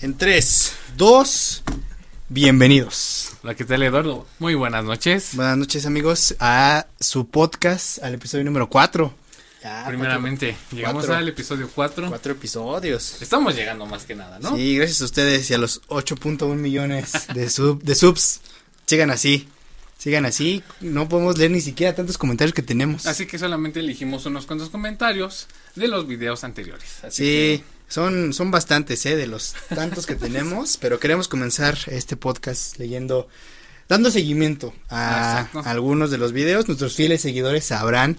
En 0.00 0.16
3, 0.16 0.72
2, 0.96 1.62
bienvenidos. 2.30 3.34
Hola, 3.42 3.54
¿qué 3.54 3.64
tal 3.64 3.82
Eduardo? 3.82 4.26
Muy 4.38 4.54
buenas 4.54 4.84
noches. 4.84 5.36
Buenas 5.36 5.58
noches 5.58 5.84
amigos 5.84 6.34
a 6.40 6.86
su 6.98 7.28
podcast, 7.28 8.02
al 8.02 8.14
episodio 8.14 8.44
número 8.44 8.68
4. 8.68 9.14
Primeramente, 9.86 10.56
llegamos 10.72 11.04
cuatro. 11.04 11.16
al 11.16 11.28
episodio 11.28 11.70
4. 11.72 12.08
Cuatro 12.08 12.32
episodios. 12.32 13.20
Estamos 13.20 13.54
llegando 13.54 13.84
más 13.86 14.04
que 14.04 14.16
nada, 14.16 14.38
¿no? 14.40 14.56
Sí, 14.56 14.76
gracias 14.76 15.02
a 15.02 15.04
ustedes 15.04 15.50
y 15.50 15.54
a 15.54 15.58
los 15.58 15.82
8.1 15.88 16.54
millones 16.54 17.12
de, 17.34 17.50
sub, 17.50 17.82
de 17.82 17.94
subs. 17.94 18.40
Sigan 18.86 19.10
así, 19.10 19.48
sigan 20.02 20.26
así. 20.26 20.64
No 20.80 21.08
podemos 21.08 21.38
leer 21.38 21.52
ni 21.52 21.60
siquiera 21.60 21.94
tantos 21.94 22.18
comentarios 22.18 22.52
que 22.52 22.62
tenemos. 22.62 23.06
Así 23.06 23.24
que 23.24 23.38
solamente 23.38 23.78
elegimos 23.78 24.26
unos 24.26 24.46
cuantos 24.46 24.68
comentarios 24.68 25.46
de 25.76 25.86
los 25.86 26.08
videos 26.08 26.42
anteriores. 26.42 27.04
Así 27.04 27.22
Sí, 27.22 27.64
son, 27.86 28.32
son 28.32 28.50
bastantes, 28.50 29.06
¿eh? 29.06 29.14
De 29.14 29.28
los 29.28 29.54
tantos 29.72 30.06
que 30.06 30.14
tenemos, 30.26 30.76
pero 30.76 30.98
queremos 30.98 31.28
comenzar 31.28 31.78
este 31.86 32.16
podcast 32.16 32.80
leyendo, 32.80 33.28
dando 33.88 34.10
seguimiento 34.10 34.74
a, 34.90 35.48
algunos 35.66 36.10
de 36.10 36.18
los 36.18 36.32
videos. 36.32 36.66
Nuestros 36.66 36.96
fieles 36.96 37.20
seguidores 37.20 37.66
sabrán 37.66 38.16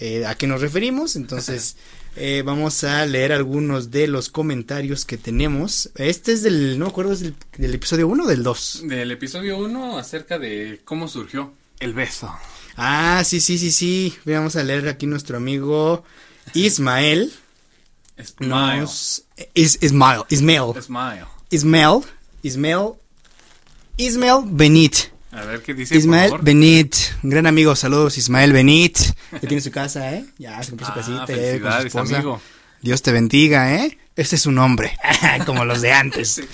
eh, 0.00 0.24
a 0.24 0.34
qué 0.34 0.46
nos 0.46 0.62
referimos, 0.62 1.14
entonces 1.14 1.76
eh, 2.18 2.42
vamos 2.44 2.84
a 2.84 3.06
leer 3.06 3.32
algunos 3.32 3.90
de 3.90 4.08
los 4.08 4.28
comentarios 4.28 5.04
que 5.04 5.16
tenemos. 5.16 5.90
Este 5.94 6.32
es 6.32 6.42
del, 6.42 6.78
no 6.78 6.86
me 6.86 6.90
acuerdo, 6.90 7.12
es 7.12 7.20
del, 7.20 7.34
del 7.56 7.74
episodio 7.74 8.08
1 8.08 8.24
o 8.24 8.26
del 8.26 8.42
2. 8.42 8.82
que 8.88 8.94
del 8.96 9.10
episodio 9.10 9.58
1 9.58 9.98
acerca 9.98 10.38
de 10.38 10.80
cómo 10.84 11.08
surgió 11.08 11.52
el 11.80 11.94
beso. 11.94 12.34
Ah, 12.76 13.22
sí, 13.24 13.40
sí, 13.40 13.58
sí, 13.58 13.72
sí. 13.72 14.14
Vamos 14.24 14.56
a 14.56 14.62
leer 14.62 14.88
aquí 14.88 15.06
nuestro 15.06 15.36
amigo 15.36 16.04
Ismael. 16.54 17.32
Nos, 18.40 19.24
is, 19.54 19.78
Ismael, 19.80 20.22
Ismael. 20.28 20.74
Smile. 20.82 21.26
Ismael, 21.50 22.00
Ismael, 22.42 22.94
Ismael 23.96 24.42
Benit. 24.44 25.17
A 25.30 25.44
ver 25.44 25.62
qué 25.62 25.74
dice, 25.74 25.94
por 25.94 25.98
Ismael 26.00 26.30
favor? 26.30 26.44
Benit, 26.44 26.94
un 27.22 27.30
gran 27.30 27.46
amigo, 27.46 27.76
saludos 27.76 28.16
Ismael 28.16 28.52
Benit. 28.52 28.98
Ya 29.32 29.40
tiene 29.40 29.60
su 29.60 29.70
casa, 29.70 30.14
¿eh? 30.14 30.24
Ya 30.38 30.62
se 30.62 30.70
compró 30.70 30.86
su 30.86 30.92
Ah, 30.92 30.94
casita, 30.94 31.24
vive 31.26 31.60
con 31.60 31.72
su 31.72 31.78
felicidades, 31.78 31.86
esposa. 31.86 32.14
amigo. 32.16 32.40
Dios 32.80 33.02
te 33.02 33.12
bendiga, 33.12 33.74
¿eh? 33.74 33.98
Este 34.16 34.36
es 34.36 34.42
su 34.42 34.52
nombre, 34.52 34.96
como 35.46 35.64
los 35.64 35.80
de 35.82 35.92
antes. 35.92 36.40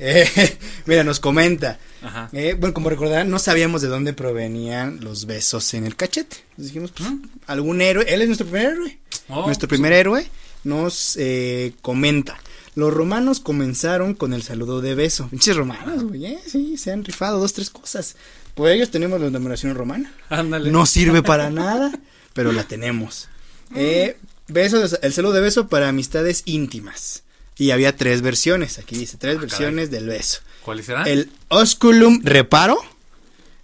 Eh, 0.00 0.56
mira, 0.86 1.02
nos 1.02 1.18
comenta. 1.18 1.76
Ajá. 2.02 2.28
Eh, 2.32 2.54
bueno, 2.56 2.72
como 2.72 2.88
recordarán, 2.88 3.30
no 3.30 3.40
sabíamos 3.40 3.82
de 3.82 3.88
dónde 3.88 4.12
provenían 4.12 5.00
los 5.00 5.26
besos 5.26 5.74
en 5.74 5.84
el 5.84 5.96
cachete. 5.96 6.36
Entonces 6.50 6.66
dijimos, 6.72 6.92
pues, 6.92 7.08
algún 7.48 7.80
héroe, 7.80 8.04
él 8.06 8.22
es 8.22 8.28
nuestro 8.28 8.46
primer 8.46 8.70
héroe. 8.74 8.96
Oh, 9.28 9.46
nuestro 9.46 9.66
primer 9.66 9.92
héroe 9.92 10.24
nos 10.62 11.16
eh, 11.18 11.72
comenta. 11.82 12.38
Los 12.74 12.92
romanos 12.94 13.40
comenzaron 13.40 14.14
con 14.14 14.32
el 14.32 14.42
saludo 14.42 14.80
de 14.80 14.94
beso. 14.94 15.28
Pinches 15.28 15.56
romanos, 15.56 16.04
güey, 16.04 16.26
eh, 16.26 16.38
sí, 16.46 16.76
se 16.76 16.92
han 16.92 17.04
rifado 17.04 17.38
dos, 17.40 17.52
tres 17.52 17.70
cosas. 17.70 18.16
Por 18.54 18.70
ellos 18.70 18.90
tenemos 18.90 19.18
la 19.20 19.26
denominación 19.26 19.74
romana. 19.74 20.12
Ándale. 20.28 20.70
No 20.70 20.86
sirve 20.86 21.22
para 21.22 21.50
nada, 21.50 21.92
pero 22.34 22.52
la 22.52 22.64
tenemos. 22.64 23.28
Eh, 23.74 24.16
beso, 24.48 24.78
de- 24.86 24.98
el 25.02 25.12
saludo 25.12 25.32
de 25.34 25.40
beso 25.40 25.68
para 25.68 25.88
amistades 25.88 26.42
íntimas. 26.44 27.22
Y 27.56 27.72
había 27.72 27.96
tres 27.96 28.22
versiones, 28.22 28.78
aquí 28.78 28.96
dice, 28.96 29.16
tres 29.16 29.36
Ah, 29.38 29.40
versiones 29.40 29.90
del 29.90 30.06
beso. 30.06 30.40
¿Cuál 30.64 30.82
será? 30.84 31.02
El 31.02 31.30
osculum 31.48 32.20
reparo, 32.22 32.78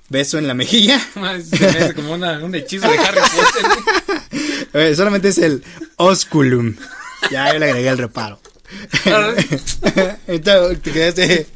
beso 0.08 0.36
en 0.38 0.48
la 0.48 0.54
mejilla. 0.54 0.98
Se 1.14 1.20
me 1.60 1.68
hace 1.78 1.94
como 1.94 2.12
una- 2.14 2.44
un 2.44 2.54
hechizo 2.54 2.88
de 2.90 2.98
Harry 2.98 3.20
Potter. 3.20 4.14
Eh, 4.76 4.96
solamente 4.96 5.28
es 5.28 5.38
el 5.38 5.62
osculum. 5.96 6.74
Ya 7.30 7.52
yo 7.52 7.60
le 7.60 7.66
agregué 7.66 7.88
el 7.90 7.98
reparo. 7.98 8.40
Entonces, 10.26 10.82
te 10.82 10.92
quedaste. 10.92 11.46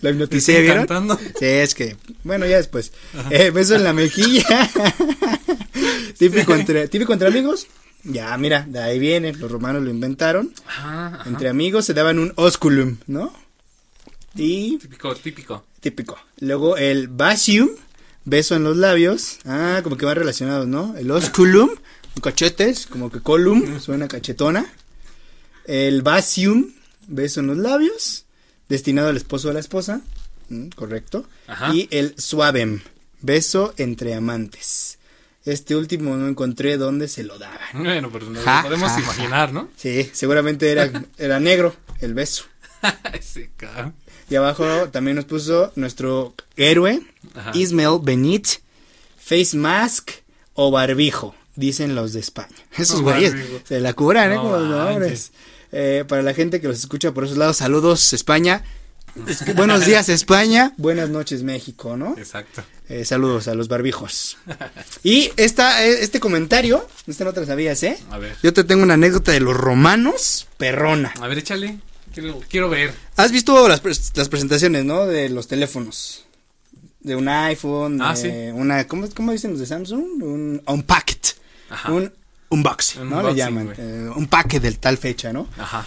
Te 0.00 0.10
hipnoticé, 0.10 0.60
¿vieron? 0.60 0.86
cantando. 0.86 1.18
Sí, 1.38 1.44
es 1.46 1.74
que. 1.74 1.96
Bueno, 2.24 2.46
ya 2.46 2.56
después. 2.56 2.92
Eh, 3.30 3.50
beso 3.50 3.74
en 3.76 3.84
la 3.84 3.92
mejilla. 3.92 4.70
típico, 6.18 6.54
entre, 6.54 6.88
típico 6.88 7.12
entre 7.12 7.28
amigos. 7.28 7.66
Ya, 8.04 8.36
mira, 8.38 8.64
de 8.68 8.80
ahí 8.80 8.98
viene. 8.98 9.32
Los 9.34 9.50
romanos 9.50 9.82
lo 9.82 9.90
inventaron. 9.90 10.52
Ajá, 10.66 11.06
ajá. 11.08 11.28
Entre 11.28 11.48
amigos 11.48 11.84
se 11.84 11.94
daban 11.94 12.18
un 12.18 12.32
osculum, 12.36 12.96
¿no? 13.06 13.32
Y 14.34 14.78
Típico, 14.78 15.14
típico. 15.16 15.64
típico. 15.80 16.18
Luego 16.38 16.76
el 16.76 17.08
basium, 17.08 17.68
beso 18.24 18.54
en 18.56 18.64
los 18.64 18.76
labios. 18.76 19.38
Ah, 19.44 19.80
como 19.82 19.96
que 19.96 20.06
van 20.06 20.16
relacionados, 20.16 20.66
¿no? 20.68 20.96
El 20.96 21.10
osculum, 21.10 21.70
cachetes, 22.22 22.86
como 22.86 23.10
que 23.10 23.20
colum, 23.20 23.80
suena 23.80 24.06
cachetona. 24.08 24.66
El 25.70 26.02
basium, 26.02 26.72
beso 27.06 27.38
en 27.38 27.46
los 27.46 27.56
labios, 27.56 28.24
destinado 28.68 29.08
al 29.08 29.16
esposo 29.16 29.46
o 29.46 29.50
a 29.52 29.54
la 29.54 29.60
esposa. 29.60 30.00
Mm, 30.48 30.70
correcto. 30.70 31.28
Ajá. 31.46 31.72
Y 31.72 31.86
el 31.92 32.16
suavem, 32.18 32.80
beso 33.20 33.72
entre 33.76 34.14
amantes. 34.14 34.98
Este 35.44 35.76
último 35.76 36.16
no 36.16 36.26
encontré 36.26 36.76
dónde 36.76 37.06
se 37.06 37.22
lo 37.22 37.38
daban. 37.38 37.60
Bueno, 37.74 38.10
pero 38.10 38.28
nos 38.30 38.44
lo 38.44 38.62
podemos 38.62 38.98
imaginar, 38.98 39.52
¿no? 39.52 39.68
Sí, 39.76 40.10
seguramente 40.12 40.72
era, 40.72 40.90
era 41.18 41.38
negro 41.38 41.76
el 42.00 42.14
beso. 42.14 42.46
Ese 43.12 43.50
cabrón. 43.56 43.94
Y 44.28 44.34
abajo 44.34 44.88
también 44.88 45.14
nos 45.14 45.24
puso 45.26 45.70
nuestro 45.76 46.34
héroe, 46.56 47.00
Ajá. 47.36 47.52
Ismael 47.54 48.00
Benit, 48.02 48.48
face 49.16 49.56
mask 49.56 50.10
o 50.54 50.72
barbijo, 50.72 51.36
dicen 51.54 51.94
los 51.94 52.12
de 52.12 52.18
España. 52.18 52.56
Esos 52.76 53.02
güeyes 53.02 53.34
se 53.62 53.78
la 53.78 53.92
cubran, 53.92 54.32
¿eh? 54.32 54.34
No 54.34 54.42
Como 54.42 54.56
los 54.56 54.68
manches. 54.68 55.30
Eh, 55.72 56.04
para 56.08 56.22
la 56.22 56.34
gente 56.34 56.60
que 56.60 56.68
los 56.68 56.78
escucha 56.78 57.12
por 57.12 57.24
esos 57.24 57.36
lados, 57.36 57.56
saludos 57.58 58.12
España. 58.12 58.64
Buenos 59.56 59.86
días 59.86 60.08
España, 60.08 60.72
buenas 60.76 61.08
noches 61.10 61.42
México, 61.42 61.96
¿no? 61.96 62.14
Exacto. 62.16 62.62
Eh, 62.88 63.04
saludos 63.04 63.48
a 63.48 63.54
los 63.54 63.66
barbijos. 63.66 64.38
Y 65.02 65.32
esta, 65.36 65.84
eh, 65.84 65.98
este 66.02 66.20
comentario, 66.20 66.86
esta 67.08 67.24
no 67.24 67.32
te 67.32 67.40
la 67.40 67.46
sabías, 67.46 67.82
¿eh? 67.82 67.98
A 68.10 68.18
ver. 68.18 68.36
Yo 68.42 68.52
te 68.52 68.62
tengo 68.62 68.84
una 68.84 68.94
anécdota 68.94 69.32
de 69.32 69.40
los 69.40 69.56
romanos, 69.56 70.46
perrona. 70.58 71.12
A 71.20 71.26
ver, 71.26 71.38
échale. 71.38 71.78
Quiero, 72.14 72.40
quiero 72.48 72.68
ver. 72.68 72.92
¿Has 73.16 73.32
visto 73.32 73.68
las, 73.68 73.82
pres- 73.82 74.12
las 74.16 74.28
presentaciones, 74.28 74.84
no? 74.84 75.06
De 75.06 75.28
los 75.28 75.48
teléfonos. 75.48 76.24
De 77.00 77.16
un 77.16 77.28
iPhone, 77.28 78.00
Ah, 78.02 78.14
de 78.14 78.16
sí. 78.20 78.28
una, 78.52 78.86
¿cómo, 78.86 79.08
¿cómo 79.14 79.32
dicen 79.32 79.50
los 79.52 79.60
de 79.60 79.66
Samsung? 79.66 80.22
Un 80.22 80.62
unpacked. 80.66 81.18
Ajá. 81.70 81.90
Un 81.92 82.12
unboxing, 82.50 83.02
Un 83.02 83.10
¿no? 83.10 83.16
Le 83.16 83.28
unboxing, 83.30 83.36
llaman. 83.38 83.64
güey. 83.66 83.76
eh, 83.78 84.10
un 84.14 84.26
paquete 84.26 84.60
del 84.60 84.78
tal 84.78 84.98
fecha, 84.98 85.32
¿no? 85.32 85.48
Ajá. 85.58 85.86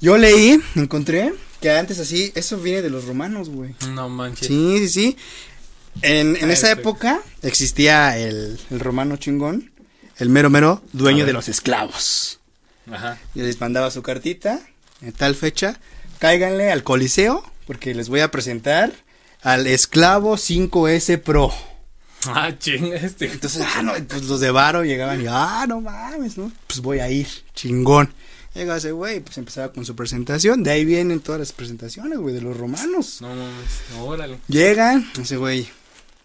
Yo 0.00 0.16
leí, 0.18 0.58
encontré 0.74 1.32
que 1.60 1.70
antes 1.70 1.98
así, 1.98 2.32
eso 2.34 2.58
viene 2.58 2.82
de 2.82 2.90
los 2.90 3.04
romanos, 3.06 3.48
güey. 3.48 3.74
No 3.90 4.08
manches. 4.08 4.46
Sí, 4.48 4.78
sí, 4.80 4.88
sí. 4.88 5.16
En, 6.02 6.36
en 6.36 6.50
esa 6.50 6.70
época 6.70 7.20
existía 7.42 8.18
el, 8.18 8.58
el 8.70 8.80
romano 8.80 9.16
chingón, 9.16 9.70
el 10.18 10.28
mero 10.28 10.50
mero 10.50 10.82
dueño 10.92 11.24
de 11.26 11.32
los 11.32 11.48
esclavos. 11.48 12.40
Ajá. 12.90 13.18
Y 13.34 13.40
les 13.40 13.58
mandaba 13.60 13.90
su 13.90 14.02
cartita, 14.02 14.60
en 15.00 15.12
tal 15.12 15.34
fecha, 15.34 15.80
cáiganle 16.18 16.70
al 16.70 16.82
Coliseo, 16.82 17.42
porque 17.66 17.94
les 17.94 18.08
voy 18.10 18.20
a 18.20 18.30
presentar 18.30 18.92
al 19.42 19.66
esclavo 19.66 20.36
5S 20.36 21.18
Pro. 21.22 21.52
Ah, 22.26 22.52
chinga 22.58 22.96
este. 22.96 23.30
Entonces, 23.30 23.64
ah, 23.76 23.82
no, 23.82 23.92
pues 24.08 24.24
los 24.24 24.40
de 24.40 24.50
Varo 24.50 24.84
llegaban 24.84 25.22
y, 25.22 25.26
ah, 25.28 25.64
no 25.68 25.80
mames, 25.80 26.36
¿no? 26.36 26.50
Pues 26.66 26.80
voy 26.80 26.98
a 26.98 27.10
ir, 27.10 27.28
chingón. 27.54 28.12
Llega 28.54 28.76
ese 28.78 28.92
güey, 28.92 29.20
pues 29.20 29.36
empezaba 29.36 29.70
con 29.72 29.84
su 29.84 29.94
presentación, 29.94 30.62
de 30.62 30.70
ahí 30.70 30.84
vienen 30.84 31.20
todas 31.20 31.38
las 31.38 31.52
presentaciones, 31.52 32.18
güey, 32.18 32.34
de 32.34 32.40
los 32.40 32.56
romanos. 32.56 33.18
No 33.20 33.28
mames. 33.28 34.00
Órale. 34.00 34.38
Llegan, 34.48 35.06
ese 35.20 35.36
güey, 35.36 35.68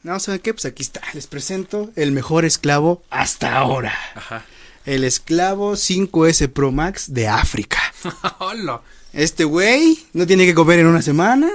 no, 0.04 0.20
¿saben 0.20 0.40
qué? 0.40 0.54
Pues 0.54 0.66
aquí 0.66 0.82
está, 0.82 1.02
les 1.14 1.28
presento 1.28 1.92
el 1.96 2.12
mejor 2.12 2.44
esclavo 2.46 3.04
hasta 3.12 3.56
ahora. 3.56 3.94
Ajá. 4.16 4.46
El 4.86 5.04
esclavo 5.04 5.74
5S 5.74 6.52
Pro 6.52 6.72
Max 6.72 7.14
de 7.14 7.28
África. 7.28 7.80
Hola. 8.40 8.82
Este 9.14 9.44
güey 9.44 10.06
no 10.14 10.26
tiene 10.26 10.46
que 10.46 10.56
comer 10.56 10.80
en 10.80 10.88
una 10.88 11.04
semana. 11.04 11.50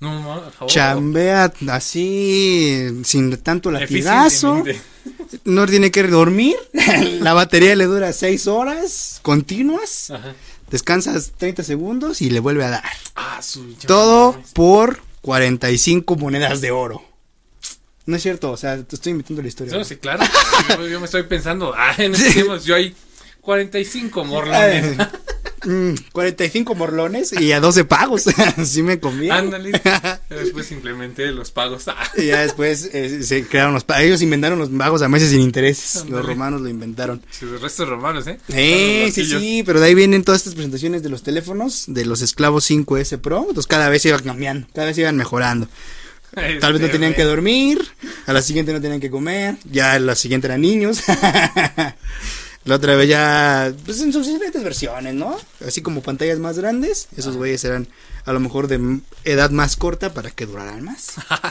No 0.00 0.20
mames. 0.20 0.54
oh. 0.60 0.66
Chambea 0.66 1.52
así, 1.70 2.86
sin 3.04 3.36
tanto 3.38 3.70
latigazo. 3.70 4.62
No 5.44 5.66
tiene 5.66 5.90
que 5.90 6.02
dormir. 6.02 6.56
La 7.20 7.32
batería 7.32 7.74
le 7.76 7.86
dura 7.86 8.12
6 8.12 8.46
horas 8.46 9.20
continuas. 9.22 10.10
Ajá. 10.10 10.34
Descansas 10.70 11.32
30 11.38 11.62
segundos 11.62 12.20
y 12.20 12.28
le 12.30 12.40
vuelve 12.40 12.64
a 12.64 12.70
dar. 12.70 12.84
Ah, 13.16 13.40
su 13.42 13.74
Todo 13.86 14.38
por 14.52 15.00
45 15.22 16.16
monedas 16.16 16.60
de 16.60 16.70
oro. 16.70 17.02
No 18.04 18.16
es 18.16 18.22
cierto, 18.22 18.50
o 18.50 18.56
sea, 18.56 18.82
te 18.82 18.96
estoy 18.96 19.12
inventando 19.12 19.42
la 19.42 19.48
historia. 19.48 19.74
No, 19.76 19.84
sí, 19.84 19.96
claro. 19.96 20.24
Yo, 20.76 20.88
yo 20.88 21.00
me 21.00 21.06
estoy 21.06 21.22
pensando, 21.24 21.74
ah, 21.76 21.94
en 21.98 22.12
tiempos 22.32 22.64
yo 22.64 22.74
hay 22.74 22.94
45 23.40 24.24
morlones. 24.24 24.96
Mm, 25.64 25.94
45 26.12 26.74
morlones 26.74 27.32
y 27.32 27.52
a 27.52 27.60
12 27.60 27.84
pagos. 27.84 28.26
Así 28.56 28.82
me 28.82 29.00
conviene. 29.00 29.34
Ándale. 29.34 29.72
Después 30.30 30.70
implementé 30.72 31.30
los 31.32 31.50
pagos. 31.50 31.84
Y 32.16 32.26
ya 32.26 32.40
después 32.42 32.90
eh, 32.92 33.22
se 33.22 33.46
crearon 33.46 33.74
los 33.74 33.84
pagos. 33.84 34.02
Ellos 34.04 34.22
inventaron 34.22 34.58
los 34.58 34.68
pagos 34.70 35.02
a 35.02 35.08
meses 35.08 35.30
sin 35.30 35.40
intereses. 35.40 36.04
Los 36.08 36.24
romanos 36.24 36.60
lo 36.60 36.68
inventaron. 36.68 37.22
Sí, 37.30 37.46
Los 37.46 37.60
restos 37.60 37.88
romanos, 37.88 38.26
¿eh? 38.26 38.38
Sí, 38.48 39.02
Los 39.04 39.14
sí, 39.14 39.24
sí, 39.40 39.62
pero 39.64 39.80
de 39.80 39.86
ahí 39.86 39.94
vienen 39.94 40.24
todas 40.24 40.40
estas 40.40 40.54
presentaciones 40.54 41.02
de 41.02 41.08
los 41.08 41.22
teléfonos, 41.22 41.84
de 41.86 42.04
los 42.04 42.22
esclavos 42.22 42.68
5S 42.70 43.18
Pro, 43.18 43.40
entonces 43.48 43.66
cada 43.66 43.88
vez 43.88 44.04
iban 44.06 44.22
cambiando, 44.22 44.66
cada 44.74 44.86
vez 44.88 44.98
iban 44.98 45.16
mejorando. 45.16 45.68
Tal 46.34 46.44
vez 46.44 46.62
no 46.62 46.86
Este, 46.86 46.88
tenían 46.90 47.14
que 47.14 47.24
dormir, 47.24 47.80
a 48.26 48.32
la 48.32 48.42
siguiente 48.42 48.72
no 48.72 48.80
tenían 48.80 49.00
que 49.00 49.10
comer, 49.10 49.56
ya 49.64 49.92
a 49.94 49.98
la 49.98 50.14
siguiente 50.14 50.46
eran 50.46 50.60
niños. 50.60 51.02
La 52.68 52.76
otra 52.76 52.94
vez 52.96 53.08
ya, 53.08 53.72
pues 53.84 54.00
en 54.00 54.12
sus 54.12 54.26
diferentes 54.26 54.62
versiones, 54.62 55.14
¿no? 55.14 55.36
Así 55.66 55.82
como 55.82 56.02
pantallas 56.02 56.38
más 56.38 56.58
grandes, 56.58 57.08
esos 57.12 57.28
Ajá. 57.28 57.38
güeyes 57.38 57.64
eran 57.64 57.88
a 58.24 58.32
lo 58.32 58.40
mejor 58.40 58.68
de 58.68 59.00
edad 59.24 59.50
más 59.50 59.76
corta 59.76 60.12
para 60.12 60.30
que 60.30 60.46
duraran 60.46 60.84
más. 60.84 61.14
Ah. 61.30 61.50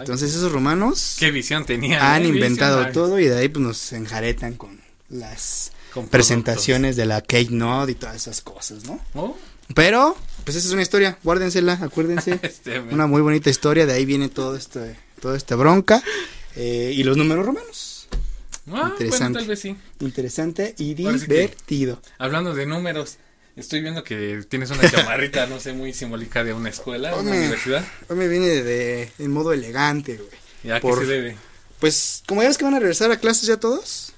Entonces 0.00 0.34
esos 0.34 0.50
romanos 0.52 1.16
Qué 1.18 1.30
visión 1.30 1.64
tenían. 1.66 2.02
han 2.02 2.24
inventado 2.26 2.90
todo 2.92 3.18
y 3.18 3.26
de 3.26 3.38
ahí 3.38 3.48
pues 3.48 3.62
nos 3.64 3.92
enjaretan 3.92 4.54
con 4.54 4.80
las 5.08 5.72
Con 5.92 6.08
presentaciones 6.08 6.96
de 6.96 7.06
la 7.06 7.20
Kate 7.20 7.48
Nod 7.50 7.88
y 7.88 7.94
todas 7.94 8.16
esas 8.16 8.40
cosas, 8.40 8.84
¿no? 8.84 8.98
Oh, 9.14 9.36
Pero, 9.74 10.16
pues 10.44 10.56
esa 10.56 10.68
es 10.68 10.72
una 10.72 10.82
historia, 10.82 11.18
guárdensela, 11.22 11.74
acuérdense. 11.82 12.38
este, 12.42 12.80
una 12.80 13.06
muy 13.06 13.20
bonita 13.22 13.50
historia, 13.50 13.86
de 13.86 13.92
ahí 13.92 14.04
viene 14.04 14.28
todo 14.28 14.56
este, 14.56 14.96
toda 15.20 15.36
esta 15.36 15.54
bronca. 15.56 16.02
eh, 16.56 16.92
y 16.94 17.02
los 17.02 17.16
números 17.16 17.44
romanos. 17.46 17.89
Ah, 18.72 18.88
interesante. 18.92 19.18
Bueno, 19.18 19.38
tal 19.38 19.46
vez 19.48 19.60
sí. 19.60 19.76
Interesante 20.00 20.74
y 20.78 20.90
sí 20.90 20.94
que- 20.96 21.02
divertido. 21.02 22.00
Hablando 22.18 22.54
de 22.54 22.66
números, 22.66 23.16
estoy 23.56 23.80
viendo 23.80 24.04
que 24.04 24.44
tienes 24.48 24.70
una 24.70 24.88
chamarrita, 24.90 25.46
no 25.46 25.60
sé, 25.60 25.72
muy 25.72 25.92
simbólica 25.92 26.44
de 26.44 26.52
una 26.52 26.68
escuela, 26.70 27.10
una 27.10 27.18
Hombre. 27.20 27.38
universidad. 27.38 27.84
Hoy 28.08 28.16
me 28.16 28.28
viene 28.28 28.46
de, 28.48 29.12
en 29.18 29.30
modo 29.30 29.52
elegante, 29.52 30.16
güey. 30.16 30.28
¿Y 30.64 30.70
a 30.70 30.74
qué 30.74 30.80
Por- 30.80 31.00
se 31.00 31.06
debe? 31.06 31.36
Pues, 31.80 32.22
como 32.26 32.42
ya 32.42 32.48
ves 32.48 32.58
que 32.58 32.64
van 32.64 32.74
a 32.74 32.78
regresar 32.78 33.10
a 33.10 33.16
clases 33.18 33.46
ya 33.46 33.56
todos, 33.58 34.12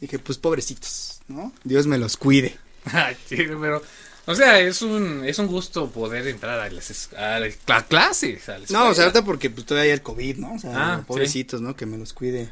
dije, 0.00 0.18
pues 0.18 0.38
pobrecitos, 0.38 1.20
¿no? 1.28 1.52
Dios 1.62 1.86
me 1.86 1.98
los 1.98 2.16
cuide. 2.16 2.56
Ay, 2.86 3.16
sí, 3.28 3.36
pero, 3.60 3.82
o 4.24 4.34
sea, 4.34 4.58
es 4.60 4.80
un, 4.80 5.22
es 5.26 5.38
un 5.38 5.46
gusto 5.46 5.90
poder 5.90 6.26
entrar 6.26 6.58
a 6.58 6.70
las 6.70 7.12
a 7.12 7.38
la 7.38 7.48
cla- 7.48 7.86
clases. 7.86 8.48
a 8.48 8.58
la 8.58 8.66
No, 8.70 8.88
o 8.88 8.94
sea, 8.94 9.04
ahorita 9.04 9.24
porque 9.24 9.50
pues 9.50 9.66
todavía 9.66 9.92
hay 9.92 9.94
el 9.98 10.02
COVID, 10.02 10.36
¿no? 10.38 10.54
O 10.54 10.58
sea, 10.58 10.70
Ah, 10.94 11.04
pobrecitos, 11.06 11.60
¿no? 11.60 11.76
Que 11.76 11.84
me 11.84 11.98
los 11.98 12.14
cuide. 12.14 12.50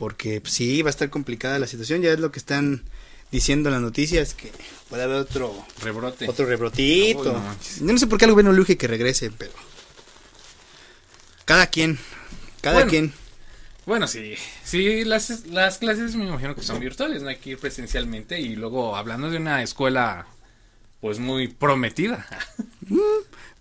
Porque 0.00 0.40
pues, 0.40 0.54
sí, 0.54 0.80
va 0.80 0.88
a 0.88 0.96
estar 0.96 1.10
complicada 1.10 1.58
la 1.58 1.66
situación. 1.66 2.00
Ya 2.00 2.10
es 2.10 2.20
lo 2.20 2.32
que 2.32 2.38
están 2.38 2.84
diciendo 3.30 3.68
las 3.68 3.82
noticias, 3.82 4.32
que 4.32 4.50
puede 4.88 5.02
haber 5.02 5.16
otro 5.16 5.54
Rebrote. 5.82 6.26
otro 6.26 6.46
rebrotito. 6.46 7.34
No 7.34 7.38
manches. 7.38 7.80
Yo 7.80 7.92
no 7.92 7.98
sé 7.98 8.06
por 8.06 8.18
qué 8.18 8.24
al 8.24 8.30
gobierno 8.30 8.50
le 8.50 8.76
que 8.78 8.86
regrese, 8.86 9.30
pero... 9.30 9.52
Cada 11.44 11.66
quien, 11.66 11.98
cada 12.62 12.76
Bueno. 12.76 12.90
quien. 12.90 13.12
Bueno, 13.84 14.06
sí, 14.08 14.36
sí, 14.64 15.04
las, 15.04 15.46
las 15.48 15.76
clases 15.76 16.16
me 16.16 16.24
imagino 16.26 16.54
que 16.54 16.62
son 16.62 16.80
virtuales, 16.80 17.22
no 17.22 17.28
hay 17.28 17.36
que 17.36 17.50
ir 17.50 17.58
presencialmente 17.58 18.40
y 18.40 18.56
luego 18.56 18.96
hablando 18.96 19.28
de 19.30 19.36
una 19.36 19.62
escuela, 19.62 20.26
pues 21.02 21.18
muy 21.18 21.48
prometida. 21.48 22.26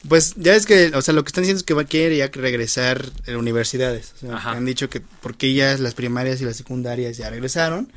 Pues 0.07 0.35
ya 0.37 0.55
es 0.55 0.65
que, 0.65 0.91
o 0.95 1.01
sea, 1.01 1.13
lo 1.13 1.23
que 1.23 1.29
están 1.29 1.43
diciendo 1.43 1.59
es 1.59 1.65
que 1.65 1.73
va 1.73 1.81
a 1.81 1.85
querer 1.85 2.15
ya 2.15 2.27
regresar 2.27 3.11
a 3.27 3.37
universidades. 3.37 4.13
O 4.17 4.19
sea, 4.19 4.37
han 4.51 4.65
dicho 4.65 4.89
que 4.89 5.01
porque 5.01 5.53
ya 5.53 5.77
las 5.77 5.93
primarias 5.93 6.39
y 6.41 6.45
las 6.45 6.55
secundarias 6.55 7.17
ya 7.17 7.29
regresaron. 7.29 7.91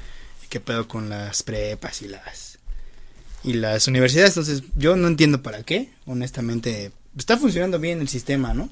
Y 0.44 0.48
qué 0.48 0.58
pedo 0.58 0.88
con 0.88 1.08
las 1.08 1.42
prepas 1.42 2.02
y 2.02 2.08
las 2.08 2.58
y 3.44 3.54
las 3.54 3.86
universidades. 3.86 4.30
Entonces, 4.36 4.64
yo 4.76 4.96
no 4.96 5.06
entiendo 5.06 5.42
para 5.42 5.62
qué. 5.62 5.90
Honestamente, 6.06 6.90
está 7.16 7.36
funcionando 7.36 7.78
bien 7.78 8.00
el 8.00 8.08
sistema, 8.08 8.52
¿no? 8.52 8.68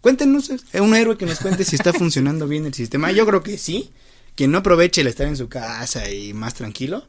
Cuéntenos, 0.00 0.50
eh, 0.72 0.80
un 0.80 0.94
héroe 0.94 1.18
que 1.18 1.26
nos 1.26 1.40
cuente 1.40 1.64
si 1.64 1.74
está 1.74 1.92
funcionando 1.94 2.46
bien 2.46 2.64
el 2.64 2.74
sistema. 2.74 3.10
Yo 3.10 3.26
creo 3.26 3.42
que 3.42 3.58
sí. 3.58 3.90
Quien 4.36 4.52
no 4.52 4.58
aproveche 4.58 5.00
el 5.00 5.08
estar 5.08 5.26
en 5.26 5.36
su 5.36 5.48
casa 5.48 6.08
y 6.10 6.32
más 6.32 6.54
tranquilo 6.54 7.08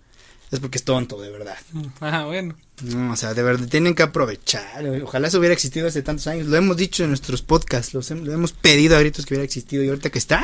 es 0.52 0.60
porque 0.60 0.78
es 0.78 0.84
tonto, 0.84 1.22
de 1.22 1.30
verdad. 1.30 1.58
ah, 2.02 2.26
bueno. 2.26 2.56
No, 2.84 3.12
o 3.14 3.16
sea, 3.16 3.34
de 3.34 3.44
verdad 3.44 3.68
tienen 3.68 3.94
que 3.94 4.04
aprovechar. 4.04 4.84
Ojalá 5.04 5.28
eso 5.28 5.40
hubiera 5.40 5.54
existido 5.54 5.88
hace 5.88 6.02
tantos 6.02 6.28
años. 6.28 6.48
Lo 6.48 6.56
hemos 6.58 6.78
dicho 6.78 7.04
en 7.04 7.10
nuestros 7.10 7.42
podcasts, 7.42 7.94
los 7.94 8.10
hem- 8.12 8.24
lo 8.24 8.32
hemos 8.34 8.54
pedido 8.54 8.96
a 8.96 9.00
gritos 9.00 9.26
que 9.26 9.34
hubiera 9.34 9.44
existido 9.46 9.84
y 9.84 9.90
ahorita 9.90 10.10
que 10.10 10.18
está. 10.20 10.44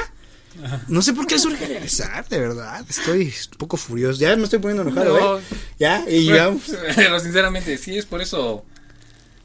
No 0.87 1.01
sé 1.01 1.11
por 1.13 1.27
qué 1.27 1.35
les 1.35 1.45
urge 1.45 1.65
regresar, 1.67 2.27
de 2.29 2.39
verdad. 2.39 2.85
Estoy 2.89 3.33
un 3.51 3.57
poco 3.57 3.75
furioso. 3.77 4.19
Ya 4.19 4.35
me 4.37 4.43
estoy 4.45 4.59
poniendo 4.59 4.83
enojado, 4.83 5.19
No, 5.19 5.39
¿eh? 5.39 5.43
Ya, 5.79 6.05
y 6.07 6.29
Bueno, 6.29 6.45
vamos. 6.45 6.61
Pero 6.95 7.19
sinceramente, 7.19 7.77
¿sí 7.77 7.97
es 7.97 8.05
por 8.05 8.21
eso 8.21 8.63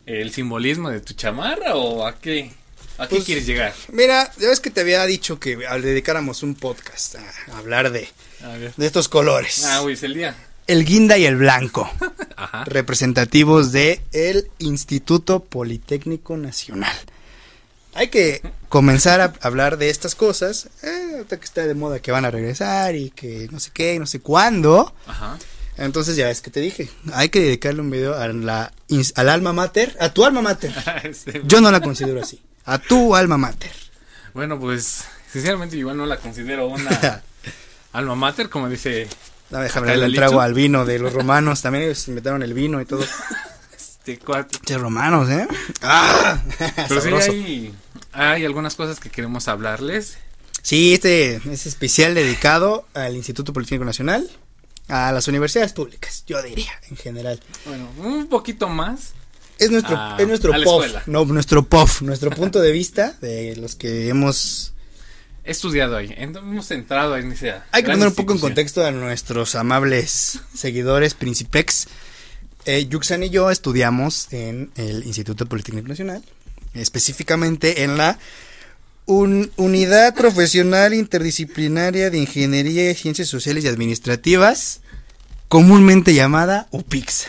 el 0.07 0.33
simbolismo 0.33 0.89
de 0.91 1.01
tu 1.01 1.15
chamarra 1.15 1.75
o 1.77 2.07
a 2.07 2.19
qué? 2.19 2.53
¿A 2.99 3.09
qué 3.09 3.17
Pues, 3.17 3.25
quieres 3.25 3.47
llegar? 3.47 3.75
Mira, 3.93 4.31
ya 4.39 4.49
ves 4.51 4.61
que 4.61 4.71
te 4.71 4.83
había 4.83 5.05
dicho 5.07 5.41
que 5.41 5.67
al 5.67 5.83
dedicáramos 5.83 6.43
un 6.43 6.55
podcast 6.55 7.17
a 7.17 7.57
hablar 7.59 7.91
de, 7.93 8.09
A 8.45 8.57
de 8.59 8.87
estos 8.87 9.09
colores. 9.09 9.65
Ah, 9.65 9.81
hoy 9.83 9.95
es 9.95 10.03
el 10.03 10.15
día. 10.15 10.37
El 10.71 10.85
guinda 10.85 11.19
y 11.19 11.25
el 11.25 11.35
blanco, 11.35 11.91
Ajá. 12.37 12.65
representativos 12.65 13.73
de 13.73 14.01
el 14.13 14.49
Instituto 14.61 15.41
Politécnico 15.41 16.37
Nacional. 16.37 16.97
Hay 17.93 18.07
que 18.07 18.41
comenzar 18.69 19.21
a 19.21 19.33
hablar 19.41 19.79
de 19.79 19.91
estas 19.91 20.15
cosas, 20.15 20.69
eh, 20.85 21.11
ahorita 21.15 21.39
que 21.39 21.45
está 21.45 21.67
de 21.67 21.75
moda 21.75 21.99
que 21.99 22.13
van 22.13 22.25
a 22.25 22.31
regresar 22.31 22.95
y 22.95 23.11
que 23.11 23.49
no 23.51 23.59
sé 23.59 23.73
qué, 23.75 23.99
no 23.99 24.07
sé 24.07 24.21
cuándo. 24.21 24.95
Ajá. 25.09 25.39
Entonces 25.77 26.15
ya 26.15 26.31
es 26.31 26.41
que 26.41 26.53
te 26.53 26.61
dije, 26.61 26.89
hay 27.15 27.31
que 27.31 27.41
dedicarle 27.41 27.81
un 27.81 27.91
video 27.91 28.15
a 28.15 28.29
la 28.29 28.73
al 29.17 29.29
alma 29.29 29.53
mater, 29.53 29.97
a 29.99 30.11
tu 30.11 30.25
alma 30.25 30.41
mater. 30.41 30.73
Yo 31.47 31.61
no 31.61 31.73
la 31.73 31.81
considero 31.81 32.23
así, 32.23 32.41
a 32.65 32.79
tu 32.79 33.17
alma 33.17 33.37
mater. 33.37 33.73
Bueno, 34.35 34.61
pues 34.61 35.03
sinceramente 35.33 35.77
igual 35.77 35.97
no 35.97 36.07
la 36.07 36.19
considero 36.19 36.69
una 36.69 37.25
alma 37.93 38.15
mater, 38.15 38.49
como 38.49 38.69
dice 38.69 39.09
No, 39.51 39.59
déjame 39.59 39.93
el 39.95 40.15
trago 40.15 40.41
al 40.41 40.55
vino 40.55 40.85
de 40.85 40.99
los 40.99 41.13
romanos, 41.13 41.61
también 41.63 41.85
ellos 41.85 42.07
inventaron 42.09 42.43
el 42.43 42.55
vino 42.55 42.81
y 42.81 42.85
todo. 42.85 43.05
este 43.77 44.19
cuate. 44.19 44.59
Che, 44.65 44.79
romanos, 44.79 45.29
¿eh? 45.29 45.47
¡Ah! 45.83 46.41
Pero 46.89 47.01
sí 47.01 47.09
hay, 47.33 47.75
hay 48.13 48.45
algunas 48.45 48.75
cosas 48.77 49.01
que 49.01 49.11
queremos 49.11 49.49
hablarles. 49.49 50.19
Sí, 50.63 50.95
este 50.95 51.41
es 51.51 51.67
especial 51.67 52.15
dedicado 52.15 52.87
al 52.95 53.17
Instituto 53.17 53.53
Politécnico 53.53 53.85
Nacional, 53.85 54.31
a 54.89 55.11
las 55.13 55.27
universidades 55.29 55.73
públicas, 55.73 56.25
yo 56.27 56.43
diría, 56.43 56.73
en 56.91 56.97
general. 56.97 57.41
Bueno, 57.65 57.89
un 57.99 58.29
poquito 58.29 58.69
más. 58.69 59.15
Es 59.59 59.71
nuestro, 59.71 59.97
Ah, 59.99 60.17
es 60.19 60.27
nuestro 60.27 60.53
POF, 60.63 61.07
no, 61.07 61.25
nuestro 61.27 61.63
POF, 61.65 62.03
nuestro 62.03 62.31
punto 62.31 62.61
de 62.61 62.73
vista 62.73 63.15
de 63.21 63.57
los 63.57 63.75
que 63.75 64.09
hemos... 64.09 64.73
He 65.45 65.51
estudiado 65.53 65.97
ahí. 65.97 66.15
Hemos 66.17 66.71
entrado 66.71 67.17
en 67.17 67.33
esa. 67.33 67.65
Hay 67.73 67.83
que 67.83 67.91
poner 67.91 68.09
un 68.09 68.15
poco 68.15 68.33
en 68.35 68.39
contexto 68.39 68.85
a 68.85 68.91
nuestros 68.91 69.55
amables 69.55 70.41
seguidores, 70.55 71.15
Principex. 71.15 71.89
Eh, 72.67 72.87
Yuxan 72.89 73.23
y 73.23 73.31
yo 73.31 73.51
estudiamos 73.51 74.29
en 74.33 74.71
el 74.77 75.05
Instituto 75.07 75.47
Politécnico 75.47 75.89
Nacional, 75.89 76.23
específicamente 76.75 77.85
en 77.85 77.97
la 77.97 78.19
un- 79.07 79.51
Unidad 79.57 80.15
Profesional 80.15 80.93
Interdisciplinaria 80.93 82.11
de 82.11 82.19
Ingeniería, 82.19 82.95
Ciencias 82.95 83.29
Sociales 83.29 83.65
y 83.65 83.69
Administrativas, 83.69 84.81
comúnmente 85.49 86.13
llamada 86.15 86.69
UPIX. 86.71 87.29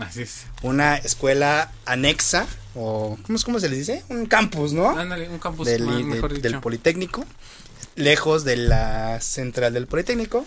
Así 0.00 0.22
es. 0.22 0.44
Una 0.62 0.96
escuela 0.96 1.70
anexa, 1.84 2.46
o 2.74 3.18
¿cómo, 3.26 3.36
es- 3.36 3.44
cómo 3.44 3.60
se 3.60 3.68
les 3.68 3.78
dice? 3.78 4.02
Un 4.08 4.26
campus, 4.26 4.72
¿no? 4.72 4.88
Ándale, 4.90 5.28
un 5.28 5.38
campus 5.38 5.66
del, 5.66 5.82
más, 5.84 5.96
de- 5.98 6.04
mejor 6.04 6.40
del. 6.40 6.60
Politécnico, 6.60 7.24
lejos 7.96 8.44
de 8.44 8.56
la 8.56 9.20
central 9.20 9.74
del 9.74 9.86
Politécnico, 9.86 10.46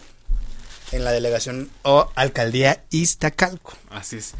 en 0.91 1.03
la 1.03 1.11
delegación 1.11 1.69
o 1.83 2.09
alcaldía 2.15 2.83
Iztacalco. 2.91 3.73
Así 3.89 4.17
es. 4.17 4.33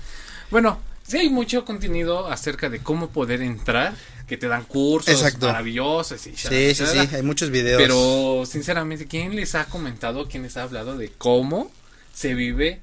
Bueno, 0.52 0.80
sí 1.08 1.18
hay 1.18 1.30
mucho 1.30 1.66
contenido 1.66 2.28
acerca 2.32 2.70
de 2.70 2.80
cómo 2.80 3.10
poder 3.10 3.42
entrar, 3.42 3.94
que 4.28 4.38
te 4.38 4.48
dan 4.48 4.64
cursos 4.64 5.14
Exacto. 5.14 5.48
maravillosos 5.48 6.26
y 6.28 6.36
Sí, 6.36 6.74
sí, 6.74 6.84
sí, 6.86 6.98
hay 7.16 7.22
muchos 7.22 7.52
videos. 7.52 7.80
Pero 7.82 8.44
sinceramente, 8.46 9.06
¿quién 9.08 9.36
les 9.36 9.54
ha 9.54 9.66
comentado, 9.66 10.28
quién 10.28 10.42
les 10.44 10.58
ha 10.58 10.64
hablado 10.64 10.98
de 10.98 11.12
cómo 11.18 11.70
se 12.14 12.34
vive? 12.34 12.82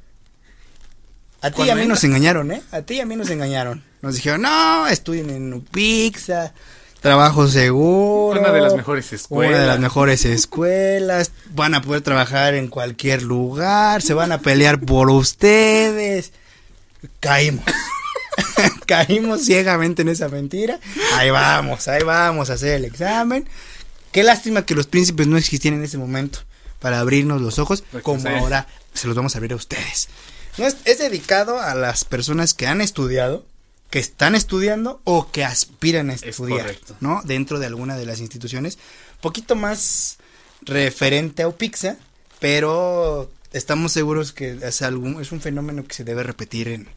A 1.42 1.50
ti 1.50 1.62
y 1.62 1.70
a 1.70 1.74
mí 1.74 1.86
nos 1.86 2.02
engañaron, 2.04 2.50
¿eh? 2.52 2.62
A 2.70 2.82
ti 2.82 2.94
y 2.94 3.00
a 3.00 3.06
mí 3.06 3.16
nos 3.16 3.28
engañaron. 3.30 3.82
Nos 4.00 4.14
dijeron, 4.16 4.42
no, 4.42 4.86
estudien 4.88 5.30
en 5.30 5.52
Upixa, 5.52 6.52
trabajo 7.00 7.46
seguro. 7.48 8.40
Una 8.40 8.52
de 8.52 8.60
las 8.60 8.74
mejores 8.74 9.12
escuelas. 9.12 9.50
Una 9.50 9.60
de 9.60 9.66
las 9.66 9.78
mejores 9.80 10.24
escuelas. 10.24 11.32
Van 11.54 11.74
a 11.74 11.82
poder 11.82 12.00
trabajar 12.02 12.54
en 12.54 12.68
cualquier 12.68 13.22
lugar. 13.22 14.02
Se 14.02 14.14
van 14.14 14.32
a 14.32 14.38
pelear 14.38 14.80
por 14.80 15.10
ustedes. 15.10 16.32
Caímos. 17.20 17.64
Caímos 18.86 19.44
ciegamente 19.44 20.02
en 20.02 20.08
esa 20.08 20.28
mentira. 20.28 20.78
Ahí 21.14 21.30
vamos, 21.30 21.88
ahí 21.88 22.02
vamos 22.02 22.50
a 22.50 22.54
hacer 22.54 22.74
el 22.74 22.84
examen. 22.84 23.48
Qué 24.12 24.22
lástima 24.22 24.64
que 24.66 24.74
los 24.74 24.86
príncipes 24.86 25.26
no 25.26 25.36
existían 25.38 25.74
en 25.74 25.84
ese 25.84 25.98
momento. 25.98 26.40
para 26.78 26.98
abrirnos 27.00 27.40
los 27.40 27.58
ojos, 27.60 27.84
Pues, 27.92 28.02
como 28.02 28.28
ahora 28.28 28.66
se 28.92 29.06
los 29.06 29.16
vamos 29.16 29.34
a 29.34 29.38
abrir 29.38 29.52
a 29.52 29.56
ustedes. 29.56 30.08
No 30.58 30.66
es, 30.66 30.76
es 30.84 30.98
dedicado 30.98 31.60
a 31.60 31.74
las 31.74 32.04
personas 32.04 32.54
que 32.54 32.66
han 32.66 32.80
estudiado, 32.80 33.44
que 33.90 33.98
están 33.98 34.34
estudiando 34.34 35.00
o 35.04 35.30
que 35.30 35.44
aspiran 35.44 36.10
a 36.10 36.14
Es 36.14 36.22
estudiar. 36.22 36.76
¿no? 37.00 37.20
Dentro 37.24 37.58
de 37.58 37.66
alguna 37.66 37.96
de 37.96 38.06
las 38.06 38.20
instituciones. 38.20 38.78
Poquito 39.20 39.54
más 39.54 40.18
referente 40.62 41.42
a 41.42 41.48
UPIXA, 41.48 41.98
pero 42.40 43.30
estamos 43.52 43.92
seguros 43.92 44.32
que 44.32 44.58
es, 44.62 44.82
algún, 44.82 45.20
es 45.20 45.32
un 45.32 45.40
fenómeno 45.40 45.84
que 45.86 45.94
se 45.94 46.04
debe 46.04 46.22
repetir 46.22 46.68
en, 46.68 46.88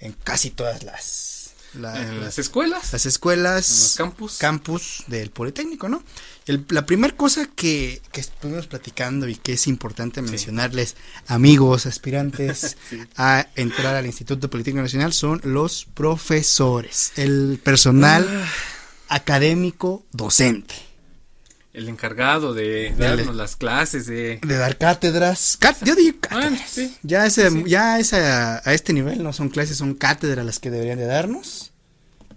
en 0.00 0.12
casi 0.12 0.50
todas 0.50 0.82
las, 0.82 1.31
la- 1.74 2.00
En 2.00 2.14
las, 2.16 2.24
las 2.24 2.38
escuelas, 2.38 2.92
las 2.92 3.06
escuelas, 3.06 3.68
en 3.70 3.82
los 3.84 3.94
campus. 3.96 4.38
campus 4.38 5.04
del 5.06 5.30
Politécnico, 5.30 5.88
¿no? 5.88 6.02
El- 6.46 6.64
la 6.70 6.84
primera 6.86 7.16
cosa 7.16 7.46
que, 7.46 8.02
que 8.12 8.20
estuvimos 8.20 8.66
platicando 8.66 9.28
y 9.28 9.36
que 9.36 9.52
es 9.54 9.66
importante 9.66 10.22
mencionarles, 10.22 10.96
amigos, 11.28 11.86
aspirantes 11.86 12.76
Sí. 12.90 13.00
a 13.16 13.46
entrar 13.56 13.94
al 13.94 14.06
Instituto 14.06 14.50
Politécnico 14.50 14.82
Nacional, 14.82 15.12
son 15.12 15.40
los 15.44 15.86
profesores, 15.94 17.12
el 17.16 17.60
personal 17.62 18.26
Ah. 18.28 18.48
académico 19.08 20.04
docente. 20.12 20.74
El 21.74 21.88
encargado 21.88 22.52
de 22.54 22.94
darnos 22.98 23.34
las 23.34 23.56
clases 23.56 24.06
de... 24.06 24.38
De 24.42 24.56
dar 24.56 24.76
cátedras. 24.76 25.56
Cát- 25.60 25.82
yo 25.84 25.94
digo 25.94 26.18
cátedras. 26.20 26.50
Bueno, 26.50 26.64
sí. 26.70 26.96
Ya, 27.02 27.24
ese, 27.26 27.50
Sí. 27.50 27.64
ya 27.66 27.98
esa, 27.98 28.58
a 28.68 28.74
este 28.74 28.92
nivel 28.92 29.22
no 29.22 29.32
son 29.32 29.48
clases, 29.48 29.78
son 29.78 29.94
cátedras 29.94 30.44
las 30.44 30.58
que 30.58 30.70
deberían 30.70 30.98
de 30.98 31.06
darnos. 31.06 31.70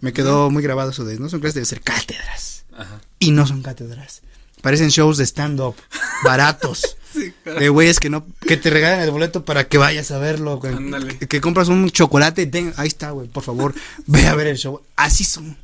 Me 0.01 0.13
quedó 0.13 0.49
muy 0.49 0.63
grabado 0.63 0.91
eso 0.91 1.03
de 1.03 1.19
no 1.19 1.27
son 1.29 1.39
clases, 1.41 1.55
deben 1.55 1.65
ser 1.65 1.81
cátedras. 1.81 2.63
Ajá. 2.77 3.01
Y 3.19 3.31
no 3.31 3.45
son 3.45 3.61
cátedras. 3.61 4.21
Parecen 4.61 4.89
shows 4.89 5.17
de 5.17 5.25
stand-up 5.25 5.75
baratos. 6.23 6.97
Sí, 7.13 7.33
de 7.45 7.69
güeyes 7.69 7.99
que 7.99 8.09
no 8.09 8.25
que 8.41 8.57
te 8.57 8.69
regalan 8.69 8.99
el 9.01 9.11
boleto 9.11 9.45
para 9.45 9.67
que 9.67 9.77
vayas 9.77 10.11
a 10.11 10.17
verlo. 10.17 10.59
Que, 10.59 11.27
que 11.27 11.39
compras 11.41 11.67
un 11.69 11.89
chocolate 11.89 12.41
y 12.41 12.45
ten, 12.47 12.73
ahí 12.77 12.87
está, 12.87 13.11
güey, 13.11 13.27
por 13.27 13.43
favor, 13.43 13.73
ve 14.05 14.27
a 14.27 14.35
ver 14.35 14.47
el 14.47 14.57
show. 14.57 14.81
Así 14.95 15.23
son. 15.23 15.57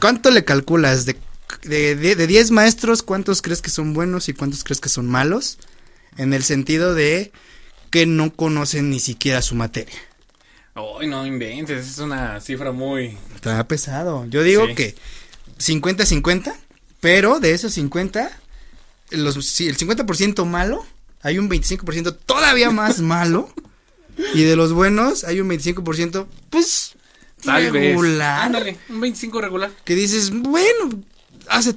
¿Cuánto 0.00 0.30
le 0.30 0.44
calculas 0.44 1.04
de 1.04 1.16
de, 1.62 1.94
de, 1.96 2.16
de 2.16 2.26
10 2.26 2.50
maestros, 2.50 3.02
cuántos 3.02 3.42
crees 3.42 3.62
que 3.62 3.70
son 3.70 3.92
buenos 3.94 4.28
y 4.28 4.32
cuántos 4.34 4.64
crees 4.64 4.80
que 4.80 4.88
son 4.88 5.06
malos? 5.06 5.58
En 6.16 6.32
el 6.32 6.42
sentido 6.44 6.94
de 6.94 7.32
que 7.90 8.06
no 8.06 8.32
conocen 8.34 8.90
ni 8.90 9.00
siquiera 9.00 9.42
su 9.42 9.54
materia. 9.54 9.94
Ay, 10.74 11.06
no 11.06 11.26
inventes, 11.26 11.86
es 11.88 11.98
una 11.98 12.40
cifra 12.40 12.72
muy... 12.72 13.16
Está 13.34 13.66
pesado. 13.66 14.26
Yo 14.26 14.42
digo 14.42 14.66
Sí. 14.66 14.74
que 14.74 14.94
50-50, 15.58 16.54
pero 17.00 17.40
de 17.40 17.52
esos 17.52 17.72
50, 17.74 18.30
los, 19.10 19.36
el 19.60 19.76
50% 19.78 20.44
malo, 20.44 20.84
hay 21.22 21.38
un 21.38 21.48
25% 21.48 22.16
todavía 22.26 22.70
más 22.70 23.00
malo. 23.00 23.52
Y 24.34 24.44
de 24.44 24.56
los 24.56 24.72
buenos, 24.72 25.24
hay 25.24 25.40
un 25.40 25.48
25%, 25.50 26.26
pues, 26.50 26.92
Tal 27.44 27.70
vez. 27.70 27.72
regular. 27.72 28.46
Ándale, 28.46 28.78
un 28.88 29.00
25 29.00 29.40
regular. 29.42 29.70
Que 29.84 29.94
dices, 29.94 30.30
bueno, 30.30 31.02
hace 31.48 31.74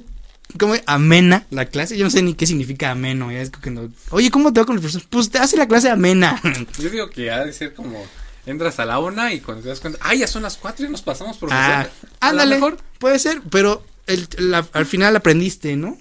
como 0.58 0.74
amena 0.86 1.46
la 1.50 1.66
clase. 1.66 1.96
Yo 1.96 2.04
no 2.04 2.10
sé 2.10 2.22
ni 2.22 2.34
qué 2.34 2.46
significa 2.46 2.90
ameno. 2.90 3.30
ya 3.30 3.40
es 3.40 3.50
que 3.50 3.70
no- 3.70 3.90
Oye, 4.10 4.30
¿cómo 4.30 4.52
te 4.52 4.60
va 4.60 4.66
con 4.66 4.76
los 4.76 4.82
profesores? 4.82 5.06
Pues 5.10 5.30
te 5.30 5.38
hace 5.38 5.56
la 5.56 5.68
clase 5.68 5.88
amena. 5.90 6.40
Yo 6.78 6.90
digo 6.90 7.08
que 7.10 7.30
ha 7.30 7.44
de 7.44 7.52
ser 7.52 7.74
como... 7.74 8.04
Entras 8.46 8.80
a 8.80 8.86
la 8.86 8.98
una 8.98 9.32
y 9.34 9.40
cuando 9.40 9.62
te 9.62 9.68
das 9.68 9.80
cuenta... 9.80 9.98
Ah, 10.02 10.14
ya 10.14 10.26
son 10.26 10.42
las 10.42 10.56
cuatro 10.56 10.84
y 10.86 10.88
nos 10.88 11.02
pasamos, 11.02 11.36
profesor. 11.36 11.62
ah, 11.62 11.88
ándale. 12.20 12.54
mejor... 12.56 12.78
Puede 12.98 13.18
ser, 13.18 13.42
pero 13.50 13.84
el- 14.06 14.26
la- 14.38 14.66
al 14.72 14.86
final 14.86 15.14
aprendiste, 15.14 15.76
¿no? 15.76 15.98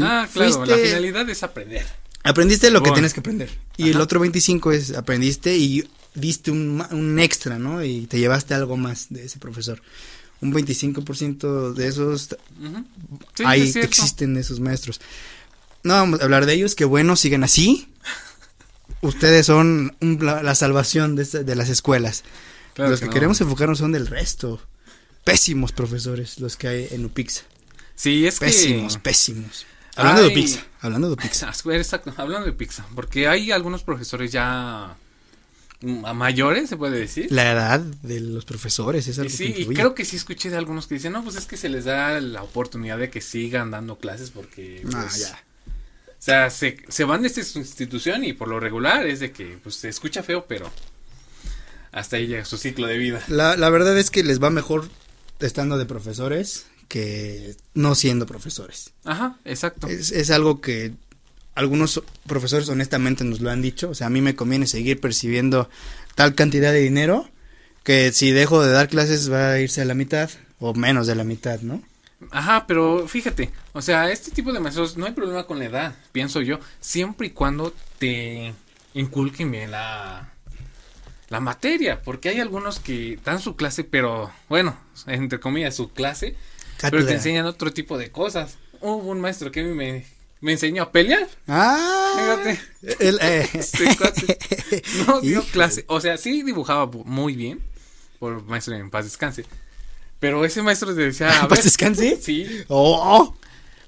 Ah, 0.00 0.26
claro, 0.32 0.64
la 0.64 0.76
finalidad 0.76 1.28
es 1.28 1.42
aprender. 1.42 1.84
Aprendiste 2.24 2.70
lo 2.70 2.82
que 2.82 2.90
tienes 2.92 3.12
que 3.14 3.20
aprender. 3.20 3.50
Y 3.76 3.90
el 3.90 4.00
otro 4.00 4.20
25 4.20 4.72
es 4.72 4.94
aprendiste 4.96 5.56
y 5.56 5.86
diste 6.14 6.50
un, 6.50 6.82
un 6.90 7.18
extra, 7.18 7.58
¿no? 7.58 7.84
Y 7.84 8.06
te 8.06 8.18
llevaste 8.18 8.54
algo 8.54 8.76
más 8.76 9.08
de 9.10 9.24
ese 9.26 9.38
profesor. 9.38 9.82
Un 10.42 10.52
25% 10.52 11.72
de 11.72 11.86
esos 11.88 12.36
Ujú. 12.60 12.84
Sí, 13.34 13.44
ahí 13.46 13.62
es 13.62 13.76
existen 13.76 14.36
esos 14.36 14.60
maestros. 14.60 15.00
No 15.84 15.94
vamos 15.94 16.20
a 16.20 16.24
hablar 16.24 16.46
de 16.46 16.52
ellos, 16.54 16.74
que 16.74 16.84
bueno, 16.84 17.16
sigan 17.16 17.44
así. 17.44 17.88
Ustedes 19.00 19.46
son 19.46 19.96
un- 20.00 20.18
la, 20.20 20.42
la 20.42 20.54
salvación 20.54 21.16
de, 21.16 21.54
las 21.56 21.68
escuelas. 21.68 22.22
Claro 22.74 22.90
los 22.90 23.00
que, 23.00 23.06
no. 23.06 23.12
queremos 23.12 23.40
enfocarnos 23.40 23.78
son 23.78 23.92
del 23.92 24.06
resto. 24.06 24.60
Pésimos 25.24 25.72
profesores 25.72 26.38
los 26.40 26.56
que 26.56 26.68
hay 26.68 26.88
en 26.90 27.04
UPIXA. 27.04 27.42
Sí, 27.94 28.26
es 28.26 28.38
Pésimos, 28.38 28.96
que... 28.96 29.02
pésimos. 29.02 29.66
Hablando 29.94 30.22
de. 30.22 30.28
UPIXA, 30.28 30.66
hablando 30.80 31.08
de 31.08 31.14
UPIXA. 31.14 31.48
Exacto, 31.76 32.14
hablando 32.16 32.46
de 32.46 32.52
pizza, 32.52 32.84
porque 32.94 33.28
hay 33.28 33.52
algunos 33.52 33.82
profesores 33.82 34.32
ya 34.32 34.96
a 36.04 36.14
mayores, 36.14 36.68
se 36.68 36.76
puede 36.76 36.98
decir. 36.98 37.30
La 37.30 37.50
edad 37.52 37.80
de 37.80 38.20
los 38.20 38.44
profesores 38.44 39.06
es 39.08 39.16
Y 39.16 39.20
algo 39.20 39.30
que 39.30 39.36
sí, 39.36 39.44
y 39.44 39.48
influye. 39.60 39.74
creo 39.74 39.94
que 39.94 40.04
sí 40.04 40.16
escuché 40.16 40.50
de 40.50 40.56
algunos 40.56 40.86
que 40.86 40.94
dicen, 40.94 41.12
no, 41.12 41.22
pues 41.24 41.36
es 41.36 41.46
que 41.46 41.56
se 41.56 41.68
les 41.68 41.84
da 41.84 42.20
la 42.20 42.42
oportunidad 42.42 42.98
de 42.98 43.10
que 43.10 43.20
sigan 43.20 43.70
dando 43.70 43.98
clases 43.98 44.30
porque, 44.30 44.80
No, 44.84 45.00
pues, 45.00 45.18
ya. 45.20 45.42
o 46.08 46.12
sea, 46.18 46.50
se, 46.50 46.76
se 46.88 47.04
van 47.04 47.22
de 47.22 47.28
esta 47.28 47.40
institución 47.58 48.24
y 48.24 48.32
por 48.32 48.48
lo 48.48 48.60
regular 48.60 49.06
es 49.06 49.20
de 49.20 49.32
que, 49.32 49.58
pues, 49.62 49.74
se 49.76 49.88
escucha 49.88 50.22
feo, 50.22 50.46
pero 50.48 50.70
hasta 51.90 52.16
ahí 52.16 52.26
llega 52.26 52.44
su 52.44 52.56
ciclo 52.58 52.86
de 52.86 52.98
vida. 52.98 53.22
La, 53.28 53.56
la 53.56 53.68
verdad 53.70 53.98
es 53.98 54.10
que 54.10 54.22
les 54.24 54.42
va 54.42 54.50
mejor 54.50 54.88
estando 55.40 55.76
de 55.78 55.86
profesores 55.86 56.66
que 56.88 57.56
no 57.74 57.94
siendo 57.94 58.26
profesores. 58.26 58.92
Ajá, 59.04 59.38
exacto. 59.44 59.86
Es, 59.88 60.12
es 60.12 60.30
algo 60.30 60.60
que 60.60 60.92
algunos 61.54 62.02
profesores 62.26 62.68
honestamente 62.68 63.24
nos 63.24 63.40
lo 63.40 63.50
han 63.50 63.62
dicho. 63.62 63.90
O 63.90 63.94
sea, 63.94 64.06
a 64.06 64.10
mí 64.10 64.20
me 64.20 64.34
conviene 64.34 64.66
seguir 64.66 65.00
percibiendo 65.00 65.68
tal 66.14 66.34
cantidad 66.34 66.72
de 66.72 66.80
dinero 66.80 67.28
que 67.82 68.12
si 68.12 68.30
dejo 68.30 68.62
de 68.64 68.72
dar 68.72 68.88
clases 68.88 69.30
va 69.30 69.52
a 69.52 69.60
irse 69.60 69.82
a 69.82 69.84
la 69.84 69.94
mitad 69.94 70.30
o 70.60 70.74
menos 70.74 71.06
de 71.06 71.14
la 71.14 71.24
mitad, 71.24 71.60
¿no? 71.60 71.82
Ajá, 72.30 72.66
pero 72.68 73.08
fíjate, 73.08 73.50
o 73.72 73.82
sea, 73.82 74.10
este 74.10 74.30
tipo 74.30 74.52
de 74.52 74.60
maestros 74.60 74.96
no 74.96 75.06
hay 75.06 75.12
problema 75.12 75.44
con 75.44 75.58
la 75.58 75.64
edad, 75.64 75.96
pienso 76.12 76.40
yo, 76.40 76.60
siempre 76.80 77.26
y 77.26 77.30
cuando 77.30 77.74
te 77.98 78.54
inculquen 78.94 79.50
bien 79.50 79.72
la, 79.72 80.32
la 81.30 81.40
materia, 81.40 82.00
porque 82.02 82.28
hay 82.28 82.38
algunos 82.38 82.78
que 82.78 83.18
dan 83.24 83.40
su 83.40 83.56
clase, 83.56 83.82
pero 83.82 84.30
bueno, 84.48 84.76
entre 85.08 85.40
comillas, 85.40 85.74
su 85.74 85.90
clase, 85.90 86.36
pero 86.80 87.04
te 87.04 87.14
enseñan 87.14 87.46
otro 87.46 87.72
tipo 87.72 87.98
de 87.98 88.12
cosas. 88.12 88.58
Hubo 88.80 89.10
un 89.10 89.20
maestro 89.20 89.50
que 89.50 89.60
a 89.60 89.64
mí 89.64 89.74
me, 89.74 90.04
me 90.42 90.52
enseñó 90.52 90.82
a 90.82 90.92
pelear. 90.92 91.26
Ah, 91.48 92.36
Fíjate. 92.42 92.60
el, 93.08 93.18
eh. 93.22 93.48
Este 93.54 94.82
no 95.06 95.20
dio 95.22 95.42
clase. 95.44 95.84
O 95.88 96.00
sea, 96.00 96.18
sí 96.18 96.42
dibujaba 96.42 96.84
bu- 96.90 97.04
muy 97.04 97.34
bien, 97.34 97.60
por 98.18 98.42
maestro 98.44 98.74
en 98.74 98.90
paz 98.90 99.04
descanse. 99.06 99.44
Pero 100.20 100.44
ese 100.44 100.62
maestro 100.62 100.94
te 100.94 101.00
decía, 101.00 101.28
a 101.42 101.48
¿Paz 101.48 101.58
ver, 101.58 101.64
descanse? 101.64 102.18
Sí, 102.22 102.46
Oh, 102.68 103.34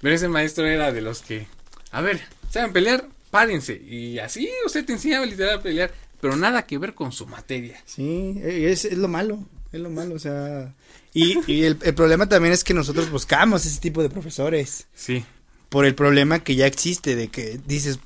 pero 0.00 0.14
ese 0.14 0.28
maestro 0.28 0.66
era 0.66 0.90
de 0.92 1.00
los 1.02 1.20
que, 1.22 1.46
a 1.90 2.00
ver, 2.00 2.20
¿saben 2.50 2.72
pelear? 2.72 3.08
Párense. 3.30 3.74
Y 3.74 4.18
así 4.18 4.48
usted 4.66 4.84
te 4.84 4.92
enseñaba 4.94 5.26
literal 5.26 5.58
a 5.58 5.62
pelear, 5.62 5.92
pero 6.20 6.36
nada 6.36 6.66
que 6.66 6.78
ver 6.78 6.94
con 6.94 7.12
su 7.12 7.26
materia. 7.26 7.80
Sí, 7.86 8.34
eh, 8.42 8.70
es, 8.70 8.84
es 8.84 8.96
lo 8.98 9.08
malo, 9.08 9.44
es 9.72 9.80
lo 9.80 9.90
malo, 9.90 10.14
o 10.14 10.18
sea... 10.18 10.72
Y, 11.16 11.38
y 11.50 11.62
el, 11.64 11.78
el 11.82 11.94
problema 11.94 12.28
también 12.28 12.52
es 12.52 12.64
que 12.64 12.74
nosotros 12.74 13.08
buscamos 13.10 13.64
ese 13.64 13.78
tipo 13.80 14.02
de 14.02 14.10
profesores 14.10 14.88
Sí, 14.96 15.24
por 15.74 15.86
el 15.86 15.96
problema 15.96 16.38
que 16.38 16.54
ya 16.54 16.68
existe 16.68 17.16
de 17.16 17.26
que 17.26 17.58
dices, 17.66 17.98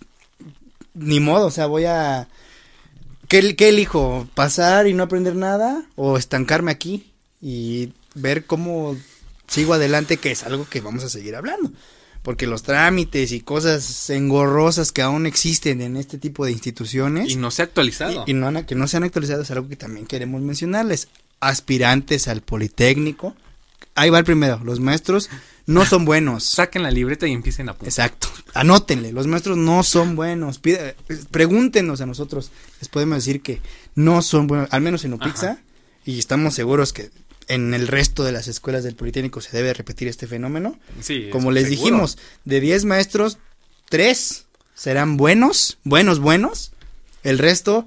ni 0.95 1.21
modo, 1.21 1.49
o 1.49 1.51
sea, 1.51 1.67
voy 1.67 1.85
a... 1.85 2.27
¿Qué, 3.29 3.57
qué 3.57 3.69
elijo? 3.69 4.27
¿Pasar 4.35 4.87
y 4.87 4.95
no 4.95 5.03
aprender 5.03 5.37
nada? 5.37 5.85
¿O 5.95 6.17
estancarme 6.17 6.71
aquí 6.71 7.13
y 7.43 7.93
ver 8.15 8.47
cómo 8.47 8.97
sigo 9.49 9.75
adelante, 9.75 10.17
que 10.17 10.31
es 10.31 10.45
algo 10.45 10.67
que 10.67 10.81
vamos 10.81 11.05
a 11.05 11.11
seguir 11.11 11.37
hablando? 11.37 11.71
Porque 12.23 12.47
los 12.47 12.63
trámites 12.63 13.33
y 13.33 13.41
cosas 13.41 14.09
engorrosas 14.09 14.91
que 14.91 15.03
aún 15.03 15.27
existen 15.27 15.83
en 15.83 15.99
este 15.99 16.17
tipo 16.17 16.47
de 16.47 16.53
instituciones... 16.53 17.29
y 17.29 17.37
no 17.37 17.51
se 17.51 17.61
ha 17.61 17.67
actualizado. 17.67 18.25
Y, 18.27 18.31
y 18.31 18.33
no 18.33 18.65
que 18.65 18.77
no 18.77 18.89
se 18.89 18.97
han 18.97 19.05
actualizado 19.05 19.43
es 19.43 19.51
algo 19.51 19.69
que 19.69 19.77
también 19.77 20.07
queremos 20.07 20.41
mencionarles. 20.41 21.09
Aspirantes 21.41 22.29
al 22.29 22.41
Politécnico. 22.41 23.37
Ahí 23.95 24.09
va 24.09 24.21
el 24.21 24.25
primero. 24.25 24.59
Los 24.65 24.81
maestros 24.81 25.29
no 25.69 25.85
son 25.85 26.05
buenos. 26.05 26.43
Saquen 26.45 26.83
la 26.83 26.91
libreta 26.91 27.29
y 27.29 27.33
empiecen 27.33 27.69
a 27.69 27.73
apuntar. 27.73 27.89
Exacto. 27.89 28.29
Anótenle. 28.55 29.13
Los 29.13 29.27
maestros 29.29 29.57
no 29.57 29.83
son 29.85 30.17
buenos. 30.17 30.61
Pide- 30.61 30.97
pregúntenos 31.31 32.01
a 32.01 32.07
nosotros. 32.07 32.51
Les 32.81 32.89
podemos 32.89 33.19
decir 33.19 33.41
que 33.43 33.61
no 33.95 34.21
son 34.23 34.47
buenos. 34.49 34.69
Al 34.73 34.81
menos 34.81 35.05
en 35.05 35.13
Upixa. 35.13 35.53
Ajá. 35.53 35.61
Y 36.05 36.19
estamos 36.19 36.55
seguros 36.55 36.93
que 36.93 37.11
en 37.49 37.73
el 37.75 37.87
resto 37.87 38.25
de 38.25 38.33
las 38.33 38.49
escuelas 38.49 38.83
del 38.83 38.95
Politécnico 38.97 39.41
se 39.41 39.57
debe 39.57 39.73
repetir 39.75 40.09
este 40.09 40.27
fenómeno. 40.27 40.79
Sí, 41.01 41.29
Como 41.31 41.51
es 41.51 41.55
les 41.55 41.65
seguro. 41.69 41.83
dijimos, 41.85 42.19
de 42.45 42.61
10 42.61 42.85
maestros, 42.87 43.39
3 43.89 44.47
serán 44.75 45.17
buenos, 45.17 45.79
buenos, 45.85 46.19
buenos. 46.19 46.73
El 47.23 47.39
resto, 47.39 47.87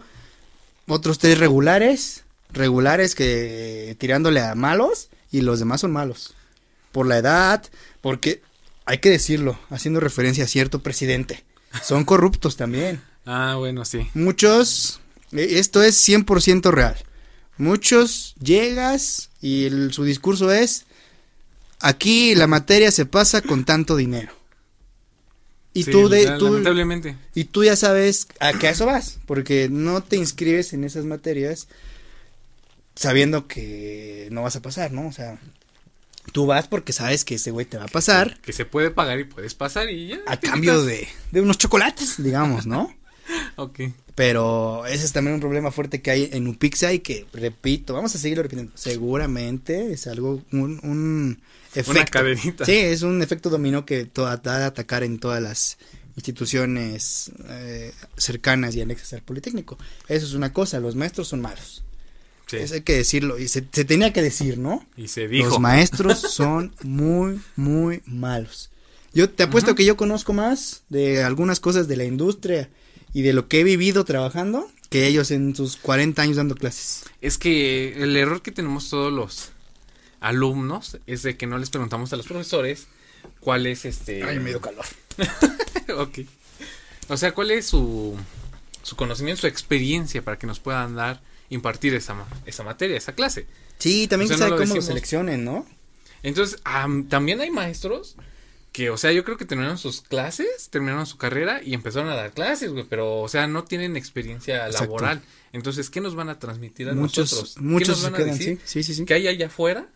otros 0.87 1.19
3 1.19 1.37
regulares, 1.39 2.23
regulares 2.51 3.15
que 3.15 3.95
tirándole 3.99 4.41
a 4.41 4.55
malos 4.55 5.09
y 5.31 5.41
los 5.41 5.59
demás 5.59 5.81
son 5.81 5.91
malos. 5.91 6.33
Por 6.91 7.07
la 7.07 7.17
edad, 7.17 7.63
porque 8.01 8.41
hay 8.85 8.97
que 8.99 9.09
decirlo, 9.09 9.57
haciendo 9.69 9.99
referencia 9.99 10.43
a 10.43 10.47
cierto 10.47 10.81
presidente 10.83 11.43
son 11.83 12.03
corruptos 12.05 12.57
también. 12.57 13.01
Ah, 13.23 13.53
bueno, 13.59 13.85
sí. 13.85 14.09
Muchos, 14.15 14.99
eh, 15.31 15.47
esto 15.59 15.83
es 15.83 15.95
100% 16.09 16.71
real. 16.71 16.95
Muchos 17.57 18.33
llegas 18.41 19.29
y 19.41 19.65
el- 19.65 19.93
su 19.93 20.03
discurso 20.03 20.51
es, 20.51 20.85
aquí 21.79 22.33
la 22.33 22.47
materia 22.47 22.89
se 22.89 23.05
pasa 23.05 23.41
con 23.43 23.63
tanto 23.63 23.95
dinero. 23.95 24.33
Y 25.75 25.83
Sí, 25.83 25.91
tú, 25.91 26.09
de, 26.09 26.25
la- 26.25 26.37
tú, 26.39 26.45
Lamentablemente. 26.45 27.15
y 27.35 27.43
tú 27.43 27.63
ya 27.63 27.75
sabes 27.75 28.27
a 28.39 28.53
qué 28.53 28.69
a 28.69 28.71
eso 28.71 28.87
vas, 28.87 29.19
porque 29.27 29.69
no 29.69 30.01
te 30.01 30.17
inscribes 30.17 30.73
en 30.73 30.83
esas 30.83 31.05
materias 31.05 31.67
sabiendo 32.95 33.47
que 33.47 34.29
no 34.31 34.41
vas 34.41 34.55
a 34.55 34.61
pasar, 34.63 34.91
¿no? 34.91 35.07
O 35.07 35.11
sea, 35.11 35.39
tú 36.31 36.45
vas 36.45 36.67
porque 36.67 36.93
sabes 36.93 37.25
que 37.25 37.35
ese 37.35 37.51
güey 37.51 37.65
te 37.65 37.77
va 37.77 37.85
a 37.85 37.87
pasar 37.87 38.39
Que 38.41 38.53
se 38.53 38.65
puede 38.65 38.91
pagar 38.91 39.19
y 39.19 39.23
puedes 39.25 39.53
pasar 39.55 39.89
y 39.89 40.09
ya. 40.09 40.19
a 40.27 40.37
cambio 40.37 40.83
de, 40.83 41.07
de 41.31 41.41
unos 41.41 41.57
chocolates, 41.57 42.21
digamos, 42.21 42.65
¿no? 42.65 42.93
Ok. 43.55 43.79
Pero 44.15 44.85
ese 44.85 45.05
es 45.05 45.13
también 45.13 45.35
un 45.35 45.39
problema 45.39 45.71
fuerte 45.71 46.01
que 46.01 46.11
hay 46.11 46.29
en 46.33 46.47
Upixa 46.47 46.91
y 46.91 46.99
que, 46.99 47.25
repito, 47.33 47.93
vamos 47.93 48.13
a 48.13 48.17
seguirlo 48.17 48.43
repitiendo. 48.43 48.71
Seguramente 48.75 49.93
es 49.93 50.05
algo, 50.05 50.43
un, 50.51 50.79
un 50.83 51.41
efecto. 51.73 51.91
Una 51.91 52.05
cadenita. 52.05 52.65
Sí, 52.65 52.73
es 52.73 53.03
un 53.03 53.21
efecto 53.21 53.49
dominó 53.49 53.85
que 53.85 54.09
va 54.17 54.31
a 54.33 54.65
atacar 54.65 55.03
en 55.03 55.17
todas 55.19 55.41
las 55.41 55.77
instituciones 56.15 57.31
eh, 57.47 57.93
cercanas 58.17 58.75
y 58.75 58.81
anexas 58.81 59.13
al 59.13 59.21
Politécnico. 59.21 59.77
Eso 60.07 60.25
es 60.25 60.33
una 60.33 60.51
cosa, 60.51 60.79
los 60.79 60.95
maestros 60.95 61.29
son 61.29 61.41
malos. 61.41 61.83
Sí. 62.51 62.57
Eso 62.57 62.73
hay 62.73 62.81
que 62.81 62.97
decirlo. 62.97 63.39
Y 63.39 63.47
se, 63.47 63.65
se 63.71 63.85
tenía 63.85 64.11
que 64.11 64.21
decir, 64.21 64.57
¿no? 64.57 64.85
Y 64.97 65.07
se 65.07 65.29
dijo. 65.29 65.47
Los 65.47 65.59
maestros 65.59 66.19
son 66.19 66.75
muy, 66.83 67.39
muy 67.55 68.01
malos. 68.05 68.71
Yo 69.13 69.29
te 69.29 69.43
apuesto 69.43 69.73
que 69.73 69.85
yo 69.85 69.95
conozco 69.95 70.33
más 70.33 70.83
de 70.89 71.23
algunas 71.23 71.61
cosas 71.61 71.87
de 71.87 71.95
la 71.95 72.03
industria 72.03 72.69
y 73.13 73.21
de 73.21 73.33
lo 73.33 73.47
que 73.47 73.61
he 73.61 73.63
vivido 73.63 74.03
trabajando 74.05 74.69
que 74.89 75.07
ellos 75.07 75.31
en 75.31 75.55
sus 75.55 75.77
40 75.77 76.21
años 76.21 76.35
dando 76.35 76.55
clases. 76.55 77.05
Es 77.21 77.37
que 77.37 78.03
el 78.03 78.17
error 78.17 78.41
que 78.41 78.51
tenemos 78.51 78.89
todos 78.89 79.11
los 79.11 79.51
alumnos 80.19 80.97
es 81.07 81.23
de 81.23 81.37
que 81.37 81.47
no 81.47 81.57
les 81.57 81.69
preguntamos 81.69 82.11
a 82.11 82.17
los 82.17 82.25
profesores 82.25 82.87
cuál 83.39 83.67
es 83.67 83.85
este. 83.85 84.19
calor. 84.19 84.85
ok. 85.97 86.19
O 87.07 87.15
sea, 87.15 87.33
cuál 87.33 87.51
es 87.51 87.65
su, 87.67 88.17
su 88.83 88.95
conocimiento, 88.97 89.41
su 89.41 89.47
experiencia 89.47 90.21
para 90.21 90.37
que 90.37 90.47
nos 90.47 90.59
puedan 90.59 90.95
dar, 90.95 91.21
impartir 91.51 91.93
esa, 91.93 92.15
esa 92.47 92.63
materia, 92.63 92.97
esa 92.97 93.13
clase. 93.13 93.45
Sí, 93.77 94.07
también 94.07 94.31
O 94.31 94.35
sea, 94.35 94.37
no 94.37 94.49
sabe 94.49 94.59
lo 94.59 94.63
cómo 94.65 94.75
lo 94.75 94.81
seleccionen, 94.81 95.45
¿no? 95.45 95.67
Entonces, 96.23 96.59
am, 96.63 97.07
también 97.07 97.41
hay 97.41 97.51
maestros 97.51 98.15
que, 98.71 98.89
o 98.89 98.97
sea, 98.97 99.11
yo 99.11 99.23
creo 99.23 99.37
que 99.37 99.45
terminaron 99.45 99.77
sus 99.77 100.01
clases, 100.01 100.69
terminaron 100.69 101.05
su 101.05 101.17
carrera 101.17 101.61
y 101.63 101.73
empezaron 101.73 102.09
a 102.09 102.15
dar 102.15 102.31
clases, 102.31 102.71
güey, 102.71 102.85
pero, 102.89 103.19
o 103.19 103.27
sea, 103.27 103.47
no 103.47 103.65
tienen 103.65 103.97
experiencia 103.97 104.65
Exacto. 104.67 104.85
laboral. 104.85 105.21
Entonces, 105.51 105.89
¿qué 105.89 105.99
nos 105.99 106.15
van 106.15 106.29
a 106.29 106.39
transmitir 106.39 106.89
a 106.89 106.93
Muchos, 106.93 107.31
nosotros? 107.31 107.55
¿Qué 107.55 107.61
muchos 107.61 107.89
nos 107.89 107.99
se 107.99 108.03
van 108.05 108.13
a 108.13 108.17
quedan, 108.17 108.37
decir? 108.37 108.59
sí, 108.63 108.83
sí, 108.83 108.93
sí. 108.93 109.05
¿Qué 109.05 109.13
hay 109.15 109.27
allá 109.27 109.47
afuera? 109.47 109.87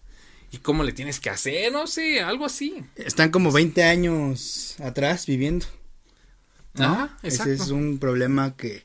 ¿Y 0.52 0.58
cómo 0.58 0.84
le 0.84 0.92
tienes 0.92 1.20
que 1.20 1.30
hacer? 1.30 1.72
No 1.72 1.88
sé, 1.88 2.22
algo 2.22 2.46
así. 2.46 2.84
Están 2.96 3.30
como 3.32 3.52
20 3.52 3.84
años 3.84 4.76
atrás 4.80 5.26
viviendo. 5.26 5.66
¿no? 6.74 6.86
Ajá, 6.86 7.18
exacto. 7.24 7.54
Ese 7.54 7.64
es 7.64 7.70
un 7.70 7.98
problema 8.00 8.56
que, 8.58 8.84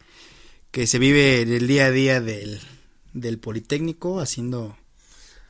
que 0.70 0.86
se 0.86 0.98
vive 0.98 1.42
en 1.42 1.52
el 1.52 1.66
día 1.66 1.86
a 1.86 1.90
día 1.90 2.20
del, 2.20 2.60
del 3.12 3.38
Politécnico, 3.38 4.20
haciendo 4.20 4.76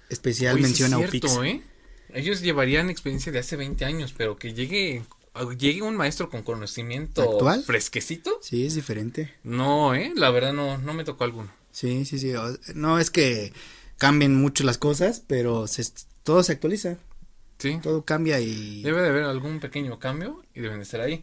especial 0.09 0.57
sí 0.57 0.62
mención 0.62 0.89
es 0.91 0.95
a 0.95 1.09
cierto, 1.11 1.29
UPIX. 1.39 1.47
¿eh? 1.47 1.62
Ellos 2.15 2.41
llevarían 2.41 2.91
experiencia 2.91 3.31
de 3.31 3.39
hace 3.39 3.57
20 3.57 3.85
años, 3.85 4.15
pero 4.17 4.37
que 4.37 4.53
llegue, 4.55 5.03
llegue 5.59 5.83
un 5.83 5.97
maestro 5.97 6.29
con 6.31 6.43
conocimiento 6.43 7.23
¿Actual? 7.23 7.62
fresquecito. 7.62 8.39
Sí, 8.43 8.67
es 8.67 8.75
diferente. 8.75 9.33
No, 9.45 9.95
¿eh? 9.95 10.12
La 10.17 10.31
verdad 10.31 10.53
no, 10.53 10.79
no 10.79 10.95
me 10.95 11.05
tocó 11.05 11.25
alguno. 11.25 11.53
Sí, 11.71 12.05
sí, 12.05 12.19
sí. 12.19 12.33
No 12.75 12.99
es 12.99 13.11
que 13.11 13.53
cambien 13.99 14.35
mucho 14.35 14.65
las 14.65 14.79
cosas, 14.79 15.23
pero 15.27 15.67
se, 15.69 15.85
todo 16.25 16.43
se 16.43 16.53
actualiza, 16.53 16.97
Sí. 17.59 17.79
todo 17.83 18.05
cambia 18.07 18.41
y... 18.41 18.83
Debe 18.83 19.03
de 19.03 19.09
haber 19.11 19.25
algún 19.25 19.61
pequeño 19.61 19.99
cambio 19.99 20.43
y 20.55 20.61
deben 20.61 20.79
de 20.79 20.85
estar 20.85 21.00
ahí. 21.03 21.21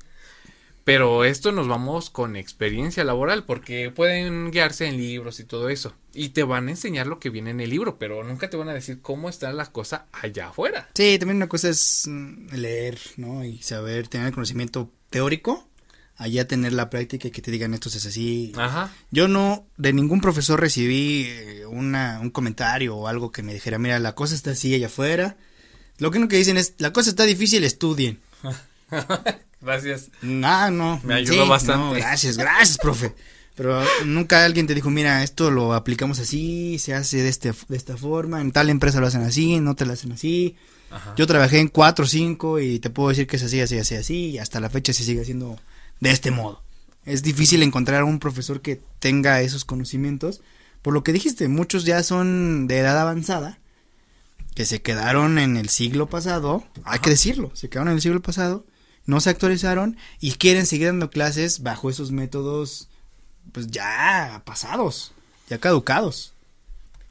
Pero 0.88 1.26
esto 1.26 1.52
nos 1.52 1.68
vamos 1.68 2.10
con 2.10 2.38
experiencia 2.38 3.04
laboral 3.04 3.44
porque 3.44 3.92
pueden 3.92 4.52
guiarse 4.52 4.88
en 4.88 4.96
libros 4.96 5.42
y 5.42 5.44
todo 5.44 5.68
eso. 5.68 5.94
Y 6.14 6.30
te 6.30 6.44
van 6.44 6.70
a 6.70 6.72
enseñar 6.72 7.08
lo 7.08 7.20
que 7.20 7.30
viene 7.30 7.50
en 7.50 7.60
el 7.60 7.72
libro, 7.72 8.00
pero 8.00 8.24
nunca 8.24 8.50
te 8.50 8.56
van 8.56 8.70
a 8.70 8.74
decir 8.74 9.02
cómo 9.02 9.28
está 9.28 9.52
la 9.52 9.66
cosa 9.66 10.06
allá 10.14 10.48
afuera. 10.48 10.88
Sí, 10.94 11.20
también 11.20 11.36
una 11.36 11.50
cosa 11.50 11.68
es 11.68 12.06
mm, 12.08 12.56
leer, 12.56 13.00
¿no? 13.18 13.44
Y 13.44 13.62
saber, 13.62 14.08
tener 14.08 14.28
el 14.28 14.34
conocimiento 14.34 14.90
teórico, 15.10 15.68
allá 16.16 16.48
tener 16.48 16.72
la 16.72 16.90
práctica 16.90 17.28
y 17.28 17.32
que 17.32 17.42
te 17.42 17.52
digan 17.52 17.74
esto 17.74 17.90
es 17.90 18.06
así. 18.06 18.54
Ajá. 18.56 18.90
Yo 19.12 19.28
no, 19.28 19.68
de 19.76 19.92
ningún 19.92 20.22
profesor 20.22 20.58
recibí 20.58 21.26
eh, 21.28 21.66
una, 21.66 22.22
un 22.22 22.30
comentario 22.30 22.96
o 22.96 23.10
algo 23.10 23.34
que 23.34 23.44
me 23.44 23.54
dijera, 23.54 23.78
mira, 23.78 24.00
la 24.00 24.16
cosa 24.16 24.36
está 24.36 24.52
así 24.52 24.74
allá 24.74 24.88
afuera. 24.88 25.36
Lo 25.98 26.12
que 26.12 26.20
no 26.20 26.30
que 26.30 26.38
dicen 26.38 26.56
es, 26.56 26.76
la 26.78 26.94
cosa 26.94 27.10
está 27.10 27.26
difícil, 27.26 27.66
estudien. 27.66 28.22
Gracias. 29.62 30.10
Ah, 30.44 30.70
no. 30.72 31.00
Me 31.04 31.16
ayudó 31.16 31.48
bastante. 31.48 31.84
no, 31.84 31.92
gracias, 31.92 32.38
gracias, 32.38 32.78
profe. 32.78 33.14
Pero 33.56 33.82
nunca 34.06 34.46
alguien 34.46 34.68
te 34.68 34.76
dijo, 34.76 34.92
mira, 34.92 35.24
esto 35.24 35.50
lo 35.50 35.74
aplicamos 35.74 36.20
así, 36.20 36.78
se 36.78 36.94
hace 36.94 37.24
de, 37.24 37.30
este, 37.30 37.54
de 37.68 37.76
esta 37.76 37.98
forma, 37.98 38.40
en 38.40 38.52
tal 38.52 38.70
empresa 38.70 39.00
lo 39.00 39.08
hacen 39.08 39.24
así, 39.24 39.56
en 39.56 39.68
otra 39.68 39.88
lo 39.88 39.94
hacen 39.94 40.12
así. 40.12 40.56
Ajá. 40.92 41.16
Yo 41.18 41.26
trabajé 41.26 41.60
en 41.60 41.68
cuatro 41.68 42.06
o 42.06 42.08
cinco 42.08 42.60
y 42.60 42.78
te 42.78 42.92
puedo 42.92 43.10
decir 43.10 43.26
que 43.26 43.38
es 43.38 43.44
así, 43.44 43.60
así, 43.60 43.80
así, 43.80 43.96
así, 43.96 44.30
y 44.30 44.38
hasta 44.38 44.60
la 44.60 44.70
fecha 44.70 44.94
se 44.94 45.04
sigue 45.04 45.22
haciendo 45.22 45.60
de 46.00 46.12
este 46.12 46.30
modo. 46.30 46.62
Es 47.04 47.24
difícil 47.24 47.64
encontrar 47.64 48.04
un 48.04 48.20
profesor 48.20 48.62
que 48.62 48.80
tenga 49.00 49.42
esos 49.42 49.66
conocimientos. 49.66 50.42
Por 50.84 50.94
lo 50.94 51.04
que 51.04 51.14
dijiste, 51.14 51.48
muchos 51.48 51.84
ya 51.84 52.04
son 52.04 52.68
de 52.68 52.78
edad 52.78 53.00
avanzada, 53.00 53.58
que 54.54 54.66
se 54.66 54.84
quedaron 54.84 55.40
en 55.40 55.58
el 55.58 55.70
siglo 55.70 56.08
pasado, 56.10 56.64
hay 56.84 57.00
que 57.00 57.10
decirlo, 57.10 57.52
se 57.56 57.70
quedaron 57.70 57.88
en 57.90 57.96
el 57.96 58.02
siglo 58.02 58.22
pasado, 58.22 58.66
no 59.08 59.20
se 59.20 59.32
actualizaron 59.32 59.98
y 60.20 60.34
quieren 60.34 60.66
seguir 60.68 60.88
dando 60.88 61.10
clases 61.10 61.64
bajo 61.64 61.90
esos 61.90 62.12
métodos, 62.12 62.88
pues 63.52 63.68
ya 63.68 64.44
pasados, 64.46 65.14
ya 65.50 65.58
caducados. 65.58 66.34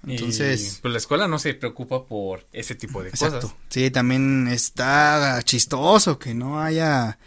Entonces, 0.07 0.77
Y, 0.79 0.81
pues 0.83 0.93
la 0.93 0.99
escuela 0.99 1.27
no 1.27 1.41
se 1.41 1.53
preocupa 1.55 2.05
por 2.05 2.47
ese 2.53 2.77
tipo 2.77 3.03
de 3.03 3.09
Exacto. 3.09 3.41
cosas. 3.41 3.57
Sí, 3.71 3.91
también 3.91 4.47
está 4.47 5.41
chistoso 5.45 6.19
que 6.21 6.33
no 6.33 6.63
haya. 6.63 7.19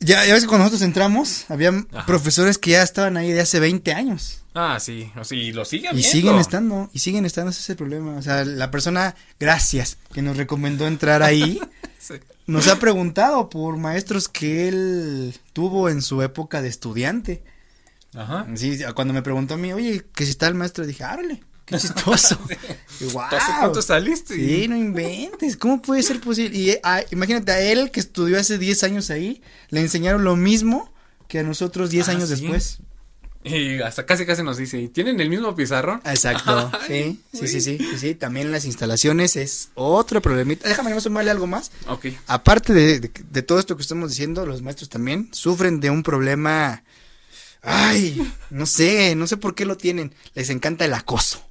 Ya, 0.00 0.24
ya 0.26 0.34
ves 0.34 0.42
que 0.42 0.48
cuando 0.48 0.64
nosotros 0.64 0.82
entramos, 0.82 1.46
había 1.50 1.70
Ajá. 1.70 2.06
profesores 2.06 2.58
que 2.58 2.72
ya 2.72 2.82
estaban 2.82 3.16
ahí 3.16 3.32
de 3.32 3.40
hace 3.40 3.58
20 3.60 3.92
años. 3.94 4.42
Ah, 4.54 4.78
sí, 4.78 5.10
o 5.16 5.24
sea, 5.24 5.38
y 5.38 5.52
lo 5.52 5.64
siguen 5.64 5.92
Y 5.92 5.96
viendo. 6.00 6.10
siguen 6.12 6.36
estando, 6.38 6.90
y 6.92 6.98
siguen 6.98 7.24
estando, 7.24 7.50
ese 7.50 7.60
es 7.60 7.70
el 7.70 7.76
problema. 7.76 8.16
O 8.16 8.22
sea, 8.22 8.44
la 8.44 8.70
persona, 8.70 9.16
gracias, 9.40 9.96
que 10.12 10.20
nos 10.22 10.36
recomendó 10.36 10.86
entrar 10.86 11.22
ahí, 11.22 11.60
Sí. 11.98 12.14
Nos 12.48 12.66
ha 12.66 12.78
preguntado 12.80 13.48
por 13.48 13.76
maestros 13.76 14.28
que 14.28 14.66
él 14.68 15.34
tuvo 15.52 15.88
en 15.88 16.02
su 16.02 16.22
época 16.22 16.60
de 16.62 16.68
estudiante. 16.68 17.44
Ajá. 18.14 18.46
Sí, 18.56 18.78
cuando 18.94 19.14
me 19.14 19.22
preguntó 19.22 19.54
a 19.54 19.56
mí, 19.58 19.72
oye, 19.72 20.04
que 20.14 20.24
si 20.24 20.30
está 20.30 20.48
el 20.48 20.54
maestro, 20.54 20.86
dije, 20.86 21.04
árale, 21.04 21.42
qué 21.66 21.76
chistoso. 21.78 22.36
¿Tú 22.98 23.10
"Guau". 23.10 23.28
¿Hace 23.34 23.52
cuánto 23.60 23.82
saliste? 23.82 24.34
Sí, 24.34 24.66
no 24.66 24.76
inventes. 24.76 25.56
¿Cómo 25.56 25.80
puede 25.82 26.02
ser 26.02 26.20
posible? 26.20 26.58
Y 26.58 26.76
ah, 26.82 27.02
imagínate 27.12 27.52
a 27.52 27.60
él 27.60 27.90
que 27.90 28.00
estudió 28.00 28.38
hace 28.40 28.58
10 28.58 28.82
años 28.82 29.10
ahí, 29.10 29.42
le 29.68 29.80
enseñaron 29.80 30.24
lo 30.24 30.34
mismo 30.34 30.92
que 31.28 31.40
a 31.40 31.42
nosotros 31.42 31.90
10 31.90 32.08
Ah, 32.08 32.12
años 32.12 32.30
sí. 32.30 32.36
después. 32.40 32.78
Y 33.44 33.80
hasta 33.80 34.04
casi 34.04 34.26
casi 34.26 34.42
nos 34.42 34.56
dice, 34.58 34.78
¿y 34.80 34.88
¿tienen 34.88 35.20
el 35.20 35.30
mismo 35.30 35.54
pizarrón? 35.54 36.00
Exacto. 36.04 36.70
Sí, 36.88 37.20
sí, 37.32 37.46
sí, 37.48 37.60
sí, 37.60 37.78
sí. 37.98 38.14
También 38.14 38.50
las 38.52 38.64
instalaciones 38.64 39.36
es 39.36 39.70
otro 39.74 40.20
problemita. 40.20 40.68
Déjame 40.68 40.90
no 40.90 41.00
sumarle 41.00 41.30
algo 41.30 41.46
más. 41.46 41.70
Ok. 41.86 42.06
Aparte 42.26 42.72
de, 42.74 42.98
de- 43.00 43.12
de 43.30 43.42
todo 43.42 43.58
esto 43.58 43.76
que 43.76 43.82
estamos 43.82 44.10
diciendo, 44.10 44.44
los 44.46 44.62
maestros 44.62 44.88
también 44.88 45.28
sufren 45.32 45.80
de 45.80 45.90
un 45.90 46.02
problema. 46.02 46.82
Ay, 47.62 48.32
no 48.50 48.66
sé, 48.66 49.14
no 49.14 49.26
sé 49.26 49.36
por 49.36 49.54
qué 49.54 49.64
lo 49.66 49.76
tienen. 49.76 50.14
Les 50.34 50.50
encanta 50.50 50.84
el 50.84 50.94
acoso. 50.94 51.44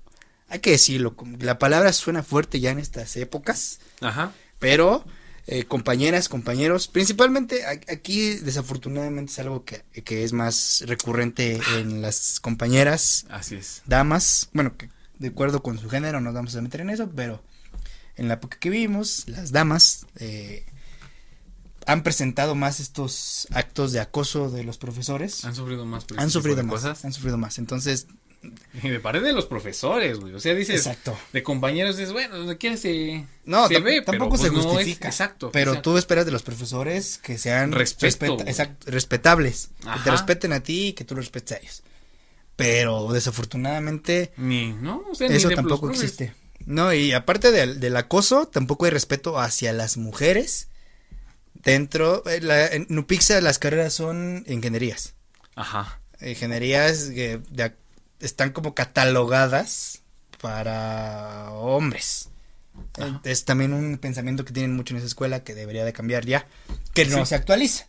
Hay 0.49 0.59
que 0.59 0.71
decirlo. 0.71 1.15
La 1.39 1.59
palabra 1.59 1.91
suena 1.93 2.23
fuerte 2.23 2.59
ya 2.59 2.71
en 2.71 2.79
estas 2.79 3.15
épocas. 3.17 3.79
Ajá. 4.01 4.31
Pero, 4.59 5.05
eh, 5.47 5.63
compañeras, 5.63 6.27
compañeros, 6.29 6.87
principalmente 6.87 7.65
aquí 7.65 8.35
desafortunadamente 8.35 9.31
es 9.31 9.39
algo 9.39 9.63
que, 9.63 9.83
que 10.03 10.23
es 10.23 10.33
más 10.33 10.83
recurrente 10.85 11.59
en 11.77 12.01
las 12.01 12.39
compañeras, 12.41 13.25
Así 13.29 13.55
es. 13.55 13.81
damas, 13.85 14.49
bueno, 14.53 14.75
que 14.77 14.89
de 15.19 15.29
acuerdo 15.29 15.63
con 15.63 15.79
su 15.79 15.89
género 15.89 16.19
nos 16.21 16.33
vamos 16.33 16.55
a 16.55 16.61
meter 16.61 16.81
en 16.81 16.89
eso, 16.89 17.09
pero 17.15 17.41
en 18.17 18.27
la 18.27 18.35
época 18.35 18.57
que 18.59 18.69
vivimos, 18.69 19.23
las 19.27 19.51
damas 19.51 20.05
eh, 20.17 20.65
han 21.85 22.03
presentado 22.03 22.53
más 22.53 22.79
estos 22.81 23.47
actos 23.51 23.93
de 23.93 24.01
acoso 24.01 24.49
de 24.49 24.63
los 24.65 24.77
profesores. 24.77 25.45
Han 25.45 25.55
sufrido 25.55 25.85
más. 25.85 26.03
Han 26.03 26.09
este 26.09 26.15
tipo 26.17 26.31
sufrido 26.31 26.63
más, 26.63 26.73
cosas. 26.73 27.05
han 27.05 27.13
sufrido 27.13 27.37
más. 27.37 27.57
Entonces, 27.57 28.07
de 28.83 28.99
parte 28.99 29.21
de 29.21 29.33
los 29.33 29.45
profesores, 29.45 30.19
güey. 30.19 30.33
O 30.33 30.39
sea, 30.39 30.53
dices. 30.53 30.75
Exacto. 30.77 31.17
De 31.33 31.43
compañeros, 31.43 31.97
dices, 31.97 32.13
bueno, 32.13 32.37
donde 32.37 32.57
quiera 32.57 32.77
se. 32.77 33.25
No, 33.45 33.67
se 33.67 33.81
pero, 33.81 34.03
tampoco 34.03 34.37
se 34.37 34.51
pues, 34.51 34.53
no 34.53 34.59
es- 34.59 34.65
justifica. 34.77 35.07
exacto. 35.07 35.51
Pero 35.51 35.71
exacto. 35.71 35.91
tú 35.91 35.97
esperas 35.97 36.25
de 36.25 36.31
los 36.31 36.43
profesores 36.43 37.17
que 37.17 37.37
sean 37.37 37.71
Respeto, 37.71 38.37
exacto, 38.45 38.89
respetables, 38.91 39.69
que 39.81 39.99
te 40.03 40.11
respeten 40.11 40.53
a 40.53 40.61
ti 40.61 40.87
y 40.87 40.93
que 40.93 41.03
tú 41.05 41.15
los 41.15 41.25
respetes 41.25 41.57
a 41.57 41.59
ellos. 41.61 41.83
Pero 42.55 43.11
desafortunadamente 43.13 44.31
Ni, 44.37 44.73
¿no? 44.73 45.03
O 45.11 45.15
sea, 45.15 45.29
ni 45.29 45.35
eso 45.35 45.49
de 45.49 45.55
tampoco 45.55 45.89
existe. 45.91 46.33
No, 46.65 46.91
y 46.93 47.13
aparte 47.13 47.51
del, 47.51 47.79
del 47.79 47.95
acoso, 47.95 48.47
tampoco 48.47 48.85
hay 48.85 48.91
respeto 48.91 49.39
hacia 49.39 49.71
las 49.73 49.95
mujeres. 49.97 50.67
Dentro, 51.53 52.23
eh, 52.27 52.41
la, 52.41 52.67
en 52.67 52.85
Nupixa 52.89 53.39
las 53.41 53.59
carreras 53.59 53.93
son 53.93 54.43
ingenierías. 54.47 55.13
Ajá. 55.55 55.99
Ingenierías 56.21 57.05
que 57.13 57.39
de 57.49 57.63
ac- 57.65 57.75
están 58.19 58.51
como 58.51 58.73
catalogadas 58.75 60.01
para 60.41 61.51
hombres. 61.51 62.29
Ajá. 62.99 63.21
Es 63.23 63.45
también 63.45 63.73
un 63.73 63.97
pensamiento 63.97 64.45
que 64.45 64.53
tienen 64.53 64.75
mucho 64.75 64.93
en 64.93 64.97
esa 64.99 65.07
escuela 65.07 65.43
que 65.43 65.55
debería 65.55 65.85
de 65.85 65.93
cambiar 65.93 66.25
ya, 66.25 66.47
que 66.93 67.05
no 67.05 67.19
Sí. 67.19 67.27
se 67.29 67.35
actualiza. 67.35 67.85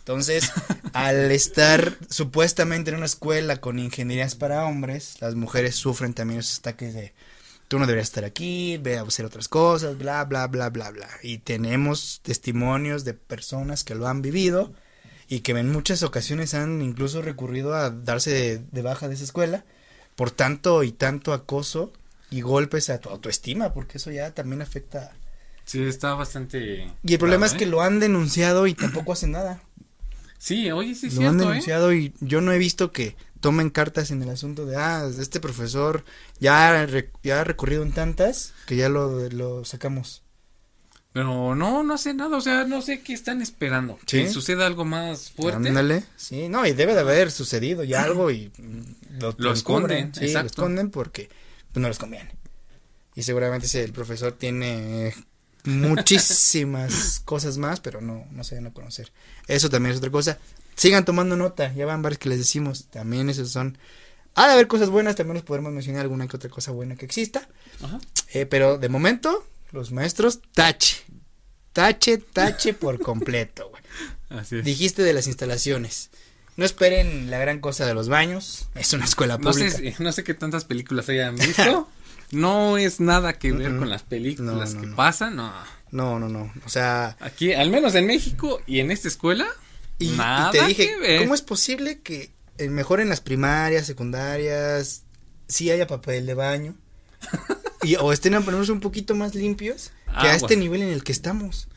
Entonces, 0.00 0.50
al 0.94 1.30
estar 1.30 1.96
supuestamente 2.10 2.90
en 2.90 2.96
una 2.96 3.06
escuela 3.06 3.58
con 3.60 3.78
ingenierías 3.78 4.34
para 4.34 4.64
hombres, 4.64 5.16
las 5.20 5.36
mujeres 5.36 5.76
sufren 5.76 6.12
también 6.12 6.40
esos 6.40 6.58
ataques 6.58 6.92
de 6.94 7.12
tú 7.68 7.78
no 7.78 7.86
deberías 7.86 8.08
estar 8.08 8.24
aquí, 8.24 8.76
ve 8.78 8.98
a 8.98 9.02
hacer 9.02 9.24
otras 9.24 9.48
cosas, 9.48 9.96
bla, 9.96 10.24
bla, 10.24 10.46
bla, 10.48 10.68
bla, 10.70 10.90
bla. 10.90 11.08
Y 11.22 11.38
tenemos 11.38 12.20
testimonios 12.22 13.04
de 13.04 13.14
personas 13.14 13.84
que 13.84 13.94
lo 13.94 14.08
han 14.08 14.20
vivido 14.22 14.74
y 15.32 15.40
que 15.40 15.52
en 15.52 15.72
muchas 15.72 16.02
ocasiones 16.02 16.52
han 16.52 16.82
incluso 16.82 17.22
recurrido 17.22 17.74
a 17.74 17.88
darse 17.88 18.30
de, 18.30 18.58
de 18.70 18.82
baja 18.82 19.08
de 19.08 19.14
esa 19.14 19.24
escuela 19.24 19.64
por 20.14 20.30
tanto 20.30 20.82
y 20.82 20.92
tanto 20.92 21.32
acoso 21.32 21.90
y 22.30 22.42
golpes 22.42 22.90
a 22.90 23.00
tu 23.00 23.08
autoestima, 23.08 23.72
porque 23.72 23.96
eso 23.96 24.10
ya 24.10 24.34
también 24.34 24.60
afecta. 24.60 25.12
Sí, 25.64 25.82
está 25.84 26.12
bastante. 26.12 26.86
Y 27.02 27.12
el 27.14 27.18
problema 27.18 27.46
grave. 27.46 27.56
es 27.56 27.58
que 27.58 27.64
lo 27.64 27.80
han 27.80 27.98
denunciado 27.98 28.66
y 28.66 28.74
tampoco 28.74 29.14
hacen 29.14 29.30
nada. 29.30 29.62
Sí, 30.36 30.70
oye, 30.70 30.94
sí, 30.94 31.08
lo 31.08 31.12
han 31.12 31.16
cierto, 31.16 31.44
¿eh? 31.44 31.46
denunciado 31.46 31.94
y 31.94 32.12
yo 32.20 32.42
no 32.42 32.52
he 32.52 32.58
visto 32.58 32.92
que 32.92 33.16
tomen 33.40 33.70
cartas 33.70 34.10
en 34.10 34.20
el 34.20 34.28
asunto 34.28 34.66
de, 34.66 34.76
ah, 34.76 35.08
este 35.18 35.40
profesor 35.40 36.04
ya, 36.40 36.86
ya 37.22 37.40
ha 37.40 37.44
recurrido 37.44 37.82
en 37.84 37.92
tantas 37.92 38.52
que 38.66 38.76
ya 38.76 38.90
lo, 38.90 39.30
lo 39.30 39.64
sacamos. 39.64 40.22
Pero 41.12 41.54
no, 41.54 41.82
no 41.82 41.94
hace 41.94 42.14
nada. 42.14 42.36
O 42.36 42.40
sea, 42.40 42.64
no 42.64 42.80
sé 42.80 43.00
qué 43.00 43.12
están 43.12 43.42
esperando. 43.42 43.98
Sí. 44.06 44.22
Que 44.22 44.30
suceda 44.30 44.66
algo 44.66 44.84
más 44.84 45.30
fuerte. 45.30 45.68
Ándale. 45.68 46.04
Sí, 46.16 46.48
no, 46.48 46.66
y 46.66 46.72
debe 46.72 46.94
de 46.94 47.00
haber 47.00 47.30
sucedido 47.30 47.84
ya 47.84 48.02
algo 48.02 48.30
y 48.30 48.50
lo, 49.18 49.34
Lo 49.36 49.52
esconden, 49.52 50.14
Sí, 50.14 50.32
lo 50.32 50.40
esconden 50.40 50.90
porque 50.90 51.28
pues, 51.72 51.82
no 51.82 51.88
les 51.88 51.98
conviene. 51.98 52.30
Y 53.14 53.22
seguramente 53.22 53.82
el 53.84 53.92
profesor 53.92 54.32
tiene 54.32 55.14
muchísimas 55.64 57.20
cosas 57.24 57.58
más, 57.58 57.80
pero 57.80 58.00
no, 58.00 58.26
no 58.30 58.42
se 58.42 58.54
dan 58.54 58.68
a 58.68 58.72
conocer. 58.72 59.12
Eso 59.46 59.68
también 59.68 59.92
es 59.92 59.98
otra 59.98 60.10
cosa. 60.10 60.38
Sigan 60.74 61.04
tomando 61.04 61.36
nota, 61.36 61.72
ya 61.74 61.84
van 61.84 62.00
varios 62.00 62.18
que 62.18 62.30
les 62.30 62.38
decimos. 62.38 62.86
También 62.86 63.28
esos 63.28 63.50
son. 63.50 63.76
Ha 64.34 64.46
de 64.46 64.54
haber 64.54 64.66
cosas 64.66 64.88
buenas, 64.88 65.14
también 65.14 65.34
nos 65.34 65.44
podremos 65.44 65.72
mencionar 65.72 66.02
alguna 66.02 66.26
que 66.26 66.36
otra 66.36 66.48
cosa 66.48 66.72
buena 66.72 66.96
que 66.96 67.04
exista. 67.04 67.46
Ajá. 67.82 68.00
Eh, 68.32 68.46
pero 68.46 68.78
de 68.78 68.88
momento, 68.88 69.46
los 69.72 69.90
maestros, 69.92 70.40
tache. 70.54 70.98
Tache, 71.72 72.18
tache 72.18 72.74
por 72.74 73.00
completo, 73.00 73.70
güey. 73.70 73.82
Así 74.40 74.58
es. 74.58 74.64
Dijiste 74.64 75.02
de 75.02 75.12
las 75.12 75.26
instalaciones. 75.26 76.10
No 76.56 76.66
esperen 76.66 77.30
la 77.30 77.38
gran 77.38 77.60
cosa 77.60 77.86
de 77.86 77.94
los 77.94 78.08
baños. 78.08 78.68
Es 78.74 78.92
una 78.92 79.06
escuela 79.06 79.38
No 79.38 79.50
pública. 79.50 79.70
sé, 79.70 79.94
no 79.98 80.12
sé 80.12 80.22
qué 80.22 80.34
tantas 80.34 80.64
películas 80.66 81.08
hayan 81.08 81.36
visto. 81.36 81.88
no 82.30 82.76
es 82.76 83.00
nada 83.00 83.38
que 83.38 83.52
ver 83.52 83.76
con 83.78 83.88
las 83.88 84.02
películas 84.02 84.74
No, 84.74 84.80
no, 84.82 84.90
que 84.90 84.94
pasan. 84.94 85.36
No. 85.36 85.52
No, 85.90 86.18
no, 86.18 86.28
no. 86.28 86.52
O 86.66 86.68
sea, 86.68 87.16
Aquí, 87.20 87.52
al 87.54 87.70
menos 87.70 87.94
en 87.94 88.06
México 88.06 88.60
y 88.66 88.80
en 88.80 88.90
esta 88.90 89.08
escuela, 89.08 89.46
y, 89.98 90.12
y 90.12 90.16
nada 90.16 90.50
te 90.50 90.66
dije, 90.66 90.88
que 90.88 90.96
ver. 90.98 91.20
¿cómo 91.20 91.34
es 91.34 91.42
posible 91.42 92.00
que 92.00 92.32
eh, 92.58 92.68
mejor 92.68 93.00
en 93.00 93.08
las 93.08 93.20
primarias, 93.20 93.86
secundarias, 93.86 95.04
sí 95.48 95.70
haya 95.70 95.86
papel 95.86 96.26
de 96.26 96.34
baño? 96.34 96.74
y, 97.82 97.96
o 97.96 98.12
estén 98.12 98.34
a 98.34 98.40
ponernos 98.40 98.68
un 98.68 98.80
poquito 98.80 99.14
más 99.14 99.34
limpios 99.34 99.90
que 100.06 100.10
Ah, 100.14 100.22
a 100.32 100.34
este 100.34 100.46
bueno. 100.56 100.62
nivel 100.62 100.82
en 100.82 100.88
el 100.90 101.02
que 101.04 101.12
estamos. 101.12 101.68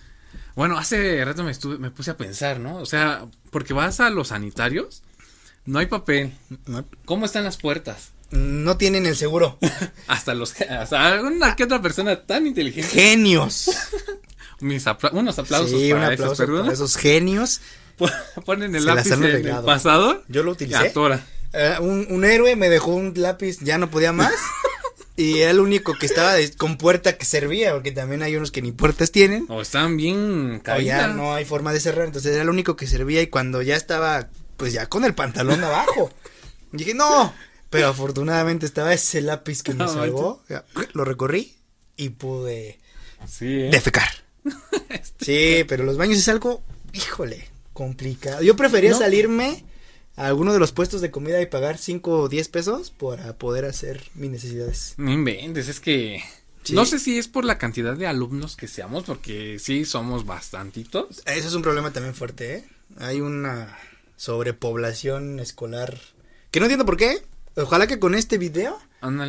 Bueno, 0.56 0.78
hace 0.78 1.24
rato 1.26 1.44
me 1.44 1.52
estuve, 1.52 1.78
me 1.78 1.92
puse 1.92 2.12
a 2.12 2.18
pensar, 2.18 2.60
¿no? 2.60 2.78
O 2.78 2.86
sea, 2.86 3.26
porque 3.52 3.74
vas 3.74 4.00
a 4.00 4.10
los 4.10 4.30
sanitarios, 4.30 5.04
no 5.66 5.80
hay 5.80 5.86
papel. 5.88 6.34
No, 6.66 6.86
¿Cómo 7.06 7.26
están 7.26 7.44
las 7.44 7.58
puertas? 7.58 8.12
no 8.32 8.76
tienen 8.78 9.06
el 9.06 9.16
seguro. 9.16 9.58
Hasta 10.08 10.34
los, 10.34 10.60
hasta 10.62 11.06
alguna 11.08 11.56
que 11.56 11.64
otra 11.64 11.82
persona 11.82 12.26
tan 12.26 12.48
inteligente. 12.48 12.90
Genios. 12.90 13.70
Mis 14.60 14.88
apla- 14.88 15.12
unos 15.14 15.38
aplausos 15.40 15.70
sí, 15.80 15.94
un 15.94 16.02
aplauso 16.02 16.36
personas. 16.36 16.62
para 16.62 16.74
esos 16.74 16.96
genios. 16.98 17.62
Ponen 18.46 18.76
el 18.76 18.82
Se 18.82 18.88
lápiz 18.88 19.12
en 19.12 19.24
el 19.24 19.64
pasador. 19.64 20.24
Yo 20.28 20.44
lo 20.44 20.52
utilicé. 20.52 20.78
atora. 20.88 21.24
Eh, 21.54 21.76
un, 21.80 22.08
un 22.10 22.26
héroe 22.26 22.56
me 22.58 22.68
dejó 22.70 22.92
un 22.92 23.14
lápiz, 23.16 23.60
ya 23.62 23.78
no 23.78 23.90
podía 23.90 24.12
más. 24.12 24.34
Y 25.18 25.40
era 25.40 25.52
el 25.52 25.60
único 25.60 25.94
que 25.94 26.06
estaba 26.06 26.34
de- 26.34 26.52
con 26.54 26.78
puerta 26.78 27.18
que 27.18 27.26
servía, 27.26 27.74
porque 27.74 27.92
también 27.92 28.22
hay 28.24 28.36
unos 28.36 28.52
que 28.52 28.62
ni 28.62 28.72
puertas 28.72 29.12
tienen. 29.12 29.46
O 29.50 29.62
están 29.62 29.96
bien 29.98 30.62
O 30.68 30.80
ya 30.82 31.08
no 31.08 31.34
hay 31.34 31.46
forma 31.46 31.72
de 31.74 31.80
cerrar, 31.80 32.06
entonces 32.06 32.34
era 32.34 32.44
el 32.44 32.50
único 32.50 32.76
que 32.76 32.88
servía 32.88 33.22
y 33.22 33.28
cuando 33.28 33.62
ya 33.62 33.76
estaba, 33.76 34.30
pues 34.58 34.74
ya 34.74 34.88
con 34.88 35.06
el 35.06 35.16
pantalón 35.16 35.64
abajo. 35.64 36.12
Dije, 36.72 36.94
no, 36.94 37.34
pero 37.70 37.88
afortunadamente 37.88 38.66
estaba 38.66 38.94
ese 38.94 39.22
lápiz 39.22 39.64
que 39.64 39.74
me 39.74 39.88
salvó. 39.88 40.42
Lo 40.94 41.06
recorrí 41.06 41.56
y 41.96 42.10
pude 42.10 42.80
Sí, 43.28 43.46
¿eh? 43.62 43.70
defecar. 43.72 44.10
Sí, 45.22 45.64
pero 45.68 45.84
los 45.84 45.98
baños 45.98 46.20
es 46.20 46.28
algo, 46.28 46.62
híjole, 46.94 47.48
complicado. 47.74 48.44
Yo 48.44 48.56
prefería 48.56 48.92
No. 48.92 49.00
salirme 49.00 49.64
a 50.16 50.28
alguno 50.28 50.54
de 50.54 50.60
los 50.60 50.72
puestos 50.72 51.02
de 51.02 51.12
comida 51.12 51.42
y 51.42 51.46
pagar 51.46 51.78
5 51.78 52.20
o 52.20 52.30
10 52.30 52.48
pesos 52.50 52.92
para 52.92 53.38
poder 53.38 53.66
hacer 53.66 54.04
mis 54.16 54.32
necesidades. 54.32 54.94
No 54.98 55.12
inventes, 55.12 55.68
es 55.68 55.80
que. 55.80 56.24
Sí. 56.64 56.74
No 56.74 56.86
sé 56.86 56.98
si 56.98 57.18
es 57.18 57.28
por 57.28 57.46
la 57.46 57.60
cantidad 57.60 57.96
de 57.96 58.08
alumnos 58.08 58.56
que 58.56 58.68
seamos, 58.68 59.04
porque 59.04 59.60
sí 59.60 59.86
somos 59.86 60.26
bastantitos. 60.26 61.22
Eso 61.26 61.48
es 61.48 61.54
un 61.54 61.62
problema 61.62 61.92
también 61.92 62.16
fuerte, 62.16 62.56
¿eh? 62.56 62.64
Hay 62.98 63.22
una 63.22 63.78
sobrepoblación 64.16 65.40
escolar 65.40 66.00
que 66.52 66.60
no 66.60 66.66
entiendo 66.66 66.86
por 66.86 66.98
qué. 66.98 67.22
Ojalá 67.56 67.86
que 67.86 68.00
con 68.00 68.16
este 68.16 68.38
video 68.38 68.80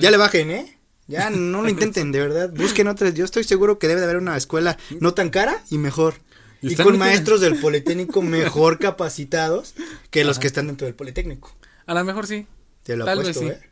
ya 0.00 0.10
le 0.10 0.16
bajen, 0.16 0.50
¿eh? 0.50 0.78
Ya 1.08 1.30
no 1.30 1.62
lo 1.62 1.68
intenten, 1.68 2.12
de 2.12 2.20
verdad. 2.20 2.50
Busquen 2.54 2.88
otras. 2.88 3.14
Yo 3.14 3.24
estoy 3.24 3.44
seguro 3.44 3.78
que 3.78 3.88
debe 3.88 4.00
de 4.00 4.04
haber 4.04 4.18
una 4.18 4.36
escuela 4.36 4.78
no 5.00 5.12
tan 5.14 5.30
cara 5.30 5.62
y 5.70 5.78
mejor. 5.78 6.14
Y 6.62 6.74
con 6.76 6.98
maestros 6.98 7.40
del 7.40 7.56
Politécnico 7.60 8.22
mejor 8.22 8.78
capacitados 8.78 9.74
que 10.10 10.24
los 10.24 10.36
Ajá. 10.36 10.40
que 10.42 10.46
están 10.48 10.66
dentro 10.68 10.86
del 10.86 10.94
Politécnico. 10.94 11.54
A 11.86 11.94
lo 11.94 12.04
mejor 12.04 12.26
sí. 12.26 12.46
Te 12.82 12.96
lo 12.96 13.04
Tal 13.04 13.18
apuesto, 13.20 13.40
vez 13.44 13.58
sí. 13.58 13.64
¿eh? 13.64 13.70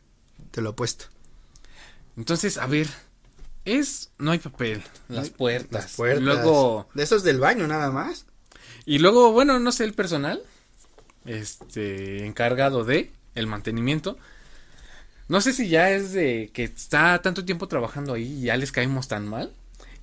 Te 0.51 0.61
lo 0.61 0.69
apuesto. 0.69 1.05
Entonces, 2.17 2.57
a 2.57 2.65
ver. 2.67 2.87
Es. 3.65 4.11
No 4.17 4.31
hay 4.31 4.39
papel. 4.39 4.83
Las 5.09 5.29
puertas. 5.29 5.83
Las 5.83 5.95
puertas. 5.95 6.23
Luego. 6.23 6.87
De 6.93 7.03
esos 7.03 7.23
del 7.23 7.39
baño 7.39 7.67
nada 7.67 7.91
más. 7.91 8.25
Y 8.85 8.99
luego, 8.99 9.31
bueno, 9.31 9.59
no 9.59 9.71
sé, 9.71 9.83
el 9.83 9.93
personal. 9.93 10.41
Este. 11.25 12.25
Encargado 12.25 12.83
de. 12.83 13.11
El 13.33 13.47
mantenimiento. 13.47 14.17
No 15.27 15.41
sé 15.41 15.53
si 15.53 15.67
ya 15.67 15.89
es 15.89 16.13
de 16.13 16.51
que 16.53 16.63
está 16.63 17.19
tanto 17.21 17.43
tiempo 17.43 17.67
trabajando 17.67 18.13
ahí 18.13 18.23
y 18.39 18.41
ya 18.43 18.57
les 18.57 18.71
caímos 18.71 19.07
tan 19.07 19.27
mal. 19.27 19.51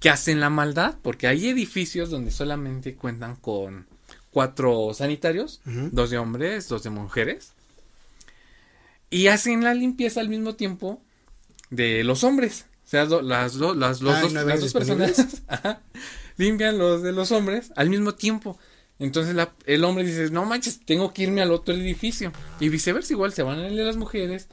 Que 0.03 0.11
hacen 0.11 0.41
la 0.41 0.51
maldad. 0.51 0.97
Porque 1.03 1.27
hay 1.29 1.49
edificios 1.49 2.11
donde 2.11 2.31
solamente 2.31 2.95
cuentan 2.95 3.37
con 3.37 3.87
cuatro 4.31 4.93
sanitarios. 4.95 5.61
Dos 5.65 6.11
de 6.11 6.19
hombres, 6.19 6.69
dos 6.69 6.83
de 6.83 6.91
mujeres. 6.91 7.53
Y 9.11 9.27
hacen 9.29 9.63
la 9.63 9.75
limpieza 9.75 10.21
al 10.21 10.29
mismo 10.29 10.55
tiempo 10.55 11.01
de 11.71 12.03
los 12.05 12.25
hombres. 12.25 12.67
O 12.87 12.89
sea, 12.93 13.07
do- 13.07 13.23
las, 13.23 13.55
do- 13.55 13.75
las, 13.75 14.01
los 14.01 14.15
Ah, 14.15 14.19
¿y 14.19 14.23
dos, 14.23 14.33
no 14.33 14.45
las 14.45 14.61
dos 14.61 14.73
personas 14.73 15.43
ajá, 15.49 15.81
limpian 16.37 16.77
los 16.79 17.03
de 17.03 17.13
los 17.13 17.31
hombres 17.33 17.73
al 17.77 17.89
mismo 17.89 18.15
tiempo. 18.15 18.59
Entonces 18.99 19.35
la- 19.35 19.53
el 19.67 19.85
hombre 19.85 20.05
dice, 20.05 20.31
no 20.31 20.45
manches, 20.45 20.81
tengo 20.85 21.13
que 21.13 21.23
irme 21.25 21.43
al 21.43 21.53
otro 21.53 21.75
edificio. 21.75 22.33
Y 22.61 22.69
viceversa, 22.69 23.13
igual 23.13 23.33
se 23.33 23.43
van 23.43 23.59
a 23.59 23.63
de 23.63 23.71
las 23.73 23.97
mujeres. 23.97 24.49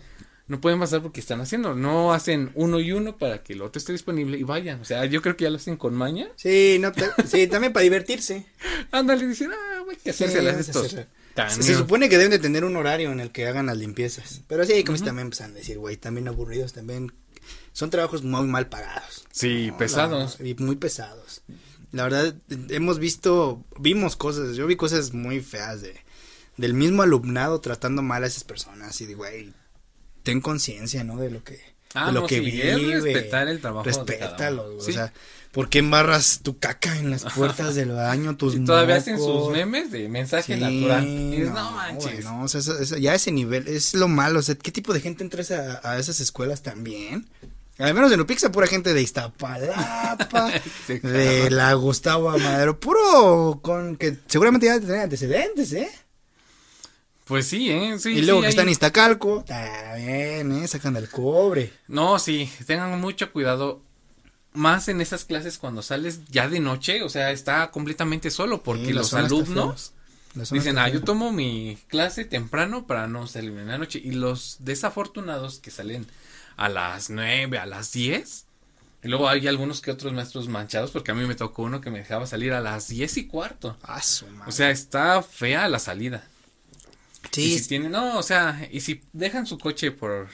No 0.50 0.60
pueden 0.60 0.80
pasar 0.80 1.02
porque 1.02 1.22
están 1.22 1.40
haciendo. 1.42 1.76
No 1.76 2.12
hacen 2.12 2.52
uno 2.56 2.80
y 2.82 2.92
uno 2.92 3.18
para 3.18 3.42
que 3.44 3.54
el 3.54 3.62
otro 3.62 3.80
esté 3.80 3.94
disponible 3.94 4.38
y 4.38 4.44
vayan. 4.44 4.82
O 4.82 4.86
sea, 4.86 5.06
yo 5.06 5.22
creo 5.22 5.38
que 5.38 5.44
ya 5.46 5.50
lo 5.52 5.56
hacen 5.58 5.78
con 5.78 5.94
maña. 5.96 6.28
Sí, 6.36 6.78
no 6.82 6.92
te- 6.92 7.06
sí, 7.28 7.48
también 7.48 7.72
para 7.72 7.84
divertirse. 7.84 8.46
Ándale, 8.92 9.26
dicen, 9.28 9.52
ah, 9.54 9.82
güey, 9.86 9.96
que 9.96 10.10
hacerse 10.10 10.40
Sí, 10.40 10.44
las 10.46 10.60
estos. 10.60 10.86
hacer- 10.88 11.08
caños". 11.36 11.54
Se, 11.54 11.64
se 11.64 11.76
supone 11.76 12.10
que 12.10 12.18
deben 12.18 12.32
de 12.32 12.40
tener 12.40 12.66
un 12.66 12.76
horario 12.76 13.12
en 13.12 13.20
el 13.22 13.32
que 13.32 13.48
hagan 13.48 13.68
las 13.68 13.78
limpiezas. 13.78 14.42
Pero 14.48 14.66
sí, 14.66 14.84
como 14.84 14.98
si 14.98 15.04
también 15.06 15.28
empiezan 15.28 15.52
a 15.52 15.54
decir, 15.56 15.78
güey, 15.78 15.96
también 15.98 16.28
aburridos, 16.28 16.74
también. 16.74 17.14
Son 17.72 17.90
trabajos 17.92 18.24
muy 18.24 18.46
mal 18.48 18.68
pagados. 18.68 19.26
Sí, 19.32 19.68
No, 19.68 19.78
pesados. 19.78 20.40
la- 20.40 20.48
y 20.48 20.56
muy 20.56 20.76
pesados. 20.76 21.44
La 21.92 22.04
verdad, 22.04 22.36
hemos 22.70 22.98
visto, 23.00 23.64
vimos 23.80 24.16
cosas, 24.16 24.56
yo 24.56 24.66
vi 24.68 24.76
cosas 24.76 25.14
muy 25.14 25.42
feas 25.42 25.82
de, 25.82 25.96
del 26.58 26.74
mismo 26.74 27.04
alumnado 27.04 27.62
tratando 27.62 28.02
mal 28.02 28.24
a 28.24 28.28
esas 28.28 28.44
personas 28.44 29.00
y 29.02 29.06
de, 29.06 29.14
güey, 29.16 29.54
ten 30.30 30.42
conciencia, 30.42 31.04
¿no? 31.04 31.18
De 31.18 31.30
lo 31.32 31.44
que, 31.44 31.60
Ah, 31.94 32.08
de 32.08 32.12
lo 32.14 32.22
no, 32.22 32.28
que 32.28 32.40
vive. 32.40 32.72
es 32.96 33.04
respetar 33.04 33.48
el 33.48 33.60
trabajo 33.60 33.84
de 33.86 33.92
Respétalo, 33.92 34.74
uno. 34.74 34.78
o 34.78 34.82
sea, 34.84 35.12
¿por 35.52 35.70
qué 35.70 35.80
embarras 35.80 36.42
tu 36.44 36.60
caca 36.60 36.96
en 36.98 37.10
las 37.10 37.24
puertas 37.36 37.74
del 37.76 37.90
baño, 37.92 38.38
tus 38.38 38.56
Y 38.56 38.64
todavía 38.64 38.98
hacen 38.98 39.18
sus 39.18 39.50
memes 39.52 39.92
de 39.92 40.08
mensaje 40.08 40.54
Sí, 40.56 40.60
natural. 40.60 41.08
Y 41.08 41.38
no, 41.40 41.54
no, 41.54 41.72
manches. 41.72 42.04
güey, 42.12 42.24
no, 42.24 42.44
o 42.44 42.48
sea, 42.48 42.60
eso- 42.62 42.78
eso- 42.80 42.98
ya 42.98 43.16
ese 43.16 43.32
nivel 43.32 43.68
es 43.68 43.94
lo 43.96 44.08
malo. 44.08 44.40
O 44.40 44.42
sea, 44.44 44.54
¿qué 44.56 44.72
tipo 44.72 44.94
de 44.94 45.02
gente 45.02 45.24
entra 45.24 45.40
a, 45.40 45.42
esa- 45.42 45.82
a 45.84 45.98
esas 46.00 46.20
escuelas 46.20 46.62
también? 46.62 47.28
Al 47.80 47.94
menos 47.94 48.12
en 48.12 48.20
Upixa, 48.20 48.52
pura 48.52 48.68
gente 48.68 48.94
de 48.94 49.02
Iztapalapa, 49.02 50.52
Sí, 50.88 51.00
de 51.00 51.50
la 51.50 51.74
Gustavo 51.74 52.30
Amadero, 52.30 52.80
puro 52.80 53.60
con 53.62 53.96
que 53.96 54.18
seguramente 54.28 54.66
ya 54.68 54.80
tienen 54.80 55.02
antecedentes, 55.02 55.72
¿eh? 55.74 55.90
Pues 57.30 57.48
sí, 57.48 57.70
¿eh? 57.72 57.98
Sí, 58.00 58.10
y 58.10 58.22
luego 58.24 58.40
sí, 58.40 58.42
que 58.42 58.46
hay- 58.48 58.50
está 58.50 58.62
en 58.64 58.70
Iztacalco, 58.70 59.40
está 59.40 59.96
bien, 59.96 60.52
¿eh? 60.52 60.68
Sacan 60.68 60.98
el 60.98 61.08
cobre. 61.10 61.72
No, 61.88 62.20
sí, 62.20 62.52
tengan 62.66 63.00
mucho 63.00 63.32
cuidado. 63.32 63.82
Más 64.54 64.88
en 64.90 65.00
esas 65.00 65.26
clases 65.26 65.60
cuando 65.60 65.82
sales 65.84 66.22
ya 66.30 66.50
de 66.50 66.60
noche, 66.60 67.04
o 67.04 67.10
sea, 67.10 67.32
está 67.32 67.70
completamente 67.70 68.32
solo 68.32 68.64
porque 68.64 68.88
Sí, 68.88 68.94
los 68.94 69.14
alumnos 69.14 69.94
dicen, 70.52 70.80
ah, 70.80 70.90
yo 70.90 71.04
tomo 71.04 71.32
mi 71.32 71.78
clase 71.88 72.26
temprano 72.26 72.88
para 72.88 73.08
no 73.08 73.28
salir 73.28 73.52
en 73.52 73.68
la 73.68 73.78
noche. 73.78 74.02
Y 74.04 74.12
los 74.12 74.58
desafortunados 74.60 75.60
que 75.60 75.70
salen 75.70 76.08
a 76.58 76.68
las 76.68 77.12
nueve, 77.12 77.60
a 77.60 77.68
las 77.68 77.92
diez. 77.92 78.46
Y 79.04 79.08
luego 79.08 79.30
hay 79.30 79.48
algunos 79.48 79.82
que 79.82 79.92
otros 79.92 80.12
maestros 80.14 80.48
manchados 80.48 80.90
porque 80.92 81.12
a 81.12 81.16
mí 81.16 81.26
me 81.28 81.36
tocó 81.36 81.62
uno 81.62 81.80
que 81.80 81.92
me 81.92 82.00
dejaba 82.00 82.26
salir 82.26 82.52
a 82.54 82.60
las 82.60 82.88
diez 82.88 83.18
y 83.18 83.28
cuarto. 83.28 83.78
Ah, 83.84 84.02
su 84.02 84.26
madre. 84.28 84.50
O 84.50 84.52
sea, 84.52 84.72
está 84.72 85.22
fea 85.22 85.68
la 85.70 85.78
salida. 85.80 86.28
Sí, 87.32 87.54
y 87.54 87.60
si 87.60 87.68
tienen, 87.68 87.92
no, 87.92 88.18
o 88.18 88.24
sea, 88.24 88.68
y 88.72 88.82
si 88.82 89.02
dejan 89.14 89.46
su 89.46 89.58
coche 89.58 89.92
por 89.92 90.28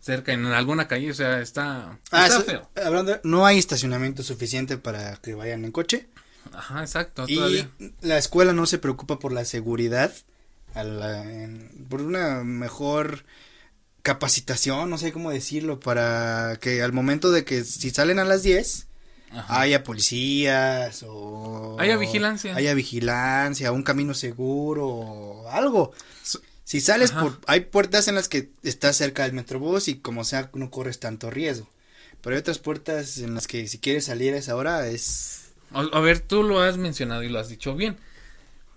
cerca 0.00 0.32
en 0.32 0.44
alguna 0.46 0.86
calle, 0.88 1.10
o 1.10 1.14
sea, 1.14 1.40
está, 1.40 1.98
Ah, 2.10 2.26
está 2.26 2.38
eso- 2.38 2.42
feo. 2.44 2.70
hablando, 2.84 3.20
no 3.24 3.46
hay 3.46 3.58
estacionamiento 3.58 4.22
suficiente 4.22 4.76
para 4.78 5.16
que 5.16 5.34
vayan 5.34 5.64
en 5.64 5.72
coche. 5.72 6.08
Ajá, 6.52 6.80
exacto, 6.82 7.24
Y 7.26 7.36
todavía. 7.36 7.70
la 8.02 8.18
escuela 8.18 8.52
no 8.52 8.66
se 8.66 8.78
preocupa 8.78 9.18
por 9.18 9.32
la 9.32 9.44
seguridad, 9.46 10.12
a 10.74 10.84
la- 10.84 11.22
en- 11.24 11.86
por 11.88 12.02
una 12.02 12.42
mejor 12.44 13.24
capacitación, 14.02 14.90
no 14.90 14.98
sé 14.98 15.12
cómo 15.12 15.30
decirlo, 15.30 15.80
para 15.80 16.58
que 16.60 16.82
al 16.82 16.92
momento 16.92 17.30
de 17.30 17.44
que 17.44 17.64
si 17.64 17.90
salen 17.90 18.18
a 18.18 18.24
las 18.24 18.42
10 18.42 18.86
Ajá. 19.34 19.60
haya 19.60 19.82
policías 19.84 21.04
o 21.06 21.76
Haya 21.80 21.96
vigilancia. 21.96 22.54
haya 22.54 22.74
vigilancia, 22.74 23.72
un 23.72 23.82
camino 23.82 24.14
seguro, 24.14 24.86
o 24.88 25.48
algo. 25.50 25.92
Si 26.64 26.80
sales 26.80 27.10
Ajá. 27.12 27.20
por 27.22 27.40
hay 27.46 27.60
puertas 27.60 28.08
en 28.08 28.14
las 28.14 28.28
que 28.28 28.48
estás 28.62 28.96
cerca 28.96 29.24
del 29.24 29.32
metrobús 29.32 29.88
y 29.88 29.96
como 29.96 30.24
sea 30.24 30.50
no 30.54 30.70
corres 30.70 30.98
tanto 31.00 31.30
riesgo. 31.30 31.68
Pero 32.22 32.36
hay 32.36 32.40
otras 32.40 32.58
puertas 32.58 33.18
en 33.18 33.34
las 33.34 33.46
que 33.46 33.66
si 33.68 33.78
quieres 33.78 34.06
salir 34.06 34.32
a 34.34 34.38
esa 34.38 34.56
hora 34.56 34.86
es 34.86 35.50
A, 35.72 35.80
a 35.80 36.00
ver, 36.00 36.20
tú 36.20 36.42
lo 36.42 36.60
has 36.62 36.78
mencionado 36.78 37.22
y 37.22 37.28
lo 37.28 37.38
has 37.38 37.48
dicho 37.48 37.74
bien. 37.74 37.96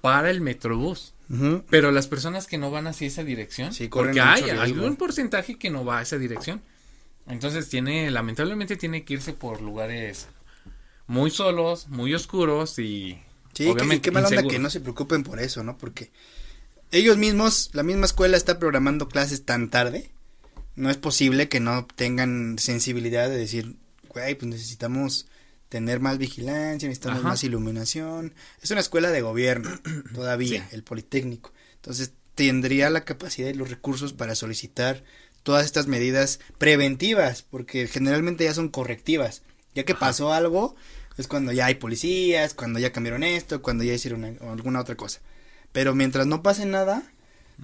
Para 0.01 0.29
el 0.29 0.41
metrobús. 0.41 1.13
Pero 1.69 1.91
las 1.91 2.07
personas 2.07 2.47
que 2.47 2.57
no 2.57 2.71
van 2.71 2.87
hacia 2.87 3.05
esa 3.07 3.23
dirección, 3.23 3.73
Sí, 3.73 3.89
corren 3.89 4.15
porque 4.15 4.21
hay, 4.21 4.41
riesgo. 4.69 4.85
un 4.85 4.95
porcentaje 4.95 5.57
que 5.59 5.69
no 5.69 5.83
va 5.83 5.99
a 5.99 6.01
esa 6.01 6.17
dirección. 6.17 6.61
Entonces 7.27 7.67
tiene, 7.67 8.09
lamentablemente 8.11 8.77
tiene 8.77 9.03
que 9.03 9.15
irse 9.15 9.33
por 9.33 9.61
lugares 9.61 10.27
muy 11.07 11.31
solos, 11.31 11.87
muy 11.87 12.13
oscuros 12.13 12.77
y 12.79 13.19
Sí, 13.53 13.67
obviamente 13.67 14.01
qué 14.01 14.11
mala 14.11 14.27
onda 14.27 14.43
que 14.43 14.59
no 14.59 14.69
se 14.69 14.81
preocupen 14.81 15.23
por 15.23 15.39
eso, 15.39 15.63
¿no? 15.63 15.77
Porque 15.77 16.11
ellos 16.91 17.17
mismos, 17.17 17.69
la 17.73 17.81
misma 17.83 18.05
escuela 18.05 18.37
está 18.37 18.59
programando 18.59 19.07
clases 19.07 19.43
tan 19.45 19.69
tarde. 19.69 20.11
No 20.75 20.91
es 20.91 20.97
posible 20.97 21.49
que 21.49 21.59
no 21.59 21.87
tengan 21.95 22.59
sensibilidad 22.59 23.29
de 23.29 23.37
decir, 23.37 23.75
güey, 24.09 24.35
pues 24.35 24.47
necesitamos 24.51 25.25
tener 25.69 25.99
más 25.99 26.17
vigilancia, 26.19 26.87
necesitamos 26.87 27.19
Ajá. 27.21 27.29
más 27.29 27.43
iluminación. 27.43 28.33
Es 28.61 28.69
una 28.71 28.79
escuela 28.81 29.09
de 29.09 29.21
gobierno 29.21 29.71
todavía, 30.13 30.67
Sí. 30.69 30.75
el 30.75 30.83
Politécnico. 30.83 31.51
Entonces 31.77 32.11
tendría 32.35 32.91
la 32.91 33.05
capacidad 33.05 33.49
y 33.49 33.53
los 33.55 33.69
recursos 33.71 34.13
para 34.13 34.35
solicitar 34.35 35.03
todas 35.41 35.65
estas 35.65 35.87
medidas 35.87 36.39
preventivas, 36.59 37.41
porque 37.41 37.87
generalmente 37.87 38.43
ya 38.43 38.53
son 38.53 38.69
correctivas. 38.69 39.41
Ya 39.77 39.83
que 39.85 39.93
Ajá. 39.93 39.99
pasó 39.99 40.33
algo, 40.33 40.75
es 41.17 41.27
cuando 41.27 41.51
ya 41.51 41.67
hay 41.67 41.75
policías, 41.75 42.53
cuando 42.55 42.79
ya 42.79 42.91
cambiaron 42.91 43.23
esto, 43.23 43.61
cuando 43.61 43.83
ya 43.83 43.93
hicieron 43.93 44.23
una- 44.23 44.51
alguna 44.51 44.79
otra 44.81 44.95
cosa. 44.95 45.19
Pero 45.71 45.93
mientras 45.93 46.25
no 46.25 46.41
pase 46.41 46.65
nada, 46.65 47.03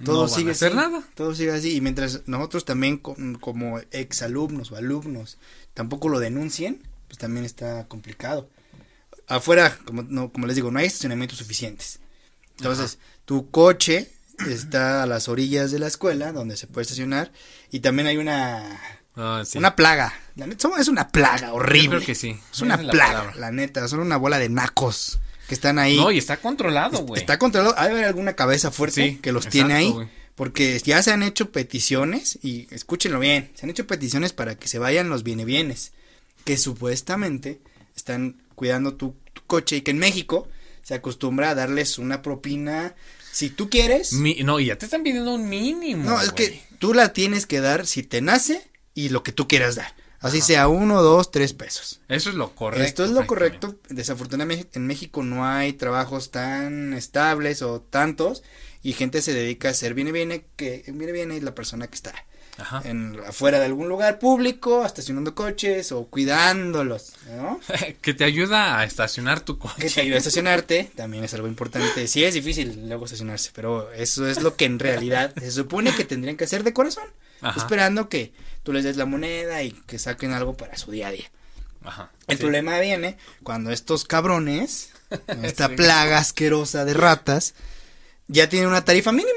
todo 0.04 0.16
no 0.16 0.20
van 0.22 0.30
sigue 0.30 0.50
a 0.50 0.52
hacer 0.52 0.68
así. 0.68 0.76
nada. 0.76 1.02
Todo 1.14 1.34
sigue 1.34 1.50
así. 1.52 1.74
Y 1.76 1.80
mientras 1.80 2.22
nosotros 2.26 2.64
también, 2.64 2.98
co- 2.98 3.16
como 3.40 3.80
exalumnos 3.90 4.70
o 4.72 4.76
alumnos, 4.76 5.38
tampoco 5.74 6.08
lo 6.08 6.20
denuncien, 6.20 6.82
pues 7.08 7.18
también 7.18 7.44
está 7.44 7.86
complicado. 7.88 8.48
Afuera, 9.26 9.76
como, 9.84 10.02
no, 10.02 10.30
como 10.32 10.46
les 10.46 10.56
digo, 10.56 10.70
no 10.70 10.78
hay 10.78 10.86
estacionamientos 10.86 11.38
suficientes. 11.38 11.98
Entonces, 12.58 12.98
tu 13.24 13.50
coche 13.50 14.10
está 14.48 15.02
a 15.02 15.06
las 15.06 15.28
orillas 15.28 15.70
de 15.72 15.78
la 15.78 15.86
escuela, 15.86 16.32
donde 16.32 16.56
se 16.56 16.66
puede 16.66 16.82
estacionar, 16.82 17.32
y 17.70 17.80
también 17.80 18.06
hay 18.06 18.16
una, 18.18 18.78
Ah, 19.16 19.42
sí. 19.46 19.58
una 19.58 19.76
plaga. 19.76 20.12
La 20.36 20.46
neta, 20.46 20.68
es 20.78 20.88
una 20.88 21.08
plaga 21.08 21.52
horrible. 21.52 21.82
Yo 21.84 21.90
creo 21.90 22.06
que 22.06 22.14
sí. 22.14 22.36
Es 22.52 22.60
una 22.60 22.76
plaga, 22.78 23.32
la 23.36 23.50
neta. 23.52 23.86
Son 23.88 24.00
una 24.00 24.16
bola 24.16 24.38
de 24.38 24.48
nacos 24.48 25.20
que 25.48 25.54
están 25.54 25.78
ahí. 25.78 25.96
No, 25.96 26.10
y 26.10 26.18
está 26.18 26.38
controlado, 26.38 27.00
güey. 27.04 27.20
Está 27.20 27.38
controlado. 27.38 27.74
Hay 27.78 28.02
alguna 28.02 28.34
cabeza 28.34 28.70
fuerte 28.70 29.10
Sí, 29.10 29.16
que 29.22 29.30
los 29.32 29.46
exacto, 29.46 29.66
tiene 29.68 29.74
ahí. 29.74 29.94
Porque 30.34 30.80
ya 30.84 31.00
se 31.02 31.12
han 31.12 31.22
hecho 31.22 31.52
peticiones, 31.52 32.40
y 32.42 32.66
escúchenlo 32.72 33.20
bien, 33.20 33.52
se 33.54 33.66
han 33.66 33.70
hecho 33.70 33.86
peticiones 33.86 34.32
para 34.32 34.56
que 34.56 34.66
se 34.66 34.80
vayan 34.80 35.08
los 35.08 35.22
viene 35.22 35.44
bienes, 35.44 35.92
que 36.44 36.56
supuestamente 36.56 37.60
están 37.94 38.42
cuidando 38.56 38.94
tu, 38.94 39.14
tu 39.32 39.42
coche 39.46 39.76
y 39.76 39.80
que 39.82 39.92
en 39.92 39.98
México 39.98 40.48
se 40.82 40.94
acostumbra 40.94 41.50
a 41.50 41.54
darles 41.54 41.98
una 41.98 42.20
propina 42.20 42.94
si 43.30 43.48
tú 43.48 43.70
quieres. 43.70 44.12
Mi- 44.14 44.42
no, 44.42 44.58
y 44.58 44.66
ya 44.66 44.76
te 44.76 44.86
están 44.86 45.04
pidiendo 45.04 45.32
un 45.34 45.48
mínimo. 45.48 46.02
no, 46.10 46.20
es 46.20 46.32
que 46.32 46.60
tú 46.80 46.94
la 46.94 47.12
tienes 47.12 47.46
que 47.46 47.60
dar 47.60 47.86
si 47.86 48.02
te 48.02 48.20
nace 48.20 48.60
y 48.94 49.08
lo 49.10 49.22
que 49.22 49.32
tú 49.32 49.48
quieras 49.48 49.74
dar. 49.74 49.94
Así 50.20 50.40
sea 50.40 50.68
uno, 50.68 51.02
dos, 51.02 51.30
tres 51.30 51.52
pesos. 51.52 52.00
Eso 52.08 52.30
es 52.30 52.36
lo 52.36 52.54
correcto. 52.54 52.86
Esto 52.86 53.04
es 53.04 53.10
lo 53.10 53.26
correcto. 53.26 53.74
Desafortunadamente 53.90 54.78
en 54.78 54.86
México 54.86 55.22
no 55.22 55.46
hay 55.46 55.74
trabajos 55.74 56.30
tan 56.30 56.94
estables 56.94 57.60
o 57.60 57.82
tantos 57.82 58.42
y 58.82 58.94
gente 58.94 59.20
se 59.20 59.34
dedica 59.34 59.68
a 59.68 59.70
hacer 59.72 59.92
viene 59.92 60.12
viene 60.12 60.46
que 60.56 60.82
viene 60.88 61.12
viene 61.12 61.40
la 61.42 61.54
persona 61.54 61.88
que 61.88 61.96
está 61.96 62.14
Ajá. 62.56 62.80
en 62.84 63.18
afuera 63.26 63.58
de 63.58 63.66
algún 63.66 63.88
lugar 63.88 64.18
público, 64.18 64.86
estacionando 64.86 65.34
coches 65.34 65.92
o 65.92 66.06
cuidándolos, 66.06 67.14
¿no? 67.36 67.60
que 68.00 68.14
te 68.14 68.24
ayuda 68.24 68.78
a 68.78 68.84
estacionar 68.84 69.40
tu 69.40 69.58
coche. 69.58 69.74
Que 69.78 69.90
te 69.90 70.00
ayuda 70.00 70.14
a 70.14 70.18
estacionarte, 70.18 70.90
también 70.94 71.24
es 71.24 71.34
algo 71.34 71.48
importante. 71.48 72.06
Sí 72.06 72.24
es 72.24 72.34
difícil 72.34 72.88
luego 72.88 73.04
estacionarse, 73.06 73.50
pero 73.54 73.92
eso 73.92 74.26
es 74.26 74.40
lo 74.40 74.56
que 74.56 74.66
en 74.66 74.78
realidad 74.78 75.34
se 75.34 75.50
supone 75.50 75.94
que 75.94 76.04
tendrían 76.04 76.36
que 76.36 76.44
hacer 76.44 76.62
de 76.62 76.72
corazón, 76.72 77.04
Ajá. 77.40 77.60
esperando 77.60 78.08
que 78.08 78.32
tú 78.64 78.72
les 78.72 78.82
des 78.82 78.96
la 78.96 79.06
moneda 79.06 79.62
y 79.62 79.70
que 79.86 79.98
saquen 80.00 80.32
algo 80.32 80.56
para 80.56 80.76
su 80.76 80.90
día 80.90 81.08
a 81.08 81.12
día. 81.12 81.30
Ajá. 81.84 82.10
El 82.26 82.36
sí. 82.38 82.42
problema 82.42 82.80
viene 82.80 83.16
cuando 83.44 83.70
estos 83.70 84.04
cabrones, 84.04 84.90
esta 85.44 85.68
Sí. 85.68 85.74
plaga 85.76 86.18
asquerosa 86.18 86.84
de 86.84 86.94
ratas, 86.94 87.54
ya 88.26 88.48
tienen 88.48 88.68
una 88.68 88.84
tarifa 88.84 89.12
mínima. 89.12 89.30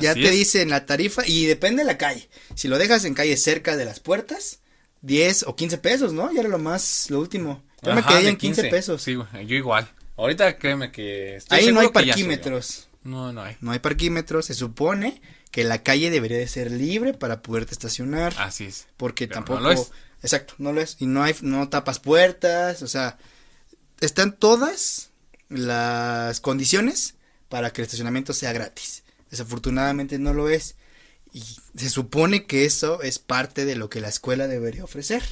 Ya 0.00 0.14
te 0.14 0.24
es. 0.24 0.30
dicen 0.32 0.70
la 0.70 0.86
tarifa 0.86 1.22
y 1.26 1.44
depende 1.44 1.82
de 1.82 1.86
la 1.86 1.98
calle. 1.98 2.28
Si 2.54 2.68
lo 2.68 2.78
dejas 2.78 3.04
en 3.04 3.12
calle 3.12 3.36
cerca 3.36 3.76
de 3.76 3.84
las 3.84 4.00
puertas, 4.00 4.60
10 5.02 5.42
o 5.42 5.56
15 5.56 5.76
pesos, 5.76 6.14
¿no? 6.14 6.32
Ya 6.32 6.40
era 6.40 6.48
lo 6.48 6.58
más, 6.58 7.06
lo 7.10 7.20
último. 7.20 7.62
Yo 7.82 7.94
me 7.94 8.02
quedé 8.02 8.30
en 8.30 8.36
15, 8.38 8.64
pesos. 8.64 9.02
Sí, 9.02 9.12
yo 9.12 9.54
igual. 9.56 9.86
Ahorita 10.16 10.56
créeme 10.56 10.90
que. 10.90 11.36
estoy 11.36 11.58
Ahí 11.58 11.72
no 11.72 11.80
hay 11.80 11.88
parquímetros. 11.88 12.88
No, 13.04 13.32
no 13.32 13.42
hay. 13.42 13.56
No 13.60 13.70
hay 13.72 13.78
parquímetros. 13.78 14.46
Se 14.46 14.54
supone 14.54 15.20
que 15.50 15.62
la 15.64 15.82
calle 15.82 16.10
debería 16.10 16.38
de 16.38 16.48
ser 16.48 16.70
libre 16.70 17.14
para 17.14 17.42
poderte 17.42 17.72
estacionar. 17.72 18.34
Así 18.38 18.64
es. 18.64 18.86
porque 18.96 19.28
pero 19.28 19.40
no 19.40 19.44
tampoco 19.46 19.60
lo 19.62 19.70
es. 19.72 19.90
exacto 20.22 20.54
no 20.58 20.72
lo 20.72 20.80
es 20.80 20.96
y 20.98 21.06
no 21.06 21.22
hay 21.22 21.34
no 21.42 21.68
tapas 21.68 22.00
puertas 22.00 22.82
o 22.82 22.88
sea 22.88 23.18
están 24.00 24.32
todas 24.36 25.10
las 25.48 26.40
condiciones 26.40 27.14
para 27.48 27.72
que 27.72 27.82
el 27.82 27.84
estacionamiento 27.84 28.32
sea 28.32 28.52
gratis 28.52 29.04
desafortunadamente 29.30 30.18
no 30.18 30.32
lo 30.32 30.48
es 30.48 30.76
y 31.32 31.42
se 31.76 31.90
supone 31.90 32.46
que 32.46 32.64
eso 32.64 33.02
es 33.02 33.18
parte 33.18 33.64
de 33.64 33.76
lo 33.76 33.90
que 33.90 34.00
la 34.00 34.08
escuela 34.08 34.46
debería 34.48 34.82
ofrecer 34.84 35.22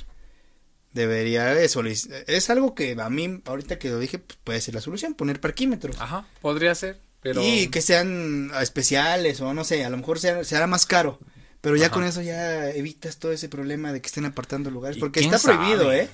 debería 0.93 1.47
de 1.47 1.67
solic- 1.67 2.25
es 2.27 2.51
algo 2.51 2.75
que 2.75 2.95
a 3.01 3.09
mí 3.11 3.43
ahorita 3.47 3.79
que 3.79 3.89
lo 3.89 3.99
dije 3.99 4.19
pues, 4.19 4.39
puede 4.45 4.61
ser 4.61 4.75
la 4.75 4.81
solución 4.81 5.15
poner 5.15 5.41
parquímetros 5.41 5.99
Ajá, 6.01 6.27
podría 6.41 6.75
ser. 6.75 7.01
Pero. 7.23 7.41
y 7.43 7.69
que 7.69 7.81
sean 7.83 8.51
especiales 8.61 9.41
o 9.41 9.55
no 9.55 9.63
sé, 9.65 9.85
a 9.85 9.91
lo 9.91 9.97
mejor 9.97 10.19
sea, 10.19 10.43
será 10.45 10.67
más 10.67 10.87
caro. 10.87 11.19
Pero 11.61 11.77
ya 11.77 11.87
Ajá. 11.87 11.95
con 11.95 12.05
eso 12.05 12.21
ya 12.23 12.71
evitas 12.71 13.19
todo 13.19 13.31
ese 13.31 13.49
problema 13.49 13.93
de 13.93 14.01
que 14.01 14.09
estén 14.09 14.25
apartando 14.25 14.71
lugares. 14.71 14.97
¿Y 14.97 15.01
Porque 15.01 15.21
está 15.21 15.39
prohibido, 15.39 15.85
sabe? 15.85 16.01
¿eh? 16.03 16.09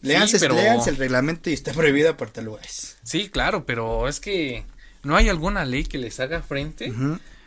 Léanse, 0.00 0.40
pero- 0.40 0.56
léanse 0.56 0.90
el 0.90 0.96
reglamento 0.96 1.48
y 1.48 1.52
está 1.52 1.72
prohibido 1.72 2.10
apartar 2.10 2.42
lugares. 2.42 2.96
Sí, 3.04 3.28
claro, 3.28 3.64
pero 3.66 4.08
es 4.08 4.18
que 4.18 4.64
no 5.04 5.14
hay 5.16 5.28
alguna 5.28 5.64
ley 5.64 5.84
que 5.84 5.98
les 5.98 6.18
haga 6.18 6.42
frente 6.42 6.92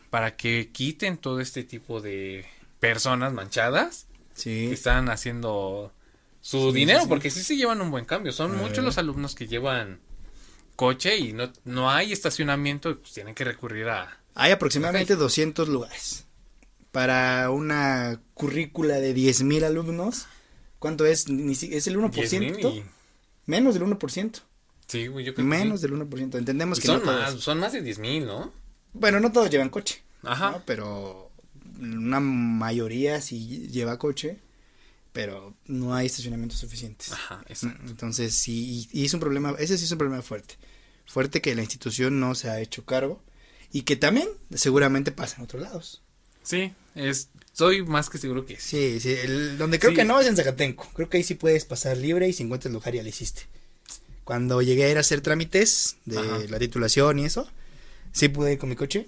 para 0.09 0.37
que 0.37 0.69
quiten 0.71 1.17
todo 1.17 1.41
este 1.41 1.63
tipo 1.65 1.99
de 1.99 2.45
personas 2.79 3.33
manchadas 3.33 4.05
Sí. 4.33 4.67
que 4.69 4.73
están 4.73 5.09
haciendo 5.09 5.91
su 6.39 6.71
Sí, 6.71 6.77
dinero, 6.77 6.99
sí, 6.99 7.03
sí. 7.05 7.09
porque 7.09 7.29
sí 7.29 7.43
se 7.43 7.57
llevan 7.57 7.81
un 7.81 7.91
buen 7.91 8.05
cambio. 8.05 8.31
Son 8.31 8.51
A 8.51 8.61
muchos 8.61 8.85
los 8.85 8.97
alumnos 8.97 9.35
que 9.35 9.47
llevan 9.47 9.99
coche 10.75 11.17
y 11.17 11.33
no, 11.33 11.51
no 11.63 11.89
hay 11.89 12.11
estacionamiento, 12.11 12.99
pues 12.99 13.13
tienen 13.13 13.33
que 13.35 13.43
recurrir 13.43 13.87
a... 13.89 14.19
Hay 14.35 14.51
aproximadamente 14.51 15.15
200 15.15 15.67
lugares. 15.69 16.25
Para 16.91 17.49
una 17.51 18.21
currícula 18.33 18.95
de 18.95 19.13
10.000 19.15 19.63
alumnos, 19.65 20.27
¿cuánto 20.79 21.05
es? 21.05 21.27
¿Es 21.27 21.87
el 21.87 21.97
1%? 21.97 22.11
10,000 22.11 22.59
y- 22.65 22.83
Menos 23.45 23.73
del 23.75 23.83
1%. 23.83 24.41
Sí, 24.87 25.07
güey, 25.07 25.25
yo 25.25 25.33
creo 25.33 25.43
que 25.45 25.49
Menos 25.57 25.81
sí. 25.81 25.87
del 25.87 25.97
1%. 25.99 26.37
Entendemos 26.37 26.77
Y 26.77 26.81
que 26.81 26.87
son 26.87 26.99
no 26.99 27.03
todos- 27.05 27.21
más, 27.33 27.33
son 27.41 27.59
más 27.59 27.73
de 27.73 27.81
10 27.81 27.99
mil, 27.99 28.25
¿no? 28.25 28.51
Bueno, 28.93 29.19
no 29.19 29.31
todos 29.31 29.49
llevan 29.49 29.69
coche. 29.69 30.03
Ajá. 30.23 30.51
¿no? 30.51 30.63
Pero 30.65 31.31
una 31.79 32.19
mayoría 32.19 33.19
sí 33.21 33.67
lleva 33.67 33.99
coche, 33.99 34.39
pero 35.15 35.55
no 35.65 35.95
hay 35.95 36.07
estacionamientos 36.07 36.59
suficientes. 36.59 37.13
Ajá, 37.13 37.41
exacto. 37.47 37.81
Entonces, 37.87 38.35
sí, 38.35 38.87
y 38.91 39.05
es 39.05 39.13
un 39.13 39.21
problema, 39.21 39.55
ese 39.57 39.77
sí 39.77 39.85
es 39.85 39.91
un 39.93 39.97
problema 39.97 40.21
fuerte. 40.21 40.55
Fuerte 41.05 41.39
que 41.41 41.55
la 41.55 41.61
institución 41.61 42.19
no 42.19 42.35
se 42.35 42.49
ha 42.49 42.59
hecho 42.59 42.83
cargo 42.85 43.23
y 43.71 43.83
que 43.83 43.95
también 43.95 44.27
seguramente 44.53 45.13
pasa 45.13 45.37
en 45.37 45.43
otros 45.43 45.61
lados. 45.61 46.01
Sí, 46.43 46.73
es, 46.95 47.29
soy 47.53 47.83
más 47.85 48.09
que 48.09 48.17
seguro 48.17 48.45
que 48.45 48.57
sí. 48.59 48.99
Sí, 48.99 48.99
sí, 48.99 49.13
el- 49.23 49.57
donde 49.57 49.79
creo 49.79 49.91
Sí. 49.91 49.95
que 49.95 50.03
no 50.03 50.19
es 50.19 50.27
en 50.27 50.35
Zacatenco. 50.35 50.89
Creo 50.93 51.07
que 51.09 51.15
ahí 51.17 51.23
sí 51.23 51.35
puedes 51.35 51.63
pasar 51.63 51.95
libre 51.97 52.27
y 52.27 52.33
si 52.33 52.43
encuentras 52.43 52.73
lugar 52.73 52.93
ya 52.93 53.01
lo 53.01 53.07
hiciste. 53.09 53.43
Cuando 54.25 54.61
llegué 54.61 54.83
a 54.85 54.91
ir 54.91 54.97
a 54.97 55.01
hacer 55.01 55.21
trámites 55.21 55.95
de 56.05 56.17
Ajá. 56.19 56.39
la 56.49 56.59
titulación 56.59 57.19
y 57.19 57.25
eso, 57.25 57.47
sí 58.11 58.27
pude 58.27 58.51
ir 58.53 58.57
con 58.59 58.67
mi 58.69 58.75
coche. 58.75 59.07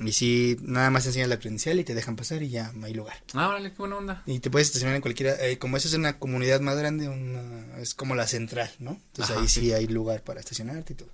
Y 0.00 0.12
sí, 0.12 0.56
nada 0.62 0.90
más 0.90 1.06
enseñas 1.06 1.28
la 1.28 1.38
credencial 1.38 1.78
y 1.78 1.84
te 1.84 1.94
dejan 1.94 2.16
pasar 2.16 2.42
y 2.42 2.48
ya 2.48 2.72
no 2.72 2.86
hay 2.86 2.94
lugar. 2.94 3.16
Ah, 3.32 3.48
órale, 3.48 3.70
qué 3.70 3.76
buena 3.78 3.96
onda. 3.96 4.22
Y 4.26 4.40
te 4.40 4.50
puedes 4.50 4.68
estacionar 4.68 4.96
en 4.96 5.02
cualquiera, 5.02 5.34
eh, 5.46 5.58
como 5.58 5.76
eso 5.76 5.86
es 5.88 5.94
una 5.94 6.18
comunidad 6.18 6.60
más 6.60 6.76
grande, 6.76 7.08
una- 7.08 7.78
es 7.78 7.94
como 7.94 8.14
la 8.14 8.26
central, 8.26 8.70
¿no? 8.80 8.92
Entonces 9.08 9.30
Ajá, 9.32 9.40
ahí 9.42 9.48
sí, 9.48 9.60
sí. 9.60 9.72
hay 9.72 9.86
lugar 9.86 10.22
para 10.22 10.40
estacionarte 10.40 10.94
y 10.94 10.96
todo. 10.96 11.08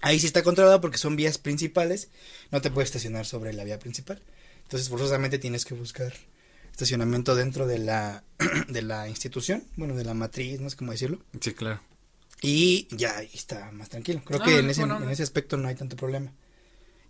Ahí 0.00 0.18
sí 0.18 0.26
está 0.26 0.42
controlado 0.42 0.80
porque 0.80 0.98
son 0.98 1.14
vías 1.14 1.38
principales, 1.38 2.08
no 2.50 2.60
te 2.60 2.70
puedes 2.72 2.88
estacionar 2.88 3.24
sobre 3.24 3.52
la 3.52 3.62
vía 3.62 3.78
principal. 3.78 4.20
Entonces 4.64 4.88
forzosamente 4.88 5.38
tienes 5.38 5.64
que 5.64 5.74
buscar 5.74 6.12
estacionamiento 6.72 7.36
dentro 7.36 7.66
de 7.68 7.78
la, 7.78 8.24
de 8.68 8.82
la 8.82 9.08
institución, 9.08 9.62
bueno, 9.76 9.94
de 9.94 10.04
la 10.04 10.14
matriz, 10.14 10.60
no 10.60 10.68
sé 10.70 10.76
cómo 10.76 10.90
decirlo. 10.90 11.20
Sí, 11.40 11.52
claro. 11.54 11.80
Y 12.40 12.88
ya 12.90 13.18
ahí 13.18 13.30
está 13.32 13.70
más 13.70 13.90
tranquilo. 13.90 14.20
Creo 14.24 14.40
Ah, 14.40 14.44
que 14.44 14.58
en 14.58 14.70
ese, 14.70 14.82
en 14.82 15.08
ese 15.08 15.22
aspecto 15.22 15.56
no 15.56 15.68
hay 15.68 15.76
tanto 15.76 15.94
problema. 15.94 16.32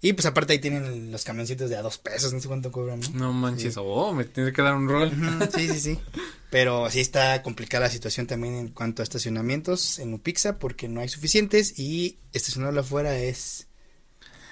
Y 0.04 0.14
pues 0.14 0.26
aparte 0.26 0.52
ahí 0.52 0.58
tienen 0.58 1.12
los 1.12 1.22
camioncitos 1.24 1.70
de 1.70 1.76
a 1.76 1.82
dos 1.82 1.96
pesos, 1.96 2.32
no 2.32 2.40
sé 2.40 2.48
cuánto 2.48 2.72
cobran, 2.72 2.98
¿no? 3.00 3.08
No 3.14 3.32
manches, 3.32 3.74
Sí. 3.74 3.80
oh, 3.82 4.12
me 4.12 4.24
tiene 4.24 4.52
que 4.52 4.60
dar 4.60 4.74
un 4.74 4.88
rol. 4.88 5.10
Sí, 5.54 5.68
sí, 5.68 5.78
sí. 5.80 5.98
Pero 6.50 6.90
sí 6.90 6.98
está 7.00 7.40
complicada 7.42 7.84
la 7.86 7.90
situación 7.90 8.26
también 8.26 8.54
en 8.56 8.68
cuanto 8.68 9.00
a 9.00 9.04
estacionamientos 9.04 10.00
en 10.00 10.12
Upixa 10.12 10.58
porque 10.58 10.88
no 10.88 11.00
hay 11.00 11.08
suficientes 11.08 11.78
y 11.78 12.18
estacionarlo 12.32 12.80
afuera 12.80 13.16
es... 13.16 13.68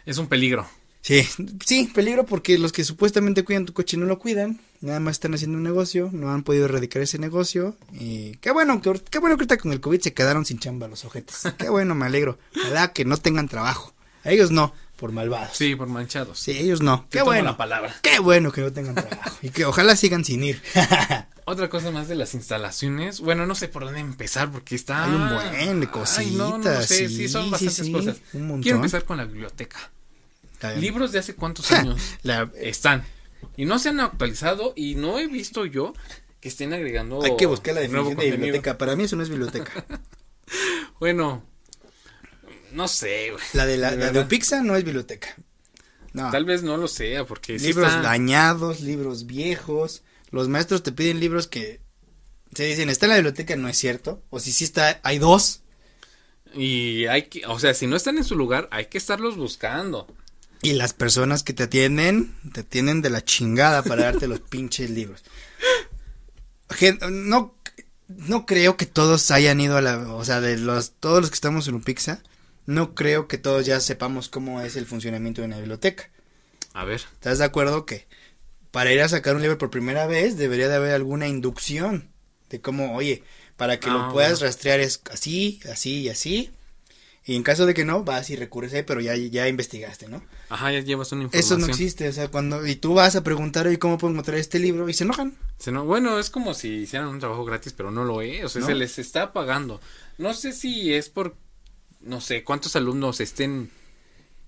Es 0.07 0.19
un 0.19 0.29
peligro. 0.29 0.67
Sí, 1.03 1.27
sí, 1.67 1.91
peligro 1.95 2.27
porque 2.27 2.57
los 2.59 2.73
que 2.73 2.85
supuestamente 2.85 3.43
cuidan 3.43 3.67
tu 3.67 3.73
coche 3.73 3.97
no 3.97 4.05
lo 4.07 4.19
cuidan, 4.19 4.61
nada 4.83 5.01
más 5.01 5.13
están 5.17 5.33
haciendo 5.35 5.57
un 5.57 5.65
negocio, 5.65 6.11
no 6.13 6.31
han 6.31 6.43
podido 6.43 6.67
erradicar 6.67 7.01
ese 7.03 7.19
negocio 7.19 7.75
y 7.93 8.33
qué 8.37 8.51
bueno, 8.51 8.81
qué 8.83 9.19
bueno 9.19 9.37
que 9.37 9.43
ahorita 9.43 9.57
con 9.57 9.73
el 9.73 9.81
COVID 9.81 10.01
se 10.01 10.13
quedaron 10.13 10.45
sin 10.45 10.59
chamba 10.59 10.89
los 10.89 11.05
ojetes. 11.07 11.43
Qué 11.59 11.71
bueno, 11.71 11.95
me 11.95 12.05
alegro. 12.07 12.39
Ojalá 12.55 12.93
que 12.93 13.05
no 13.07 13.17
tengan 13.17 13.49
trabajo. 13.49 13.95
A 14.25 14.31
ellos 14.31 14.51
no, 14.51 14.75
por 15.01 15.13
malvados. 15.13 15.57
Sí, 15.57 15.75
por 15.75 15.89
manchados. 15.89 16.39
Sí, 16.39 16.53
ellos 16.53 16.83
no. 16.83 17.07
Te 17.09 17.19
Qué 17.19 17.25
bueno. 17.25 17.45
la 17.45 17.57
palabra. 17.57 17.97
Qué 18.03 18.19
bueno 18.19 18.53
que 18.53 18.61
no 18.61 18.71
tengan 18.71 18.95
trabajo 18.95 19.39
y 19.41 19.49
que 19.49 19.65
ojalá 19.65 19.97
sigan 19.97 20.25
sin 20.27 20.45
ir. 20.45 20.63
Otra 21.47 21.71
cosa 21.71 21.91
más 21.91 22.07
de 22.07 22.15
las 22.17 22.35
instalaciones. 22.35 23.21
Bueno, 23.21 23.47
no 23.47 23.55
sé 23.55 23.69
por 23.69 23.85
dónde 23.85 24.01
empezar 24.01 24.53
porque 24.53 24.75
está. 24.75 25.05
Hay 25.07 25.11
un 25.11 25.29
buen 25.31 25.51
de 25.53 25.59
Ay, 25.59 26.31
no, 26.37 26.51
no, 26.51 26.55
cositas, 26.59 26.87
sé, 26.87 27.09
sí, 27.09 27.17
sí, 27.17 27.29
son 27.31 27.51
bastantes 27.51 27.87
sí, 27.87 27.91
cosas. 27.93 28.19
un 28.35 28.43
montón. 28.43 28.63
Quiero 28.63 28.77
empezar 28.77 29.05
con 29.05 29.17
la 29.17 29.25
biblioteca. 29.25 29.79
Libros 30.77 31.11
de 31.13 31.19
hace 31.19 31.35
cuántos 31.35 31.73
años 31.73 31.99
La- 32.23 32.51
están. 32.61 33.03
Y 33.57 33.65
no 33.65 33.79
se 33.79 33.89
han 33.89 34.01
actualizado 34.01 34.75
y 34.77 34.97
no 34.97 35.19
he 35.19 35.27
visto 35.27 35.65
yo 35.65 35.95
que 36.41 36.49
estén 36.51 36.75
agregando. 36.75 37.23
hay 37.23 37.37
que 37.37 37.47
buscar 37.47 37.75
la 37.75 37.81
definición 37.81 38.17
de 38.19 38.31
biblioteca. 38.33 38.77
Para 38.77 38.95
mí 38.97 39.05
eso 39.05 39.17
no 39.17 39.23
es 39.23 39.31
biblioteca. 39.31 39.87
Bueno, 40.99 41.43
no 42.73 42.89
sé, 42.89 43.31
güey. 43.33 43.43
La 43.55 43.67
de 43.67 43.77
la, 43.77 43.91
De 43.91 43.97
la 43.97 44.07
de 44.07 44.13
verdad. 44.13 44.25
Upixa 44.27 44.63
no 44.63 44.77
es 44.77 44.85
biblioteca. 44.85 45.35
No. 46.13 46.31
Tal 46.31 46.45
vez 46.45 46.63
no 46.63 46.77
lo 46.77 46.89
sea 46.89 47.25
porque 47.25 47.59
sí 47.59 47.67
libros 47.69 47.89
está- 47.89 48.03
dañados, 48.03 48.81
libros 48.81 49.27
viejos. 49.27 50.03
Los 50.31 50.49
maestros 50.49 50.83
te 50.83 50.93
piden 50.93 51.21
libros 51.21 51.47
que 51.47 51.81
se 52.55 52.65
dicen, 52.65 52.89
está 52.89 53.07
en 53.07 53.11
la 53.11 53.17
biblioteca, 53.17 53.55
no 53.57 53.69
es 53.69 53.79
cierto. 53.79 54.23
O 54.31 54.41
si 54.41 54.51
sí 54.53 54.65
está, 54.65 55.01
hay 55.05 55.19
dos. 55.19 55.63
Y 56.53 57.07
hay 57.07 57.25
que, 57.29 57.47
o 57.47 57.59
sea, 57.61 57.75
si 57.75 57.87
no 57.87 57.95
están 57.97 58.17
en 58.19 58.25
su 58.25 58.35
lugar, 58.35 58.69
hay 58.73 58.87
que 58.87 58.99
estarlos 58.99 59.37
buscando. 59.37 60.09
Y 60.63 60.73
las 60.73 60.93
personas 60.93 61.43
que 61.45 61.53
te 61.53 61.63
atienden, 61.63 62.35
te 62.53 62.61
atienden 62.61 63.03
de 63.03 63.11
la 63.11 63.25
chingada 63.25 63.83
para 63.85 64.03
darte 64.05 64.27
los 64.29 64.41
pinches 64.41 64.91
libros. 64.91 65.23
No, 67.11 67.55
no 68.09 68.47
creo 68.47 68.77
que 68.77 68.87
todos 68.87 69.31
hayan 69.31 69.61
ido 69.61 69.77
a 69.77 69.81
la, 69.83 69.99
o 70.15 70.25
sea, 70.25 70.41
de 70.41 70.57
los, 70.57 70.93
todos 70.93 71.21
los 71.21 71.31
que 71.31 71.35
estamos 71.35 71.67
en 71.69 71.75
Upixa, 71.75 72.23
no 72.67 72.95
creo 72.95 73.29
que 73.29 73.39
todos 73.39 73.67
ya 73.67 73.81
sepamos 73.81 74.29
cómo 74.29 74.61
es 74.61 74.77
el 74.77 74.87
funcionamiento 74.87 75.41
de 75.43 75.49
una 75.49 75.59
biblioteca. 75.59 76.11
A 76.73 76.85
ver. 76.85 77.01
¿Estás 77.15 77.39
de 77.39 77.45
acuerdo 77.45 77.85
que 77.87 78.07
para 78.71 78.93
ir 78.93 79.01
a 79.01 79.09
sacar 79.09 79.35
un 79.35 79.43
libro 79.43 79.59
por 79.59 79.71
primera 79.71 80.07
vez 80.07 80.37
debería 80.37 80.69
de 80.69 80.77
haber 80.77 80.93
alguna 80.95 81.27
inducción 81.29 82.09
de 82.49 82.61
cómo, 82.61 82.95
oye, 82.95 83.23
para 83.57 83.81
que 83.81 83.89
Ah, 83.91 83.95
lo 83.95 84.13
puedas 84.13 84.39
bueno. 84.41 84.47
rastrear 84.47 84.81
es 84.81 85.03
así, 85.11 85.61
así 85.71 86.01
y 86.03 86.09
así? 86.09 86.51
Y 87.27 87.37
en 87.37 87.43
caso 87.43 87.67
de 87.67 87.75
que 87.75 87.85
no, 87.85 88.03
vas 88.03 88.31
y 88.31 88.37
recurres 88.37 88.73
ahí, 88.73 88.83
pero 88.83 89.01
ya, 89.01 89.15
ya 89.15 89.47
investigaste, 89.47 90.09
¿no? 90.09 90.23
Ajá, 90.49 90.73
ya 90.73 90.81
llevas 90.81 91.13
una 91.13 91.25
Eso 91.25 91.37
información. 91.37 91.61
no 91.61 91.67
existe, 91.67 92.09
o 92.09 92.13
sea, 92.13 92.29
cuando, 92.29 92.67
y 92.67 92.77
tú 92.77 92.95
vas 92.95 93.15
a 93.15 93.23
preguntar, 93.23 93.67
oye, 93.67 93.79
¿cómo 93.79 93.99
puedo 93.99 94.13
encontrar 94.13 94.39
este 94.39 94.59
libro? 94.59 94.89
Y 94.89 94.95
se 94.95 95.05
enojan. 95.05 95.37
Se 95.59 95.71
no- 95.71 95.85
bueno, 95.85 96.19
es 96.19 96.31
como 96.31 96.55
si 96.55 96.69
hicieran 96.69 97.09
un 97.09 97.21
trabajo 97.21 97.45
gratis, 97.45 97.73
pero 97.75 97.91
no 97.91 98.05
lo 98.05 98.23
es. 98.23 98.45
O 98.45 98.49
sea, 98.49 98.61
¿No? 98.63 98.67
se 98.69 98.75
les 98.75 98.99
está 98.99 99.33
pagando. 99.33 99.81
No 100.19 100.33
sé 100.35 100.53
si 100.53 100.95
es 100.95 101.09
por, 101.11 101.37
no 102.01 102.21
sé, 102.21 102.45
cuántos 102.45 102.77
alumnos 102.77 103.21
estén 103.21 103.71